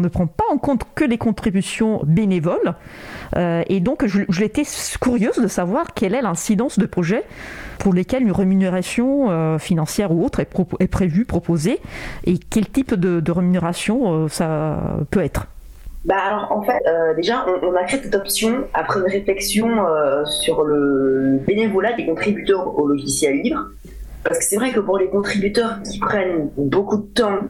ne, 0.00 0.08
prend 0.08 0.26
pas 0.26 0.44
en 0.52 0.58
compte 0.58 0.82
que 0.94 1.04
les 1.04 1.18
contributions 1.18 2.02
bénévoles. 2.04 2.74
Euh, 3.36 3.62
et 3.68 3.80
donc, 3.80 4.06
je, 4.06 4.22
l'étais 4.38 4.64
curieuse 5.00 5.38
de 5.38 5.48
savoir 5.48 5.94
quelle 5.94 6.14
est 6.14 6.22
l'incidence 6.22 6.78
de 6.78 6.86
projets 6.86 7.24
pour 7.78 7.94
lesquels 7.94 8.22
une 8.22 8.32
rémunération 8.32 9.58
financière 9.58 10.12
ou 10.12 10.24
autre 10.24 10.40
est, 10.40 10.50
est 10.80 10.86
prévue, 10.86 11.24
proposée, 11.24 11.80
et 12.24 12.38
quel 12.38 12.68
type 12.68 12.94
de 12.94 13.32
rémunération 13.32 14.28
ça 14.28 14.96
peut 15.10 15.20
être. 15.20 15.46
Bah 16.06 16.18
alors 16.24 16.52
en 16.52 16.62
fait 16.62 16.80
euh, 16.86 17.14
déjà 17.14 17.44
on, 17.62 17.74
a 17.74 17.82
créé 17.82 18.00
cette 18.00 18.14
option 18.14 18.68
après 18.74 19.00
une 19.00 19.06
réflexion 19.06 19.84
euh, 19.84 20.24
sur 20.24 20.62
le 20.62 21.40
bénévolat 21.44 21.94
des 21.94 22.06
contributeurs 22.06 22.78
au 22.78 22.86
logiciel 22.86 23.42
libre 23.42 23.64
parce 24.22 24.38
que 24.38 24.44
c'est 24.44 24.54
vrai 24.54 24.70
que 24.70 24.78
pour 24.78 24.98
les 24.98 25.08
contributeurs 25.08 25.82
qui 25.82 25.98
prennent 25.98 26.48
beaucoup 26.56 26.98
de 26.98 27.06
temps 27.06 27.40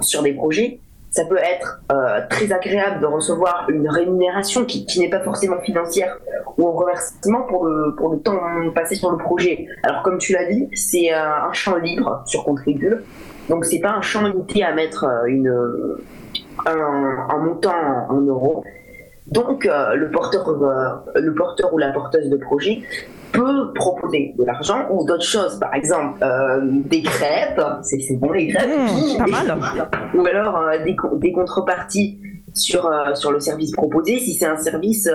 sur 0.00 0.22
des 0.22 0.32
projets 0.34 0.78
ça 1.10 1.24
peut 1.24 1.38
être 1.38 1.80
euh, 1.90 2.20
très 2.30 2.52
agréable 2.52 3.00
de 3.00 3.06
recevoir 3.06 3.66
une 3.68 3.88
rémunération 3.88 4.64
qui, 4.64 4.86
n'est 5.00 5.10
pas 5.10 5.24
forcément 5.24 5.60
financière 5.60 6.16
ou 6.58 6.68
un 6.68 6.72
reversement 6.72 7.42
pour 7.48 7.64
le, 7.64 7.96
pour 7.96 8.10
le 8.10 8.20
temps 8.20 8.38
passé 8.72 8.94
sur 8.94 9.10
le 9.10 9.18
projet. 9.18 9.66
Alors 9.82 10.04
comme 10.04 10.18
tu 10.18 10.32
l'as 10.32 10.44
dit, 10.44 10.68
c'est 10.74 11.10
un 11.10 11.52
champ 11.52 11.74
libre 11.74 12.22
sur 12.26 12.44
Contribule, 12.44 13.02
donc 13.48 13.64
c'est 13.64 13.80
pas 13.80 13.90
un 13.90 14.02
champ 14.02 14.24
limité 14.24 14.62
à 14.62 14.72
mettre 14.72 15.04
une, 15.26 15.52
un, 16.66 17.38
montant 17.38 18.06
en 18.08 18.20
euros. 18.20 18.64
Donc, 19.26 19.66
euh, 19.66 19.94
le, 19.94 20.10
porteur, 20.10 20.48
euh, 20.48 21.20
le 21.20 21.34
porteur 21.34 21.72
ou 21.72 21.78
la 21.78 21.92
porteuse 21.92 22.28
de 22.28 22.36
projet 22.36 22.82
peut 23.32 23.72
proposer 23.74 24.34
de 24.36 24.44
l'argent 24.44 24.86
ou 24.90 25.06
d'autres 25.06 25.24
choses, 25.24 25.58
par 25.60 25.72
exemple 25.74 26.18
euh, 26.22 26.60
des 26.62 27.02
crêpes, 27.02 27.62
c'est 27.82 28.16
bon 28.16 28.32
les 28.32 28.48
crêpes, 28.48 28.68
mmh, 28.68 29.18
pas 29.18 29.26
mal. 29.26 29.88
ou 30.14 30.26
alors 30.26 30.60
des, 30.84 30.96
des, 31.18 31.32
contreparties 31.32 32.18
sur, 32.54 32.90
sur 33.14 33.30
le 33.30 33.38
service 33.38 33.70
proposé 33.70 34.18
si 34.18 34.34
c'est 34.34 34.46
un 34.46 34.56
service 34.56 35.08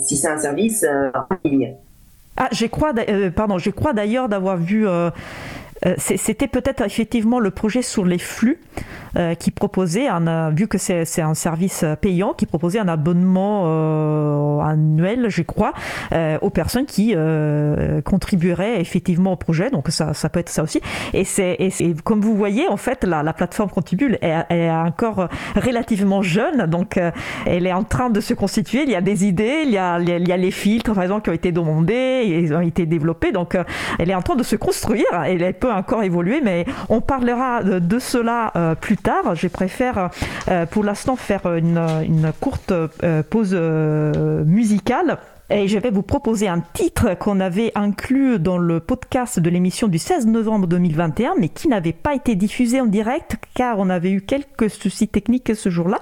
si 0.00 0.16
c'est 0.16 0.28
un 0.28 0.38
service 0.38 0.86
en 1.14 1.36
ligne. 1.44 1.76
Ah, 2.38 2.48
je 2.52 2.64
crois, 2.64 2.94
pardon, 3.34 3.58
je 3.58 3.68
crois 3.68 3.92
d'ailleurs 3.92 4.30
d'avoir 4.30 4.56
vu 4.56 4.86
c'était 5.98 6.48
peut-être 6.48 6.82
effectivement 6.82 7.38
le 7.38 7.50
projet 7.50 7.82
sur 7.82 8.06
les 8.06 8.18
flux 8.18 8.58
euh, 9.16 9.34
qui 9.34 9.50
proposait, 9.50 10.08
un, 10.08 10.26
euh, 10.26 10.50
vu 10.50 10.68
que 10.68 10.76
c'est 10.76 11.22
un 11.22 11.32
service 11.32 11.84
payant, 12.02 12.34
qui 12.34 12.44
proposait 12.44 12.78
un 12.78 12.88
abonnement 12.88 13.62
euh, 13.64 14.60
annuel, 14.60 15.26
je 15.28 15.40
crois, 15.42 15.72
aux 16.42 16.50
personnes 16.50 16.86
qui 16.86 17.14
contribueraient 18.04 18.80
effectivement 18.80 19.32
au 19.32 19.36
projet. 19.36 19.70
Donc 19.70 19.88
ça, 19.88 20.12
ça 20.14 20.28
peut 20.28 20.40
être 20.40 20.48
ça 20.48 20.62
aussi. 20.62 20.80
Et, 21.12 21.24
c'est 21.24 21.56
comme 22.04 22.20
vous 22.20 22.34
voyez, 22.34 22.68
en 22.68 22.76
fait, 22.76 23.04
la, 23.04 23.22
la 23.22 23.32
plateforme 23.32 23.70
Contribule 23.70 24.18
est, 24.22 24.34
est, 24.50 24.70
encore 24.70 25.28
relativement 25.54 26.22
jeune, 26.22 26.66
donc 26.66 26.98
elle 27.46 27.66
est 27.66 27.72
en 27.72 27.84
train 27.84 28.10
de 28.10 28.20
se 28.20 28.34
constituer. 28.34 28.82
Il 28.82 28.90
y 28.90 28.96
a 28.96 29.00
des 29.00 29.24
idées, 29.24 29.62
il 29.64 29.70
y 29.70 29.78
a, 29.78 29.98
il 29.98 30.28
y 30.28 30.32
a 30.32 30.36
les 30.36 30.50
filtres, 30.50 30.92
par 30.94 31.02
exemple, 31.02 31.22
qui 31.22 31.30
ont 31.30 31.34
été 31.34 31.52
demandés, 31.52 32.24
ils 32.26 32.54
ont 32.54 32.60
été 32.60 32.86
développés. 32.86 33.32
Donc 33.32 33.56
elle 33.98 34.10
est 34.10 34.14
en 34.14 34.22
train 34.22 34.36
de 34.36 34.42
se 34.42 34.56
construire. 34.56 35.06
Et 35.26 35.36
elle 35.40 35.54
peut 35.54 35.72
encore 35.72 36.02
évoluer, 36.02 36.40
mais 36.42 36.66
on 36.88 37.00
parlera 37.00 37.62
de, 37.62 37.78
de 37.78 37.98
cela 37.98 38.52
plus 38.80 38.96
tard 38.96 39.05
je 39.34 39.48
préfère 39.48 40.10
euh, 40.48 40.66
pour 40.66 40.84
l'instant 40.84 41.16
faire 41.16 41.46
une, 41.54 42.32
courte 42.40 42.72
euh, 42.72 43.22
pause 43.22 43.50
euh, 43.52 44.44
musicale. 44.44 45.18
Et 45.48 45.68
je 45.68 45.78
vais 45.78 45.90
vous 45.90 46.02
proposer 46.02 46.48
un 46.48 46.60
titre 46.60 47.16
qu'on 47.16 47.38
avait 47.38 47.70
inclus 47.76 48.40
dans 48.40 48.58
le 48.58 48.80
podcast 48.80 49.38
de 49.38 49.48
l'émission 49.48 49.86
du 49.86 49.98
16 49.98 50.26
novembre 50.26 50.66
2021, 50.66 51.34
mais 51.38 51.48
qui 51.48 51.68
n'avait 51.68 51.92
pas 51.92 52.16
été 52.16 52.34
diffusé 52.34 52.80
en 52.80 52.86
direct 52.86 53.36
car 53.54 53.78
on 53.78 53.88
avait 53.88 54.10
eu 54.10 54.22
quelques 54.22 54.68
soucis 54.68 55.06
techniques 55.06 55.54
ce 55.54 55.68
jour-là. 55.70 56.00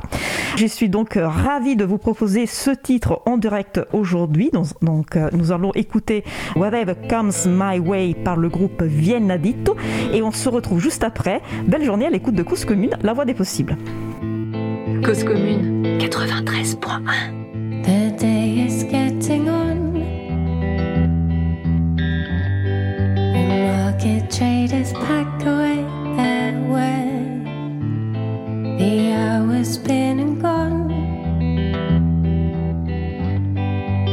Je 0.57 0.65
suis 0.67 0.89
donc 0.89 1.19
ravie 1.21 1.77
de 1.77 1.85
vous 1.85 1.99
proposer 1.99 2.47
ce 2.47 2.71
titre 2.71 3.21
en 3.27 3.37
direct 3.37 3.83
aujourd'hui. 3.93 4.51
Donc, 4.81 5.19
nous 5.33 5.53
allons 5.53 5.73
écouter 5.75 6.25
Whatever 6.57 6.95
Comes 7.11 7.33
My 7.47 7.79
Way 7.79 8.15
par 8.25 8.37
le 8.37 8.49
groupe 8.49 8.83
Vienna 8.83 9.37
Dito 9.37 9.77
et 10.15 10.23
on 10.23 10.31
se 10.31 10.49
retrouve 10.49 10.81
juste 10.81 11.05
après. 11.05 11.43
Belle 11.67 11.85
journée 11.85 12.07
à 12.07 12.11
l'écoute 12.11 12.35
de 12.35 12.43
Cause 12.43 12.65
Commune, 12.65 12.97
la 13.03 13.13
voix 13.13 13.27
des 13.27 13.35
possibles. 13.35 13.77
Cause 15.03 15.23
Commune 15.23 15.99
93.1 15.99 17.45
Naked 24.05 24.31
traders 24.31 24.93
pack 24.93 25.43
away 25.47 25.81
their 26.17 26.53
wares. 26.69 27.45
The 28.79 29.13
hours 29.13 29.79
been 29.79 30.21
and 30.21 30.43
gone. 30.43 30.93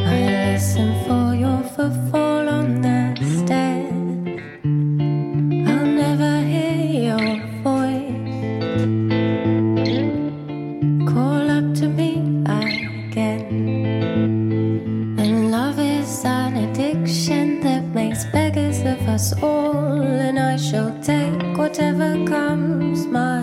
I 0.07 0.53
listen 0.53 0.89
for 1.03 1.35
your 1.35 1.61
footfall 1.75 2.47
on 2.47 2.81
the 2.81 2.90
us 19.21 19.33
all, 19.43 20.01
and 20.01 20.39
I 20.39 20.57
shall 20.57 20.91
take 20.99 21.55
whatever 21.55 22.09
comes 22.25 23.05
my 23.05 23.40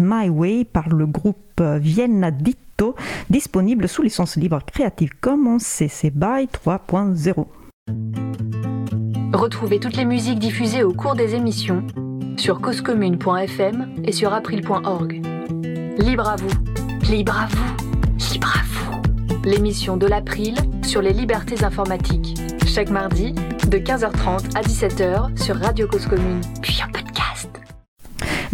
My 0.00 0.28
Way 0.28 0.64
par 0.64 0.88
le 0.88 1.06
groupe 1.06 1.60
Vienna 1.60 2.30
Ditto, 2.30 2.94
disponible 3.30 3.88
sous 3.88 4.02
licence 4.02 4.36
libre 4.36 4.60
Creative 4.66 5.10
Commons 5.20 5.58
CC 5.58 6.10
BY 6.10 6.46
3.0. 6.46 7.46
Retrouvez 9.32 9.80
toutes 9.80 9.96
les 9.96 10.04
musiques 10.04 10.38
diffusées 10.38 10.82
au 10.82 10.92
cours 10.92 11.14
des 11.14 11.34
émissions 11.34 11.86
sur 12.36 12.60
causecommune.fm 12.60 13.94
et 14.04 14.12
sur 14.12 14.32
april.org. 14.32 15.22
Libre 15.98 16.28
à 16.28 16.36
vous, 16.36 17.10
libre 17.10 17.38
à 17.38 17.46
vous, 17.46 18.32
libre 18.32 18.52
à 18.56 18.62
vous. 18.64 19.02
L'émission 19.44 19.96
de 19.96 20.06
l'April 20.06 20.54
sur 20.82 21.02
les 21.02 21.12
libertés 21.12 21.64
informatiques. 21.64 22.40
Chaque 22.66 22.90
mardi, 22.90 23.32
de 23.32 23.78
15h30 23.78 24.56
à 24.56 24.62
17h 24.62 25.40
sur 25.40 25.56
Radio 25.56 25.86
Cause 25.86 26.06
Commune, 26.06 26.40
puis 26.62 26.80
en 26.82 26.90
podcast. 26.90 27.13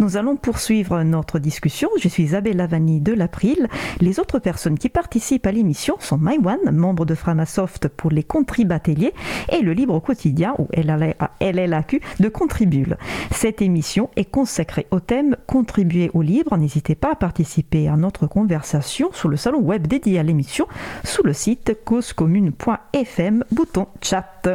Nous 0.01 0.17
allons 0.17 0.35
poursuivre 0.35 1.03
notre 1.03 1.37
discussion. 1.37 1.87
Je 2.01 2.07
suis 2.07 2.23
Isabelle 2.23 2.57
Lavani 2.57 3.01
de 3.01 3.13
l'April. 3.13 3.67
Les 3.99 4.19
autres 4.19 4.39
personnes 4.39 4.79
qui 4.79 4.89
participent 4.89 5.45
à 5.45 5.51
l'émission 5.51 5.95
sont 5.99 6.17
Maïwan, 6.17 6.57
membre 6.71 7.05
de 7.05 7.13
Framasoft 7.13 7.87
pour 7.87 8.09
les 8.09 8.23
contrib 8.23 8.71
ateliers, 8.71 9.13
et 9.51 9.61
le 9.61 9.73
Libre 9.73 9.99
Quotidien, 9.99 10.55
ou 10.57 10.67
LLAQ, 10.75 12.01
de 12.19 12.29
Contribule. 12.29 12.97
Cette 13.29 13.61
émission 13.61 14.09
est 14.15 14.25
consacrée 14.25 14.87
au 14.89 14.99
thème 14.99 15.37
Contribuer 15.45 16.09
au 16.15 16.23
libre. 16.23 16.57
N'hésitez 16.57 16.95
pas 16.95 17.11
à 17.11 17.15
participer 17.15 17.87
à 17.87 17.95
notre 17.95 18.25
conversation 18.25 19.11
sur 19.13 19.29
le 19.29 19.37
salon 19.37 19.59
web 19.59 19.85
dédié 19.85 20.17
à 20.17 20.23
l'émission, 20.23 20.65
sous 21.03 21.21
le 21.21 21.33
site 21.33 21.77
causecommune.fm, 21.85 23.43
bouton 23.51 23.85
chat. 24.01 24.47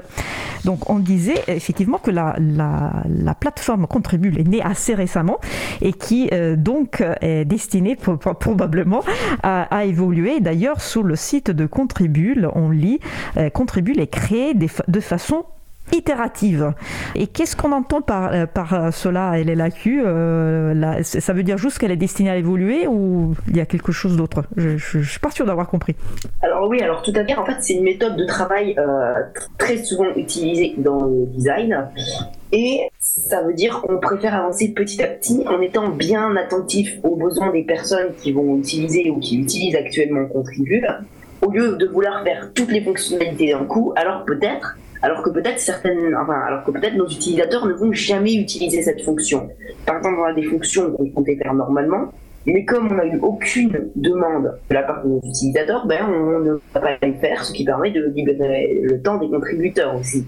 Donc 0.64 0.90
on 0.90 0.98
disait 0.98 1.44
effectivement 1.46 1.98
que 1.98 2.10
la, 2.10 2.34
la 2.40 3.34
plateforme 3.36 3.86
Contribule 3.86 4.40
est 4.40 4.48
née 4.48 4.60
assez 4.60 4.92
récemment 4.92 5.35
et 5.80 5.92
qui 5.92 6.28
euh, 6.32 6.56
donc 6.56 7.02
est 7.20 7.44
destiné 7.44 7.96
probablement 7.96 9.02
à, 9.42 9.84
évoluer. 9.84 10.40
D'ailleurs, 10.40 10.80
sur 10.80 11.02
le 11.02 11.16
site 11.16 11.50
de 11.50 11.66
Contribule, 11.66 12.48
on 12.54 12.70
lit 12.70 13.00
euh, 13.36 13.50
Contribule 13.50 14.00
est 14.00 14.06
créé 14.06 14.54
de 14.54 15.00
façon 15.00 15.44
itérative. 15.92 16.72
Et 17.14 17.26
qu'est-ce 17.28 17.54
qu'on 17.56 17.72
entend 17.72 18.00
par, 18.02 18.32
euh, 18.32 18.90
cela, 18.90 19.38
LLAQ 19.38 20.02
euh, 20.04 21.02
Ça 21.02 21.32
veut 21.32 21.42
dire 21.42 21.58
juste 21.58 21.78
qu'elle 21.78 21.92
est 21.92 21.96
destinée 21.96 22.30
à 22.30 22.36
évoluer 22.36 22.86
ou 22.88 23.34
il 23.48 23.56
y 23.56 23.60
a 23.60 23.66
quelque 23.66 23.92
chose 23.92 24.16
d'autre? 24.16 24.42
Je 24.56 24.98
ne 24.98 25.04
suis 25.04 25.20
pas 25.20 25.30
sûre 25.30 25.46
d'avoir 25.46 25.68
compris. 25.68 25.94
Alors 26.42 26.68
oui, 26.68 26.80
alors 26.82 27.02
tout 27.02 27.12
à 27.14 27.24
fait, 27.24 27.36
en 27.36 27.44
fait 27.44 27.56
c'est 27.60 27.74
une 27.74 27.84
méthode 27.84 28.16
de 28.16 28.24
travail 28.24 28.76
très 29.58 29.78
souvent 29.78 30.06
utilisée 30.16 30.74
dans 30.78 31.04
le 31.04 31.26
design. 31.26 31.88
Et 32.52 32.88
ça 33.00 33.42
veut 33.42 33.54
dire 33.54 33.80
qu'on 33.80 33.98
préfère 33.98 34.34
avancer 34.34 34.72
petit 34.72 35.02
à 35.02 35.08
petit 35.08 35.42
en 35.46 35.60
étant 35.60 35.88
bien 35.88 36.36
attentif 36.36 36.98
aux 37.02 37.16
besoins 37.16 37.50
des 37.50 37.64
personnes 37.64 38.12
qui 38.22 38.32
vont 38.32 38.56
utiliser 38.56 39.10
ou 39.10 39.18
qui 39.18 39.40
utilisent 39.40 39.76
actuellement 39.76 40.26
Contribule, 40.26 40.86
au 41.42 41.50
lieu 41.50 41.76
de 41.76 41.86
vouloir 41.86 42.22
faire 42.22 42.50
toutes 42.54 42.70
les 42.70 42.82
fonctionnalités 42.82 43.52
d'un 43.52 43.64
coup, 43.64 43.92
alors 43.96 44.24
peut-être 44.24 44.76
alors 45.02 45.22
que 45.22 45.30
peut-être 45.30 45.60
certaines, 45.60 46.16
enfin, 46.16 46.40
alors 46.46 46.64
que 46.64 46.70
peut-être 46.70 46.94
nos 46.94 47.06
utilisateurs 47.06 47.66
ne 47.66 47.74
vont 47.74 47.92
jamais 47.92 48.34
utiliser 48.34 48.82
cette 48.82 49.02
fonction. 49.02 49.48
Par 49.84 49.98
exemple, 49.98 50.16
on 50.20 50.24
a 50.24 50.32
des 50.32 50.42
fonctions 50.44 50.90
qu'on 50.90 51.08
comptait 51.10 51.36
faire 51.36 51.54
normalement, 51.54 52.12
mais 52.46 52.64
comme 52.64 52.88
on 52.90 52.94
n'a 52.94 53.06
eu 53.06 53.18
aucune 53.20 53.90
demande 53.96 54.58
de 54.70 54.74
la 54.74 54.82
part 54.82 55.04
de 55.04 55.08
nos 55.08 55.18
utilisateurs, 55.18 55.86
ben 55.86 56.06
on 56.08 56.38
ne 56.40 56.52
va 56.52 56.80
pas 56.80 56.96
les 57.02 57.14
faire, 57.14 57.44
ce 57.44 57.52
qui 57.52 57.64
permet 57.64 57.90
de 57.90 58.12
libérer 58.14 58.80
le 58.82 59.00
temps 59.02 59.18
des 59.18 59.28
contributeurs 59.28 59.96
aussi. 59.96 60.24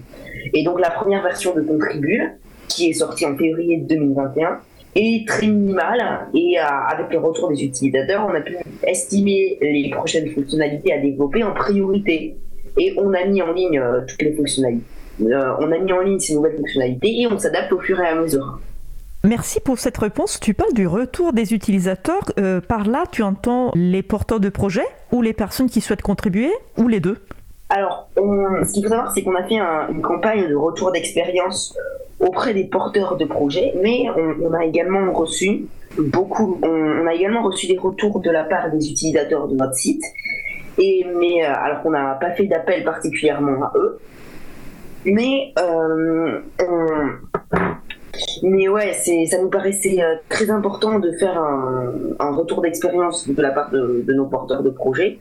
Et 0.53 0.63
donc 0.63 0.79
la 0.79 0.89
première 0.89 1.23
version 1.23 1.55
de 1.55 1.61
Contribule, 1.61 2.33
qui 2.67 2.89
est 2.89 2.93
sortie 2.93 3.25
en 3.25 3.37
février 3.37 3.77
2021, 3.77 4.59
est 4.95 5.27
très 5.27 5.47
minimale 5.47 6.27
et 6.33 6.59
euh, 6.59 6.63
avec 6.63 7.11
le 7.11 7.19
retour 7.19 7.49
des 7.49 7.63
utilisateurs, 7.63 8.27
on 8.29 8.33
a 8.33 8.41
pu 8.41 8.57
estimer 8.83 9.57
les 9.61 9.91
prochaines 9.91 10.29
fonctionnalités 10.29 10.93
à 10.93 10.99
développer 10.99 11.43
en 11.43 11.53
priorité 11.53 12.35
et 12.77 12.93
on 12.97 13.13
a 13.13 13.25
mis 13.25 13.41
en 13.41 13.51
ligne 13.51 13.79
euh, 13.79 14.01
toutes 14.07 14.21
les 14.21 14.33
fonctionnalités. 14.33 14.83
Euh, 15.21 15.53
on 15.59 15.71
a 15.71 15.77
mis 15.77 15.91
en 15.91 16.01
ligne 16.01 16.19
ces 16.19 16.33
nouvelles 16.33 16.55
fonctionnalités 16.55 17.21
et 17.21 17.27
on 17.27 17.37
s'adapte 17.37 17.71
au 17.71 17.79
fur 17.79 17.99
et 17.99 18.07
à 18.07 18.15
mesure. 18.15 18.59
Merci 19.23 19.59
pour 19.59 19.79
cette 19.79 19.97
réponse. 19.97 20.39
Tu 20.39 20.53
parles 20.53 20.73
du 20.73 20.87
retour 20.87 21.33
des 21.33 21.53
utilisateurs. 21.53 22.23
Euh, 22.39 22.61
par 22.61 22.87
là, 22.87 23.03
tu 23.11 23.21
entends 23.21 23.71
les 23.75 24.01
porteurs 24.01 24.39
de 24.39 24.47
projets 24.47 24.87
ou 25.11 25.21
les 25.21 25.33
personnes 25.33 25.69
qui 25.69 25.81
souhaitent 25.81 26.01
contribuer 26.01 26.51
ou 26.77 26.87
les 26.87 27.01
deux? 27.01 27.17
Alors, 27.69 28.09
ce 28.15 28.73
qu'il 28.73 28.83
faut 28.83 28.89
savoir, 28.89 29.11
c'est 29.13 29.21
qu'on 29.23 29.35
a 29.35 29.43
fait 29.43 29.59
une 29.59 30.01
campagne 30.01 30.47
de 30.47 30.55
retour 30.55 30.91
d'expérience 30.91 31.77
auprès 32.19 32.53
des 32.53 32.63
porteurs 32.63 33.17
de 33.17 33.25
projets, 33.25 33.73
mais 33.81 34.05
on, 34.41 34.53
a 34.53 34.65
également 34.65 35.13
reçu 35.13 35.67
beaucoup, 35.97 36.59
on, 36.63 37.05
a 37.05 37.13
également 37.13 37.43
reçu 37.43 37.67
des 37.67 37.77
retours 37.77 38.21
de 38.21 38.31
la 38.31 38.43
part 38.43 38.71
des 38.71 38.89
utilisateurs 38.89 39.47
de 39.47 39.55
notre 39.55 39.75
site. 39.75 40.03
Et, 40.77 41.05
mais 41.19 41.45
euh, 41.45 41.53
alors 41.53 41.81
qu'on 41.81 41.91
n'a 41.91 42.15
pas 42.15 42.31
fait 42.31 42.45
d'appel 42.45 42.83
particulièrement 42.83 43.63
à 43.65 43.73
eux, 43.75 43.99
mais 45.05 45.53
euh, 45.59 46.39
mais 48.43 48.67
ouais, 48.67 48.93
ça 48.93 49.37
nous 49.41 49.49
paraissait 49.49 50.01
euh, 50.01 50.15
très 50.29 50.49
important 50.49 50.99
de 50.99 51.11
faire 51.11 51.37
un, 51.39 52.31
retour 52.31 52.61
d'expérience 52.61 53.27
de 53.27 53.41
la 53.41 53.51
part 53.51 53.71
de, 53.71 54.05
nos 54.07 54.25
porteurs 54.25 54.63
de 54.63 54.69
projets. 54.69 55.19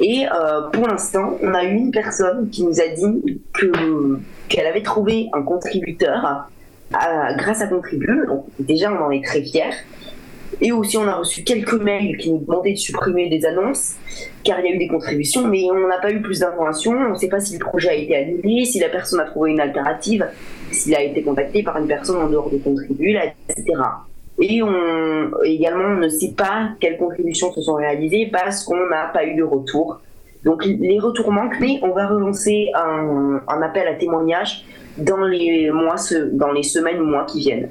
Et 0.00 0.26
euh, 0.26 0.62
pour 0.72 0.86
l'instant, 0.86 1.36
on 1.42 1.54
a 1.54 1.64
une 1.64 1.90
personne 1.90 2.48
qui 2.50 2.64
nous 2.64 2.80
a 2.80 2.88
dit 2.88 3.40
que, 3.52 4.18
qu'elle 4.48 4.66
avait 4.66 4.82
trouvé 4.82 5.28
un 5.32 5.42
contributeur 5.42 6.48
à, 6.92 7.34
grâce 7.34 7.60
à 7.60 7.66
Contribule. 7.66 8.26
Donc 8.28 8.46
déjà, 8.58 8.92
on 8.92 9.04
en 9.04 9.10
est 9.10 9.24
très 9.24 9.42
fiers. 9.42 9.74
Et 10.60 10.72
aussi, 10.72 10.96
on 10.96 11.06
a 11.06 11.14
reçu 11.14 11.44
quelques 11.44 11.74
mails 11.74 12.16
qui 12.16 12.32
nous 12.32 12.38
demandaient 12.38 12.72
de 12.72 12.78
supprimer 12.78 13.28
des 13.28 13.46
annonces, 13.46 13.94
car 14.42 14.58
il 14.60 14.66
y 14.66 14.72
a 14.72 14.74
eu 14.74 14.78
des 14.78 14.88
contributions, 14.88 15.46
mais 15.46 15.64
on 15.70 15.86
n'a 15.86 15.98
pas 15.98 16.10
eu 16.10 16.20
plus 16.20 16.40
d'informations. 16.40 16.92
On 16.92 17.10
ne 17.10 17.14
sait 17.14 17.28
pas 17.28 17.40
si 17.40 17.56
le 17.56 17.64
projet 17.64 17.90
a 17.90 17.94
été 17.94 18.16
annulé, 18.16 18.64
si 18.64 18.80
la 18.80 18.88
personne 18.88 19.20
a 19.20 19.24
trouvé 19.24 19.52
une 19.52 19.60
alternative, 19.60 20.26
s'il 20.72 20.94
a 20.96 21.02
été 21.02 21.22
contacté 21.22 21.62
par 21.62 21.78
une 21.78 21.86
personne 21.86 22.16
en 22.16 22.28
dehors 22.28 22.50
de 22.50 22.58
Contribule, 22.58 23.20
etc. 23.48 23.78
Et 24.40 24.62
on, 24.62 25.30
également, 25.44 25.84
on 25.84 25.96
ne 25.96 26.08
sait 26.08 26.34
pas 26.36 26.70
quelles 26.80 26.96
contributions 26.96 27.52
se 27.52 27.60
sont 27.60 27.74
réalisées 27.74 28.28
parce 28.32 28.64
qu'on 28.64 28.86
n'a 28.88 29.06
pas 29.12 29.24
eu 29.24 29.36
de 29.36 29.42
retour. 29.42 30.00
Donc 30.44 30.64
les 30.64 30.98
retours 31.00 31.32
manquent, 31.32 31.58
mais 31.60 31.80
on 31.82 31.90
va 31.90 32.06
relancer 32.06 32.70
un, 32.74 33.40
un 33.46 33.62
appel 33.62 33.88
à 33.88 33.94
témoignages 33.94 34.64
dans 34.96 35.24
les 35.24 35.70
mois, 35.70 35.96
dans 36.32 36.52
les 36.52 36.62
semaines 36.62 37.00
ou 37.00 37.04
mois 37.04 37.24
qui 37.24 37.40
viennent. 37.40 37.68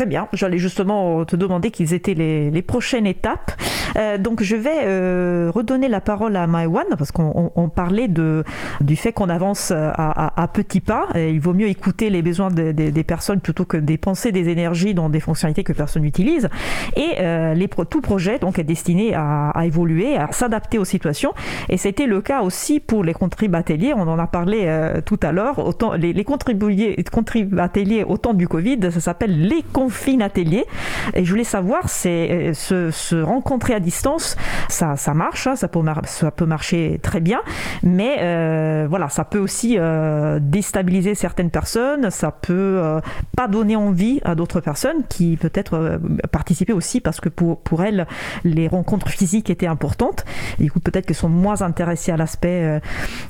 Très 0.00 0.06
bien, 0.06 0.28
j'allais 0.32 0.56
justement 0.56 1.26
te 1.26 1.36
demander 1.36 1.70
quelles 1.70 1.92
étaient 1.92 2.14
les, 2.14 2.62
prochaines 2.62 3.06
étapes. 3.06 3.52
Euh, 3.98 4.16
donc 4.16 4.42
je 4.42 4.56
vais 4.56 4.84
euh, 4.84 5.50
redonner 5.54 5.88
la 5.88 6.00
parole 6.00 6.36
à 6.36 6.46
Maïwan 6.46 6.86
parce 6.96 7.12
qu'on 7.12 7.70
parlait 7.74 8.08
du 8.08 8.96
fait 8.96 9.12
qu'on 9.12 9.28
avance 9.28 9.72
à, 9.72 10.42
à, 10.42 10.48
petits 10.48 10.80
pas. 10.80 11.08
Il 11.16 11.38
vaut 11.40 11.52
mieux 11.52 11.68
écouter 11.68 12.08
les 12.08 12.22
besoins 12.22 12.50
des 12.50 13.04
personnes 13.04 13.40
plutôt 13.40 13.66
que 13.66 13.76
dépenser 13.76 14.32
des 14.32 14.48
énergies 14.48 14.94
dans 14.94 15.10
des 15.10 15.20
fonctionnalités 15.20 15.64
que 15.64 15.74
personne 15.74 16.00
n'utilise. 16.00 16.48
Et 16.96 17.16
euh, 17.18 17.54
tout 17.90 18.00
projet 18.00 18.38
donc 18.38 18.58
est 18.58 18.64
destiné 18.64 19.14
à, 19.14 19.52
évoluer, 19.66 20.16
à 20.16 20.32
s'adapter 20.32 20.78
aux 20.78 20.86
situations. 20.86 21.34
Et 21.68 21.76
c'était 21.76 22.06
le 22.06 22.22
cas 22.22 22.40
aussi 22.40 22.80
pour 22.80 23.04
les 23.04 23.12
contribateliers. 23.12 23.92
On 23.94 24.08
en 24.08 24.18
a 24.18 24.26
parlé 24.26 24.66
tout 25.04 25.20
à 25.22 25.30
l'heure. 25.30 25.58
Autant 25.58 25.92
les, 25.92 26.14
les 26.14 26.24
contribateliers 26.24 28.04
au 28.04 28.16
temps 28.16 28.32
du 28.32 28.48
Covid, 28.48 28.78
ça 28.90 29.00
s'appelle 29.00 29.46
les 29.46 29.62
confine 29.90 30.22
atelier. 30.22 30.66
Et 31.14 31.24
je 31.24 31.30
voulais 31.30 31.44
savoir, 31.44 31.88
c'est 31.88 32.52
se, 32.54 32.92
se, 32.92 33.16
rencontrer 33.16 33.74
à 33.74 33.80
distance, 33.80 34.36
ça, 34.68 34.96
ça 34.96 35.14
marche, 35.14 35.48
hein, 35.48 35.56
ça, 35.56 35.66
peut 35.66 35.80
ça 36.04 36.30
peut 36.30 36.46
marcher 36.46 37.00
très 37.02 37.20
bien, 37.20 37.40
mais 37.82 38.18
euh, 38.20 38.86
voilà, 38.88 39.08
ça 39.08 39.24
peut 39.24 39.38
aussi 39.38 39.76
euh, 39.78 40.38
déstabiliser 40.40 41.16
certaines 41.16 41.50
personnes, 41.50 42.10
ça 42.10 42.30
peut 42.30 42.52
euh, 42.78 43.00
pas 43.36 43.48
donner 43.48 43.74
envie 43.74 44.20
à 44.24 44.36
d'autres 44.36 44.60
personnes 44.60 45.02
qui 45.08 45.36
peut-être 45.36 46.00
participaient 46.30 46.72
aussi 46.72 47.00
parce 47.00 47.20
que 47.20 47.28
pour, 47.28 47.60
pour 47.60 47.82
elles, 47.82 48.06
les 48.44 48.68
rencontres 48.68 49.08
physiques 49.08 49.50
étaient 49.50 49.66
importantes. 49.66 50.24
Et 50.60 50.64
du 50.64 50.70
coup, 50.70 50.80
peut-être 50.80 51.06
qu'elles 51.06 51.16
sont 51.16 51.28
moins 51.28 51.62
intéressées 51.62 52.12
à 52.12 52.16
l'aspect 52.16 52.80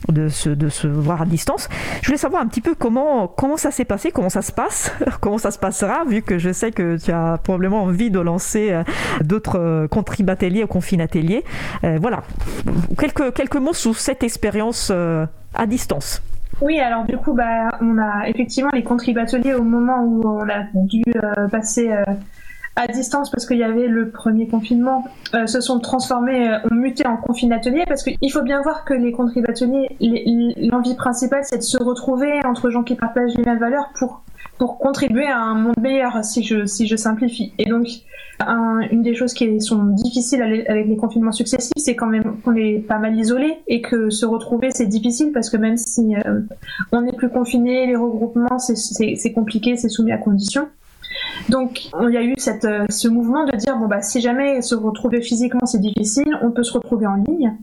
de 0.08 0.28
se, 0.28 0.50
de 0.50 0.68
se 0.68 0.86
voir 0.86 1.22
à 1.22 1.26
distance. 1.26 1.68
Je 2.02 2.06
voulais 2.06 2.18
savoir 2.18 2.42
un 2.42 2.46
petit 2.46 2.60
peu 2.60 2.74
comment, 2.74 3.28
comment 3.28 3.56
ça 3.56 3.70
s'est 3.70 3.86
passé, 3.86 4.10
comment 4.10 4.28
ça 4.28 4.42
se 4.42 4.52
passe, 4.52 4.92
comment 5.20 5.38
ça 5.38 5.50
se 5.50 5.58
passera, 5.58 6.04
vu 6.04 6.22
que 6.22 6.38
je 6.38 6.49
sais 6.52 6.70
que 6.70 6.96
tu 7.02 7.12
as 7.12 7.38
probablement 7.42 7.82
envie 7.84 8.10
de 8.10 8.20
lancer 8.20 8.72
euh, 8.72 8.82
d'autres 9.22 9.58
euh, 9.58 9.88
contribateliers 9.88 10.64
ou 10.64 10.66
confinateliers. 10.66 11.44
Euh, 11.84 11.98
voilà, 12.00 12.22
quelques, 12.98 13.32
quelques 13.34 13.56
mots 13.56 13.72
sur 13.72 13.96
cette 13.96 14.22
expérience 14.22 14.92
à 15.54 15.66
distance. 15.66 16.22
Oui, 16.60 16.78
alors 16.78 17.04
du 17.04 17.16
coup, 17.16 17.32
bah, 17.32 17.68
on 17.80 17.98
a 17.98 18.28
effectivement 18.28 18.70
les 18.72 18.82
contribateliers 18.82 19.54
au 19.54 19.62
moment 19.62 20.02
où 20.02 20.22
on 20.26 20.48
a 20.48 20.64
dû 20.74 21.02
passer 21.50 21.90
à 22.76 22.86
distance 22.86 23.30
parce 23.30 23.46
qu'il 23.46 23.56
y 23.58 23.64
avait 23.64 23.88
le 23.88 24.10
premier 24.10 24.46
confinement, 24.46 25.04
se 25.46 25.60
sont 25.60 25.80
transformés, 25.80 26.58
ont 26.70 26.74
muté 26.74 27.06
en 27.06 27.16
confinateliers 27.16 27.84
parce 27.88 28.02
qu'il 28.02 28.32
faut 28.32 28.42
bien 28.42 28.60
voir 28.62 28.84
que 28.84 28.94
les 28.94 29.12
contribateliers, 29.12 29.88
l'envie 30.70 30.94
principale, 30.96 31.44
c'est 31.44 31.58
de 31.58 31.62
se 31.62 31.82
retrouver 31.82 32.44
entre 32.44 32.70
gens 32.70 32.82
qui 32.82 32.94
partagent 32.94 33.34
les 33.36 33.44
mêmes 33.44 33.58
valeurs 33.58 33.90
pour 33.98 34.22
pour 34.60 34.76
contribuer 34.76 35.26
à 35.26 35.38
un 35.38 35.54
monde 35.54 35.80
meilleur, 35.80 36.22
si 36.22 36.44
je, 36.44 36.66
si 36.66 36.86
je 36.86 36.94
simplifie. 36.94 37.54
Et 37.56 37.64
donc, 37.64 37.88
une 38.46 39.02
des 39.02 39.14
choses 39.14 39.32
qui 39.32 39.58
sont 39.58 39.82
difficiles 39.84 40.42
avec 40.42 40.86
les 40.86 40.96
confinements 40.98 41.32
successifs, 41.32 41.72
c'est 41.78 41.96
quand 41.96 42.06
même 42.06 42.36
qu'on 42.44 42.54
est 42.54 42.78
pas 42.78 42.98
mal 42.98 43.18
isolé 43.18 43.54
et 43.68 43.80
que 43.80 44.10
se 44.10 44.26
retrouver, 44.26 44.70
c'est 44.70 44.84
difficile 44.84 45.32
parce 45.32 45.48
que 45.48 45.56
même 45.56 45.78
si 45.78 46.14
euh, 46.14 46.42
on 46.92 47.00
n'est 47.00 47.14
plus 47.14 47.30
confiné, 47.30 47.86
les 47.86 47.96
regroupements, 47.96 48.58
c'est 48.58 49.32
compliqué, 49.32 49.78
c'est 49.78 49.88
soumis 49.88 50.12
à 50.12 50.18
conditions. 50.18 50.68
Donc, 51.48 51.90
il 52.00 52.10
y 52.10 52.16
a 52.16 52.22
eu 52.22 52.34
euh, 52.64 52.84
ce 52.88 53.08
mouvement 53.08 53.44
de 53.44 53.56
dire 53.56 53.76
bon 53.76 53.86
bah 53.86 54.02
si 54.02 54.20
jamais 54.20 54.62
se 54.62 54.74
retrouver 54.74 55.20
physiquement 55.20 55.66
c'est 55.66 55.80
difficile, 55.80 56.36
on 56.42 56.50
peut 56.50 56.62
se 56.62 56.72
retrouver 56.72 57.06
en 57.06 57.14
ligne. 57.14 57.56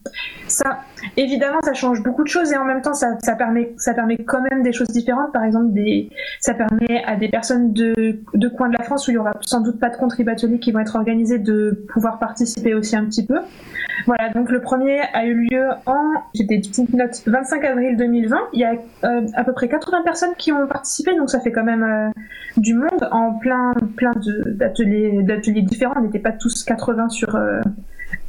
Ça, 0.48 0.80
évidemment, 1.16 1.60
ça 1.64 1.74
change 1.74 2.04
beaucoup 2.04 2.24
de 2.24 2.28
choses 2.28 2.52
et 2.52 2.58
en 2.58 2.66
même 2.66 2.82
temps, 2.82 2.94
ça, 2.94 3.16
permet, 3.38 3.74
ça 3.78 3.94
permet 3.94 4.18
quand 4.18 4.42
même 4.42 4.64
des 4.64 4.74
choses 4.74 4.90
différentes. 4.90 5.32
Par 5.32 5.44
exemple, 5.44 5.74
ça 6.40 6.54
permet 6.54 7.04
à 7.06 7.16
des 7.16 7.30
personnes 7.30 7.74
de, 7.74 8.20
de 8.34 8.48
coins 8.48 8.70
de 8.70 8.76
la 8.78 8.84
France 8.84 9.08
où 9.08 9.12
il 9.12 9.16
y 9.16 9.18
aura 9.18 9.34
sans 9.42 9.62
doute 9.62 9.80
pas 9.80 9.90
de 9.90 9.98
contribateliers 9.98 10.60
qui 10.60 10.72
vont 10.72 10.80
être 10.80 10.96
organisés 10.96 11.40
de 11.40 11.86
pouvoir 11.94 12.20
participer 12.20 12.74
aussi 12.74 12.96
un 12.96 13.06
petit 13.06 13.26
peu. 13.26 13.40
Voilà, 14.06 14.30
donc 14.30 14.52
le 14.52 14.62
premier 14.62 15.02
a 15.14 15.26
eu 15.26 15.34
lieu 15.34 15.68
en, 15.86 16.14
j'ai 16.34 16.44
des 16.44 16.60
petites 16.60 16.94
notes, 16.94 17.24
25 17.26 17.64
avril 17.66 17.98
2020. 17.98 18.38
Il 18.54 18.60
y 18.60 18.64
a 18.64 18.74
euh, 19.04 19.28
à 19.34 19.44
peu 19.44 19.54
près 19.54 19.68
80 19.68 20.04
personnes 20.04 20.36
qui 20.38 20.52
ont 20.52 20.68
participé, 20.68 21.16
donc 21.16 21.30
ça 21.30 21.40
fait 21.40 21.52
quand 21.52 21.64
même 21.64 21.84
euh, 21.84 22.10
du 22.58 22.74
monde 22.74 23.08
en 23.12 23.34
plein, 23.34 23.74
plein 23.96 24.14
d'ateliers, 24.46 25.24
d'ateliers 25.24 25.62
différents. 25.62 25.96
On 25.98 26.02
n'était 26.02 26.20
pas 26.20 26.32
tous 26.32 26.64
80 26.64 27.10
sur 27.10 27.36
euh, 27.36 27.62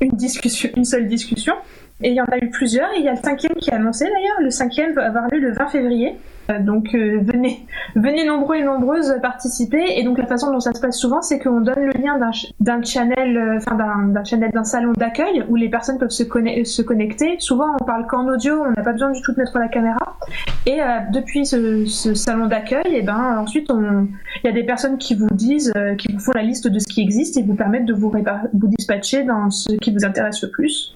une 0.01 0.13
discussion, 0.13 0.71
une 0.77 0.85
seule 0.85 1.07
discussion. 1.07 1.55
Et 2.03 2.11
il 2.11 2.15
y 2.15 2.21
en 2.21 2.27
a 2.27 2.39
eu 2.39 2.51
plusieurs. 2.51 2.91
Et 2.93 2.99
il 2.99 3.05
y 3.05 3.09
a 3.09 3.15
le 3.15 3.23
cinquième 3.23 3.55
qui 3.55 3.71
est 3.71 3.75
annoncé 3.75 4.05
d'ailleurs. 4.05 4.41
Le 4.41 4.51
cinquième 4.51 4.93
va 4.95 5.07
avoir 5.07 5.29
lieu 5.29 5.39
le 5.39 5.53
20 5.53 5.69
février. 5.69 6.17
Euh, 6.51 6.61
donc 6.61 6.95
euh, 6.95 7.21
venez, 7.23 7.67
venez 7.95 8.25
nombreux 8.25 8.57
et 8.57 8.65
nombreuses 8.65 9.15
participer. 9.21 9.83
Et 9.99 10.05
donc 10.05 10.19
la 10.19 10.27
façon 10.27 10.53
dont 10.53 10.61
ça 10.61 10.73
se 10.73 10.81
passe 10.81 10.99
souvent, 10.99 11.21
c'est 11.23 11.39
qu'on 11.39 11.61
donne 11.61 11.81
le 11.81 11.93
lien 11.93 12.19
d'un 12.61 12.83
channel, 12.83 13.37
euh, 13.37 13.59
enfin 13.59 13.77
d'un 13.77 14.25
channel, 14.25 14.51
d'un 14.53 14.65
salon 14.65 14.93
d'accueil 14.97 15.45
où 15.49 15.57
les 15.57 15.69
personnes 15.69 15.99
peuvent 15.99 16.11
se, 16.11 16.25
se 16.25 16.83
connecter. 16.83 17.37
Souvent, 17.39 17.77
on 17.81 17.85
parle 17.85 18.07
qu'en 18.07 18.27
audio, 18.29 18.63
on 18.65 18.71
n'a 18.71 18.83
pas 18.83 18.93
besoin 18.93 19.11
du 19.11 19.21
tout 19.23 19.33
de 19.33 19.39
mettre 19.39 19.59
la 19.59 19.69
caméra. 19.69 20.19
Et 20.67 20.79
depuis 21.13 21.47
ce, 21.47 21.87
ce 21.87 22.15
salon 22.15 22.47
d'accueil, 22.47 22.83
et 22.87 22.99
eh 22.99 23.03
ben 23.03 23.39
ensuite, 23.39 23.71
il 23.71 24.47
y 24.47 24.49
a 24.49 24.53
des 24.53 24.65
personnes 24.65 24.99
qui 24.99 25.15
vous 25.15 25.29
disent, 25.33 25.73
qui 25.97 26.13
vous 26.13 26.19
font 26.19 26.33
la 26.35 26.43
liste 26.43 26.69
de 26.69 26.79
ce 26.79 26.87
qui 26.87 27.01
existe 27.01 27.39
et 27.39 27.43
vous 27.43 27.55
permettent 27.55 27.87
de 27.87 27.95
vous, 27.95 28.11
vous 28.11 28.69
dispatcher 28.69 29.23
dans 29.25 29.51
ce 29.51 29.73
qui 29.77 29.93
vous 29.93 30.05
intéresse 30.05 30.43
le 30.43 30.51
plus. 30.51 30.95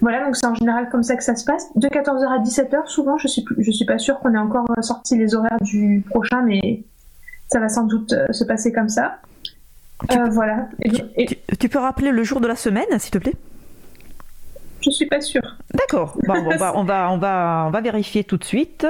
Voilà, 0.00 0.24
donc 0.24 0.36
c'est 0.36 0.46
en 0.46 0.54
général 0.54 0.88
comme 0.90 1.02
ça 1.02 1.16
que 1.16 1.24
ça 1.24 1.36
se 1.36 1.44
passe. 1.44 1.68
De 1.74 1.88
14h 1.88 2.26
à 2.26 2.42
17h, 2.42 2.86
souvent, 2.86 3.18
je 3.18 3.28
suis, 3.28 3.44
je 3.58 3.70
suis 3.70 3.86
pas 3.86 3.98
sûre 3.98 4.18
qu'on 4.20 4.34
ait 4.34 4.38
encore 4.38 4.66
sorti 4.82 5.16
les 5.16 5.34
horaires 5.34 5.58
du 5.60 6.04
prochain, 6.08 6.42
mais 6.42 6.84
ça 7.48 7.60
va 7.60 7.68
sans 7.68 7.84
doute 7.84 8.12
euh, 8.12 8.32
se 8.32 8.44
passer 8.44 8.72
comme 8.72 8.88
ça. 8.88 9.18
Tu, 10.10 10.18
euh, 10.18 10.28
voilà. 10.30 10.68
tu, 11.58 11.68
peux 11.68 11.78
rappeler 11.78 12.10
le 12.10 12.22
jour 12.22 12.40
de 12.40 12.46
la 12.46 12.56
semaine, 12.56 12.86
s'il 12.98 13.10
te 13.10 13.18
plaît? 13.18 13.34
Je 14.80 14.90
suis 14.90 15.06
pas 15.06 15.20
sûre. 15.20 15.56
D'accord. 15.74 16.18
Bon, 16.26 16.34
on, 16.34 16.56
va, 16.56 16.76
on, 16.76 16.84
va, 16.84 17.10
on, 17.10 17.18
va, 17.18 17.64
on 17.66 17.70
va 17.70 17.80
vérifier 17.80 18.24
tout 18.24 18.36
de 18.36 18.44
suite. 18.44 18.86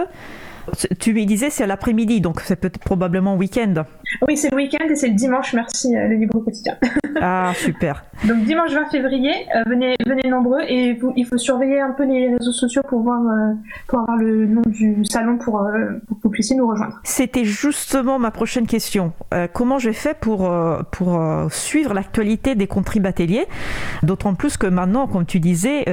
Tu 0.99 1.15
me 1.15 1.25
disais 1.25 1.49
c'est 1.49 1.67
l'après-midi, 1.67 2.21
donc 2.21 2.41
c'est 2.41 2.57
peut-être 2.57 2.81
probablement 2.81 3.37
week-end. 3.37 3.85
Oui, 4.27 4.37
c'est 4.37 4.51
le 4.51 4.57
week-end 4.57 4.87
et 4.89 4.95
c'est 4.95 5.09
le 5.09 5.15
dimanche, 5.15 5.53
merci, 5.53 5.95
euh, 5.97 6.09
le 6.09 6.15
libre 6.15 6.41
quotidien. 6.41 6.77
ah, 7.21 7.53
super. 7.55 8.05
Donc 8.25 8.45
dimanche 8.45 8.73
20 8.73 8.87
février, 8.87 9.33
euh, 9.55 9.65
venez, 9.67 9.97
venez 10.07 10.29
nombreux 10.31 10.63
et 10.63 10.99
il 11.17 11.27
faut 11.27 11.37
surveiller 11.37 11.81
un 11.81 11.91
peu 11.91 12.05
les 12.05 12.35
réseaux 12.37 12.53
sociaux 12.53 12.83
pour 12.89 13.03
voir, 13.03 13.21
euh, 13.21 13.53
pour 13.89 14.01
avoir 14.01 14.17
le 14.17 14.47
nom 14.47 14.63
du 14.67 15.05
salon 15.05 15.39
pour, 15.39 15.67
pour 16.07 16.17
que 16.17 16.23
vous 16.23 16.31
puissiez 16.31 16.57
nous 16.57 16.69
rejoindre. 16.69 17.01
C'était 17.03 17.45
justement 17.45 18.19
ma 18.19 18.31
prochaine 18.31 18.67
question. 18.67 19.13
comment 19.53 19.79
j'ai 19.79 19.93
fait 19.93 20.17
pour, 20.19 20.51
pour 20.93 21.21
suivre 21.51 21.93
l'actualité 21.93 22.55
des 22.55 22.67
contribateliers 22.67 23.47
D'autant 24.03 24.35
plus 24.35 24.57
que 24.57 24.67
maintenant, 24.67 25.07
comme 25.07 25.27
tu 25.27 25.41
disais, 25.41 25.85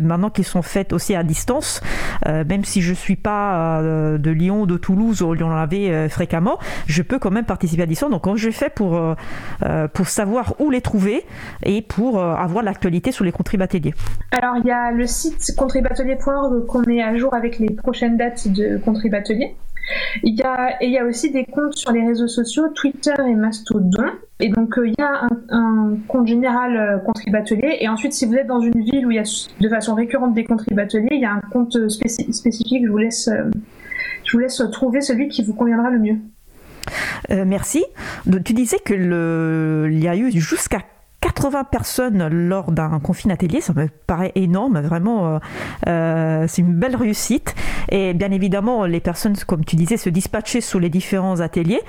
maintenant 0.00 0.30
qu'ils 0.30 0.44
sont 0.44 0.62
faits 0.62 0.92
aussi 0.92 1.14
à 1.14 1.22
distance, 1.22 1.80
même 2.26 2.64
si 2.64 2.82
je 2.82 2.94
suis 2.94 3.16
pas 3.16 3.80
de 3.82 4.30
Lyon, 4.30 4.66
de 4.66 4.76
Toulouse, 4.76 5.22
où 5.22 5.34
on 5.34 5.42
en 5.42 5.56
avait 5.56 6.08
fréquemment, 6.08 6.58
je 6.86 7.02
peux 7.02 7.18
quand 7.18 7.31
même 7.32 7.44
participer 7.44 7.82
à 7.82 7.86
distance. 7.86 8.10
Donc, 8.10 8.22
comment 8.22 8.36
je 8.36 8.50
fais 8.50 8.70
pour, 8.70 9.00
pour 9.92 10.08
savoir 10.08 10.54
où 10.60 10.70
les 10.70 10.80
trouver 10.80 11.24
et 11.64 11.82
pour 11.82 12.22
avoir 12.22 12.62
l'actualité 12.62 13.12
sur 13.12 13.24
les 13.24 13.32
contribateliers 13.32 13.94
Alors, 14.30 14.56
il 14.58 14.66
y 14.66 14.70
a 14.70 14.90
le 14.90 15.06
site 15.06 15.54
contribatelier.org 15.56 16.66
qu'on 16.66 16.82
met 16.86 17.02
à 17.02 17.16
jour 17.16 17.34
avec 17.34 17.58
les 17.58 17.70
prochaines 17.70 18.16
dates 18.16 18.48
de 18.48 18.78
contribatelier. 18.78 19.56
Il 20.22 20.34
y, 20.34 20.42
a, 20.42 20.82
et 20.82 20.86
il 20.86 20.92
y 20.92 20.98
a 20.98 21.04
aussi 21.04 21.30
des 21.30 21.44
comptes 21.44 21.74
sur 21.74 21.92
les 21.92 22.06
réseaux 22.06 22.28
sociaux, 22.28 22.68
Twitter 22.68 23.14
et 23.26 23.34
Mastodon. 23.34 24.04
Et 24.40 24.48
donc, 24.48 24.74
il 24.84 24.94
y 24.96 25.02
a 25.02 25.26
un, 25.50 25.96
compte 26.08 26.26
général 26.26 26.76
euh, 26.76 26.98
Contribatelier. 26.98 27.78
Et 27.80 27.88
ensuite, 27.88 28.12
si 28.12 28.26
vous 28.26 28.34
êtes 28.34 28.46
dans 28.46 28.60
une 28.60 28.80
ville 28.80 29.06
où 29.06 29.10
il 29.10 29.16
y 29.16 29.20
a 29.20 29.46
de 29.60 29.68
façon 29.68 29.94
récurrente 29.94 30.34
des 30.34 30.44
contribateliers, 30.44 31.08
il 31.12 31.20
y 31.20 31.24
a 31.24 31.32
un 31.32 31.40
compte 31.52 31.76
spécifique. 31.88 32.84
Je 32.84 32.90
vous 32.90 32.98
laisse, 32.98 33.28
je 34.24 34.32
vous 34.32 34.38
laisse 34.38 34.62
trouver 34.70 35.00
celui 35.00 35.28
qui 35.28 35.42
vous 35.42 35.54
conviendra 35.54 35.90
le 35.90 35.98
mieux. 35.98 36.16
Merci. 37.30 37.84
Tu 38.44 38.52
disais 38.52 38.78
que 38.78 38.94
le, 38.94 39.88
il 39.90 40.00
y 40.00 40.08
a 40.08 40.16
eu 40.16 40.30
jusqu'à 40.32 40.82
80 41.22 41.64
personnes 41.64 42.26
lors 42.28 42.72
d'un 42.72 42.98
confinement 42.98 43.34
atelier, 43.34 43.60
ça 43.60 43.72
me 43.72 43.86
paraît 44.06 44.32
énorme, 44.34 44.80
vraiment, 44.80 45.26
euh, 45.26 45.38
euh, 45.86 46.44
c'est 46.48 46.62
une 46.62 46.74
belle 46.74 46.96
réussite. 46.96 47.54
Et 47.90 48.12
bien 48.12 48.32
évidemment, 48.32 48.84
les 48.86 48.98
personnes, 48.98 49.36
comme 49.46 49.64
tu 49.64 49.76
disais, 49.76 49.96
se 49.96 50.10
dispatchaient 50.10 50.60
sous 50.60 50.80
les 50.80 50.90
différents 50.90 51.40
ateliers. 51.40 51.80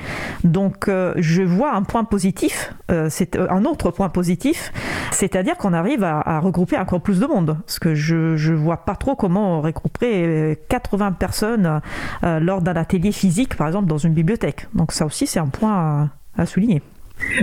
Donc, 0.44 0.88
euh, 0.88 1.14
je 1.18 1.42
vois 1.42 1.74
un 1.74 1.82
point 1.82 2.04
positif, 2.04 2.74
c'est 3.10 3.36
un 3.36 3.66
autre 3.66 3.90
point 3.90 4.10
positif, 4.10 4.72
c'est-à-dire 5.12 5.58
qu'on 5.58 5.74
arrive 5.74 6.04
à, 6.04 6.40
regrouper 6.40 6.78
encore 6.78 7.02
plus 7.02 7.20
de 7.20 7.26
monde. 7.26 7.58
Parce 7.66 7.80
que 7.80 7.96
je 7.96 8.52
ne 8.52 8.56
vois 8.56 8.86
pas 8.86 8.96
trop 8.96 9.16
comment 9.16 9.62
regrouper 9.62 10.60
80 10.70 11.14
personnes 11.14 11.82
lors 12.22 12.62
d'un 12.62 12.76
atelier 12.76 13.12
physique, 13.12 13.58
par 13.58 13.66
exemple, 13.66 13.88
dans 13.88 13.98
une 13.98 14.14
bibliothèque. 14.14 14.68
Donc, 14.76 14.92
ça 14.92 15.08
aussi, 15.08 15.26
c'est 15.26 15.40
un 15.40 15.48
point 15.48 16.12
à 16.38 16.46
souligner. 16.46 16.84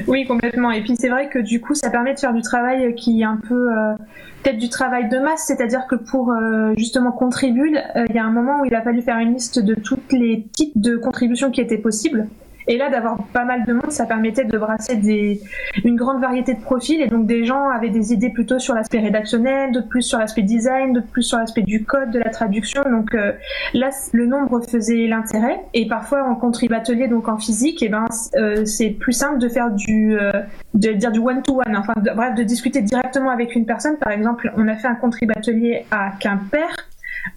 Oui, 0.07 0.27
complètement. 0.27 0.71
Et 0.71 0.83
puis 0.83 0.95
c'est 0.99 1.09
vrai 1.09 1.29
que 1.29 1.39
du 1.39 1.61
coup, 1.61 1.75
ça 1.75 1.91
permet 1.91 2.15
de 2.15 2.19
faire 2.19 2.33
du 2.33 2.43
travail 2.43 2.95
qui 2.95 3.21
est 3.21 3.25
un 3.25 3.39
peu 3.49 3.73
euh, 3.73 3.95
peut-être 4.43 4.59
du 4.59 4.69
travail 4.69 5.09
de 5.09 5.19
masse, 5.19 5.45
c'est-à-dire 5.47 5.87
que 5.89 5.97
pour 5.97 6.33
euh, 6.33 6.73
justement 6.77 7.13
contribuer, 7.13 7.77
euh, 7.97 8.07
il 8.09 8.15
y 8.15 8.19
a 8.19 8.25
un 8.25 8.31
moment 8.31 8.61
où 8.61 8.65
il 8.65 8.75
a 8.75 8.83
fallu 8.83 9.03
faire 9.03 9.19
une 9.19 9.35
liste 9.35 9.59
de 9.59 9.75
toutes 9.75 10.13
les 10.13 10.47
types 10.53 10.81
de 10.81 10.97
contributions 10.97 11.51
qui 11.51 11.61
étaient 11.61 11.79
possibles. 11.79 12.29
Et 12.71 12.79
là, 12.79 12.89
d'avoir 12.89 13.19
pas 13.33 13.45
mal 13.45 13.65
de 13.65 13.73
monde, 13.73 13.91
ça 13.91 14.07
permettait 14.07 14.45
de 14.45 14.57
brasser 14.57 14.95
des, 14.95 15.41
une 15.85 15.97
grande 15.97 16.21
variété 16.21 16.55
de 16.55 16.61
profils. 16.61 17.01
Et 17.01 17.09
donc, 17.09 17.27
des 17.27 17.45
gens 17.45 17.69
avaient 17.69 17.91
des 17.91 18.13
idées 18.13 18.31
plutôt 18.31 18.61
sur 18.61 18.75
l'aspect 18.75 19.01
rédactionnel, 19.01 19.73
d'autres 19.73 19.89
plus 19.89 20.03
sur 20.03 20.21
l'aspect 20.21 20.43
design, 20.43 20.93
d'autres 20.93 21.09
plus 21.09 21.25
sur 21.25 21.39
l'aspect 21.39 21.63
du 21.63 21.83
code, 21.83 22.13
de 22.13 22.21
la 22.21 22.31
traduction. 22.31 22.83
Donc 22.89 23.13
euh, 23.17 23.33
là, 23.75 23.91
le 24.13 24.27
nombre 24.27 24.61
faisait 24.61 25.09
l'intérêt. 25.09 25.65
Et 25.75 25.89
parfois, 25.89 26.23
en 26.23 26.37
contrib 26.37 26.73
atelier, 26.73 27.09
donc 27.09 27.29
en 27.29 27.39
physique, 27.39 27.83
et 27.83 27.87
eh 27.87 27.89
ben, 27.89 28.07
euh, 28.37 28.65
c'est 28.65 28.91
plus 28.91 29.15
simple 29.15 29.39
de 29.39 29.49
faire 29.49 29.73
du, 29.73 30.17
euh, 30.17 30.31
de 30.75 30.93
dire 30.93 31.11
du 31.11 31.19
one-to-one. 31.19 31.77
Enfin, 31.77 31.95
bref, 31.97 32.37
de 32.37 32.45
discuter 32.45 32.83
directement 32.83 33.31
avec 33.31 33.57
une 33.57 33.67
personne. 33.67 33.97
Par 33.97 34.13
exemple, 34.13 34.53
on 34.57 34.69
a 34.69 34.77
fait 34.77 34.87
un 34.87 34.95
contrib 34.95 35.33
atelier 35.33 35.87
à 35.91 36.13
Quimper 36.21 36.69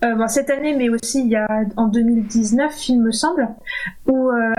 euh, 0.04 0.28
cette 0.28 0.50
année, 0.50 0.76
mais 0.76 0.90
aussi 0.90 1.22
il 1.22 1.28
y 1.28 1.36
a 1.36 1.48
en 1.78 1.88
2019, 1.88 2.90
il 2.90 3.02
me 3.02 3.12
semble, 3.12 3.50
où 4.08 4.30
euh, 4.32 4.52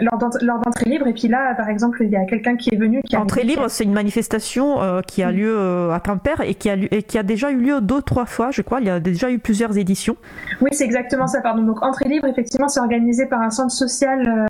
lors 0.00 0.18
d'entrée 0.60 0.88
libre. 0.88 1.06
Et 1.06 1.12
puis 1.12 1.28
là, 1.28 1.54
par 1.54 1.68
exemple, 1.68 1.98
il 2.02 2.10
y 2.10 2.16
a 2.16 2.24
quelqu'un 2.24 2.56
qui 2.56 2.74
est 2.74 2.78
venu. 2.78 3.02
Qui 3.02 3.16
entrée 3.16 3.42
libre, 3.42 3.68
c'est 3.68 3.84
une 3.84 3.92
manifestation 3.92 4.80
euh, 4.82 5.00
qui 5.02 5.22
a 5.22 5.32
lieu 5.32 5.58
à 5.92 6.00
Quimper 6.00 6.40
et 6.42 6.54
qui 6.54 6.70
a, 6.70 6.74
et 6.74 7.02
qui 7.02 7.18
a 7.18 7.22
déjà 7.22 7.50
eu 7.50 7.58
lieu 7.58 7.80
deux, 7.80 8.02
trois 8.02 8.26
fois, 8.26 8.50
je 8.50 8.62
crois. 8.62 8.80
Il 8.80 8.86
y 8.86 8.90
a 8.90 9.00
déjà 9.00 9.30
eu 9.30 9.38
plusieurs 9.38 9.76
éditions. 9.78 10.16
Oui, 10.60 10.70
c'est 10.72 10.84
exactement 10.84 11.26
ça. 11.26 11.40
Pardon. 11.40 11.62
Donc 11.62 11.82
entrée 11.82 12.08
libre, 12.08 12.26
effectivement, 12.26 12.68
c'est 12.68 12.80
organisé 12.80 13.26
par 13.26 13.40
un 13.40 13.50
centre 13.50 13.72
social 13.72 14.46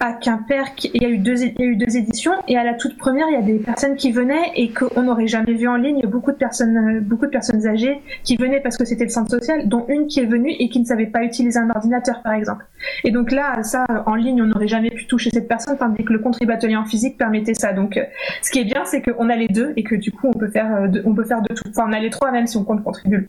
à 0.00 0.12
Quimper. 0.12 0.64
Il 0.94 1.02
y 1.02 1.06
a 1.06 1.08
eu 1.08 1.18
deux, 1.18 1.42
il 1.42 1.54
y 1.58 1.62
a 1.62 1.66
eu 1.66 1.76
deux 1.76 1.96
éditions. 1.96 2.32
Et 2.48 2.56
à 2.56 2.64
la 2.64 2.74
toute 2.74 2.98
première, 2.98 3.26
il 3.28 3.34
y 3.34 3.36
a 3.36 3.42
des 3.42 3.58
personnes 3.58 3.96
qui 3.96 4.12
venaient 4.12 4.52
et 4.54 4.72
qu'on 4.72 5.02
n'aurait 5.02 5.26
jamais 5.28 5.54
vu 5.54 5.68
en 5.68 5.76
ligne. 5.76 6.02
Beaucoup 6.06 6.32
de 6.32 6.36
personnes, 6.36 7.00
beaucoup 7.00 7.26
de 7.26 7.30
personnes 7.30 7.66
âgées 7.66 8.00
qui 8.24 8.36
venaient 8.36 8.60
parce 8.60 8.76
que 8.76 8.84
c'était 8.84 9.04
le 9.04 9.10
centre 9.10 9.25
social, 9.28 9.68
dont 9.68 9.84
une 9.88 10.06
qui 10.06 10.20
est 10.20 10.26
venue 10.26 10.50
et 10.50 10.68
qui 10.68 10.80
ne 10.80 10.84
savait 10.84 11.06
pas 11.06 11.22
utiliser 11.22 11.58
un 11.58 11.70
ordinateur, 11.70 12.22
par 12.22 12.32
exemple. 12.32 12.64
Et 13.04 13.10
donc 13.10 13.30
là, 13.30 13.62
ça, 13.62 13.84
en 14.06 14.14
ligne, 14.14 14.42
on 14.42 14.46
n'aurait 14.46 14.68
jamais 14.68 14.90
pu 14.90 15.06
toucher 15.06 15.30
cette 15.30 15.48
personne, 15.48 15.76
tandis 15.76 16.04
que 16.04 16.12
le 16.12 16.18
contribatelier 16.18 16.76
en 16.76 16.84
physique 16.84 17.16
permettait 17.18 17.54
ça. 17.54 17.72
Donc, 17.72 17.96
euh, 17.96 18.04
ce 18.42 18.50
qui 18.50 18.60
est 18.60 18.64
bien, 18.64 18.84
c'est 18.84 19.02
qu'on 19.02 19.28
a 19.28 19.36
les 19.36 19.48
deux 19.48 19.72
et 19.76 19.82
que 19.82 19.94
du 19.94 20.12
coup, 20.12 20.28
on 20.28 20.38
peut 20.38 20.48
faire 20.48 20.74
euh, 20.74 20.88
de, 20.88 21.02
on 21.04 21.14
peut 21.14 21.24
faire 21.24 21.42
de 21.42 21.54
tout. 21.54 21.64
Enfin, 21.68 21.86
on 21.88 21.92
a 21.92 22.00
les 22.00 22.10
trois, 22.10 22.30
même 22.30 22.46
si 22.46 22.56
on 22.56 22.64
compte 22.64 22.82
contribuer. 22.82 23.26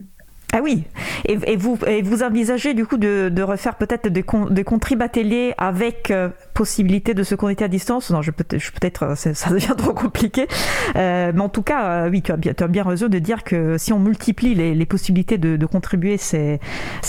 Ah 0.54 0.60
oui, 0.64 0.86
et, 1.26 1.58
vous, 1.58 1.78
et 1.86 2.02
vous 2.02 2.24
envisagez 2.24 2.74
du 2.74 2.86
coup 2.86 2.96
de, 2.96 3.42
refaire 3.42 3.76
peut-être 3.76 4.08
des, 4.08 4.24
des 4.50 4.64
contribateliers 4.64 5.54
avec 5.58 6.10
euh, 6.10 6.30
possibilité 6.54 7.14
de 7.14 7.24
se 7.24 7.36
connecter 7.36 7.66
à 7.66 7.68
distance? 7.68 8.12
Non, 8.12 8.22
je 8.22 8.32
peut 8.32 8.46
peut-être 8.46 9.04
euh, 9.04 9.16
ça 9.16 9.50
devient 9.50 9.74
trop 9.78 9.94
compliqué, 9.94 10.48
euh, 10.96 11.34
mais 11.36 11.42
en 11.42 11.50
tout 11.50 11.64
cas, 11.64 12.08
oui, 12.08 12.22
tu 12.22 12.32
as, 12.32 12.38
bien, 12.38 12.54
tu 12.54 12.64
as 12.64 12.68
bien 12.68 12.84
raison 12.84 13.10
de 13.10 13.20
dire 13.20 13.44
que 13.44 13.78
si 13.78 13.92
on 13.92 14.00
multiplie 14.00 14.56
les, 14.56 14.86
possibilités 14.86 15.38
de, 15.38 15.66
contribuer, 15.66 16.16
c'est 16.16 16.60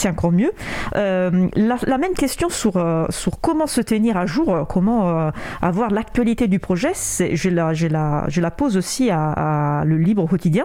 encore 0.07 0.33
mieux. 0.33 0.51
La, 0.95 1.99
même 1.99 2.15
question 2.15 2.49
sur, 2.49 2.73
sur 3.11 3.41
comment 3.41 3.69
se 3.69 3.81
tenir 3.81 4.17
à 4.17 4.27
jour, 4.27 4.67
comment 4.69 5.31
avoir 5.63 5.91
l'actualité 5.91 6.49
du 6.49 6.59
projet, 6.59 6.93
je 6.95 7.49
la, 7.49 7.73
je, 7.73 7.87
la, 7.87 8.25
je 8.29 8.41
la 8.41 8.51
pose 8.51 8.77
aussi 8.77 9.11
à, 9.11 9.85
le 9.87 9.97
libre 9.97 10.27
quotidien, 10.27 10.65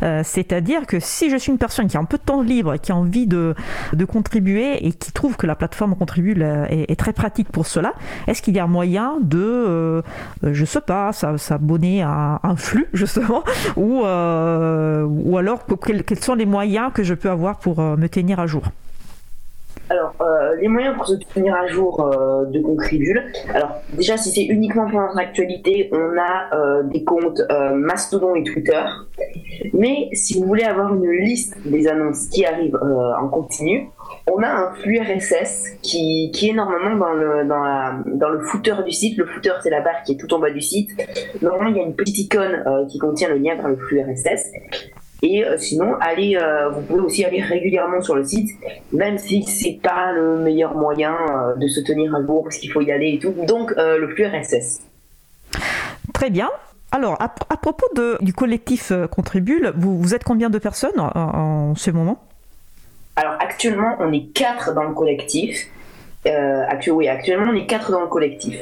c'est-à-dire 0.00 0.86
que 0.86 1.00
si 1.00 1.28
je 1.28 1.36
suis 1.36 1.52
une 1.52 1.58
personne 1.58 1.86
qui 1.86 1.98
a 1.98 2.00
un 2.00 2.04
peu 2.04 2.13
de 2.16 2.22
temps 2.22 2.42
libre 2.42 2.74
et 2.74 2.78
qui 2.78 2.92
a 2.92 2.96
envie 2.96 3.26
de, 3.26 3.54
de 3.92 4.04
contribuer 4.04 4.86
et 4.86 4.92
qui 4.92 5.12
trouve 5.12 5.36
que 5.36 5.46
la 5.46 5.54
plateforme 5.54 5.94
contribue 5.96 6.40
est, 6.42 6.98
très 6.98 7.12
pratique 7.12 7.48
pour 7.48 7.66
cela, 7.66 7.92
est-ce 8.26 8.42
qu'il 8.42 8.54
y 8.54 8.58
a 8.58 8.66
moyen 8.66 9.16
de, 9.20 9.38
euh, 9.38 10.02
je 10.42 10.64
sais 10.64 10.80
pas, 10.80 11.12
s'abonner 11.12 12.02
à 12.02 12.40
un 12.42 12.56
flux 12.56 12.88
justement, 12.92 13.44
ou, 13.76 14.04
euh, 14.04 15.04
ou 15.04 15.38
alors 15.38 15.64
quels, 15.84 16.04
sont 16.20 16.34
les 16.34 16.46
moyens 16.46 16.90
que 16.92 17.02
je 17.02 17.14
peux 17.14 17.30
avoir 17.30 17.58
pour 17.58 17.80
euh, 17.80 17.96
me 17.96 18.08
tenir 18.08 18.40
à 18.40 18.46
jour? 18.46 18.64
Alors, 19.90 20.14
euh, 20.20 20.56
les 20.56 20.68
moyens 20.68 20.96
pour 20.96 21.06
se 21.06 21.14
tenir 21.14 21.54
à 21.54 21.66
jour 21.66 22.00
euh, 22.00 22.46
de 22.46 22.60
Contribule. 22.60 23.22
Alors, 23.52 23.82
déjà, 23.92 24.16
si 24.16 24.30
c'est 24.30 24.44
uniquement 24.44 24.88
pour 24.88 25.00
notre 25.00 25.18
actualité, 25.18 25.90
on 25.92 26.18
a 26.18 26.54
euh, 26.54 26.82
des 26.84 27.04
comptes 27.04 27.42
Mastodon 27.74 28.34
et 28.34 28.44
Twitter. 28.44 28.82
Mais 29.74 30.08
si 30.12 30.40
vous 30.40 30.46
voulez 30.46 30.64
avoir 30.64 30.94
une 30.94 31.10
liste 31.10 31.56
des 31.66 31.86
annonces 31.86 32.28
qui 32.28 32.46
arrivent 32.46 32.76
en 32.76 33.28
continu, 33.28 33.90
on 34.26 34.42
a 34.42 34.48
un 34.48 34.74
flux 34.74 34.98
RSS 34.98 35.76
qui, 35.82 36.30
est 36.42 36.52
normalement 36.54 36.96
dans 36.96 37.12
le, 37.12 37.44
dans, 37.44 38.18
dans 38.18 38.30
le 38.30 38.40
footer 38.40 38.74
du 38.84 38.92
site. 38.92 39.18
Le 39.18 39.26
footer, 39.26 39.52
c'est 39.62 39.70
la 39.70 39.80
barre 39.80 40.02
qui 40.04 40.12
est 40.12 40.16
tout 40.16 40.32
en 40.32 40.38
bas 40.38 40.50
du 40.50 40.60
site. 40.60 40.90
Normalement, 41.42 41.70
il 41.70 41.76
y 41.76 41.80
a 41.80 41.84
une 41.84 41.94
petite 41.94 42.18
icône 42.18 42.86
qui 42.88 42.98
contient 42.98 43.28
le 43.28 43.36
lien 43.36 43.54
vers 43.54 43.68
le 43.68 43.76
flux 43.76 44.00
RSS. 44.00 44.50
Et 45.22 45.44
euh, 45.44 45.56
sinon, 45.56 45.94
allez, 46.00 46.36
euh, 46.36 46.68
vous 46.70 46.82
pouvez 46.82 47.00
aussi 47.00 47.24
aller 47.24 47.40
régulièrement 47.40 48.00
sur 48.02 48.14
le 48.14 48.24
site, 48.24 48.50
même 48.92 49.18
si 49.18 49.42
c'est 49.44 49.78
pas 49.82 50.12
le 50.12 50.38
meilleur 50.38 50.74
moyen 50.74 51.14
euh, 51.14 51.54
de 51.56 51.66
se 51.66 51.80
tenir 51.80 52.14
à 52.14 52.22
jour 52.22 52.42
parce 52.44 52.58
qu'il 52.58 52.70
faut 52.70 52.82
y 52.82 52.92
aller 52.92 53.14
et 53.14 53.18
tout. 53.18 53.34
Donc, 53.46 53.72
le 53.76 54.06
flux 54.08 54.26
RSS. 54.26 54.80
Très 56.12 56.30
bien. 56.30 56.50
Alors, 56.92 57.16
à, 57.20 57.56
propos 57.56 57.86
de, 57.96 58.18
du 58.20 58.32
collectif 58.32 58.92
Contribule, 59.10 59.72
vous, 59.76 59.98
vous, 59.98 60.14
êtes 60.14 60.22
combien 60.22 60.50
de 60.50 60.58
personnes 60.58 61.00
en, 61.00 61.74
ce 61.74 61.90
moment? 61.90 62.22
Alors, 63.16 63.34
actuellement, 63.40 63.96
on 64.00 64.12
est 64.12 64.32
quatre 64.32 64.74
dans 64.74 64.84
le 64.84 64.94
collectif. 64.94 65.68
oui, 66.26 67.08
actuellement, 67.08 67.50
on 67.50 67.56
est 67.56 67.66
quatre 67.66 67.90
dans 67.90 68.02
le 68.02 68.08
collectif. 68.08 68.60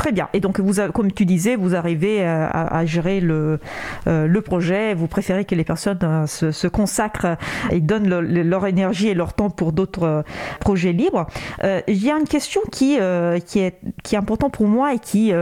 Très 0.00 0.12
bien. 0.12 0.30
Et 0.32 0.40
donc, 0.40 0.60
vous, 0.60 0.80
comme 0.94 1.12
tu 1.12 1.26
disais, 1.26 1.56
vous 1.56 1.74
arrivez 1.74 2.22
euh, 2.22 2.48
à, 2.50 2.86
gérer 2.86 3.20
le, 3.20 3.58
euh, 4.06 4.26
le 4.26 4.40
projet. 4.40 4.94
Vous 4.94 5.08
préférez 5.08 5.44
que 5.44 5.54
les 5.54 5.62
personnes 5.62 5.98
euh, 6.02 6.26
se, 6.26 6.68
consacrent 6.68 7.36
et 7.70 7.80
donnent 7.80 8.08
leur 8.08 8.66
énergie 8.66 9.08
et 9.08 9.14
leur 9.14 9.34
temps 9.34 9.50
pour 9.50 9.72
d'autres 9.72 10.24
projets 10.58 10.92
libres. 10.92 11.26
Il 11.62 12.02
y 12.02 12.10
a 12.10 12.16
une 12.16 12.26
question 12.26 12.62
qui, 12.72 12.94
est, 12.96 13.74
importante 14.14 14.54
pour 14.54 14.68
moi 14.68 14.94
et 14.94 14.98
qui, 14.98 15.34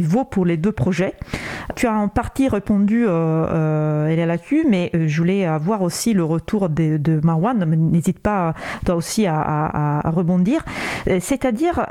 vaut 0.00 0.24
pour 0.24 0.46
les 0.46 0.56
deux 0.56 0.72
projets. 0.72 1.12
Tu 1.76 1.86
as 1.86 1.92
en 1.92 2.08
partie 2.08 2.48
répondu, 2.48 3.04
est 3.04 4.26
là-dessus, 4.26 4.64
mais 4.66 4.90
je 4.94 5.18
voulais 5.18 5.44
avoir 5.44 5.82
aussi 5.82 6.14
le 6.14 6.24
retour 6.24 6.70
de, 6.70 7.20
Marwan. 7.22 7.62
N'hésite 7.66 8.20
pas, 8.20 8.54
toi 8.86 8.94
aussi, 8.94 9.26
à, 9.26 10.00
rebondir. 10.06 10.64
C'est-à-dire, 11.20 11.86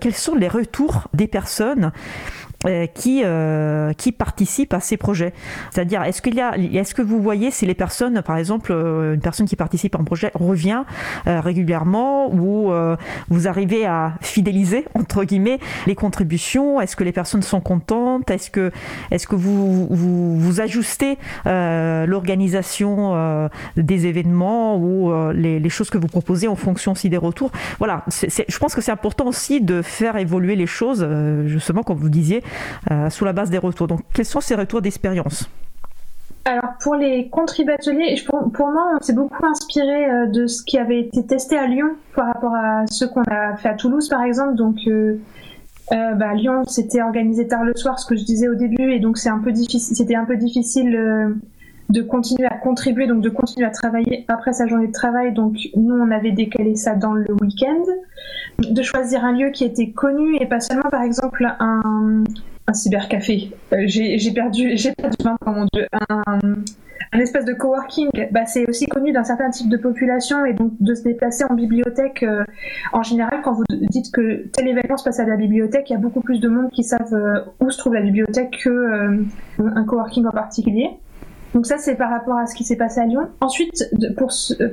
quels 0.00 0.14
sont 0.14 0.34
les 0.34 0.48
retours 0.48 1.08
des 1.18 1.28
personnes 1.28 1.92
qui, 2.94 3.22
qui 3.96 4.12
participent 4.12 4.74
à 4.74 4.80
ces 4.80 4.96
projets. 4.96 5.32
C'est-à-dire, 5.70 6.02
est-ce 6.02 6.20
qu'il 6.20 6.34
y 6.34 6.40
a, 6.40 6.56
est-ce 6.56 6.94
que 6.94 7.02
vous 7.02 7.22
voyez 7.22 7.50
si 7.50 7.66
les 7.66 7.74
personnes, 7.74 8.22
par 8.22 8.36
exemple, 8.36 8.72
une 8.72 9.20
personne 9.20 9.46
qui 9.46 9.56
participe 9.56 9.94
à 9.94 9.98
un 9.98 10.04
projet 10.04 10.30
revient 10.34 10.82
régulièrement 11.26 12.32
ou 12.34 12.72
vous 13.28 13.48
arrivez 13.48 13.86
à 13.86 14.14
fidéliser 14.20 14.84
entre 14.94 15.24
guillemets 15.24 15.60
les 15.86 15.94
contributions? 15.94 16.80
Est-ce 16.80 16.96
que 16.96 17.04
les 17.04 17.12
personnes 17.12 17.42
sont 17.42 17.60
contentes? 17.60 18.30
Est-ce 18.30 18.50
que, 18.50 18.72
est-ce 19.10 19.28
que 19.28 19.36
vous, 19.36 19.86
vous, 19.90 20.38
vous 20.38 20.60
ajustez 20.60 21.18
l'organisation 21.44 23.48
des 23.76 24.06
événements 24.06 24.78
ou 24.78 25.12
les, 25.32 25.60
les, 25.60 25.68
choses 25.68 25.90
que 25.90 25.98
vous 25.98 26.08
proposez 26.08 26.48
en 26.48 26.56
fonction 26.56 26.92
aussi 26.92 27.08
des 27.08 27.16
retours? 27.16 27.52
Voilà, 27.78 28.04
je 28.08 28.58
pense 28.58 28.74
que 28.74 28.80
c'est 28.80 28.92
important 28.92 29.26
aussi 29.26 29.60
de 29.60 29.82
faire 29.82 30.16
évoluer 30.16 30.56
les 30.56 30.66
choses, 30.66 31.06
justement, 31.46 31.82
comme 31.82 31.98
vous 31.98 32.08
disiez, 32.08 32.42
sous 33.10 33.24
la 33.24 33.32
base 33.32 33.50
des 33.50 33.58
retours. 33.58 33.88
Donc, 33.88 34.00
quels 34.12 34.24
sont 34.24 34.40
ces 34.40 34.54
retours 34.54 34.82
d'expérience 34.82 35.48
alors 36.48 36.78
pour 36.80 36.94
les 36.94 37.28
contributeurs, 37.28 37.94
pour, 38.26 38.50
pour 38.52 38.68
moi, 38.68 38.92
on 38.98 39.04
s'est 39.04 39.12
beaucoup 39.12 39.44
inspiré 39.44 40.10
euh, 40.10 40.26
de 40.26 40.46
ce 40.46 40.62
qui 40.62 40.78
avait 40.78 41.00
été 41.00 41.26
testé 41.26 41.58
à 41.58 41.66
Lyon 41.66 41.90
par 42.14 42.26
rapport 42.26 42.54
à 42.54 42.86
ce 42.86 43.04
qu'on 43.04 43.22
a 43.24 43.56
fait 43.56 43.68
à 43.68 43.74
Toulouse, 43.74 44.08
par 44.08 44.22
exemple. 44.22 44.54
Donc 44.54 44.76
euh, 44.86 45.20
euh, 45.92 46.14
bah, 46.14 46.32
Lyon, 46.32 46.64
c'était 46.66 47.02
organisé 47.02 47.46
tard 47.46 47.64
le 47.64 47.76
soir, 47.76 47.98
ce 47.98 48.06
que 48.06 48.16
je 48.16 48.24
disais 48.24 48.48
au 48.48 48.54
début, 48.54 48.92
et 48.92 48.98
donc. 48.98 49.18
C'était 49.18 50.14
un 50.14 50.24
peu 50.24 50.36
difficile 50.36 51.38
de 51.88 52.02
continuer 52.02 52.46
à 52.46 52.56
contribuer, 52.56 53.06
donc 53.06 53.22
de 53.22 53.30
continuer 53.30 53.66
à 53.66 53.70
travailler 53.70 54.24
après 54.28 54.52
sa 54.52 54.66
journée 54.66 54.88
de 54.88 54.92
travail. 54.92 55.32
Donc 55.32 55.56
nous, 55.76 55.94
on 55.94 56.10
avait 56.10 56.32
décalé 56.32 56.76
ça 56.76 56.94
dans 56.94 57.12
le 57.12 57.32
week-end, 57.40 57.84
de 58.58 58.82
choisir 58.82 59.24
un 59.24 59.32
lieu 59.32 59.50
qui 59.50 59.64
était 59.64 59.90
connu 59.90 60.36
et 60.40 60.46
pas 60.46 60.60
seulement, 60.60 60.90
par 60.90 61.02
exemple, 61.02 61.46
un 61.60 62.24
un 62.68 62.74
cybercafé. 62.74 63.50
Euh, 63.72 63.84
j'ai 63.86 64.32
perdu, 64.32 64.76
j'ai 64.76 64.92
perdu 64.92 65.16
mon 65.46 65.66
dieu. 65.72 65.86
Un, 66.10 66.32
un 67.12 67.18
espèce 67.18 67.46
de 67.46 67.54
coworking, 67.54 68.10
bah, 68.30 68.44
c'est 68.44 68.68
aussi 68.68 68.86
connu 68.86 69.12
d'un 69.12 69.24
certain 69.24 69.48
type 69.48 69.70
de 69.70 69.78
population 69.78 70.44
et 70.44 70.52
donc 70.52 70.72
de 70.78 70.94
se 70.94 71.02
déplacer 71.02 71.44
en 71.44 71.54
bibliothèque. 71.54 72.22
Euh, 72.22 72.44
en 72.92 73.02
général, 73.02 73.40
quand 73.42 73.54
vous 73.54 73.64
dites 73.70 74.12
que 74.12 74.46
tel 74.52 74.68
événement 74.68 74.98
se 74.98 75.04
passe 75.04 75.18
à 75.18 75.24
la 75.24 75.36
bibliothèque, 75.36 75.88
il 75.88 75.94
y 75.94 75.96
a 75.96 75.98
beaucoup 75.98 76.20
plus 76.20 76.40
de 76.40 76.48
monde 76.48 76.70
qui 76.70 76.84
savent 76.84 77.14
euh, 77.14 77.40
où 77.60 77.70
se 77.70 77.78
trouve 77.78 77.94
la 77.94 78.02
bibliothèque 78.02 78.60
que 78.62 79.24
un 79.58 79.84
coworking 79.84 80.26
en 80.26 80.32
particulier. 80.32 80.90
Donc 81.54 81.66
ça, 81.66 81.78
c'est 81.78 81.94
par 81.94 82.10
rapport 82.10 82.36
à 82.36 82.46
ce 82.46 82.54
qui 82.54 82.64
s'est 82.64 82.76
passé 82.76 83.00
à 83.00 83.06
Lyon. 83.06 83.28
Ensuite, 83.40 83.84
pour, 84.16 84.30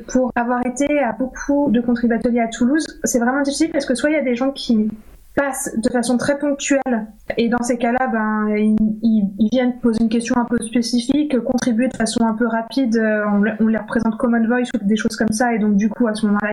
pour 0.07 0.31
avoir 0.35 0.65
été 0.65 0.99
à 0.99 1.13
beaucoup 1.13 1.69
de 1.71 1.81
contributeurs 1.81 2.31
à 2.43 2.47
Toulouse, 2.47 2.85
c'est 3.03 3.19
vraiment 3.19 3.41
difficile 3.41 3.71
parce 3.71 3.85
que 3.85 3.95
soit 3.95 4.09
il 4.09 4.13
y 4.13 4.19
a 4.19 4.23
des 4.23 4.35
gens 4.35 4.51
qui 4.51 4.89
passe 5.35 5.77
de 5.77 5.89
façon 5.89 6.17
très 6.17 6.39
ponctuelle 6.39 7.07
et 7.37 7.49
dans 7.49 7.61
ces 7.61 7.77
cas-là, 7.77 8.07
ben, 8.07 8.75
ils, 9.03 9.49
viennent 9.51 9.79
poser 9.79 10.01
une 10.03 10.09
question 10.09 10.35
un 10.37 10.45
peu 10.45 10.57
spécifique, 10.59 11.37
contribuer 11.41 11.87
de 11.87 11.95
façon 11.95 12.25
un 12.25 12.33
peu 12.33 12.47
rapide, 12.47 12.95
euh, 12.95 13.25
on, 13.59 13.67
les 13.67 13.77
représente 13.77 14.17
Common 14.17 14.45
Voice 14.47 14.69
ou 14.73 14.85
des 14.85 14.95
choses 14.95 15.15
comme 15.15 15.31
ça 15.31 15.53
et 15.53 15.59
donc 15.59 15.75
du 15.75 15.89
coup 15.89 16.07
à 16.07 16.15
ce 16.15 16.25
moment-là, 16.25 16.51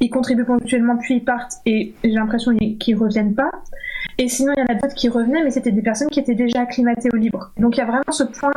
ils, 0.00 0.10
contribuent 0.10 0.44
ponctuellement 0.44 0.96
puis 0.96 1.16
ils 1.16 1.24
partent 1.24 1.54
et 1.64 1.94
j'ai 2.04 2.10
l'impression 2.10 2.54
qu'ils 2.54 2.96
reviennent 2.96 3.34
pas. 3.34 3.50
Et 4.18 4.28
sinon, 4.28 4.52
il 4.56 4.60
y 4.60 4.62
en 4.62 4.66
a 4.66 4.78
d'autres 4.78 4.94
qui 4.94 5.08
revenaient, 5.08 5.42
mais 5.42 5.50
c'était 5.50 5.72
des 5.72 5.80
personnes 5.80 6.08
qui 6.08 6.20
étaient 6.20 6.34
déjà 6.34 6.60
acclimatées 6.60 7.08
au 7.12 7.16
libre. 7.16 7.52
Donc 7.58 7.76
il 7.76 7.80
y 7.80 7.82
a 7.82 7.86
vraiment 7.86 8.02
ce 8.10 8.24
point 8.24 8.52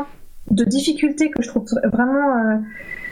de 0.52 0.64
difficulté 0.64 1.30
que 1.30 1.42
je 1.42 1.48
trouve 1.48 1.66
vraiment, 1.92 2.38
euh, 2.38 2.58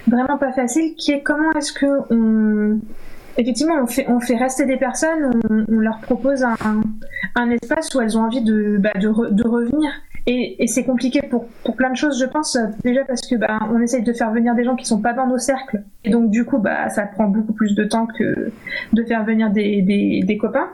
vraiment 0.08 0.38
pas 0.38 0.52
facile, 0.52 0.96
qui 0.96 1.12
est 1.12 1.22
comment 1.22 1.52
est-ce 1.54 1.74
que 1.74 1.86
on 2.10 2.80
effectivement, 3.38 3.76
on 3.82 3.88
fait, 3.88 4.06
on 4.10 4.20
fait 4.20 4.38
rester 4.38 4.66
des 4.66 4.78
personnes, 4.78 5.32
on, 5.50 5.80
leur 5.80 6.00
propose 6.00 6.44
un, 6.44 6.56
un, 7.36 7.50
espace 7.50 7.94
où 7.94 8.02
elles 8.02 8.18
ont 8.18 8.24
envie 8.24 8.42
de, 8.42 8.78
bah, 8.80 8.92
de, 8.96 9.32
de, 9.32 9.48
revenir. 9.48 9.92
Et, 10.28 10.64
et 10.64 10.68
c'est 10.68 10.84
compliqué 10.84 11.22
pour, 11.22 11.48
pour 11.64 11.76
plein 11.76 11.92
de 11.92 11.98
choses, 11.98 12.20
je 12.20 12.26
pense. 12.26 12.58
Déjà 12.84 13.04
parce 13.06 13.22
que 13.28 13.36
bah, 13.36 13.60
on 13.72 13.80
essaye 13.82 14.04
de 14.04 14.14
faire 14.14 14.32
venir 14.32 14.56
des 14.56 14.64
gens 14.64 14.76
qui 14.76 14.86
sont 14.86 15.02
pas 15.02 15.14
dans 15.14 15.28
nos 15.28 15.38
cercles. 15.38 15.84
Et 16.04 16.10
donc, 16.10 16.32
du 16.32 16.46
coup, 16.46 16.58
bah, 16.58 16.90
ça 16.90 17.04
prend 17.04 17.28
beaucoup 17.28 17.54
plus 17.54 17.76
de 17.76 17.84
temps 17.84 18.08
que 18.08 18.52
de 18.94 19.04
faire 19.04 19.24
venir 19.24 19.52
des, 19.52 19.82
des, 19.82 20.22
des 20.26 20.38
copains. 20.38 20.70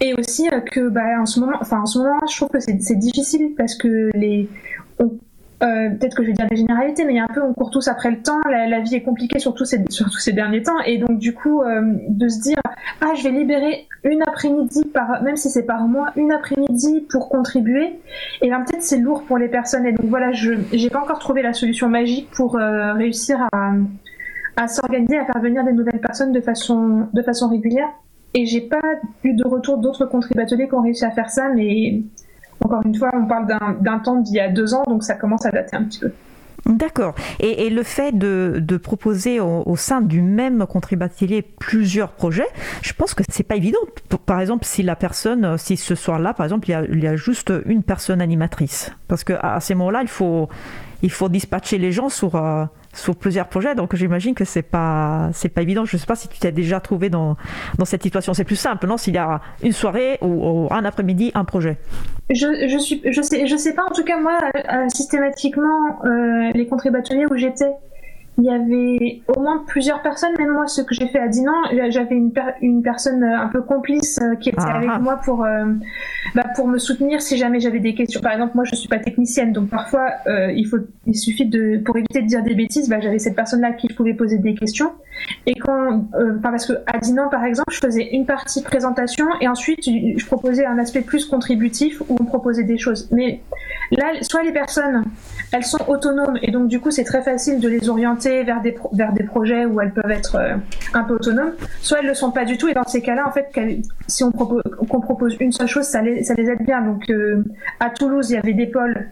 Et 0.00 0.14
aussi 0.14 0.48
euh, 0.52 0.60
que, 0.60 0.88
bah, 0.88 1.20
en 1.20 1.26
ce 1.26 1.38
moment, 1.40 1.58
enfin, 1.60 1.80
en 1.80 1.86
ce 1.86 1.98
moment, 1.98 2.18
je 2.28 2.36
trouve 2.36 2.48
que 2.48 2.60
c'est 2.60 2.96
difficile 2.96 3.54
parce 3.56 3.76
que 3.76 4.10
les, 4.14 4.48
euh, 5.62 5.90
peut-être 5.90 6.16
que 6.16 6.24
je 6.24 6.28
vais 6.28 6.32
dire 6.34 6.46
des 6.48 6.56
généralités, 6.56 7.04
mais 7.04 7.12
il 7.12 7.16
y 7.16 7.20
a 7.20 7.24
un 7.24 7.32
peu, 7.32 7.40
on 7.40 7.52
court 7.54 7.70
tous 7.70 7.86
après 7.86 8.10
le 8.10 8.20
temps, 8.20 8.40
la, 8.50 8.80
vie 8.80 8.96
est 8.96 9.02
compliquée 9.02 9.38
surtout 9.38 9.64
ces, 9.64 9.84
ces 10.18 10.32
derniers 10.32 10.62
temps, 10.62 10.80
et 10.84 10.98
donc 10.98 11.18
du 11.18 11.34
coup, 11.34 11.62
euh, 11.62 11.82
de 12.08 12.28
se 12.28 12.40
dire, 12.40 12.60
ah, 13.00 13.12
je 13.16 13.22
vais 13.22 13.30
libérer 13.30 13.86
une 14.02 14.22
après-midi, 14.22 14.84
par, 14.92 15.22
même 15.22 15.36
si 15.36 15.50
c'est 15.50 15.62
par 15.62 15.86
mois, 15.86 16.10
une 16.16 16.32
après-midi 16.32 17.06
pour 17.08 17.28
contribuer, 17.28 18.00
et 18.40 18.48
bien 18.48 18.60
peut-être 18.62 18.82
c'est 18.82 18.98
lourd 18.98 19.22
pour 19.22 19.38
les 19.38 19.48
personnes, 19.48 19.86
et 19.86 19.92
donc 19.92 20.06
voilà, 20.06 20.32
je 20.32 20.52
n'ai 20.52 20.90
pas 20.90 21.00
encore 21.00 21.20
trouvé 21.20 21.42
la 21.42 21.52
solution 21.52 21.88
magique 21.88 22.28
pour 22.34 22.56
euh, 22.56 22.94
réussir 22.94 23.46
à, 23.52 24.68
s'organiser, 24.68 25.18
à 25.18 25.24
faire 25.26 25.40
venir 25.40 25.64
des 25.64 25.72
nouvelles 25.72 26.00
personnes 26.00 26.32
de 26.32 26.40
façon, 26.40 27.08
régulière, 27.48 27.88
et 28.34 28.46
j'ai 28.46 28.62
pas 28.62 28.80
eu 29.22 29.34
de 29.34 29.46
retour 29.46 29.78
d'autres 29.78 30.06
contributeurs 30.06 30.58
qui 30.58 30.74
ont 30.74 30.82
réussi 30.82 31.04
à 31.04 31.10
faire 31.10 31.30
ça, 31.30 31.50
mais 31.50 32.02
encore 32.64 32.82
une 32.84 32.94
fois, 32.94 33.10
on 33.14 33.26
parle 33.26 33.46
d'un 33.80 33.98
temps 33.98 34.16
d'il 34.16 34.34
y 34.34 34.40
a 34.40 34.48
deux 34.48 34.74
ans, 34.74 34.82
donc 34.86 35.02
ça 35.04 35.14
commence 35.14 35.46
à 35.46 35.50
dater 35.50 35.76
un 35.76 35.84
petit 35.84 36.00
peu. 36.00 36.12
D'accord. 36.66 37.14
Et, 37.40 37.70
le 37.70 37.82
fait 37.82 38.16
de, 38.16 38.76
proposer 38.76 39.40
au, 39.40 39.76
sein 39.76 40.00
du 40.00 40.22
même 40.22 40.64
contributeur 40.66 41.42
plusieurs 41.58 42.12
projets, 42.12 42.46
je 42.82 42.92
pense 42.92 43.14
que 43.14 43.24
c'est 43.28 43.42
pas 43.42 43.56
évident. 43.56 43.80
Par 44.26 44.40
exemple, 44.40 44.64
si 44.64 44.82
la 44.82 44.94
personne, 44.94 45.58
si 45.58 45.76
ce 45.76 45.94
soir-là, 45.94 46.34
par 46.34 46.44
exemple, 46.44 46.70
il 46.70 47.02
y, 47.02 47.06
a, 47.06 47.16
juste 47.16 47.52
une 47.66 47.82
personne 47.82 48.20
animatrice, 48.20 48.92
parce 49.08 49.24
qu'à 49.24 49.58
ces 49.60 49.74
moments-là, 49.74 50.02
il 50.02 50.08
faut, 50.08 50.48
il 51.02 51.10
faut 51.10 51.28
dispatcher 51.28 51.78
les 51.78 51.90
gens 51.90 52.08
sur, 52.08 52.36
euh, 52.36 52.64
sur 52.92 53.16
plusieurs 53.16 53.48
projets. 53.48 53.74
Donc 53.74 53.94
j'imagine 53.96 54.34
que 54.34 54.44
c'est 54.44 54.62
pas 54.62 55.30
c'est 55.32 55.48
pas 55.48 55.62
évident. 55.62 55.84
Je 55.84 55.96
sais 55.96 56.06
pas 56.06 56.16
si 56.16 56.28
tu 56.28 56.38
t'es 56.38 56.52
déjà 56.52 56.80
trouvé 56.80 57.10
dans, 57.10 57.36
dans 57.78 57.84
cette 57.84 58.02
situation. 58.02 58.34
C'est 58.34 58.44
plus 58.44 58.56
simple, 58.56 58.86
non 58.86 58.96
S'il 58.96 59.14
y 59.14 59.18
a 59.18 59.40
une 59.62 59.72
soirée 59.72 60.18
ou, 60.20 60.68
un 60.70 60.84
après-midi, 60.84 61.32
un 61.34 61.44
projet. 61.44 61.78
Je, 62.30 62.68
je 62.68 62.78
suis 62.78 63.02
je 63.04 63.22
sais 63.22 63.46
je 63.46 63.56
sais 63.56 63.74
pas. 63.74 63.84
En 63.84 63.92
tout 63.92 64.04
cas 64.04 64.18
moi 64.20 64.38
euh, 64.54 64.88
systématiquement 64.88 66.04
euh, 66.04 66.50
les 66.54 66.66
contributeurs 66.66 67.30
où 67.30 67.36
j'étais 67.36 67.72
il 68.42 68.46
y 68.46 68.50
avait 68.50 69.22
au 69.28 69.40
moins 69.40 69.62
plusieurs 69.68 70.02
personnes, 70.02 70.32
même 70.36 70.50
moi, 70.50 70.66
ce 70.66 70.82
que 70.82 70.94
j'ai 70.94 71.06
fait 71.06 71.20
à 71.20 71.28
Dinan, 71.28 71.52
j'avais 71.90 72.16
une, 72.16 72.32
une 72.60 72.82
personne 72.82 73.22
euh, 73.22 73.38
un 73.38 73.46
peu 73.46 73.62
complice 73.62 74.18
euh, 74.20 74.34
qui 74.34 74.48
était 74.48 74.58
ah, 74.60 74.76
avec 74.76 74.90
ah. 74.92 74.98
moi 74.98 75.20
pour, 75.24 75.44
euh, 75.44 75.66
bah, 76.34 76.46
pour 76.56 76.66
me 76.66 76.78
soutenir 76.78 77.22
si 77.22 77.36
jamais 77.36 77.60
j'avais 77.60 77.78
des 77.78 77.94
questions. 77.94 78.20
Par 78.20 78.32
exemple, 78.32 78.52
moi, 78.56 78.64
je 78.64 78.74
suis 78.74 78.88
pas 78.88 78.98
technicienne, 78.98 79.52
donc 79.52 79.68
parfois, 79.68 80.10
il, 80.26 80.66
faut, 80.66 80.78
il 81.06 81.14
suffit 81.14 81.46
de, 81.46 81.80
pour 81.84 81.96
éviter 81.96 82.22
de 82.22 82.26
dire 82.26 82.42
des 82.42 82.54
bêtises, 82.54 82.88
bah, 82.88 83.00
j'avais 83.00 83.20
cette 83.20 83.36
personne-là 83.36 83.68
à 83.68 83.72
qui 83.72 83.86
je 83.88 83.94
pouvais 83.94 84.14
poser 84.14 84.38
des 84.38 84.54
questions. 84.54 84.90
Et 85.46 85.54
quand, 85.54 86.06
parce 86.42 86.66
que 86.66 86.72
à 86.86 86.98
Dinan, 86.98 87.28
par 87.28 87.44
exemple, 87.44 87.72
je 87.72 87.78
faisais 87.78 88.08
une 88.12 88.26
partie 88.26 88.62
présentation 88.62 89.26
et 89.40 89.46
ensuite, 89.46 89.84
je 89.84 90.26
proposais 90.26 90.66
un 90.66 90.78
aspect 90.78 91.02
plus 91.02 91.26
contributif 91.26 92.00
où 92.08 92.16
on 92.18 92.24
proposait 92.24 92.64
des 92.64 92.78
choses. 92.78 93.08
Mais 93.12 93.40
là, 93.92 94.06
soit 94.22 94.42
les 94.42 94.52
personnes, 94.52 95.04
elles 95.52 95.64
sont 95.64 95.86
autonomes 95.88 96.38
et 96.42 96.50
donc, 96.50 96.68
du 96.68 96.80
coup, 96.80 96.90
c'est 96.90 97.04
très 97.04 97.22
facile 97.22 97.60
de 97.60 97.68
les 97.68 97.88
orienter 97.88 98.42
vers 98.42 98.62
des, 98.62 98.74
vers 98.92 99.12
des 99.12 99.22
projets 99.22 99.66
où 99.66 99.80
elles 99.80 99.92
peuvent 99.92 100.10
être 100.10 100.36
euh, 100.36 100.54
un 100.94 101.04
peu 101.04 101.14
autonomes, 101.14 101.52
soit 101.80 101.98
elles 101.98 102.04
ne 102.04 102.10
le 102.10 102.14
sont 102.14 102.30
pas 102.30 102.44
du 102.44 102.56
tout. 102.56 102.68
Et 102.68 102.74
dans 102.74 102.84
ces 102.84 103.02
cas-là, 103.02 103.28
en 103.28 103.32
fait, 103.32 103.48
si 104.08 104.24
on 104.24 104.32
propose, 104.32 104.62
qu'on 104.88 105.00
propose 105.00 105.36
une 105.40 105.52
seule 105.52 105.68
chose, 105.68 105.84
ça 105.84 106.00
les, 106.00 106.24
ça 106.24 106.34
les 106.34 106.48
aide 106.48 106.62
bien. 106.62 106.80
Donc, 106.80 107.10
euh, 107.10 107.44
à 107.80 107.90
Toulouse, 107.90 108.30
il 108.30 108.34
y 108.34 108.38
avait 108.38 108.54
des 108.54 108.66
pôles. 108.66 109.08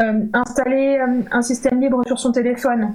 Euh, 0.00 0.20
installer 0.32 0.98
un 1.30 1.42
système 1.42 1.80
libre 1.80 2.02
sur 2.06 2.18
son 2.18 2.32
téléphone, 2.32 2.94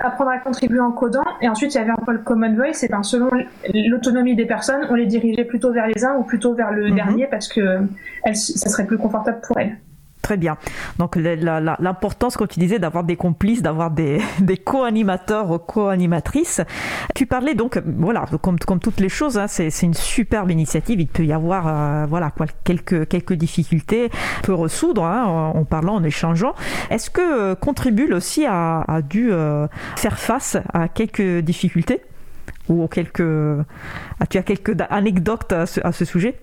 apprendre 0.00 0.30
à 0.30 0.38
contribuer 0.38 0.80
en 0.80 0.90
codant, 0.90 1.24
et 1.42 1.48
ensuite 1.48 1.74
il 1.74 1.78
y 1.78 1.80
avait 1.80 1.90
un 1.90 1.96
pôle 1.96 2.22
Common 2.24 2.54
Voice, 2.54 2.82
et 2.82 2.88
ben 2.88 3.02
selon 3.02 3.28
l'autonomie 3.72 4.34
des 4.34 4.46
personnes, 4.46 4.86
on 4.90 4.94
les 4.94 5.06
dirigeait 5.06 5.44
plutôt 5.44 5.72
vers 5.72 5.86
les 5.86 6.04
uns 6.04 6.16
ou 6.16 6.24
plutôt 6.24 6.54
vers 6.54 6.72
le 6.72 6.88
mhm. 6.88 6.94
dernier 6.94 7.26
parce 7.26 7.46
que 7.46 7.80
ça 8.32 8.68
serait 8.68 8.86
plus 8.86 8.98
confortable 8.98 9.40
pour 9.46 9.58
elles. 9.58 9.76
Très 10.22 10.36
bien. 10.36 10.56
Donc 10.98 11.16
l'importance, 11.16 12.36
comme 12.36 12.48
tu 12.48 12.58
disais, 12.58 12.78
d'avoir 12.78 13.04
des 13.04 13.16
complices, 13.16 13.62
d'avoir 13.62 13.90
des, 13.90 14.20
co-animateurs 14.64 15.64
co-animatrices. 15.66 16.60
Tu 17.14 17.26
parlais 17.26 17.54
donc, 17.54 17.80
voilà, 17.98 18.24
comme, 18.42 18.58
toutes 18.58 19.00
les 19.00 19.08
choses, 19.08 19.38
hein, 19.38 19.46
c'est 19.46 19.70
une 19.82 19.94
superbe 19.94 20.50
initiative. 20.50 21.00
Il 21.00 21.06
peut 21.06 21.24
y 21.24 21.32
avoir 21.32 21.66
euh, 21.66 22.06
voilà, 22.06 22.32
quelques, 22.64 23.06
quelques 23.08 23.34
difficultés, 23.34 24.10
peut 24.42 24.54
ressoudre 24.54 25.04
hein, 25.04 25.52
en, 25.54 25.64
parlant, 25.64 25.94
en 25.94 26.04
échangeant. 26.04 26.54
Est-ce 26.90 27.10
que 27.10 27.20
euh, 27.20 27.54
Contribule 27.54 28.14
aussi 28.14 28.44
a, 28.46 28.80
a 28.88 29.02
dû 29.02 29.30
euh, 29.32 29.66
faire 29.96 30.18
face 30.18 30.56
à 30.72 30.88
quelques 30.88 31.38
difficultés 31.38 32.02
ou 32.68 32.86
quelques... 32.88 33.20
As-tu 34.20 34.38
as 34.38 34.42
quelques 34.42 34.76
anecdotes 34.90 35.52
à 35.52 35.92
ce 35.92 36.04
sujet? 36.04 36.38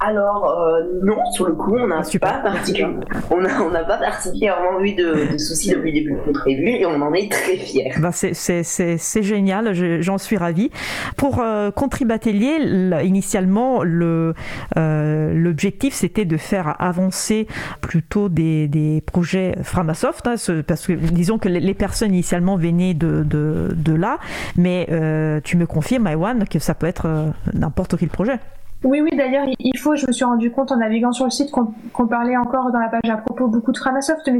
Alors 0.00 0.50
euh, 0.50 0.82
non, 1.02 1.16
sur 1.32 1.46
le 1.46 1.54
coup, 1.54 1.76
on 1.76 1.88
n'a 1.88 2.02
pas, 2.20 2.38
particulièrement, 2.38 3.00
on 3.30 3.44
a, 3.44 3.60
on 3.60 3.70
pas 3.70 3.98
particulièrement 3.98 4.80
eu 4.80 4.94
de, 4.94 5.32
de, 5.32 5.38
soucis 5.38 5.70
depuis 5.70 5.92
le 5.92 6.00
début 6.00 6.12
de 6.14 6.20
contribuer 6.20 6.80
et 6.80 6.86
on 6.86 7.00
en 7.02 7.12
est 7.14 7.30
très 7.30 7.56
fiers. 7.56 7.92
Bah 7.98 8.10
c'est 8.12 9.22
génial, 9.22 9.72
j'en 10.02 10.18
suis 10.18 10.36
ravie. 10.36 10.70
Pour 11.16 11.40
euh, 11.40 11.70
Contribatelier, 11.70 12.58
initialement, 13.04 13.82
le 13.82 14.34
euh, 14.76 15.32
l'objectif 15.34 15.94
c'était 15.94 16.24
de 16.24 16.36
faire 16.36 16.76
avancer 16.80 17.46
plutôt 17.80 18.28
des, 18.28 18.68
des 18.68 19.00
projets 19.00 19.56
Framasoft, 19.62 20.26
hein, 20.26 20.34
parce 20.66 20.86
que 20.86 20.92
disons 20.92 21.38
que 21.38 21.48
les 21.48 21.74
personnes 21.74 22.12
initialement 22.12 22.56
venaient 22.56 22.94
de, 22.94 23.24
de, 23.24 23.68
de 23.74 23.94
là, 23.94 24.18
mais 24.56 24.86
euh, 24.90 25.40
tu 25.42 25.56
me 25.56 25.66
confirmes, 25.66 26.08
Iwan, 26.08 26.44
que 26.48 26.58
ça 26.58 26.74
peut 26.74 26.86
être 26.86 27.06
euh, 27.06 27.28
n'importe 27.54 27.96
quel 27.96 28.08
projet. 28.08 28.38
Oui, 28.84 29.00
oui, 29.00 29.10
d'ailleurs, 29.16 29.44
il 29.58 29.76
faut, 29.76 29.96
je 29.96 30.06
me 30.06 30.12
suis 30.12 30.24
rendu 30.24 30.52
compte 30.52 30.70
en 30.70 30.76
naviguant 30.76 31.10
sur 31.10 31.24
le 31.24 31.32
site 31.32 31.50
qu'on 31.50 32.06
parlait 32.06 32.36
encore 32.36 32.70
dans 32.70 32.78
la 32.78 32.88
page 32.88 33.10
à 33.10 33.16
propos 33.16 33.48
beaucoup 33.48 33.72
de 33.72 33.76
Framasoft, 33.76 34.28
mais 34.32 34.38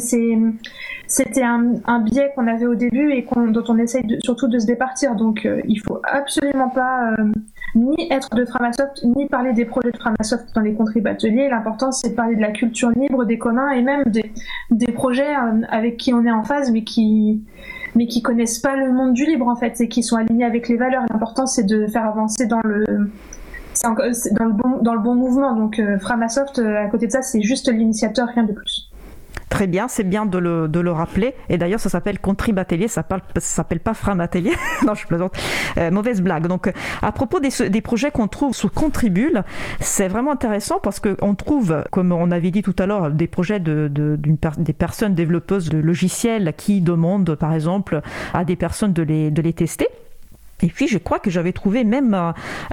c'était 1.08 1.42
un, 1.42 1.98
biais 2.00 2.30
qu'on 2.36 2.46
avait 2.46 2.66
au 2.66 2.76
début 2.76 3.12
et 3.12 3.26
dont 3.34 3.64
on 3.66 3.78
essaye 3.78 4.04
surtout 4.20 4.46
de 4.46 4.60
se 4.60 4.66
départir. 4.66 5.16
Donc, 5.16 5.44
euh, 5.44 5.60
il 5.66 5.80
faut 5.80 6.00
absolument 6.04 6.68
pas 6.68 7.14
euh, 7.18 7.32
ni 7.74 8.12
être 8.12 8.36
de 8.36 8.44
Framasoft, 8.44 9.02
ni 9.02 9.26
parler 9.26 9.54
des 9.54 9.64
projets 9.64 9.90
de 9.90 9.98
Framasoft 9.98 10.54
dans 10.54 10.60
les 10.60 10.74
contributeurs. 10.74 11.16
L'important, 11.50 11.90
c'est 11.90 12.10
de 12.10 12.14
parler 12.14 12.36
de 12.36 12.40
la 12.40 12.52
culture 12.52 12.90
libre, 12.90 13.24
des 13.24 13.38
communs 13.38 13.70
et 13.70 13.82
même 13.82 14.04
des, 14.04 14.30
des 14.70 14.92
projets 14.92 15.34
euh, 15.34 15.62
avec 15.68 15.96
qui 15.96 16.14
on 16.14 16.24
est 16.24 16.30
en 16.30 16.44
phase, 16.44 16.70
mais 16.70 16.84
qui 16.84 17.42
mais 17.94 18.06
qui 18.06 18.22
connaissent 18.22 18.60
pas 18.60 18.76
le 18.76 18.92
monde 18.92 19.14
du 19.14 19.24
libre 19.24 19.48
en 19.48 19.56
fait 19.56 19.80
et 19.80 19.88
qui 19.88 20.02
sont 20.02 20.16
alignés 20.16 20.44
avec 20.44 20.68
les 20.68 20.76
valeurs. 20.76 21.02
L'important, 21.10 21.46
c'est 21.46 21.64
de 21.64 21.86
faire 21.86 22.04
avancer 22.04 22.46
dans 22.46 22.60
le 22.62 23.10
c'est 24.12 24.34
dans 24.34 24.44
le 24.44 25.00
bon 25.00 25.14
mouvement. 25.14 25.54
Donc 25.54 25.78
euh, 25.78 25.98
Framasoft, 25.98 26.58
euh, 26.58 26.84
à 26.84 26.86
côté 26.88 27.06
de 27.06 27.12
ça, 27.12 27.22
c'est 27.22 27.42
juste 27.42 27.70
l'initiateur, 27.72 28.28
rien 28.28 28.44
de 28.44 28.52
plus. 28.52 28.90
Très 29.48 29.66
bien, 29.66 29.88
c'est 29.88 30.04
bien 30.04 30.26
de 30.26 30.36
le, 30.36 30.68
de 30.68 30.78
le, 30.78 30.92
rappeler. 30.92 31.34
Et 31.48 31.56
d'ailleurs, 31.56 31.80
ça 31.80 31.88
s'appelle 31.88 32.18
Contrib 32.18 32.58
Atelier, 32.58 32.86
ça 32.86 33.02
ne 33.10 33.40
s'appelle 33.40 33.80
pas 33.80 33.94
Fram 33.94 34.20
Atelier. 34.20 34.52
non, 34.86 34.94
je 34.94 35.06
plaisante. 35.06 35.34
Euh, 35.78 35.90
mauvaise 35.90 36.20
blague. 36.20 36.46
Donc, 36.48 36.70
à 37.00 37.12
propos 37.12 37.40
des, 37.40 37.70
des 37.70 37.80
projets 37.80 38.10
qu'on 38.10 38.28
trouve 38.28 38.54
sur 38.54 38.70
Contribule, 38.70 39.44
c'est 39.80 40.08
vraiment 40.08 40.32
intéressant 40.32 40.80
parce 40.82 41.00
qu'on 41.00 41.34
trouve, 41.34 41.82
comme 41.90 42.12
on 42.12 42.30
avait 42.30 42.50
dit 42.50 42.60
tout 42.60 42.76
à 42.78 42.84
l'heure, 42.84 43.10
des 43.10 43.26
projets 43.26 43.58
de, 43.58 43.88
de 43.90 44.18
des 44.58 44.72
personnes 44.74 45.14
développeuses 45.14 45.70
de 45.70 45.78
logiciels 45.78 46.52
qui 46.56 46.82
demandent, 46.82 47.34
par 47.34 47.54
exemple, 47.54 48.02
à 48.34 48.44
des 48.44 48.56
personnes 48.56 48.92
de 48.92 49.02
les, 49.02 49.30
de 49.30 49.40
les 49.40 49.54
tester. 49.54 49.88
Et 50.62 50.68
puis, 50.68 50.88
je 50.88 50.98
crois 50.98 51.18
que 51.18 51.30
j'avais 51.30 51.52
trouvé 51.52 51.84
même 51.84 52.14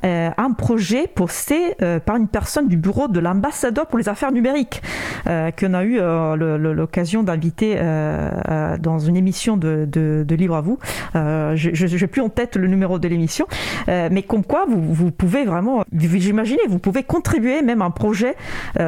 euh, 0.04 0.30
un 0.38 0.52
projet 0.52 1.08
posté 1.08 1.76
euh, 1.82 2.00
par 2.00 2.16
une 2.16 2.28
personne 2.28 2.68
du 2.68 2.78
bureau 2.78 3.08
de 3.08 3.20
l'ambassadeur 3.20 3.86
pour 3.88 4.00
les 4.00 4.10
affaires 4.10 4.32
numériques, 4.32 4.82
euh, 5.28 5.52
qu'on 5.52 5.74
a 5.74 5.84
eu 5.84 5.98
euh, 6.00 6.58
l'occasion 6.74 7.24
d'inviter 7.24 7.76
euh, 7.78 8.78
dans 8.80 9.00
une 9.00 9.16
émission 9.16 9.58
de, 9.58 9.88
de, 9.88 10.26
de 10.28 10.36
Libre 10.36 10.56
à 10.56 10.62
vous. 10.62 10.80
je 11.14 11.96
n'ai 11.96 12.08
plus 12.08 12.22
en 12.22 12.30
tête 12.30 12.56
le 12.56 12.68
numéro 12.68 13.00
de 13.00 13.08
l'émission, 13.08 13.46
mais 13.88 14.24
comme 14.24 14.44
quoi 14.44 14.66
vous, 14.68 14.82
vous 14.82 15.12
pouvez 15.12 15.46
vraiment, 15.46 15.84
j'imagine, 15.96 16.58
vous 16.68 16.80
pouvez 16.80 17.04
contribuer 17.04 17.62
même 17.62 17.82
à 17.82 17.86
un 17.86 17.92
projet 17.92 18.36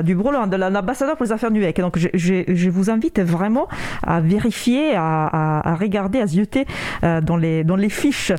du 0.03 0.15
bureau 0.15 0.31
de 0.31 0.55
l'ambassadeur 0.55 1.15
pour 1.15 1.25
les 1.25 1.31
affaires 1.31 1.51
numériques. 1.51 1.79
Donc, 1.79 1.97
je, 1.97 2.07
je, 2.13 2.43
je, 2.47 2.69
vous 2.69 2.89
invite 2.89 3.19
vraiment 3.19 3.67
à 4.03 4.19
vérifier, 4.21 4.95
à, 4.95 5.27
à, 5.27 5.71
à 5.71 5.75
regarder, 5.75 6.19
à 6.19 6.27
zioter 6.27 6.65
dans, 7.01 7.37
les, 7.37 7.63
dans 7.63 7.75
les 7.75 7.89
fiches 7.89 8.33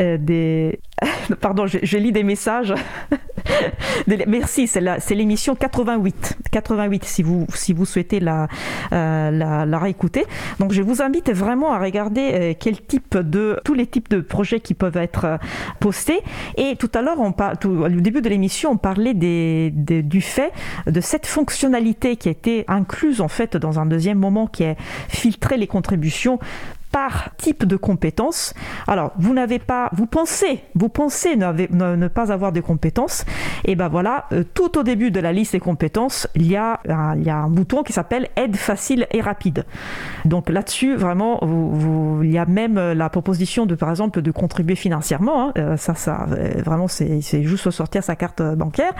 euh, 0.00 0.16
des... 0.18 0.80
Pardon, 1.40 1.66
j'ai 1.66 2.00
lu 2.00 2.12
des 2.12 2.22
messages. 2.22 2.74
Merci, 4.06 4.66
c'est 4.66 5.14
l'émission 5.14 5.54
88. 5.54 6.38
88, 6.50 7.04
si 7.04 7.22
vous, 7.22 7.46
si 7.54 7.72
vous 7.72 7.84
souhaitez 7.84 8.20
la, 8.20 8.48
euh, 8.92 9.30
la, 9.30 9.66
la, 9.66 9.78
réécouter. 9.78 10.24
Donc, 10.58 10.72
je 10.72 10.82
vous 10.82 11.02
invite 11.02 11.30
vraiment 11.30 11.72
à 11.72 11.78
regarder 11.78 12.30
euh, 12.32 12.54
quel 12.58 12.80
type 12.80 13.16
de, 13.16 13.58
tous 13.64 13.74
les 13.74 13.86
types 13.86 14.08
de 14.08 14.20
projets 14.20 14.60
qui 14.60 14.74
peuvent 14.74 14.96
être 14.96 15.38
postés. 15.78 16.20
Et 16.56 16.76
tout 16.76 16.90
à 16.94 17.02
l'heure, 17.02 17.18
au 17.20 17.88
début 17.88 18.22
de 18.22 18.28
l'émission, 18.28 18.72
on 18.72 18.76
parlait 18.76 19.14
des, 19.14 19.70
du 19.70 20.20
fait 20.20 20.52
de 20.86 21.00
cette 21.00 21.26
fonctionnalité 21.26 22.16
qui 22.16 22.28
a 22.28 22.32
été 22.32 22.64
incluse 22.68 23.20
en 23.20 23.28
fait 23.28 23.56
dans 23.56 23.78
un 23.78 23.86
deuxième 23.86 24.18
moment 24.18 24.46
qui 24.46 24.64
est 24.64 24.76
filtrer 25.08 25.56
les 25.56 25.66
contributions 25.66 26.38
par 26.92 27.30
type 27.36 27.64
de 27.64 27.76
compétences. 27.76 28.54
Alors, 28.86 29.12
vous 29.18 29.32
n'avez 29.32 29.58
pas, 29.58 29.90
vous 29.92 30.06
pensez, 30.06 30.60
vous 30.74 30.88
pensez 30.88 31.36
ne, 31.36 32.08
pas 32.08 32.32
avoir 32.32 32.52
de 32.52 32.60
compétences, 32.60 33.24
et 33.64 33.76
ben 33.76 33.88
voilà, 33.88 34.26
euh, 34.32 34.44
tout 34.54 34.78
au 34.78 34.82
début 34.82 35.10
de 35.10 35.20
la 35.20 35.32
liste 35.32 35.52
des 35.52 35.60
compétences, 35.60 36.26
il 36.34 36.46
y 36.50 36.56
a 36.56 36.80
un, 36.88 37.16
il 37.16 37.24
y 37.24 37.30
a 37.30 37.36
un 37.36 37.48
bouton 37.48 37.82
qui 37.82 37.92
s'appelle 37.92 38.28
aide 38.36 38.56
facile 38.56 39.06
et 39.12 39.20
rapide. 39.20 39.64
Donc 40.24 40.48
là-dessus, 40.48 40.96
vraiment, 40.96 41.38
vous, 41.42 42.22
il 42.22 42.32
y 42.32 42.38
a 42.38 42.46
même 42.46 42.78
euh, 42.78 42.94
la 42.94 43.08
proposition 43.08 43.66
de, 43.66 43.74
par 43.74 43.90
exemple, 43.90 44.22
de 44.22 44.30
contribuer 44.30 44.74
financièrement. 44.74 45.48
Hein. 45.48 45.52
Euh, 45.58 45.76
ça, 45.76 45.94
ça, 45.94 46.26
vraiment, 46.64 46.88
c'est 46.88 47.42
juste 47.42 47.70
sortir 47.70 48.02
sa 48.02 48.16
carte 48.16 48.42
bancaire. 48.42 48.92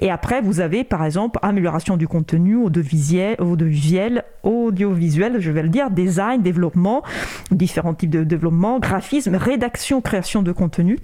Et 0.00 0.10
après, 0.10 0.40
vous 0.40 0.60
avez, 0.60 0.84
par 0.84 1.04
exemple, 1.04 1.38
amélioration 1.42 1.96
du 1.96 2.08
contenu 2.08 2.56
audiovisuel, 2.56 3.36
audiovisuel, 3.38 4.24
audiovisuel, 4.42 5.36
je 5.40 5.50
vais 5.50 5.62
le 5.62 5.68
dire, 5.68 5.90
design, 5.90 6.42
développement 6.42 7.02
différents 7.50 7.94
types 7.94 8.10
de 8.10 8.24
développement, 8.24 8.78
graphisme, 8.78 9.34
rédaction, 9.34 10.00
création 10.00 10.42
de 10.42 10.52
contenu, 10.52 10.98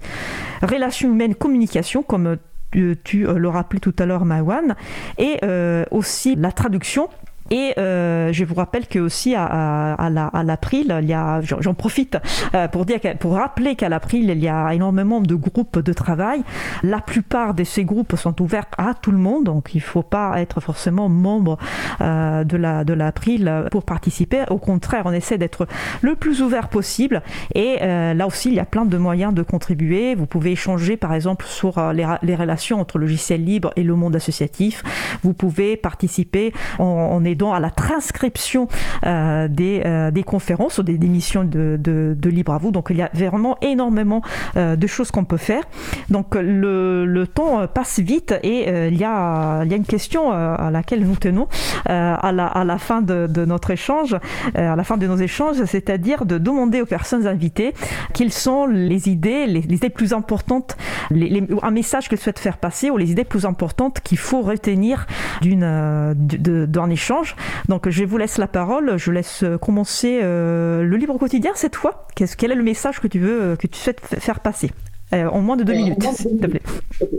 relations 0.61 1.09
humaines, 1.09 1.35
communication, 1.35 2.03
comme 2.03 2.37
tu, 2.71 2.97
tu 3.03 3.25
le 3.25 3.49
rappelais 3.49 3.79
tout 3.79 3.95
à 3.99 4.05
l'heure, 4.05 4.25
Mawan, 4.25 4.75
et 5.17 5.37
euh, 5.43 5.85
aussi 5.91 6.35
la 6.35 6.51
traduction 6.51 7.09
et 7.51 7.73
euh, 7.77 8.33
je 8.33 8.43
vous 8.43 8.55
rappelle 8.55 8.87
que 8.87 8.99
aussi 8.99 9.35
à, 9.35 9.45
à, 9.45 10.27
à, 10.27 10.43
l'April, 10.43 10.97
il 11.01 11.07
y 11.07 11.13
a, 11.13 11.41
j'en 11.41 11.73
profite 11.73 12.17
euh, 12.55 12.67
pour 12.67 12.85
dire, 12.85 12.99
pour 13.19 13.33
rappeler 13.33 13.75
qu'à 13.75 13.89
l'April, 13.89 14.29
il 14.29 14.43
y 14.43 14.47
a 14.47 14.73
énormément 14.73 15.21
de 15.21 15.35
groupes 15.35 15.79
de 15.79 15.93
travail. 15.93 16.41
La 16.83 17.01
plupart 17.01 17.53
de 17.53 17.63
ces 17.63 17.83
groupes 17.85 18.15
sont 18.15 18.41
ouverts 18.41 18.65
à 18.77 18.93
tout 18.95 19.11
le 19.11 19.17
monde, 19.17 19.45
donc 19.45 19.75
il 19.75 19.77
ne 19.77 19.83
faut 19.83 20.01
pas 20.01 20.41
être 20.41 20.59
forcément 20.59 21.07
membre 21.07 21.57
euh, 22.01 22.43
de 22.43 22.57
la 22.57 22.83
de 22.83 22.93
l'April 22.93 23.65
pour 23.71 23.83
participer. 23.83 24.43
Au 24.49 24.57
contraire, 24.57 25.03
on 25.05 25.11
essaie 25.11 25.37
d'être 25.37 25.67
le 26.01 26.15
plus 26.15 26.41
ouvert 26.41 26.69
possible. 26.69 27.21
Et 27.53 27.77
euh, 27.81 28.13
là 28.13 28.25
aussi, 28.27 28.49
il 28.49 28.55
y 28.55 28.59
a 28.59 28.65
plein 28.65 28.85
de 28.85 28.97
moyens 28.97 29.33
de 29.33 29.43
contribuer. 29.43 30.15
Vous 30.15 30.25
pouvez 30.25 30.51
échanger, 30.51 30.97
par 30.97 31.13
exemple, 31.13 31.45
sur 31.45 31.77
euh, 31.77 31.93
les, 31.93 32.35
relations 32.35 32.79
entre 32.79 32.97
logiciel 32.97 33.43
libre 33.43 33.71
et 33.75 33.83
le 33.83 33.95
monde 33.95 34.15
associatif. 34.15 34.83
Vous 35.23 35.33
pouvez 35.33 35.77
participer. 35.77 36.53
On, 36.79 36.85
on 36.85 37.23
est 37.23 37.34
à 37.43 37.59
la 37.59 37.69
transcription 37.69 38.67
euh, 39.05 39.47
des, 39.47 39.81
euh, 39.85 40.11
des, 40.11 40.23
conférences 40.23 40.77
ou 40.77 40.83
des, 40.83 40.93
émissions 40.93 41.43
de, 41.43 41.77
de, 41.79 42.29
Libre 42.29 42.53
à 42.53 42.57
vous. 42.57 42.71
Donc 42.71 42.87
il 42.89 42.97
y 42.97 43.01
a 43.01 43.09
vraiment 43.13 43.57
énormément 43.61 44.21
euh, 44.57 44.75
de 44.75 44.87
choses 44.87 45.11
qu'on 45.11 45.25
peut 45.25 45.37
faire. 45.37 45.63
Donc 46.09 46.35
le, 46.35 47.25
temps 47.33 47.67
passe 47.67 47.99
vite 47.99 48.35
et 48.43 48.69
il, 48.87 48.97
y 48.97 49.03
a, 49.03 49.63
il 49.63 49.71
y 49.71 49.73
a 49.73 49.77
une 49.77 49.85
question 49.85 50.31
à 50.31 50.69
laquelle 50.71 51.05
nous 51.05 51.15
tenons 51.15 51.47
à, 51.85 52.31
la, 52.31 52.45
à 52.45 52.63
la 52.63 52.77
fin 52.77 53.01
de, 53.01 53.45
notre 53.45 53.71
échange, 53.71 54.15
à 54.53 54.75
la 54.75 54.83
fin 54.83 54.97
de 54.97 55.07
nos 55.07 55.17
échanges, 55.17 55.63
c'est-à-dire 55.65 56.25
de 56.25 56.37
demander 56.37 56.81
aux 56.81 56.85
personnes 56.85 57.25
invitées 57.25 57.73
quelles 58.13 58.31
sont 58.31 58.67
les 58.67 59.09
idées, 59.09 59.47
les, 59.47 59.61
idées 59.61 59.89
plus 59.89 60.13
importantes, 60.13 60.77
les, 61.09 61.43
un 61.63 61.71
message 61.71 62.09
qu'elles 62.09 62.19
souhaitent 62.19 62.39
faire 62.39 62.57
passer 62.57 62.89
ou 62.89 62.97
les 62.97 63.11
idées 63.11 63.23
plus 63.23 63.45
importantes 63.45 64.01
qu'il 64.01 64.19
faut 64.19 64.41
retenir 64.41 65.07
d'un 65.41 66.89
échange 66.89 67.24
donc 67.67 67.89
je 67.89 68.03
vous 68.03 68.17
laisse 68.17 68.37
la 68.37 68.47
parole, 68.47 68.97
je 68.97 69.11
laisse 69.11 69.43
euh, 69.43 69.57
commencer 69.57 70.19
euh, 70.23 70.83
le 70.83 70.97
livre 70.97 71.17
quotidien 71.17 71.51
cette 71.55 71.75
fois. 71.75 72.07
quel 72.15 72.51
est 72.51 72.55
le 72.55 72.63
message 72.63 72.99
que 72.99 73.07
tu 73.07 73.19
veux, 73.19 73.41
euh, 73.41 73.55
que 73.55 73.67
tu 73.67 73.77
souhaites 73.79 74.01
faire 74.01 74.39
passer? 74.39 74.71
En 75.13 75.39
moins 75.39 75.55
de 75.55 75.63
deux 75.63 75.71
minutes, 75.71 76.03
s'il 76.11 76.37
te 76.39 76.47
plaît. 76.47 76.61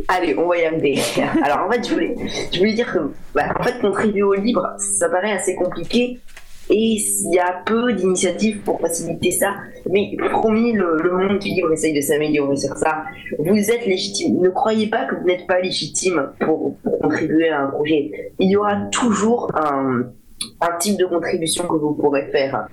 Allez, 0.09 0.37
on 0.37 0.47
va 0.49 0.59
y 0.59 0.67
arriver. 0.67 1.01
Alors 1.43 1.67
en 1.67 1.71
fait, 1.71 1.89
je 1.89 1.95
voulais, 1.95 2.15
je 2.53 2.59
voulais 2.59 2.75
dire 2.75 2.93
que 2.93 2.99
bah, 3.35 3.55
en 3.59 3.63
fait, 3.63 3.81
contribuer 3.81 4.23
au 4.23 4.35
libre, 4.35 4.69
ça 4.77 5.09
paraît 5.09 5.33
assez 5.33 5.55
compliqué 5.55 6.21
et 6.69 6.97
il 6.97 7.35
y 7.35 7.39
a 7.39 7.63
peu 7.65 7.93
d'initiatives 7.93 8.61
pour 8.63 8.81
faciliter 8.81 9.31
ça. 9.31 9.55
Mais 9.89 10.17
promis, 10.33 10.73
le, 10.73 11.11
monde 11.13 11.39
du 11.39 11.49
livre 11.49 11.73
essaye 11.73 11.93
de 11.93 12.01
s'améliorer 12.01 12.57
sur 12.57 12.77
ça. 12.77 13.05
Vous 13.39 13.71
êtes 13.71 13.87
légitime. 13.87 14.41
Ne 14.41 14.49
croyez 14.49 14.89
pas 14.89 15.05
que 15.05 15.15
vous 15.15 15.25
n'êtes 15.25 15.47
pas 15.47 15.61
légitime 15.61 16.31
pour, 16.41 16.75
contribuer 17.01 17.51
à 17.51 17.63
un 17.63 17.67
projet. 17.69 18.33
Il 18.41 18.51
y 18.51 18.57
aura 18.57 18.77
toujours 18.91 19.51
un, 19.55 20.07
type 20.81 20.99
de 20.99 21.07
contribution 21.07 21.67
que 21.67 21.77
vous 21.77 21.95
pourrez 21.95 22.27
faire. 22.31 22.67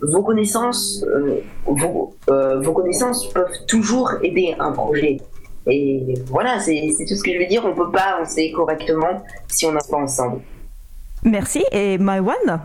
Vos 0.00 0.22
connaissances, 0.22 1.04
euh, 1.06 1.42
euh, 2.30 2.60
vos 2.60 2.72
connaissances 2.72 3.28
peuvent 3.32 3.66
toujours 3.66 4.12
aider 4.22 4.54
un 4.58 4.72
projet. 4.72 5.18
Et 5.66 6.14
voilà, 6.26 6.58
c'est 6.58 6.94
tout 7.06 7.14
ce 7.14 7.22
que 7.22 7.32
je 7.32 7.38
veux 7.38 7.46
dire. 7.46 7.62
On 7.66 7.74
peut 7.74 7.90
pas 7.90 8.16
avancer 8.16 8.50
correctement 8.52 9.22
si 9.48 9.66
on 9.66 9.72
n'a 9.72 9.80
pas 9.88 9.98
ensemble. 9.98 10.40
Merci. 11.24 11.62
Et 11.72 11.98
Maïwan, 11.98 12.60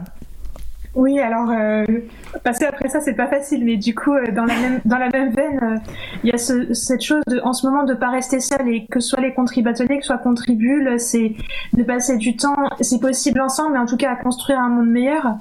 Oui, 0.96 1.20
alors 1.20 1.50
euh, 1.50 1.86
passer 2.40 2.66
après 2.66 2.90
ça, 2.90 3.00
c'est 3.02 3.14
pas 3.14 3.28
facile, 3.28 3.66
mais 3.66 3.78
du 3.78 3.94
coup, 3.94 4.14
euh, 4.14 4.32
dans 4.32 4.46
la 4.46 4.56
même 4.56 4.82
dans 4.86 4.98
la 4.98 5.10
même 5.10 5.34
veine, 5.34 5.60
euh, 5.62 5.92
il 6.24 6.30
y 6.30 6.34
a 6.34 6.38
ce, 6.38 6.74
cette 6.74 7.02
chose 7.02 7.24
en 7.44 7.54
ce 7.54 7.66
moment 7.68 7.84
de 7.84 7.94
pas 7.94 8.10
rester 8.10 8.40
seul 8.40 8.68
et 8.68 8.86
que 8.86 9.00
soit 9.00 9.22
les 9.22 9.34
contributeurs, 9.34 9.88
que 9.88 10.02
soit 10.02 10.18
contribule, 10.18 11.00
c'est 11.00 11.34
de 11.74 11.84
passer 11.84 12.18
du 12.18 12.36
temps, 12.36 12.56
c'est 12.82 13.00
possible 13.00 13.42
ensemble, 13.42 13.74
mais 13.74 13.80
en 13.80 13.86
tout 13.86 13.98
cas 13.98 14.12
à 14.12 14.16
construire 14.16 14.60
un 14.60 14.70
monde 14.70 14.90
meilleur, 14.90 15.38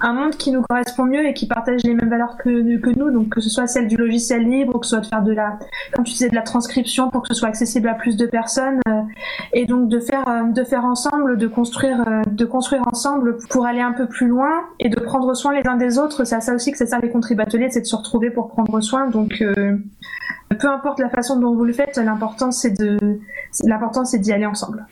un 0.00 0.12
monde 0.12 0.36
qui 0.36 0.50
nous 0.50 0.62
correspond 0.62 1.04
mieux 1.04 1.26
et 1.26 1.34
qui 1.34 1.46
partage 1.46 1.82
les 1.84 1.94
mêmes 1.94 2.10
valeurs 2.10 2.36
que 2.36 2.76
que 2.78 2.90
nous, 2.90 3.10
donc 3.10 3.30
que 3.30 3.40
ce 3.40 3.50
soit 3.50 3.66
celle 3.66 3.88
du 3.88 3.96
logiciel 3.96 4.48
libre, 4.48 4.78
que 4.80 4.86
ce 4.86 4.90
soit 4.90 5.00
de 5.00 5.06
faire 5.06 5.22
de 5.22 5.32
la, 5.32 5.58
comme 5.94 6.04
tu 6.04 6.12
disais, 6.12 6.28
de 6.28 6.34
la 6.34 6.42
transcription 6.42 7.10
pour 7.10 7.22
que 7.22 7.28
ce 7.28 7.34
soit 7.34 7.48
accessible 7.48 7.88
à 7.88 7.94
plus 7.94 8.16
de 8.16 8.26
personnes, 8.26 8.80
euh, 8.88 9.02
et 9.52 9.66
donc 9.66 9.88
de 9.88 10.00
faire 10.00 10.24
de 10.52 10.64
faire 10.64 10.84
ensemble, 10.84 11.38
de 11.38 11.46
construire 11.46 12.04
de 12.26 12.44
construire 12.44 12.82
ensemble 12.88 13.38
pour 13.50 13.66
aller 13.66 13.80
un 13.80 13.92
peu 13.92 14.06
plus 14.06 14.28
loin 14.28 14.50
et 14.80 14.88
de 14.88 15.00
prendre 15.00 15.34
soin 15.34 15.52
les 15.54 15.66
uns 15.66 15.76
des 15.76 15.98
autres. 15.98 16.24
C'est 16.32 16.36
à 16.36 16.40
ça 16.40 16.54
aussi 16.54 16.72
que 16.72 16.78
c'est 16.78 16.86
ça 16.86 16.98
les 16.98 17.10
contributeurs, 17.10 17.60
c'est 17.68 17.82
de 17.82 17.86
se 17.86 17.94
retrouver 17.94 18.30
pour 18.30 18.48
prendre 18.48 18.80
soin. 18.80 19.06
Donc, 19.10 19.42
euh, 19.42 19.76
peu 20.48 20.66
importe 20.66 20.98
la 20.98 21.10
façon 21.10 21.38
dont 21.38 21.54
vous 21.54 21.66
le 21.66 21.74
faites, 21.74 21.98
l'important 21.98 22.50
c'est 22.50 22.70
de, 22.70 22.98
l'important 23.64 24.06
c'est 24.06 24.18
d'y 24.18 24.32
aller 24.32 24.46
ensemble. 24.46 24.86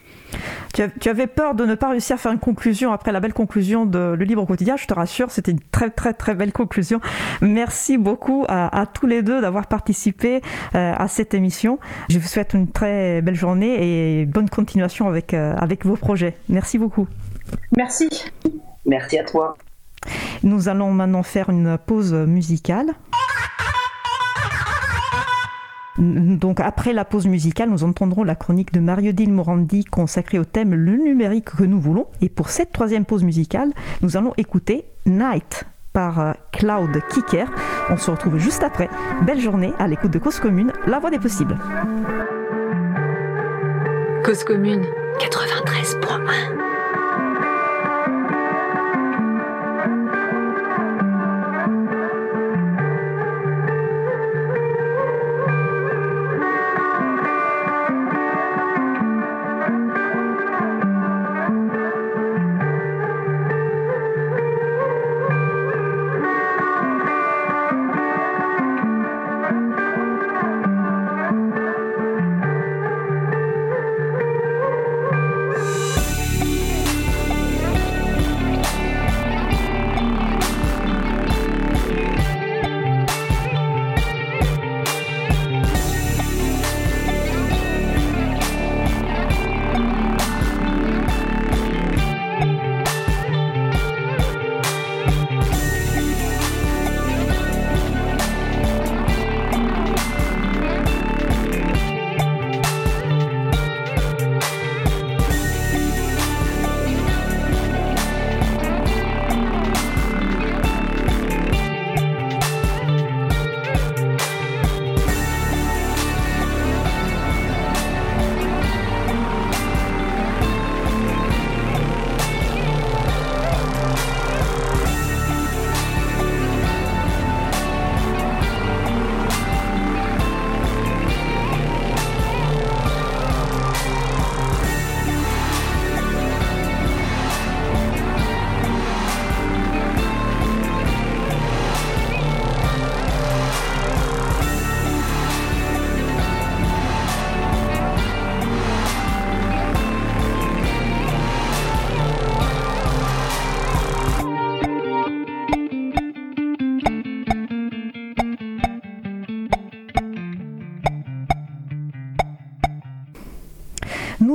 Tu, 0.75 1.09
avais 1.09 1.25
peur 1.25 1.55
de 1.55 1.65
ne 1.65 1.73
pas 1.73 1.89
réussir 1.89 2.13
à 2.13 2.19
faire 2.19 2.31
une 2.31 2.37
conclusion 2.37 2.91
après 2.93 3.11
la 3.11 3.19
belle 3.19 3.33
conclusion 3.33 3.87
de 3.87 4.13
Le 4.15 4.23
Libre 4.23 4.45
Quotidien. 4.45 4.77
Je 4.77 4.85
te 4.85 4.93
rassure, 4.93 5.31
c'était 5.31 5.49
une 5.49 5.61
très 5.71 5.89
très 5.89 6.13
très 6.13 6.35
belle 6.35 6.51
conclusion. 6.51 7.01
Merci 7.41 7.97
beaucoup 7.97 8.45
à, 8.47 8.85
tous 8.85 9.07
les 9.07 9.23
deux 9.23 9.41
d'avoir 9.41 9.65
participé 9.65 10.43
euh, 10.75 10.93
à 10.95 11.07
cette 11.07 11.33
émission. 11.33 11.79
Je 12.09 12.19
vous 12.19 12.27
souhaite 12.27 12.53
une 12.53 12.69
très 12.69 13.23
belle 13.23 13.33
journée 13.33 14.21
et 14.21 14.27
bonne 14.27 14.47
continuation 14.47 15.07
avec, 15.07 15.33
euh, 15.33 15.55
avec 15.57 15.87
vos 15.87 15.95
projets. 15.95 16.37
Merci 16.49 16.77
beaucoup. 16.77 17.07
Merci. 17.75 18.31
Merci 18.85 19.17
à 19.17 19.23
toi. 19.23 19.57
Nous 20.43 20.69
allons 20.69 20.91
maintenant 20.91 21.23
faire 21.23 21.49
une 21.49 21.77
pause 21.77 22.13
musicale. 22.13 22.87
Donc 25.97 26.59
après 26.59 26.93
la 26.93 27.05
pause 27.05 27.27
musicale, 27.27 27.69
nous 27.69 27.83
entendrons 27.83 28.23
la 28.23 28.35
chronique 28.35 28.73
de 28.73 28.79
Mario 28.79 29.11
Dil 29.11 29.31
Morandi 29.31 29.83
consacrée 29.83 30.39
au 30.39 30.45
thème 30.45 30.73
le 30.73 30.97
numérique 30.97 31.55
que 31.55 31.63
nous 31.63 31.79
voulons. 31.79 32.07
Et 32.21 32.29
pour 32.29 32.49
cette 32.49 32.71
troisième 32.71 33.05
pause 33.05 33.23
musicale, 33.23 33.71
nous 34.01 34.17
allons 34.17 34.33
écouter 34.37 34.85
Night 35.05 35.65
par 35.93 36.19
euh, 36.19 36.31
Cloud 36.51 36.97
Kicker. 37.09 37.45
On 37.89 37.97
se 37.97 38.09
retrouve 38.09 38.37
juste 38.37 38.63
après. 38.63 38.89
Belle 39.25 39.39
journée 39.39 39.73
à 39.77 39.87
l'écoute 39.87 40.11
de 40.11 40.19
Cause 40.19 40.39
Commune, 40.39 40.71
la 40.87 40.99
voix 40.99 41.11
des 41.11 41.19
possibles. 41.19 41.57
Cause 44.23 44.43
Commune 44.43 44.85
93.1 45.19 46.70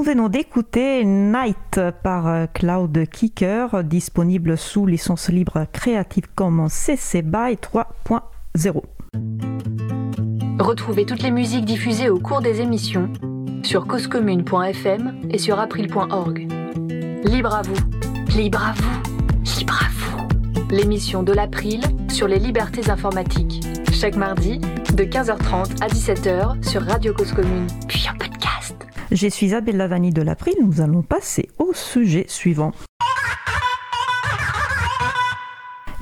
venons 0.07 0.29
d'écouter 0.29 1.05
Night 1.05 1.81
par 2.05 2.29
euh, 2.29 2.47
Cloud 2.55 2.97
Kicker, 3.11 3.83
disponible 3.83 4.57
sous 4.57 4.87
licence 4.87 5.31
libre 5.31 5.67
Creative 5.73 6.29
Commons 6.33 6.69
CC 6.69 7.23
BY 7.23 7.57
3.0. 7.57 8.83
Retrouvez 10.61 11.07
toutes 11.07 11.23
les 11.23 11.33
musiques 11.33 11.65
diffusées 11.65 12.09
au 12.09 12.21
cours 12.21 12.41
des 12.41 12.61
émissions 12.61 13.13
sur 13.65 13.89
causecommune.fm 13.89 15.23
et 15.29 15.39
sur 15.39 15.59
april.org. 15.59 16.47
Libre 17.25 17.55
à 17.57 17.63
vous, 17.63 18.37
libre 18.37 18.63
à 18.65 18.75
vous, 18.75 19.59
libre 19.59 19.81
à 19.83 19.89
vous. 19.91 20.29
L'émission 20.71 21.25
de 21.25 21.33
l'April 21.33 21.81
sur 22.09 22.29
les 22.29 22.39
libertés 22.39 22.91
informatiques. 22.91 23.67
Chaque 23.93 24.15
mardi 24.15 24.59
de 24.95 25.03
15h30 25.03 25.83
à 25.83 25.89
17h 25.89 26.65
sur 26.65 26.83
Radio 26.83 27.13
Cause 27.13 27.33
Commune, 27.33 27.67
puis 27.89 28.07
en. 28.09 28.36
Je 29.13 29.29
suis 29.29 29.47
Isabelle 29.47 29.77
Lavani 29.77 30.11
de 30.11 30.21
l'April. 30.21 30.55
Nous 30.61 30.81
allons 30.81 31.03
passer 31.03 31.49
au 31.59 31.73
sujet 31.73 32.25
suivant. 32.29 32.73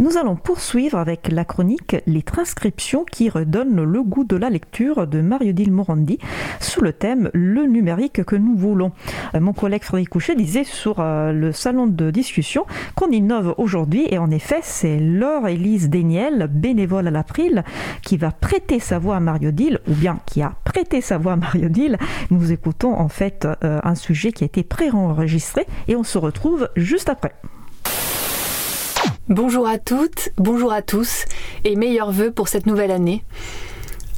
Nous 0.00 0.16
allons 0.16 0.34
poursuivre 0.34 0.98
avec 0.98 1.28
la 1.30 1.44
chronique 1.44 1.96
Les 2.08 2.22
transcriptions 2.22 3.04
qui 3.04 3.28
redonnent 3.28 3.84
le 3.84 4.02
goût 4.02 4.24
de 4.24 4.34
la 4.34 4.50
lecture 4.50 5.06
de 5.06 5.20
Mario-Dil 5.20 5.70
Morandi 5.70 6.18
sous 6.58 6.80
le 6.80 6.92
thème 6.92 7.30
Le 7.32 7.62
numérique 7.66 8.24
que 8.24 8.34
nous 8.34 8.56
voulons. 8.56 8.90
Euh, 9.36 9.40
mon 9.40 9.52
collègue 9.52 9.84
Frédéric 9.84 10.08
Couchet 10.08 10.34
disait 10.34 10.64
sur 10.64 10.98
euh, 10.98 11.30
le 11.30 11.52
salon 11.52 11.86
de 11.86 12.10
discussion 12.10 12.66
qu'on 12.96 13.10
innove 13.10 13.54
aujourd'hui 13.56 14.08
et 14.10 14.18
en 14.18 14.32
effet 14.32 14.58
c'est 14.62 14.98
Laure 14.98 15.46
Élise 15.46 15.88
Déniel, 15.88 16.48
bénévole 16.50 17.06
à 17.06 17.12
l'April, 17.12 17.62
qui 18.02 18.16
va 18.16 18.32
prêter 18.32 18.80
sa 18.80 18.98
voix 18.98 19.14
à 19.14 19.20
Mario 19.20 19.52
Dil 19.52 19.78
ou 19.88 19.94
bien 19.94 20.18
qui 20.26 20.42
a 20.42 20.54
prêté 20.64 21.02
sa 21.02 21.18
voix 21.18 21.34
à 21.34 21.36
Mario 21.36 21.68
Dil. 21.68 21.98
Nous 22.32 22.50
écoutons 22.50 22.94
en 22.94 23.08
fait 23.08 23.46
euh, 23.62 23.80
un 23.84 23.94
sujet 23.94 24.32
qui 24.32 24.42
a 24.42 24.46
été 24.46 24.64
pré-enregistré 24.64 25.66
et 25.86 25.94
on 25.94 26.02
se 26.02 26.18
retrouve 26.18 26.68
juste 26.74 27.08
après. 27.08 27.32
Bonjour 29.30 29.66
à 29.66 29.78
toutes, 29.78 30.28
bonjour 30.36 30.70
à 30.70 30.82
tous 30.82 31.24
et 31.64 31.76
meilleurs 31.76 32.12
vœux 32.12 32.30
pour 32.30 32.48
cette 32.48 32.66
nouvelle 32.66 32.90
année. 32.90 33.24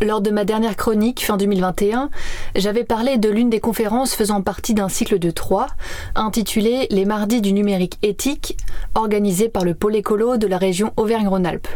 Lors 0.04 0.20
de 0.20 0.32
ma 0.32 0.44
dernière 0.44 0.74
chronique 0.74 1.24
fin 1.24 1.36
2021, 1.36 2.10
j'avais 2.56 2.82
parlé 2.82 3.16
de 3.16 3.28
l'une 3.28 3.48
des 3.48 3.60
conférences 3.60 4.16
faisant 4.16 4.42
partie 4.42 4.74
d'un 4.74 4.88
cycle 4.88 5.20
de 5.20 5.30
trois, 5.30 5.68
intitulé 6.16 6.88
Les 6.90 7.04
mardis 7.04 7.40
du 7.40 7.52
numérique 7.52 7.98
éthique, 8.02 8.56
organisé 8.96 9.48
par 9.48 9.64
le 9.64 9.74
pôle 9.74 9.94
écolo 9.94 10.38
de 10.38 10.48
la 10.48 10.58
région 10.58 10.92
Auvergne-Rhône-Alpes. 10.96 11.68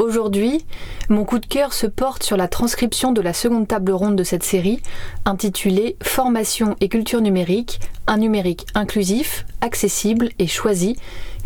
Aujourd'hui, 0.00 0.64
mon 1.10 1.26
coup 1.26 1.38
de 1.38 1.44
cœur 1.44 1.74
se 1.74 1.86
porte 1.86 2.22
sur 2.22 2.38
la 2.38 2.48
transcription 2.48 3.12
de 3.12 3.20
la 3.20 3.34
seconde 3.34 3.68
table 3.68 3.92
ronde 3.92 4.16
de 4.16 4.24
cette 4.24 4.42
série, 4.42 4.80
intitulée 5.26 5.96
Formation 6.02 6.74
et 6.80 6.88
culture 6.88 7.20
numérique, 7.20 7.80
un 8.06 8.16
numérique 8.16 8.66
inclusif, 8.74 9.44
accessible 9.60 10.30
et 10.38 10.46
choisi, 10.46 10.96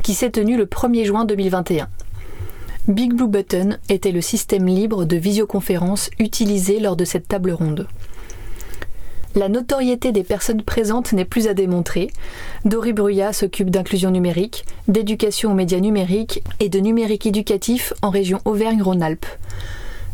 qui 0.05 0.15
s'est 0.15 0.31
tenue 0.31 0.57
le 0.57 0.67
1er 0.67 1.05
juin 1.05 1.25
2021. 1.25 1.89
Big 2.87 3.13
Blue 3.13 3.27
Button 3.27 3.77
était 3.89 4.13
le 4.13 4.21
système 4.21 4.67
libre 4.67 5.05
de 5.05 5.17
visioconférence 5.17 6.11
utilisé 6.21 6.79
lors 6.79 6.95
de 6.95 7.05
cette 7.05 7.27
table 7.27 7.51
ronde. 7.51 7.89
La 9.37 9.49
notoriété 9.49 10.13
des 10.13 10.23
personnes 10.23 10.63
présentes 10.63 11.13
n'est 11.13 11.25
plus 11.25 11.49
à 11.49 11.55
démontrer. 11.55 12.13
Dory 12.65 12.93
Bruyat 12.93 13.33
s'occupe 13.33 13.69
d'inclusion 13.69 14.13
numérique, 14.13 14.65
d'éducation 14.87 15.51
aux 15.51 15.55
médias 15.55 15.81
numériques 15.81 16.45
et 16.61 16.69
de 16.69 16.79
numérique 16.79 17.27
éducatif 17.27 17.93
en 18.03 18.11
région 18.11 18.39
Auvergne-Rhône-Alpes. 18.45 19.27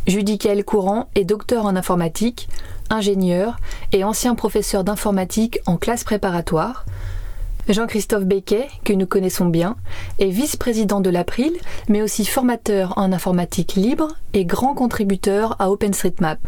Judicaël 0.07 0.65
Courant 0.65 1.07
est 1.13 1.23
docteur 1.23 1.65
en 1.65 1.75
informatique, 1.75 2.49
ingénieur 2.89 3.57
et 3.91 4.03
ancien 4.03 4.33
professeur 4.33 4.83
d'informatique 4.83 5.59
en 5.67 5.77
classe 5.77 6.03
préparatoire. 6.03 6.85
Jean-Christophe 7.69 8.25
Becquet, 8.25 8.69
que 8.83 8.93
nous 8.93 9.05
connaissons 9.05 9.45
bien, 9.45 9.75
est 10.17 10.29
vice-président 10.29 10.99
de 10.99 11.11
l'April, 11.11 11.53
mais 11.89 12.01
aussi 12.01 12.25
formateur 12.25 12.97
en 12.97 13.11
informatique 13.11 13.75
libre 13.75 14.07
et 14.33 14.45
grand 14.45 14.73
contributeur 14.73 15.55
à 15.59 15.69
OpenStreetMap. 15.69 16.39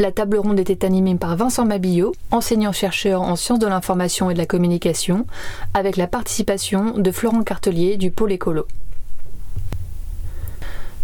La 0.00 0.12
table 0.12 0.38
ronde 0.38 0.60
était 0.60 0.84
animée 0.84 1.16
par 1.16 1.34
Vincent 1.34 1.64
Mabillot, 1.64 2.14
enseignant-chercheur 2.30 3.20
en 3.20 3.34
sciences 3.34 3.58
de 3.58 3.66
l'information 3.66 4.30
et 4.30 4.34
de 4.34 4.38
la 4.38 4.46
communication, 4.46 5.26
avec 5.74 5.96
la 5.96 6.06
participation 6.06 6.96
de 6.96 7.10
Florent 7.10 7.42
Cartelier 7.42 7.96
du 7.96 8.12
Pôle 8.12 8.30
écolo. 8.30 8.68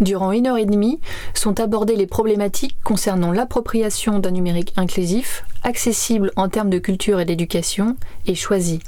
Durant 0.00 0.30
une 0.30 0.46
heure 0.46 0.58
et 0.58 0.64
demie 0.64 1.00
sont 1.34 1.58
abordées 1.58 1.96
les 1.96 2.06
problématiques 2.06 2.76
concernant 2.84 3.32
l'appropriation 3.32 4.20
d'un 4.20 4.30
numérique 4.30 4.72
inclusif, 4.76 5.44
accessible 5.64 6.30
en 6.36 6.48
termes 6.48 6.70
de 6.70 6.78
culture 6.78 7.18
et 7.18 7.24
d'éducation, 7.24 7.96
et 8.26 8.36
choisi. 8.36 8.78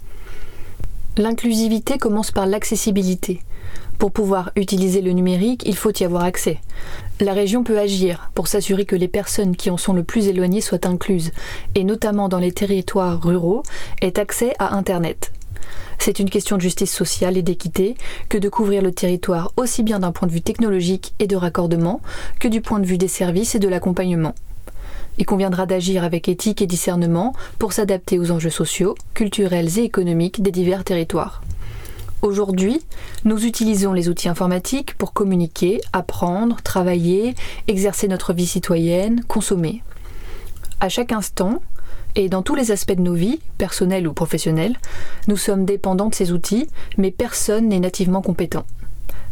L'inclusivité 1.16 1.98
commence 1.98 2.30
par 2.30 2.46
l'accessibilité. 2.46 3.40
Pour 3.98 4.12
pouvoir 4.12 4.51
utiliser 4.56 5.01
le 5.01 5.12
numérique, 5.12 5.62
il 5.64 5.74
faut 5.74 5.93
y 5.93 6.05
avoir 6.05 6.24
accès. 6.24 6.59
La 7.20 7.32
région 7.32 7.64
peut 7.64 7.78
agir 7.78 8.31
pour 8.35 8.47
s'assurer 8.47 8.85
que 8.85 8.97
les 8.97 9.09
personnes 9.09 9.56
qui 9.56 9.70
en 9.70 9.78
sont 9.78 9.94
le 9.94 10.05
plus 10.05 10.28
éloignées 10.28 10.60
soient 10.60 10.86
incluses, 10.86 11.32
et 11.74 11.85
notamment 11.85 12.28
dans 12.28 12.39
les 12.39 12.52
territoires 12.52 13.23
ruraux, 13.23 13.62
aient 14.02 14.18
accès 14.18 14.52
à 14.59 14.77
Internet. 14.77 15.32
C'est 15.98 16.18
une 16.18 16.28
question 16.28 16.56
de 16.56 16.62
justice 16.62 16.93
sociale 16.93 17.39
et 17.39 17.43
d'équité 17.43 17.97
que 18.28 18.36
de 18.36 18.51
couvrir 18.51 18.82
le 18.82 18.93
territoire 18.93 19.52
aussi 19.56 19.82
bien 19.82 19.98
d'un 19.98 20.12
point 20.12 20.28
de 20.28 20.32
vue 20.32 20.43
technologique 20.43 21.14
et 21.18 21.27
de 21.27 21.36
raccordement 21.36 22.01
que 22.39 22.48
du 22.48 22.60
point 22.60 22.81
de 22.81 22.86
vue 22.86 22.98
des 22.98 23.09
services 23.09 23.55
et 23.55 23.59
de 23.59 23.68
l'accompagnement. 23.68 24.35
Il 25.18 25.24
conviendra 25.24 25.64
d'agir 25.64 26.05
avec 26.05 26.28
éthique 26.28 26.60
et 26.60 26.66
discernement 26.66 27.32
pour 27.59 27.73
s'adapter 27.73 28.18
aux 28.18 28.31
enjeux 28.31 28.51
sociaux, 28.51 28.94
culturels 29.14 29.78
et 29.78 29.85
économiques 29.85 30.43
des 30.43 30.51
divers 30.51 30.85
territoires. 30.85 31.40
Aujourd'hui, 32.27 32.81
nous 33.24 33.47
utilisons 33.47 33.93
les 33.93 34.09
outils 34.09 34.28
informatiques 34.28 34.94
pour 34.98 35.12
communiquer, 35.12 35.81
apprendre, 35.93 36.57
travailler, 36.61 37.36
exercer 37.69 38.09
notre 38.09 38.32
vie 38.32 38.48
citoyenne, 38.48 39.23
consommer. 39.28 39.85
À 40.81 40.89
chaque 40.89 41.12
instant, 41.12 41.62
et 42.16 42.28
dans 42.28 42.43
tous 42.43 42.57
les 42.57 42.73
aspects 42.73 42.97
de 42.97 43.01
nos 43.01 43.15
vies, 43.15 43.39
personnelles 43.59 44.09
ou 44.09 44.12
professionnelles, 44.12 44.77
nous 45.28 45.36
sommes 45.36 45.65
dépendants 45.65 46.09
de 46.09 46.16
ces 46.16 46.32
outils, 46.32 46.66
mais 46.98 47.12
personne 47.12 47.69
n'est 47.69 47.78
nativement 47.78 48.23
compétent. 48.23 48.66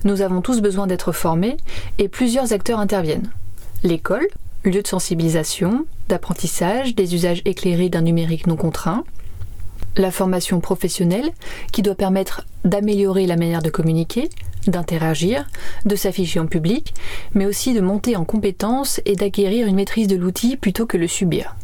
Nous 0.05 0.21
avons 0.21 0.41
tous 0.41 0.61
besoin 0.61 0.87
d'être 0.87 1.11
formés 1.11 1.57
et 1.99 2.09
plusieurs 2.09 2.53
acteurs 2.53 2.79
interviennent. 2.79 3.33
L'école, 3.83 4.29
lieu 4.63 4.83
de 4.83 4.87
sensibilisation, 4.87 5.85
d'apprentissage, 6.09 6.95
des 6.95 7.17
usages 7.17 7.43
éclairés 7.45 7.89
d'un 7.89 8.03
numérique 8.03 8.47
non 8.47 8.55
contraint, 8.55 9.03
la 9.97 10.11
formation 10.11 10.61
professionnelle 10.61 11.31
qui 11.73 11.83
doit 11.83 11.95
permettre 11.95 12.45
d'améliorer 12.65 13.27
la 13.27 13.37
manière 13.37 13.63
de 13.63 13.71
communiquer, 13.71 14.31
d'interagir, 14.67 15.47
de 15.85 15.97
s'afficher 15.97 16.41
en 16.41 16.47
public, 16.47 16.95
mais 17.35 17.47
aussi 17.47 17.75
de 17.75 17.81
monter 17.81 18.17
en 18.17 18.25
compétences 18.25 19.01
et 19.05 19.17
d'acquérir 19.17 19.67
une 19.67 19.77
maîtrise 19.77 20.09
de 20.09 20.17
l'outil 20.17 20.57
plutôt 20.57 20.87
que 20.87 20.97
le 20.97 21.09
subir. 21.09 21.57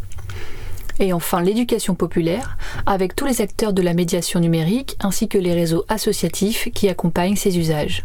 Et 0.99 1.15
enfin 1.15 1.41
l'éducation 1.41 1.95
populaire, 1.95 2.59
avec 2.85 3.17
tous 3.17 3.25
les 3.25 3.41
acteurs 3.41 3.73
de 3.73 3.83
la 3.83 3.95
médiation 3.95 4.39
numérique 4.39 4.97
ainsi 5.01 5.29
que 5.29 5.39
les 5.39 5.55
réseaux 5.55 5.85
associatifs 5.89 6.69
qui 6.75 6.89
accompagnent 6.89 7.37
ces 7.37 7.59
usages. 7.59 8.05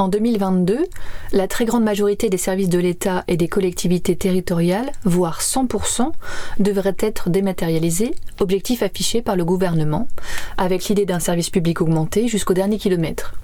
En 0.00 0.08
2022, 0.08 0.86
la 1.32 1.46
très 1.46 1.66
grande 1.66 1.84
majorité 1.84 2.30
des 2.30 2.38
services 2.38 2.70
de 2.70 2.78
l'État 2.78 3.22
et 3.28 3.36
des 3.36 3.48
collectivités 3.48 4.16
territoriales, 4.16 4.92
voire 5.04 5.42
100%, 5.42 6.10
devraient 6.58 6.96
être 7.00 7.28
dématérialisés, 7.28 8.14
objectif 8.38 8.82
affiché 8.82 9.20
par 9.20 9.36
le 9.36 9.44
gouvernement, 9.44 10.08
avec 10.56 10.86
l'idée 10.86 11.04
d'un 11.04 11.20
service 11.20 11.50
public 11.50 11.82
augmenté 11.82 12.28
jusqu'au 12.28 12.54
dernier 12.54 12.78
kilomètre. 12.78 13.34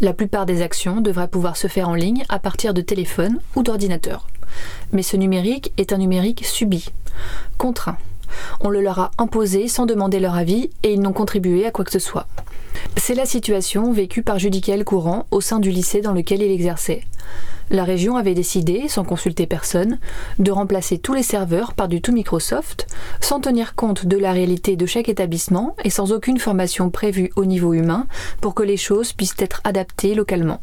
La 0.00 0.12
plupart 0.12 0.46
des 0.46 0.62
actions 0.62 1.00
devraient 1.00 1.26
pouvoir 1.26 1.56
se 1.56 1.66
faire 1.66 1.88
en 1.88 1.96
ligne 1.96 2.22
à 2.28 2.38
partir 2.38 2.74
de 2.74 2.80
téléphone 2.80 3.40
ou 3.56 3.64
d'ordinateur. 3.64 4.28
Mais 4.92 5.02
ce 5.02 5.16
numérique 5.16 5.72
est 5.78 5.92
un 5.92 5.98
numérique 5.98 6.44
subi, 6.44 6.90
contraint. 7.58 7.98
On 8.60 8.70
le 8.70 8.80
leur 8.80 8.98
a 8.98 9.10
imposé 9.18 9.68
sans 9.68 9.86
demander 9.86 10.20
leur 10.20 10.34
avis 10.34 10.70
et 10.82 10.92
ils 10.92 11.00
n'ont 11.00 11.12
contribué 11.12 11.66
à 11.66 11.70
quoi 11.70 11.84
que 11.84 11.92
ce 11.92 11.98
soit. 11.98 12.26
C'est 12.96 13.14
la 13.14 13.26
situation 13.26 13.92
vécue 13.92 14.22
par 14.22 14.38
Judicael 14.38 14.84
Courant 14.84 15.26
au 15.30 15.40
sein 15.40 15.58
du 15.58 15.70
lycée 15.70 16.00
dans 16.00 16.12
lequel 16.12 16.42
il 16.42 16.50
exerçait. 16.50 17.02
La 17.70 17.84
région 17.84 18.16
avait 18.16 18.34
décidé, 18.34 18.86
sans 18.88 19.04
consulter 19.04 19.46
personne, 19.46 19.98
de 20.38 20.50
remplacer 20.50 20.98
tous 20.98 21.14
les 21.14 21.22
serveurs 21.22 21.72
par 21.72 21.88
du 21.88 22.02
tout 22.02 22.12
Microsoft, 22.12 22.86
sans 23.20 23.40
tenir 23.40 23.74
compte 23.74 24.04
de 24.04 24.18
la 24.18 24.32
réalité 24.32 24.76
de 24.76 24.84
chaque 24.84 25.08
établissement 25.08 25.74
et 25.82 25.90
sans 25.90 26.12
aucune 26.12 26.38
formation 26.38 26.90
prévue 26.90 27.32
au 27.34 27.46
niveau 27.46 27.72
humain 27.72 28.06
pour 28.40 28.54
que 28.54 28.62
les 28.62 28.76
choses 28.76 29.12
puissent 29.12 29.36
être 29.38 29.62
adaptées 29.64 30.14
localement. 30.14 30.60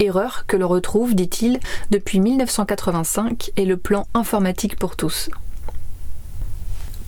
Erreur 0.00 0.44
que 0.46 0.56
l'on 0.56 0.68
retrouve, 0.68 1.14
dit-il, 1.14 1.60
depuis 1.90 2.20
1985 2.20 3.50
et 3.56 3.64
le 3.64 3.76
plan 3.76 4.06
informatique 4.14 4.76
pour 4.76 4.96
tous. 4.96 5.30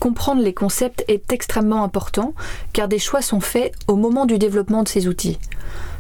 Comprendre 0.01 0.43
les 0.43 0.55
concepts 0.55 1.05
est 1.09 1.31
extrêmement 1.31 1.85
important 1.85 2.33
car 2.73 2.89
des 2.89 2.99
choix 2.99 3.21
sont 3.21 3.41
faits 3.41 3.75
au 3.87 3.97
moment 3.97 4.25
du 4.25 4.39
développement 4.39 4.83
de 4.83 4.89
ces 4.89 5.07
outils. 5.09 5.39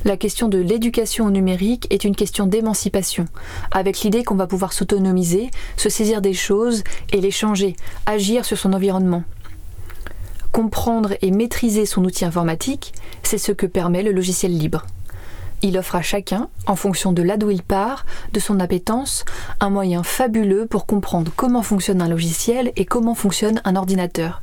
La 0.06 0.16
question 0.16 0.48
de 0.48 0.56
l'éducation 0.56 1.26
au 1.26 1.30
numérique 1.30 1.86
est 1.90 2.04
une 2.04 2.16
question 2.16 2.46
d'émancipation, 2.46 3.26
avec 3.70 4.00
l'idée 4.00 4.24
qu'on 4.24 4.36
va 4.36 4.46
pouvoir 4.46 4.72
s'autonomiser, 4.72 5.50
se 5.76 5.90
saisir 5.90 6.22
des 6.22 6.32
choses 6.32 6.82
et 7.12 7.20
les 7.20 7.30
changer, 7.30 7.76
agir 8.06 8.46
sur 8.46 8.56
son 8.56 8.72
environnement. 8.72 9.22
Comprendre 10.50 11.12
et 11.20 11.30
maîtriser 11.30 11.84
son 11.84 12.02
outil 12.02 12.24
informatique, 12.24 12.94
c'est 13.22 13.36
ce 13.36 13.52
que 13.52 13.66
permet 13.66 14.02
le 14.02 14.12
logiciel 14.12 14.56
libre. 14.56 14.86
Il 15.62 15.76
offre 15.76 15.96
à 15.96 16.02
chacun, 16.02 16.48
en 16.66 16.76
fonction 16.76 17.12
de 17.12 17.22
là 17.22 17.36
d'où 17.36 17.50
il 17.50 17.62
part, 17.62 18.06
de 18.32 18.40
son 18.40 18.60
appétence, 18.60 19.24
un 19.60 19.70
moyen 19.70 20.02
fabuleux 20.02 20.66
pour 20.66 20.86
comprendre 20.86 21.30
comment 21.36 21.62
fonctionne 21.62 22.00
un 22.00 22.08
logiciel 22.08 22.72
et 22.76 22.86
comment 22.86 23.14
fonctionne 23.14 23.60
un 23.64 23.76
ordinateur. 23.76 24.40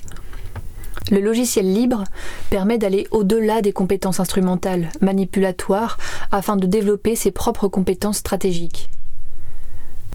Le 1.10 1.20
logiciel 1.22 1.74
libre 1.74 2.04
permet 2.50 2.78
d'aller 2.78 3.08
au-delà 3.12 3.62
des 3.62 3.72
compétences 3.72 4.20
instrumentales, 4.20 4.90
manipulatoires, 5.02 5.98
afin 6.32 6.58
de 6.58 6.68
développer 6.68 7.16
ses 7.16 7.32
propres 7.32 7.68
compétences 7.68 8.18
stratégiques. 8.18 8.90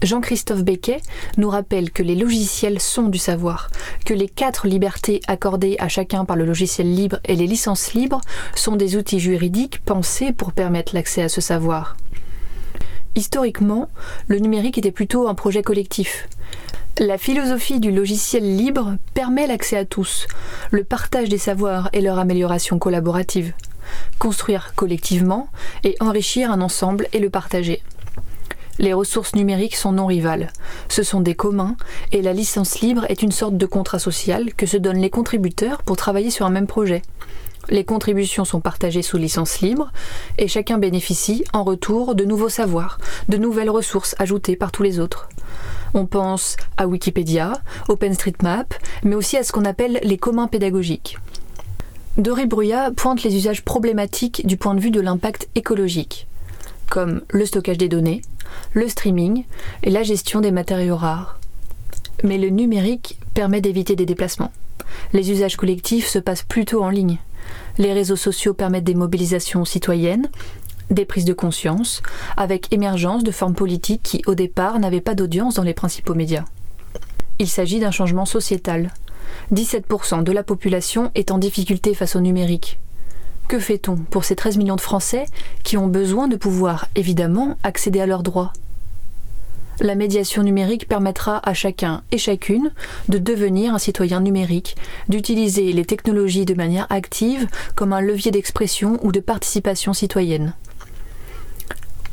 Jean-Christophe 0.03 0.63
Becquet 0.63 1.01
nous 1.37 1.49
rappelle 1.49 1.89
que 1.89 2.03
les 2.03 2.15
logiciels 2.15 2.81
sont 2.81 3.07
du 3.07 3.17
savoir, 3.17 3.69
que 4.05 4.13
les 4.13 4.27
quatre 4.27 4.67
libertés 4.67 5.21
accordées 5.27 5.77
à 5.79 5.87
chacun 5.87 6.25
par 6.25 6.35
le 6.35 6.45
logiciel 6.45 6.93
libre 6.93 7.19
et 7.23 7.35
les 7.35 7.47
licences 7.47 7.93
libres 7.93 8.21
sont 8.53 8.75
des 8.75 8.97
outils 8.97 9.21
juridiques 9.21 9.81
pensés 9.83 10.33
pour 10.33 10.51
permettre 10.51 10.93
l'accès 10.93 11.23
à 11.23 11.29
ce 11.29 11.39
savoir. 11.39 11.95
Historiquement, 13.15 13.89
le 14.27 14.39
numérique 14.39 14.77
était 14.77 14.91
plutôt 14.91 15.27
un 15.27 15.35
projet 15.35 15.63
collectif. 15.63 16.27
La 16.99 17.17
philosophie 17.17 17.79
du 17.79 17.91
logiciel 17.91 18.57
libre 18.57 18.97
permet 19.13 19.47
l'accès 19.47 19.77
à 19.77 19.85
tous, 19.85 20.27
le 20.71 20.83
partage 20.83 21.29
des 21.29 21.37
savoirs 21.37 21.89
et 21.93 22.01
leur 22.01 22.19
amélioration 22.19 22.77
collaborative. 22.77 23.53
Construire 24.19 24.73
collectivement 24.75 25.47
et 25.83 25.95
enrichir 25.99 26.51
un 26.51 26.61
ensemble 26.61 27.07
et 27.13 27.19
le 27.19 27.29
partager. 27.29 27.81
Les 28.79 28.93
ressources 28.93 29.35
numériques 29.35 29.75
sont 29.75 29.91
non 29.91 30.07
rivales. 30.07 30.51
Ce 30.89 31.03
sont 31.03 31.21
des 31.21 31.35
communs 31.35 31.75
et 32.11 32.21
la 32.21 32.33
licence 32.33 32.79
libre 32.81 33.05
est 33.09 33.21
une 33.21 33.31
sorte 33.31 33.55
de 33.55 33.65
contrat 33.65 33.99
social 33.99 34.53
que 34.55 34.65
se 34.65 34.77
donnent 34.77 35.01
les 35.01 35.11
contributeurs 35.11 35.83
pour 35.83 35.95
travailler 35.95 36.31
sur 36.31 36.45
un 36.45 36.49
même 36.49 36.67
projet. 36.67 37.03
Les 37.69 37.85
contributions 37.85 38.45
sont 38.45 38.59
partagées 38.59 39.03
sous 39.03 39.17
licence 39.17 39.61
libre 39.61 39.91
et 40.37 40.47
chacun 40.47 40.77
bénéficie 40.79 41.45
en 41.53 41.63
retour 41.63 42.15
de 42.15 42.25
nouveaux 42.25 42.49
savoirs, 42.49 42.97
de 43.29 43.37
nouvelles 43.37 43.69
ressources 43.69 44.15
ajoutées 44.19 44.55
par 44.55 44.71
tous 44.71 44.83
les 44.83 44.99
autres. 44.99 45.29
On 45.93 46.05
pense 46.05 46.57
à 46.75 46.87
Wikipédia, 46.87 47.53
OpenStreetMap, 47.87 48.73
mais 49.03 49.15
aussi 49.15 49.37
à 49.37 49.43
ce 49.43 49.51
qu'on 49.51 49.65
appelle 49.65 49.99
les 50.03 50.17
communs 50.17 50.47
pédagogiques. 50.47 51.17
Doré 52.17 52.47
Bruyat 52.47 52.91
pointe 52.91 53.23
les 53.23 53.35
usages 53.35 53.63
problématiques 53.63 54.45
du 54.45 54.57
point 54.57 54.75
de 54.75 54.81
vue 54.81 54.91
de 54.91 55.01
l'impact 55.01 55.47
écologique, 55.55 56.27
comme 56.89 57.21
le 57.29 57.45
stockage 57.45 57.77
des 57.77 57.89
données, 57.89 58.21
le 58.73 58.87
streaming 58.89 59.45
et 59.83 59.89
la 59.89 60.03
gestion 60.03 60.41
des 60.41 60.51
matériaux 60.51 60.97
rares. 60.97 61.39
Mais 62.23 62.37
le 62.37 62.49
numérique 62.49 63.17
permet 63.33 63.61
d'éviter 63.61 63.95
des 63.95 64.05
déplacements. 64.05 64.51
Les 65.13 65.31
usages 65.31 65.57
collectifs 65.57 66.07
se 66.07 66.19
passent 66.19 66.43
plutôt 66.43 66.83
en 66.83 66.89
ligne. 66.89 67.17
Les 67.77 67.93
réseaux 67.93 68.15
sociaux 68.15 68.53
permettent 68.53 68.83
des 68.83 68.93
mobilisations 68.93 69.65
citoyennes, 69.65 70.29
des 70.89 71.05
prises 71.05 71.25
de 71.25 71.33
conscience, 71.33 72.01
avec 72.37 72.71
émergence 72.71 73.23
de 73.23 73.31
formes 73.31 73.55
politiques 73.55 74.03
qui, 74.03 74.21
au 74.27 74.35
départ, 74.35 74.79
n'avaient 74.79 75.01
pas 75.01 75.15
d'audience 75.15 75.55
dans 75.55 75.63
les 75.63 75.73
principaux 75.73 76.13
médias. 76.13 76.45
Il 77.39 77.49
s'agit 77.49 77.79
d'un 77.79 77.91
changement 77.91 78.25
sociétal. 78.25 78.93
17% 79.51 80.23
de 80.23 80.31
la 80.31 80.43
population 80.43 81.11
est 81.15 81.31
en 81.31 81.37
difficulté 81.37 81.93
face 81.93 82.15
au 82.15 82.21
numérique. 82.21 82.79
Que 83.47 83.59
fait-on 83.59 83.97
pour 83.97 84.23
ces 84.23 84.35
13 84.35 84.57
millions 84.57 84.75
de 84.75 84.81
Français 84.81 85.25
qui 85.63 85.77
ont 85.77 85.87
besoin 85.87 86.27
de 86.27 86.35
pouvoir, 86.35 86.87
évidemment, 86.95 87.57
accéder 87.63 88.01
à 88.01 88.05
leurs 88.05 88.23
droits? 88.23 88.53
La 89.79 89.95
médiation 89.95 90.43
numérique 90.43 90.87
permettra 90.87 91.41
à 91.47 91.53
chacun 91.53 92.03
et 92.11 92.17
chacune 92.17 92.71
de 93.09 93.17
devenir 93.17 93.73
un 93.73 93.79
citoyen 93.79 94.21
numérique, 94.21 94.75
d'utiliser 95.09 95.73
les 95.73 95.85
technologies 95.85 96.45
de 96.45 96.53
manière 96.53 96.87
active 96.89 97.47
comme 97.75 97.91
un 97.91 98.01
levier 98.01 98.31
d'expression 98.31 98.99
ou 99.03 99.11
de 99.11 99.19
participation 99.19 99.93
citoyenne 99.93 100.53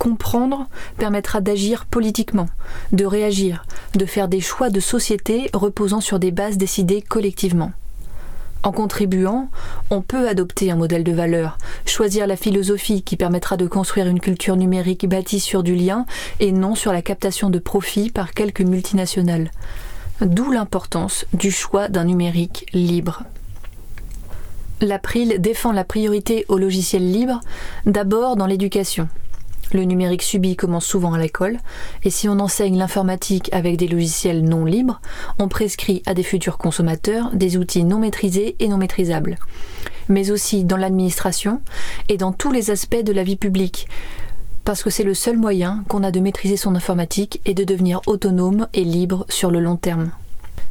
comprendre 0.01 0.67
permettra 0.97 1.43
d'agir 1.43 1.85
politiquement, 1.85 2.49
de 2.91 3.05
réagir, 3.05 3.67
de 3.95 4.07
faire 4.07 4.29
des 4.29 4.41
choix 4.41 4.71
de 4.71 4.81
société 4.81 5.51
reposant 5.53 6.01
sur 6.01 6.19
des 6.19 6.31
bases 6.31 6.57
décidées 6.57 7.03
collectivement. 7.03 7.71
En 8.63 8.73
contribuant, 8.73 9.49
on 9.89 10.03
peut 10.03 10.29
adopter 10.29 10.71
un 10.71 10.77
modèle 10.77 11.03
de 11.03 11.13
valeur, 11.13 11.57
choisir 11.87 12.27
la 12.27 12.37
philosophie 12.37 13.03
qui 13.03 13.17
permettra 13.17 13.57
de 13.57 13.67
construire 13.67 14.07
une 14.07 14.21
culture 14.21 14.57
numérique 14.57 15.09
bâtie 15.09 15.41
sur 15.41 15.63
du 15.63 15.75
lien 15.75 16.05
et 16.41 16.53
non 16.53 16.75
sur 16.75 16.93
la 16.93 17.01
captation 17.01 17.49
de 17.49 17.59
profits 17.59 18.11
par 18.11 18.33
quelques 18.33 18.61
multinationales. 18.61 19.51
D'où 20.21 20.53
l'importance 20.53 21.25
du 21.33 21.51
choix 21.51 21.89
d'un 21.89 22.05
numérique 22.05 22.67
libre. 22.75 23.23
L'April 24.83 25.41
défend 25.41 25.73
la 25.73 25.85
priorité 25.85 26.45
au 26.49 26.59
logiciel 26.59 27.11
libre, 27.11 27.41
d'abord 27.87 28.37
dans 28.37 28.47
l'éducation. 28.47 29.09
Le 29.73 29.85
numérique 29.85 30.23
subi 30.23 30.57
commence 30.57 30.85
souvent 30.85 31.13
à 31.13 31.19
l'école, 31.19 31.59
et 32.03 32.11
si 32.11 32.29
on 32.29 32.41
enseigne 32.41 32.77
l'informatique 32.77 33.49
avec 33.53 33.77
des 33.77 33.87
logiciels 33.87 34.43
non 34.43 34.65
libres, 34.65 35.01
on 35.39 35.47
prescrit 35.47 36.03
à 36.07 36.15
des 36.15 36.25
futurs 36.25 36.59
consommateurs 36.59 37.31
des 37.33 37.57
outils 37.57 37.85
non 37.85 37.99
maîtrisés 37.99 38.57
et 38.59 38.69
non 38.69 38.79
maîtrisables. 38.79 39.39
Mais 40.09 40.33
aussi 40.33 40.65
dans 40.65 40.77
l'administration 40.77 41.61
et 42.09 42.17
dans 42.17 42.33
tous 42.33 42.51
les 42.51 42.73
aspects 42.73 43.05
de 43.05 43.13
la 43.13 43.23
vie 43.23 43.37
publique, 43.37 43.87
parce 44.65 44.83
que 44.83 44.91
c'est 44.91 45.05
le 45.05 45.15
seul 45.15 45.37
moyen 45.37 45.85
qu'on 45.89 46.03
a 46.03 46.11
de 46.11 46.21
maîtriser 46.21 46.57
son 46.57 46.75
informatique 46.75 47.41
et 47.47 47.55
de 47.55 47.65
devenir 47.65 48.01
autonome 48.07 48.67
et 48.75 48.85
libre 48.85 49.25
sur 49.29 49.51
le 49.51 49.61
long 49.61 49.77
terme. 49.77 50.11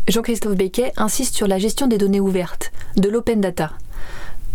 Jean-Christophe 0.08 0.56
Becquet 0.56 0.92
insiste 0.98 1.36
sur 1.36 1.48
la 1.48 1.60
gestion 1.60 1.88
des 1.88 1.98
données 1.98 2.20
ouvertes, 2.20 2.72
de 2.98 3.10
l'open 3.10 3.40
data. 3.42 3.72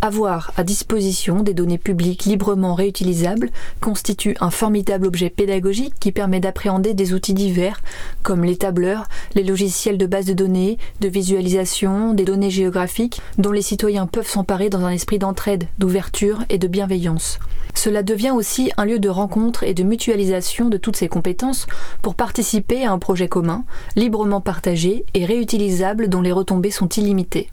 Avoir 0.00 0.52
à 0.56 0.64
disposition 0.64 1.42
des 1.42 1.54
données 1.54 1.78
publiques 1.78 2.24
librement 2.24 2.74
réutilisables 2.74 3.50
constitue 3.80 4.36
un 4.40 4.50
formidable 4.50 5.06
objet 5.06 5.30
pédagogique 5.30 5.94
qui 5.98 6.12
permet 6.12 6.40
d'appréhender 6.40 6.92
des 6.92 7.14
outils 7.14 7.32
divers 7.32 7.80
comme 8.22 8.44
les 8.44 8.56
tableurs, 8.56 9.08
les 9.34 9.44
logiciels 9.44 9.96
de 9.96 10.06
base 10.06 10.26
de 10.26 10.34
données, 10.34 10.78
de 11.00 11.08
visualisation, 11.08 12.12
des 12.12 12.24
données 12.24 12.50
géographiques 12.50 13.20
dont 13.38 13.52
les 13.52 13.62
citoyens 13.62 14.06
peuvent 14.06 14.28
s'emparer 14.28 14.68
dans 14.68 14.84
un 14.84 14.90
esprit 14.90 15.18
d'entraide, 15.18 15.68
d'ouverture 15.78 16.44
et 16.50 16.58
de 16.58 16.68
bienveillance. 16.68 17.38
Cela 17.74 18.02
devient 18.02 18.30
aussi 18.30 18.70
un 18.76 18.84
lieu 18.84 18.98
de 18.98 19.08
rencontre 19.08 19.64
et 19.64 19.74
de 19.74 19.82
mutualisation 19.82 20.68
de 20.68 20.76
toutes 20.76 20.96
ces 20.96 21.08
compétences 21.08 21.66
pour 22.02 22.14
participer 22.14 22.84
à 22.84 22.92
un 22.92 22.98
projet 22.98 23.28
commun, 23.28 23.64
librement 23.96 24.40
partagé 24.40 25.04
et 25.14 25.24
réutilisable 25.24 26.08
dont 26.08 26.20
les 26.20 26.32
retombées 26.32 26.70
sont 26.70 26.88
illimitées. 26.88 27.50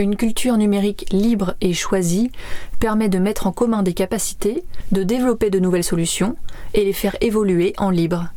Une 0.00 0.16
culture 0.16 0.56
numérique 0.56 1.04
libre 1.12 1.56
et 1.60 1.74
choisie 1.74 2.30
permet 2.78 3.10
de 3.10 3.18
mettre 3.18 3.46
en 3.46 3.52
commun 3.52 3.82
des 3.82 3.92
capacités, 3.92 4.64
de 4.92 5.02
développer 5.02 5.50
de 5.50 5.58
nouvelles 5.58 5.84
solutions 5.84 6.36
et 6.72 6.86
les 6.86 6.94
faire 6.94 7.18
évoluer 7.20 7.74
en 7.76 7.90
libre. 7.90 8.28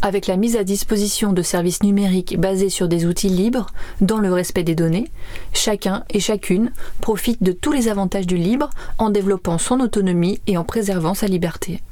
Avec 0.00 0.28
la 0.28 0.36
mise 0.36 0.54
à 0.54 0.62
disposition 0.62 1.32
de 1.32 1.42
services 1.42 1.82
numériques 1.82 2.38
basés 2.38 2.68
sur 2.68 2.86
des 2.86 3.04
outils 3.04 3.28
libres, 3.28 3.66
dans 4.00 4.18
le 4.18 4.32
respect 4.32 4.62
des 4.62 4.76
données, 4.76 5.10
chacun 5.52 6.04
et 6.08 6.20
chacune 6.20 6.70
profite 7.00 7.42
de 7.42 7.50
tous 7.50 7.72
les 7.72 7.88
avantages 7.88 8.28
du 8.28 8.36
libre 8.36 8.70
en 8.98 9.10
développant 9.10 9.58
son 9.58 9.80
autonomie 9.80 10.40
et 10.46 10.56
en 10.56 10.62
préservant 10.62 11.14
sa 11.14 11.26
liberté. 11.26 11.82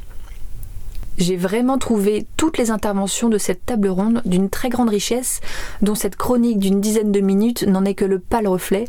J'ai 1.16 1.36
vraiment 1.36 1.78
trouvé 1.78 2.26
toutes 2.36 2.58
les 2.58 2.70
interventions 2.70 3.28
de 3.28 3.38
cette 3.38 3.64
table 3.64 3.88
ronde 3.88 4.20
d'une 4.24 4.50
très 4.50 4.68
grande 4.68 4.88
richesse, 4.88 5.40
dont 5.80 5.94
cette 5.94 6.16
chronique 6.16 6.58
d'une 6.58 6.80
dizaine 6.80 7.12
de 7.12 7.20
minutes 7.20 7.62
n'en 7.62 7.84
est 7.84 7.94
que 7.94 8.04
le 8.04 8.18
pâle 8.18 8.48
reflet, 8.48 8.86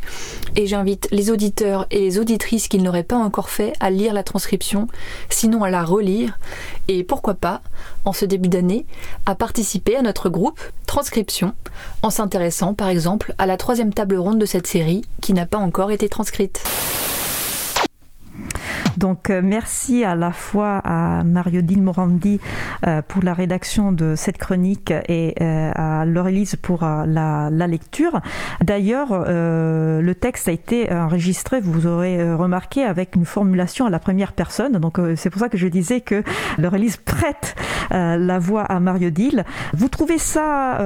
et 0.56 0.66
j'invite 0.66 1.08
les 1.12 1.30
auditeurs 1.30 1.86
et 1.92 2.00
les 2.00 2.18
auditrices 2.18 2.68
qui 2.68 2.80
ne 2.80 2.86
l'auraient 2.86 3.04
pas 3.04 3.18
encore 3.18 3.50
fait 3.50 3.74
à 3.80 3.92
lire 3.92 4.14
la 4.14 4.24
transcription, 4.24 4.88
sinon 5.30 5.64
à 5.64 5.70
la 5.70 5.84
relire, 5.84 6.40
et 6.88 7.04
pourquoi 7.04 7.36
pas, 7.36 7.62
en 8.06 8.14
ce 8.14 8.26
début 8.26 8.50
d'année, 8.50 8.86
à 9.26 9.36
participer 9.36 9.96
à 9.96 10.02
notre 10.02 10.30
groupe 10.30 10.60
Transcription, 10.88 11.54
en 12.02 12.10
s'intéressant 12.10 12.74
par 12.74 12.90
exemple 12.90 13.34
à 13.38 13.46
la 13.46 13.58
troisième 13.58 13.94
table 13.94 14.18
ronde 14.18 14.40
de 14.40 14.46
cette 14.46 14.68
série 14.68 15.04
qui 15.22 15.34
n'a 15.34 15.46
pas 15.46 15.58
encore 15.58 15.92
été 15.92 16.10
transcrite. 16.10 16.64
Donc 18.98 19.30
euh, 19.30 19.42
merci 19.44 20.04
à 20.04 20.16
la 20.16 20.32
fois 20.32 20.78
à 20.84 21.24
Mario 21.24 21.62
Din 21.62 21.82
Morandi 21.82 22.40
euh, 22.88 23.02
pour 23.02 23.24
la 23.24 23.34
rédaction 23.34 23.92
de 23.92 24.16
cette 24.16 24.38
chronique 24.38 24.94
et 25.08 25.36
euh, 25.42 25.72
à 25.76 26.06
Laurelise 26.06 26.56
pour 26.56 26.84
la, 26.84 27.50
lecture. 27.68 28.22
D'ailleurs, 28.62 29.26
le 29.28 30.14
texte 30.14 30.48
a 30.48 30.52
été 30.52 30.92
enregistré, 30.92 31.60
vous 31.62 31.88
aurez 31.88 32.34
remarqué, 32.34 32.84
avec 32.84 33.16
une 33.16 33.26
formulation 33.26 33.88
à 33.88 33.90
la 33.90 33.98
première 33.98 34.34
personne. 34.34 34.74
Donc 34.74 35.00
c'est 35.16 35.32
pour 35.32 35.40
ça 35.40 35.50
que 35.50 35.58
je 35.58 35.68
disais 35.68 36.02
que 36.02 36.24
Laurelise 36.60 36.98
prête 36.98 37.56
la 37.90 38.40
voix 38.40 38.62
à 38.62 38.80
Mario 38.80 39.10
Dill. 39.10 39.46
Vous 39.74 39.90
trouvez 39.90 40.20
ça 40.20 40.78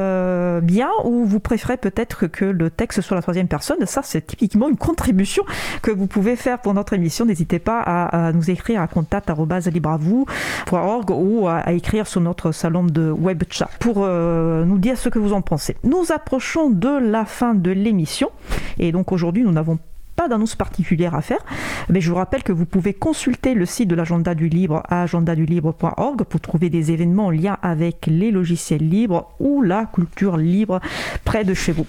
bien 0.62 0.90
ou 1.04 1.26
vous 1.26 1.42
préférez 1.42 1.76
peut-être 1.76 2.28
que 2.28 2.46
le 2.46 2.70
texte 2.70 3.02
soit 3.02 3.16
la 3.16 3.22
troisième 3.22 3.48
personne? 3.48 3.86
Ça, 3.86 4.02
c'est 4.04 4.26
typiquement 4.26 4.70
une 4.70 4.78
contribution 4.78 5.44
que 5.82 5.92
vous 5.92 6.08
pouvez 6.08 6.38
faire 6.38 6.60
pour 6.60 6.74
notre 6.74 6.94
émission. 6.94 7.26
N'hésitez 7.40 7.60
pas 7.60 7.80
à 7.80 8.34
nous 8.34 8.52
écrire 8.52 8.82
à 8.82 8.88
contact.libravou.org 8.88 11.10
ou 11.12 11.48
à, 11.48 11.72
écrire 11.72 12.06
sur 12.06 12.20
notre 12.20 12.52
salon 12.52 12.84
de 12.84 13.12
web 13.12 13.44
chat 13.50 13.70
pour 13.80 14.00
euh, 14.00 14.66
nous 14.66 14.78
dire 14.78 14.98
ce 14.98 15.08
que 15.08 15.20
vous 15.20 15.32
en 15.32 15.42
pensez. 15.42 15.78
Nous 15.86 16.12
approchons 16.14 16.70
de 16.70 16.90
la 16.90 17.24
fin 17.24 17.56
de 17.56 17.72
l'émission 17.72 18.30
et 18.78 18.92
donc 18.92 19.14
aujourd'hui 19.14 19.44
nous 19.44 19.54
n'avons 19.54 19.80
pas 20.18 20.28
d'annonce 20.28 20.56
particulière 20.56 21.16
à 21.16 21.22
faire, 21.22 21.40
mais 21.88 22.02
je 22.02 22.10
vous 22.10 22.18
rappelle 22.18 22.44
que 22.44 22.52
vous 22.52 22.66
pouvez 22.66 22.94
consulter 22.94 23.54
le 23.54 23.66
site 23.66 23.88
de 23.88 23.96
l'agenda 23.96 24.36
du 24.36 24.50
libre 24.50 24.84
à 24.90 25.04
agendadulibre.org 25.04 26.26
pour 26.26 26.42
trouver 26.42 26.70
des 26.70 26.92
événements 26.92 27.28
en 27.28 27.32
lien 27.32 27.58
avec 27.62 28.08
les 28.08 28.32
logiciels 28.32 28.86
libres 28.86 29.30
ou 29.40 29.62
la 29.62 29.86
culture 29.86 30.36
libre 30.36 30.82
près 31.24 31.46
de 31.46 31.54
chez 31.54 31.72
vous. 31.72 31.86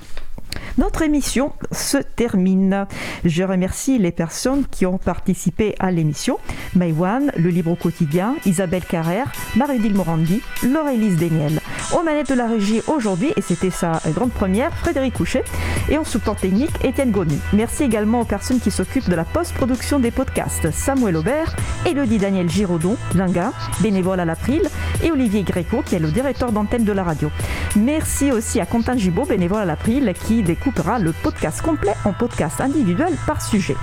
Notre 0.78 1.02
émission 1.02 1.52
se 1.72 1.98
termine. 1.98 2.86
Je 3.24 3.42
remercie 3.42 3.98
les 3.98 4.12
personnes 4.12 4.64
qui 4.70 4.86
ont 4.86 4.98
participé 4.98 5.74
à 5.78 5.90
l'émission. 5.90 6.38
Maïwan, 6.74 7.32
Le 7.36 7.50
Libre 7.50 7.72
au 7.72 7.76
Quotidien, 7.76 8.34
Isabelle 8.46 8.84
Carrère, 8.84 9.32
Marie-Dile 9.56 9.94
Morandi, 9.94 10.40
Laurélise 10.62 11.16
Daniel. 11.16 11.60
Aux 11.98 12.02
manettes 12.02 12.30
de 12.30 12.34
la 12.34 12.46
régie 12.46 12.82
aujourd'hui, 12.86 13.32
et 13.36 13.42
c'était 13.42 13.70
sa 13.70 14.00
grande 14.14 14.30
première, 14.30 14.72
Frédéric 14.76 15.14
Couchet. 15.14 15.44
Et 15.88 15.98
en 15.98 16.04
support 16.04 16.36
technique, 16.36 16.70
Étienne 16.84 17.10
Goni. 17.10 17.38
Merci 17.52 17.82
également 17.82 18.20
aux 18.20 18.24
personnes 18.24 18.60
qui 18.60 18.70
s'occupent 18.70 19.08
de 19.08 19.16
la 19.16 19.24
post-production 19.24 19.98
des 19.98 20.10
podcasts. 20.10 20.70
Samuel 20.70 21.16
Aubert, 21.16 21.56
Elodie 21.84 22.18
Daniel 22.18 22.48
Giraudon, 22.48 22.96
Linga, 23.14 23.52
bénévole 23.80 24.20
à 24.20 24.24
l'April, 24.24 24.62
et 25.02 25.10
Olivier 25.10 25.42
Gréco, 25.42 25.82
qui 25.84 25.96
est 25.96 26.00
le 26.00 26.10
directeur 26.10 26.52
d'antenne 26.52 26.84
de 26.84 26.92
la 26.92 27.02
radio. 27.02 27.30
Merci 27.76 28.30
aussi 28.30 28.60
à 28.60 28.66
Quentin 28.66 28.96
Gibaud, 28.96 29.24
bénévole 29.24 29.62
à 29.62 29.64
l'April, 29.64 30.12
qui 30.26 30.42
découpera 30.60 30.98
le 30.98 31.12
podcast 31.12 31.62
complet 31.62 31.94
en 32.04 32.12
podcast 32.12 32.60
individuel 32.60 33.14
par 33.26 33.40
sujet. 33.40 33.76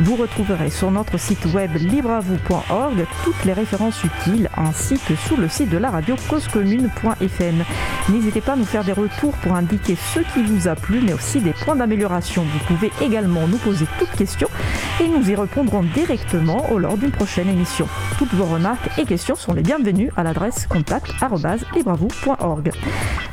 Vous 0.00 0.14
retrouverez 0.14 0.70
sur 0.70 0.92
notre 0.92 1.18
site 1.18 1.46
web 1.52 1.74
libreavou.org 1.74 3.04
toutes 3.24 3.44
les 3.44 3.52
références 3.52 4.04
utiles 4.04 4.48
ainsi 4.56 5.00
que 5.00 5.16
sur 5.16 5.36
le 5.36 5.48
site 5.48 5.70
de 5.70 5.78
la 5.78 5.90
radio 5.90 6.14
causecommune.fm. 6.30 7.64
N'hésitez 8.08 8.40
pas 8.40 8.52
à 8.52 8.56
nous 8.56 8.64
faire 8.64 8.84
des 8.84 8.92
retours 8.92 9.32
pour 9.38 9.54
indiquer 9.54 9.96
ce 9.96 10.20
qui 10.20 10.44
vous 10.44 10.68
a 10.68 10.76
plu 10.76 11.00
mais 11.02 11.12
aussi 11.12 11.40
des 11.40 11.54
points 11.54 11.74
d'amélioration. 11.74 12.44
Vous 12.44 12.60
pouvez 12.72 12.92
également 13.00 13.48
nous 13.48 13.58
poser 13.58 13.86
toutes 13.98 14.12
questions 14.12 14.48
et 15.00 15.08
nous 15.08 15.28
y 15.28 15.34
répondrons 15.34 15.82
directement 15.82 16.70
au 16.70 16.78
lors 16.78 16.96
d'une 16.96 17.10
prochaine 17.10 17.48
émission. 17.48 17.88
Toutes 18.18 18.32
vos 18.34 18.44
remarques 18.44 18.96
et 18.96 19.06
questions 19.06 19.34
sont 19.34 19.54
les 19.54 19.62
bienvenues 19.62 20.12
à 20.16 20.22
l'adresse 20.22 20.68
contact.libreavou.org. 20.68 22.70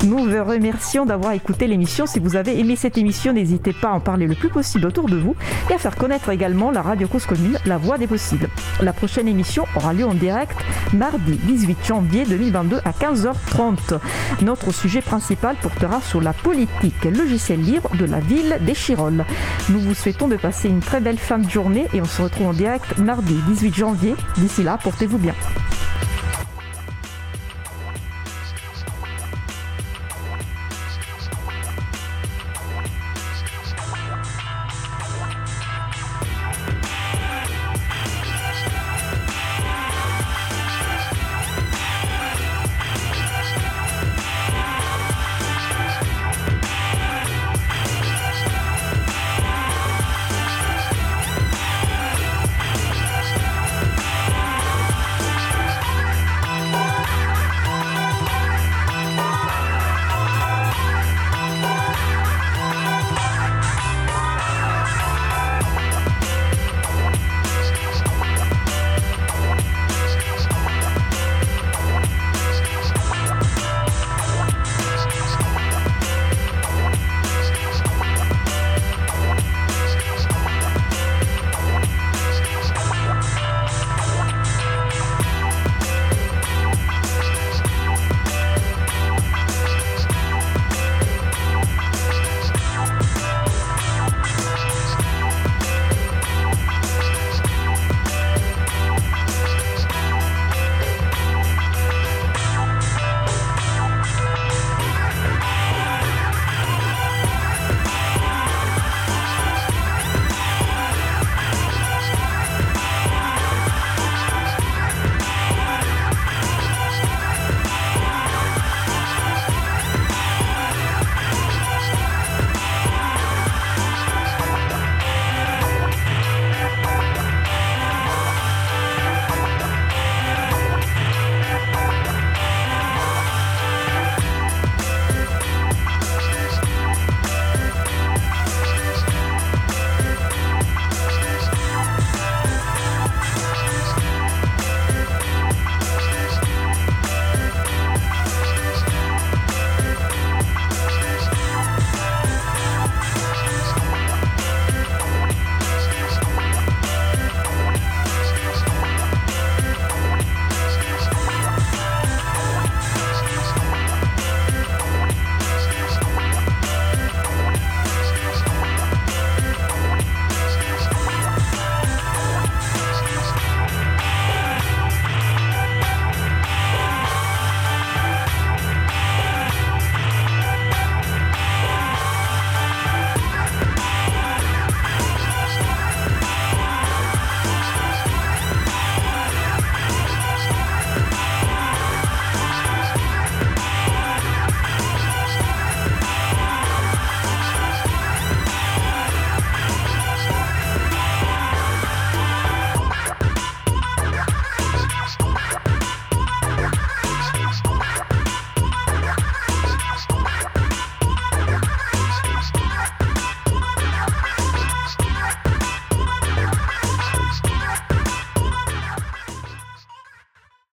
Nous 0.04 0.18
vous 0.18 0.44
remercions 0.44 1.06
d'avoir 1.06 1.30
écouté 1.32 1.68
l'émission. 1.68 2.06
Si 2.06 2.18
vous 2.18 2.34
avez 2.34 2.58
aimé 2.58 2.74
cette 2.80 2.96
émission, 2.96 3.34
n'hésitez 3.34 3.74
pas 3.74 3.88
à 3.88 3.92
en 3.92 4.00
parler 4.00 4.26
le 4.26 4.34
plus 4.34 4.48
possible 4.48 4.86
autour 4.86 5.06
de 5.06 5.18
vous 5.18 5.36
et 5.68 5.74
à 5.74 5.78
faire 5.78 5.96
connaître 5.96 6.30
également 6.30 6.70
la 6.70 6.80
radio 6.80 7.06
cause 7.08 7.26
commune, 7.26 7.58
la 7.66 7.76
voix 7.76 7.98
des 7.98 8.06
possibles. 8.06 8.48
La 8.80 8.94
prochaine 8.94 9.28
émission 9.28 9.66
aura 9.76 9.92
lieu 9.92 10.06
en 10.06 10.14
direct 10.14 10.56
mardi 10.94 11.32
18 11.42 11.76
janvier 11.86 12.24
2022 12.24 12.78
à 12.78 12.92
15h30. 12.92 14.00
Notre 14.40 14.72
sujet 14.72 15.02
principal 15.02 15.56
portera 15.56 16.00
sur 16.00 16.22
la 16.22 16.32
politique 16.32 17.04
logiciel 17.04 17.60
libre 17.60 17.94
de 17.96 18.06
la 18.06 18.20
ville 18.20 18.56
des 18.62 18.74
Chirolles. 18.74 19.26
Nous 19.68 19.80
vous 19.80 19.92
souhaitons 19.92 20.28
de 20.28 20.36
passer 20.36 20.70
une 20.70 20.80
très 20.80 21.00
belle 21.00 21.18
fin 21.18 21.36
de 21.36 21.50
journée 21.50 21.86
et 21.92 22.00
on 22.00 22.06
se 22.06 22.22
retrouve 22.22 22.46
en 22.46 22.54
direct 22.54 22.96
mardi 22.96 23.34
18 23.46 23.74
janvier. 23.74 24.14
D'ici 24.38 24.62
là, 24.62 24.78
portez-vous 24.82 25.18
bien. 25.18 25.34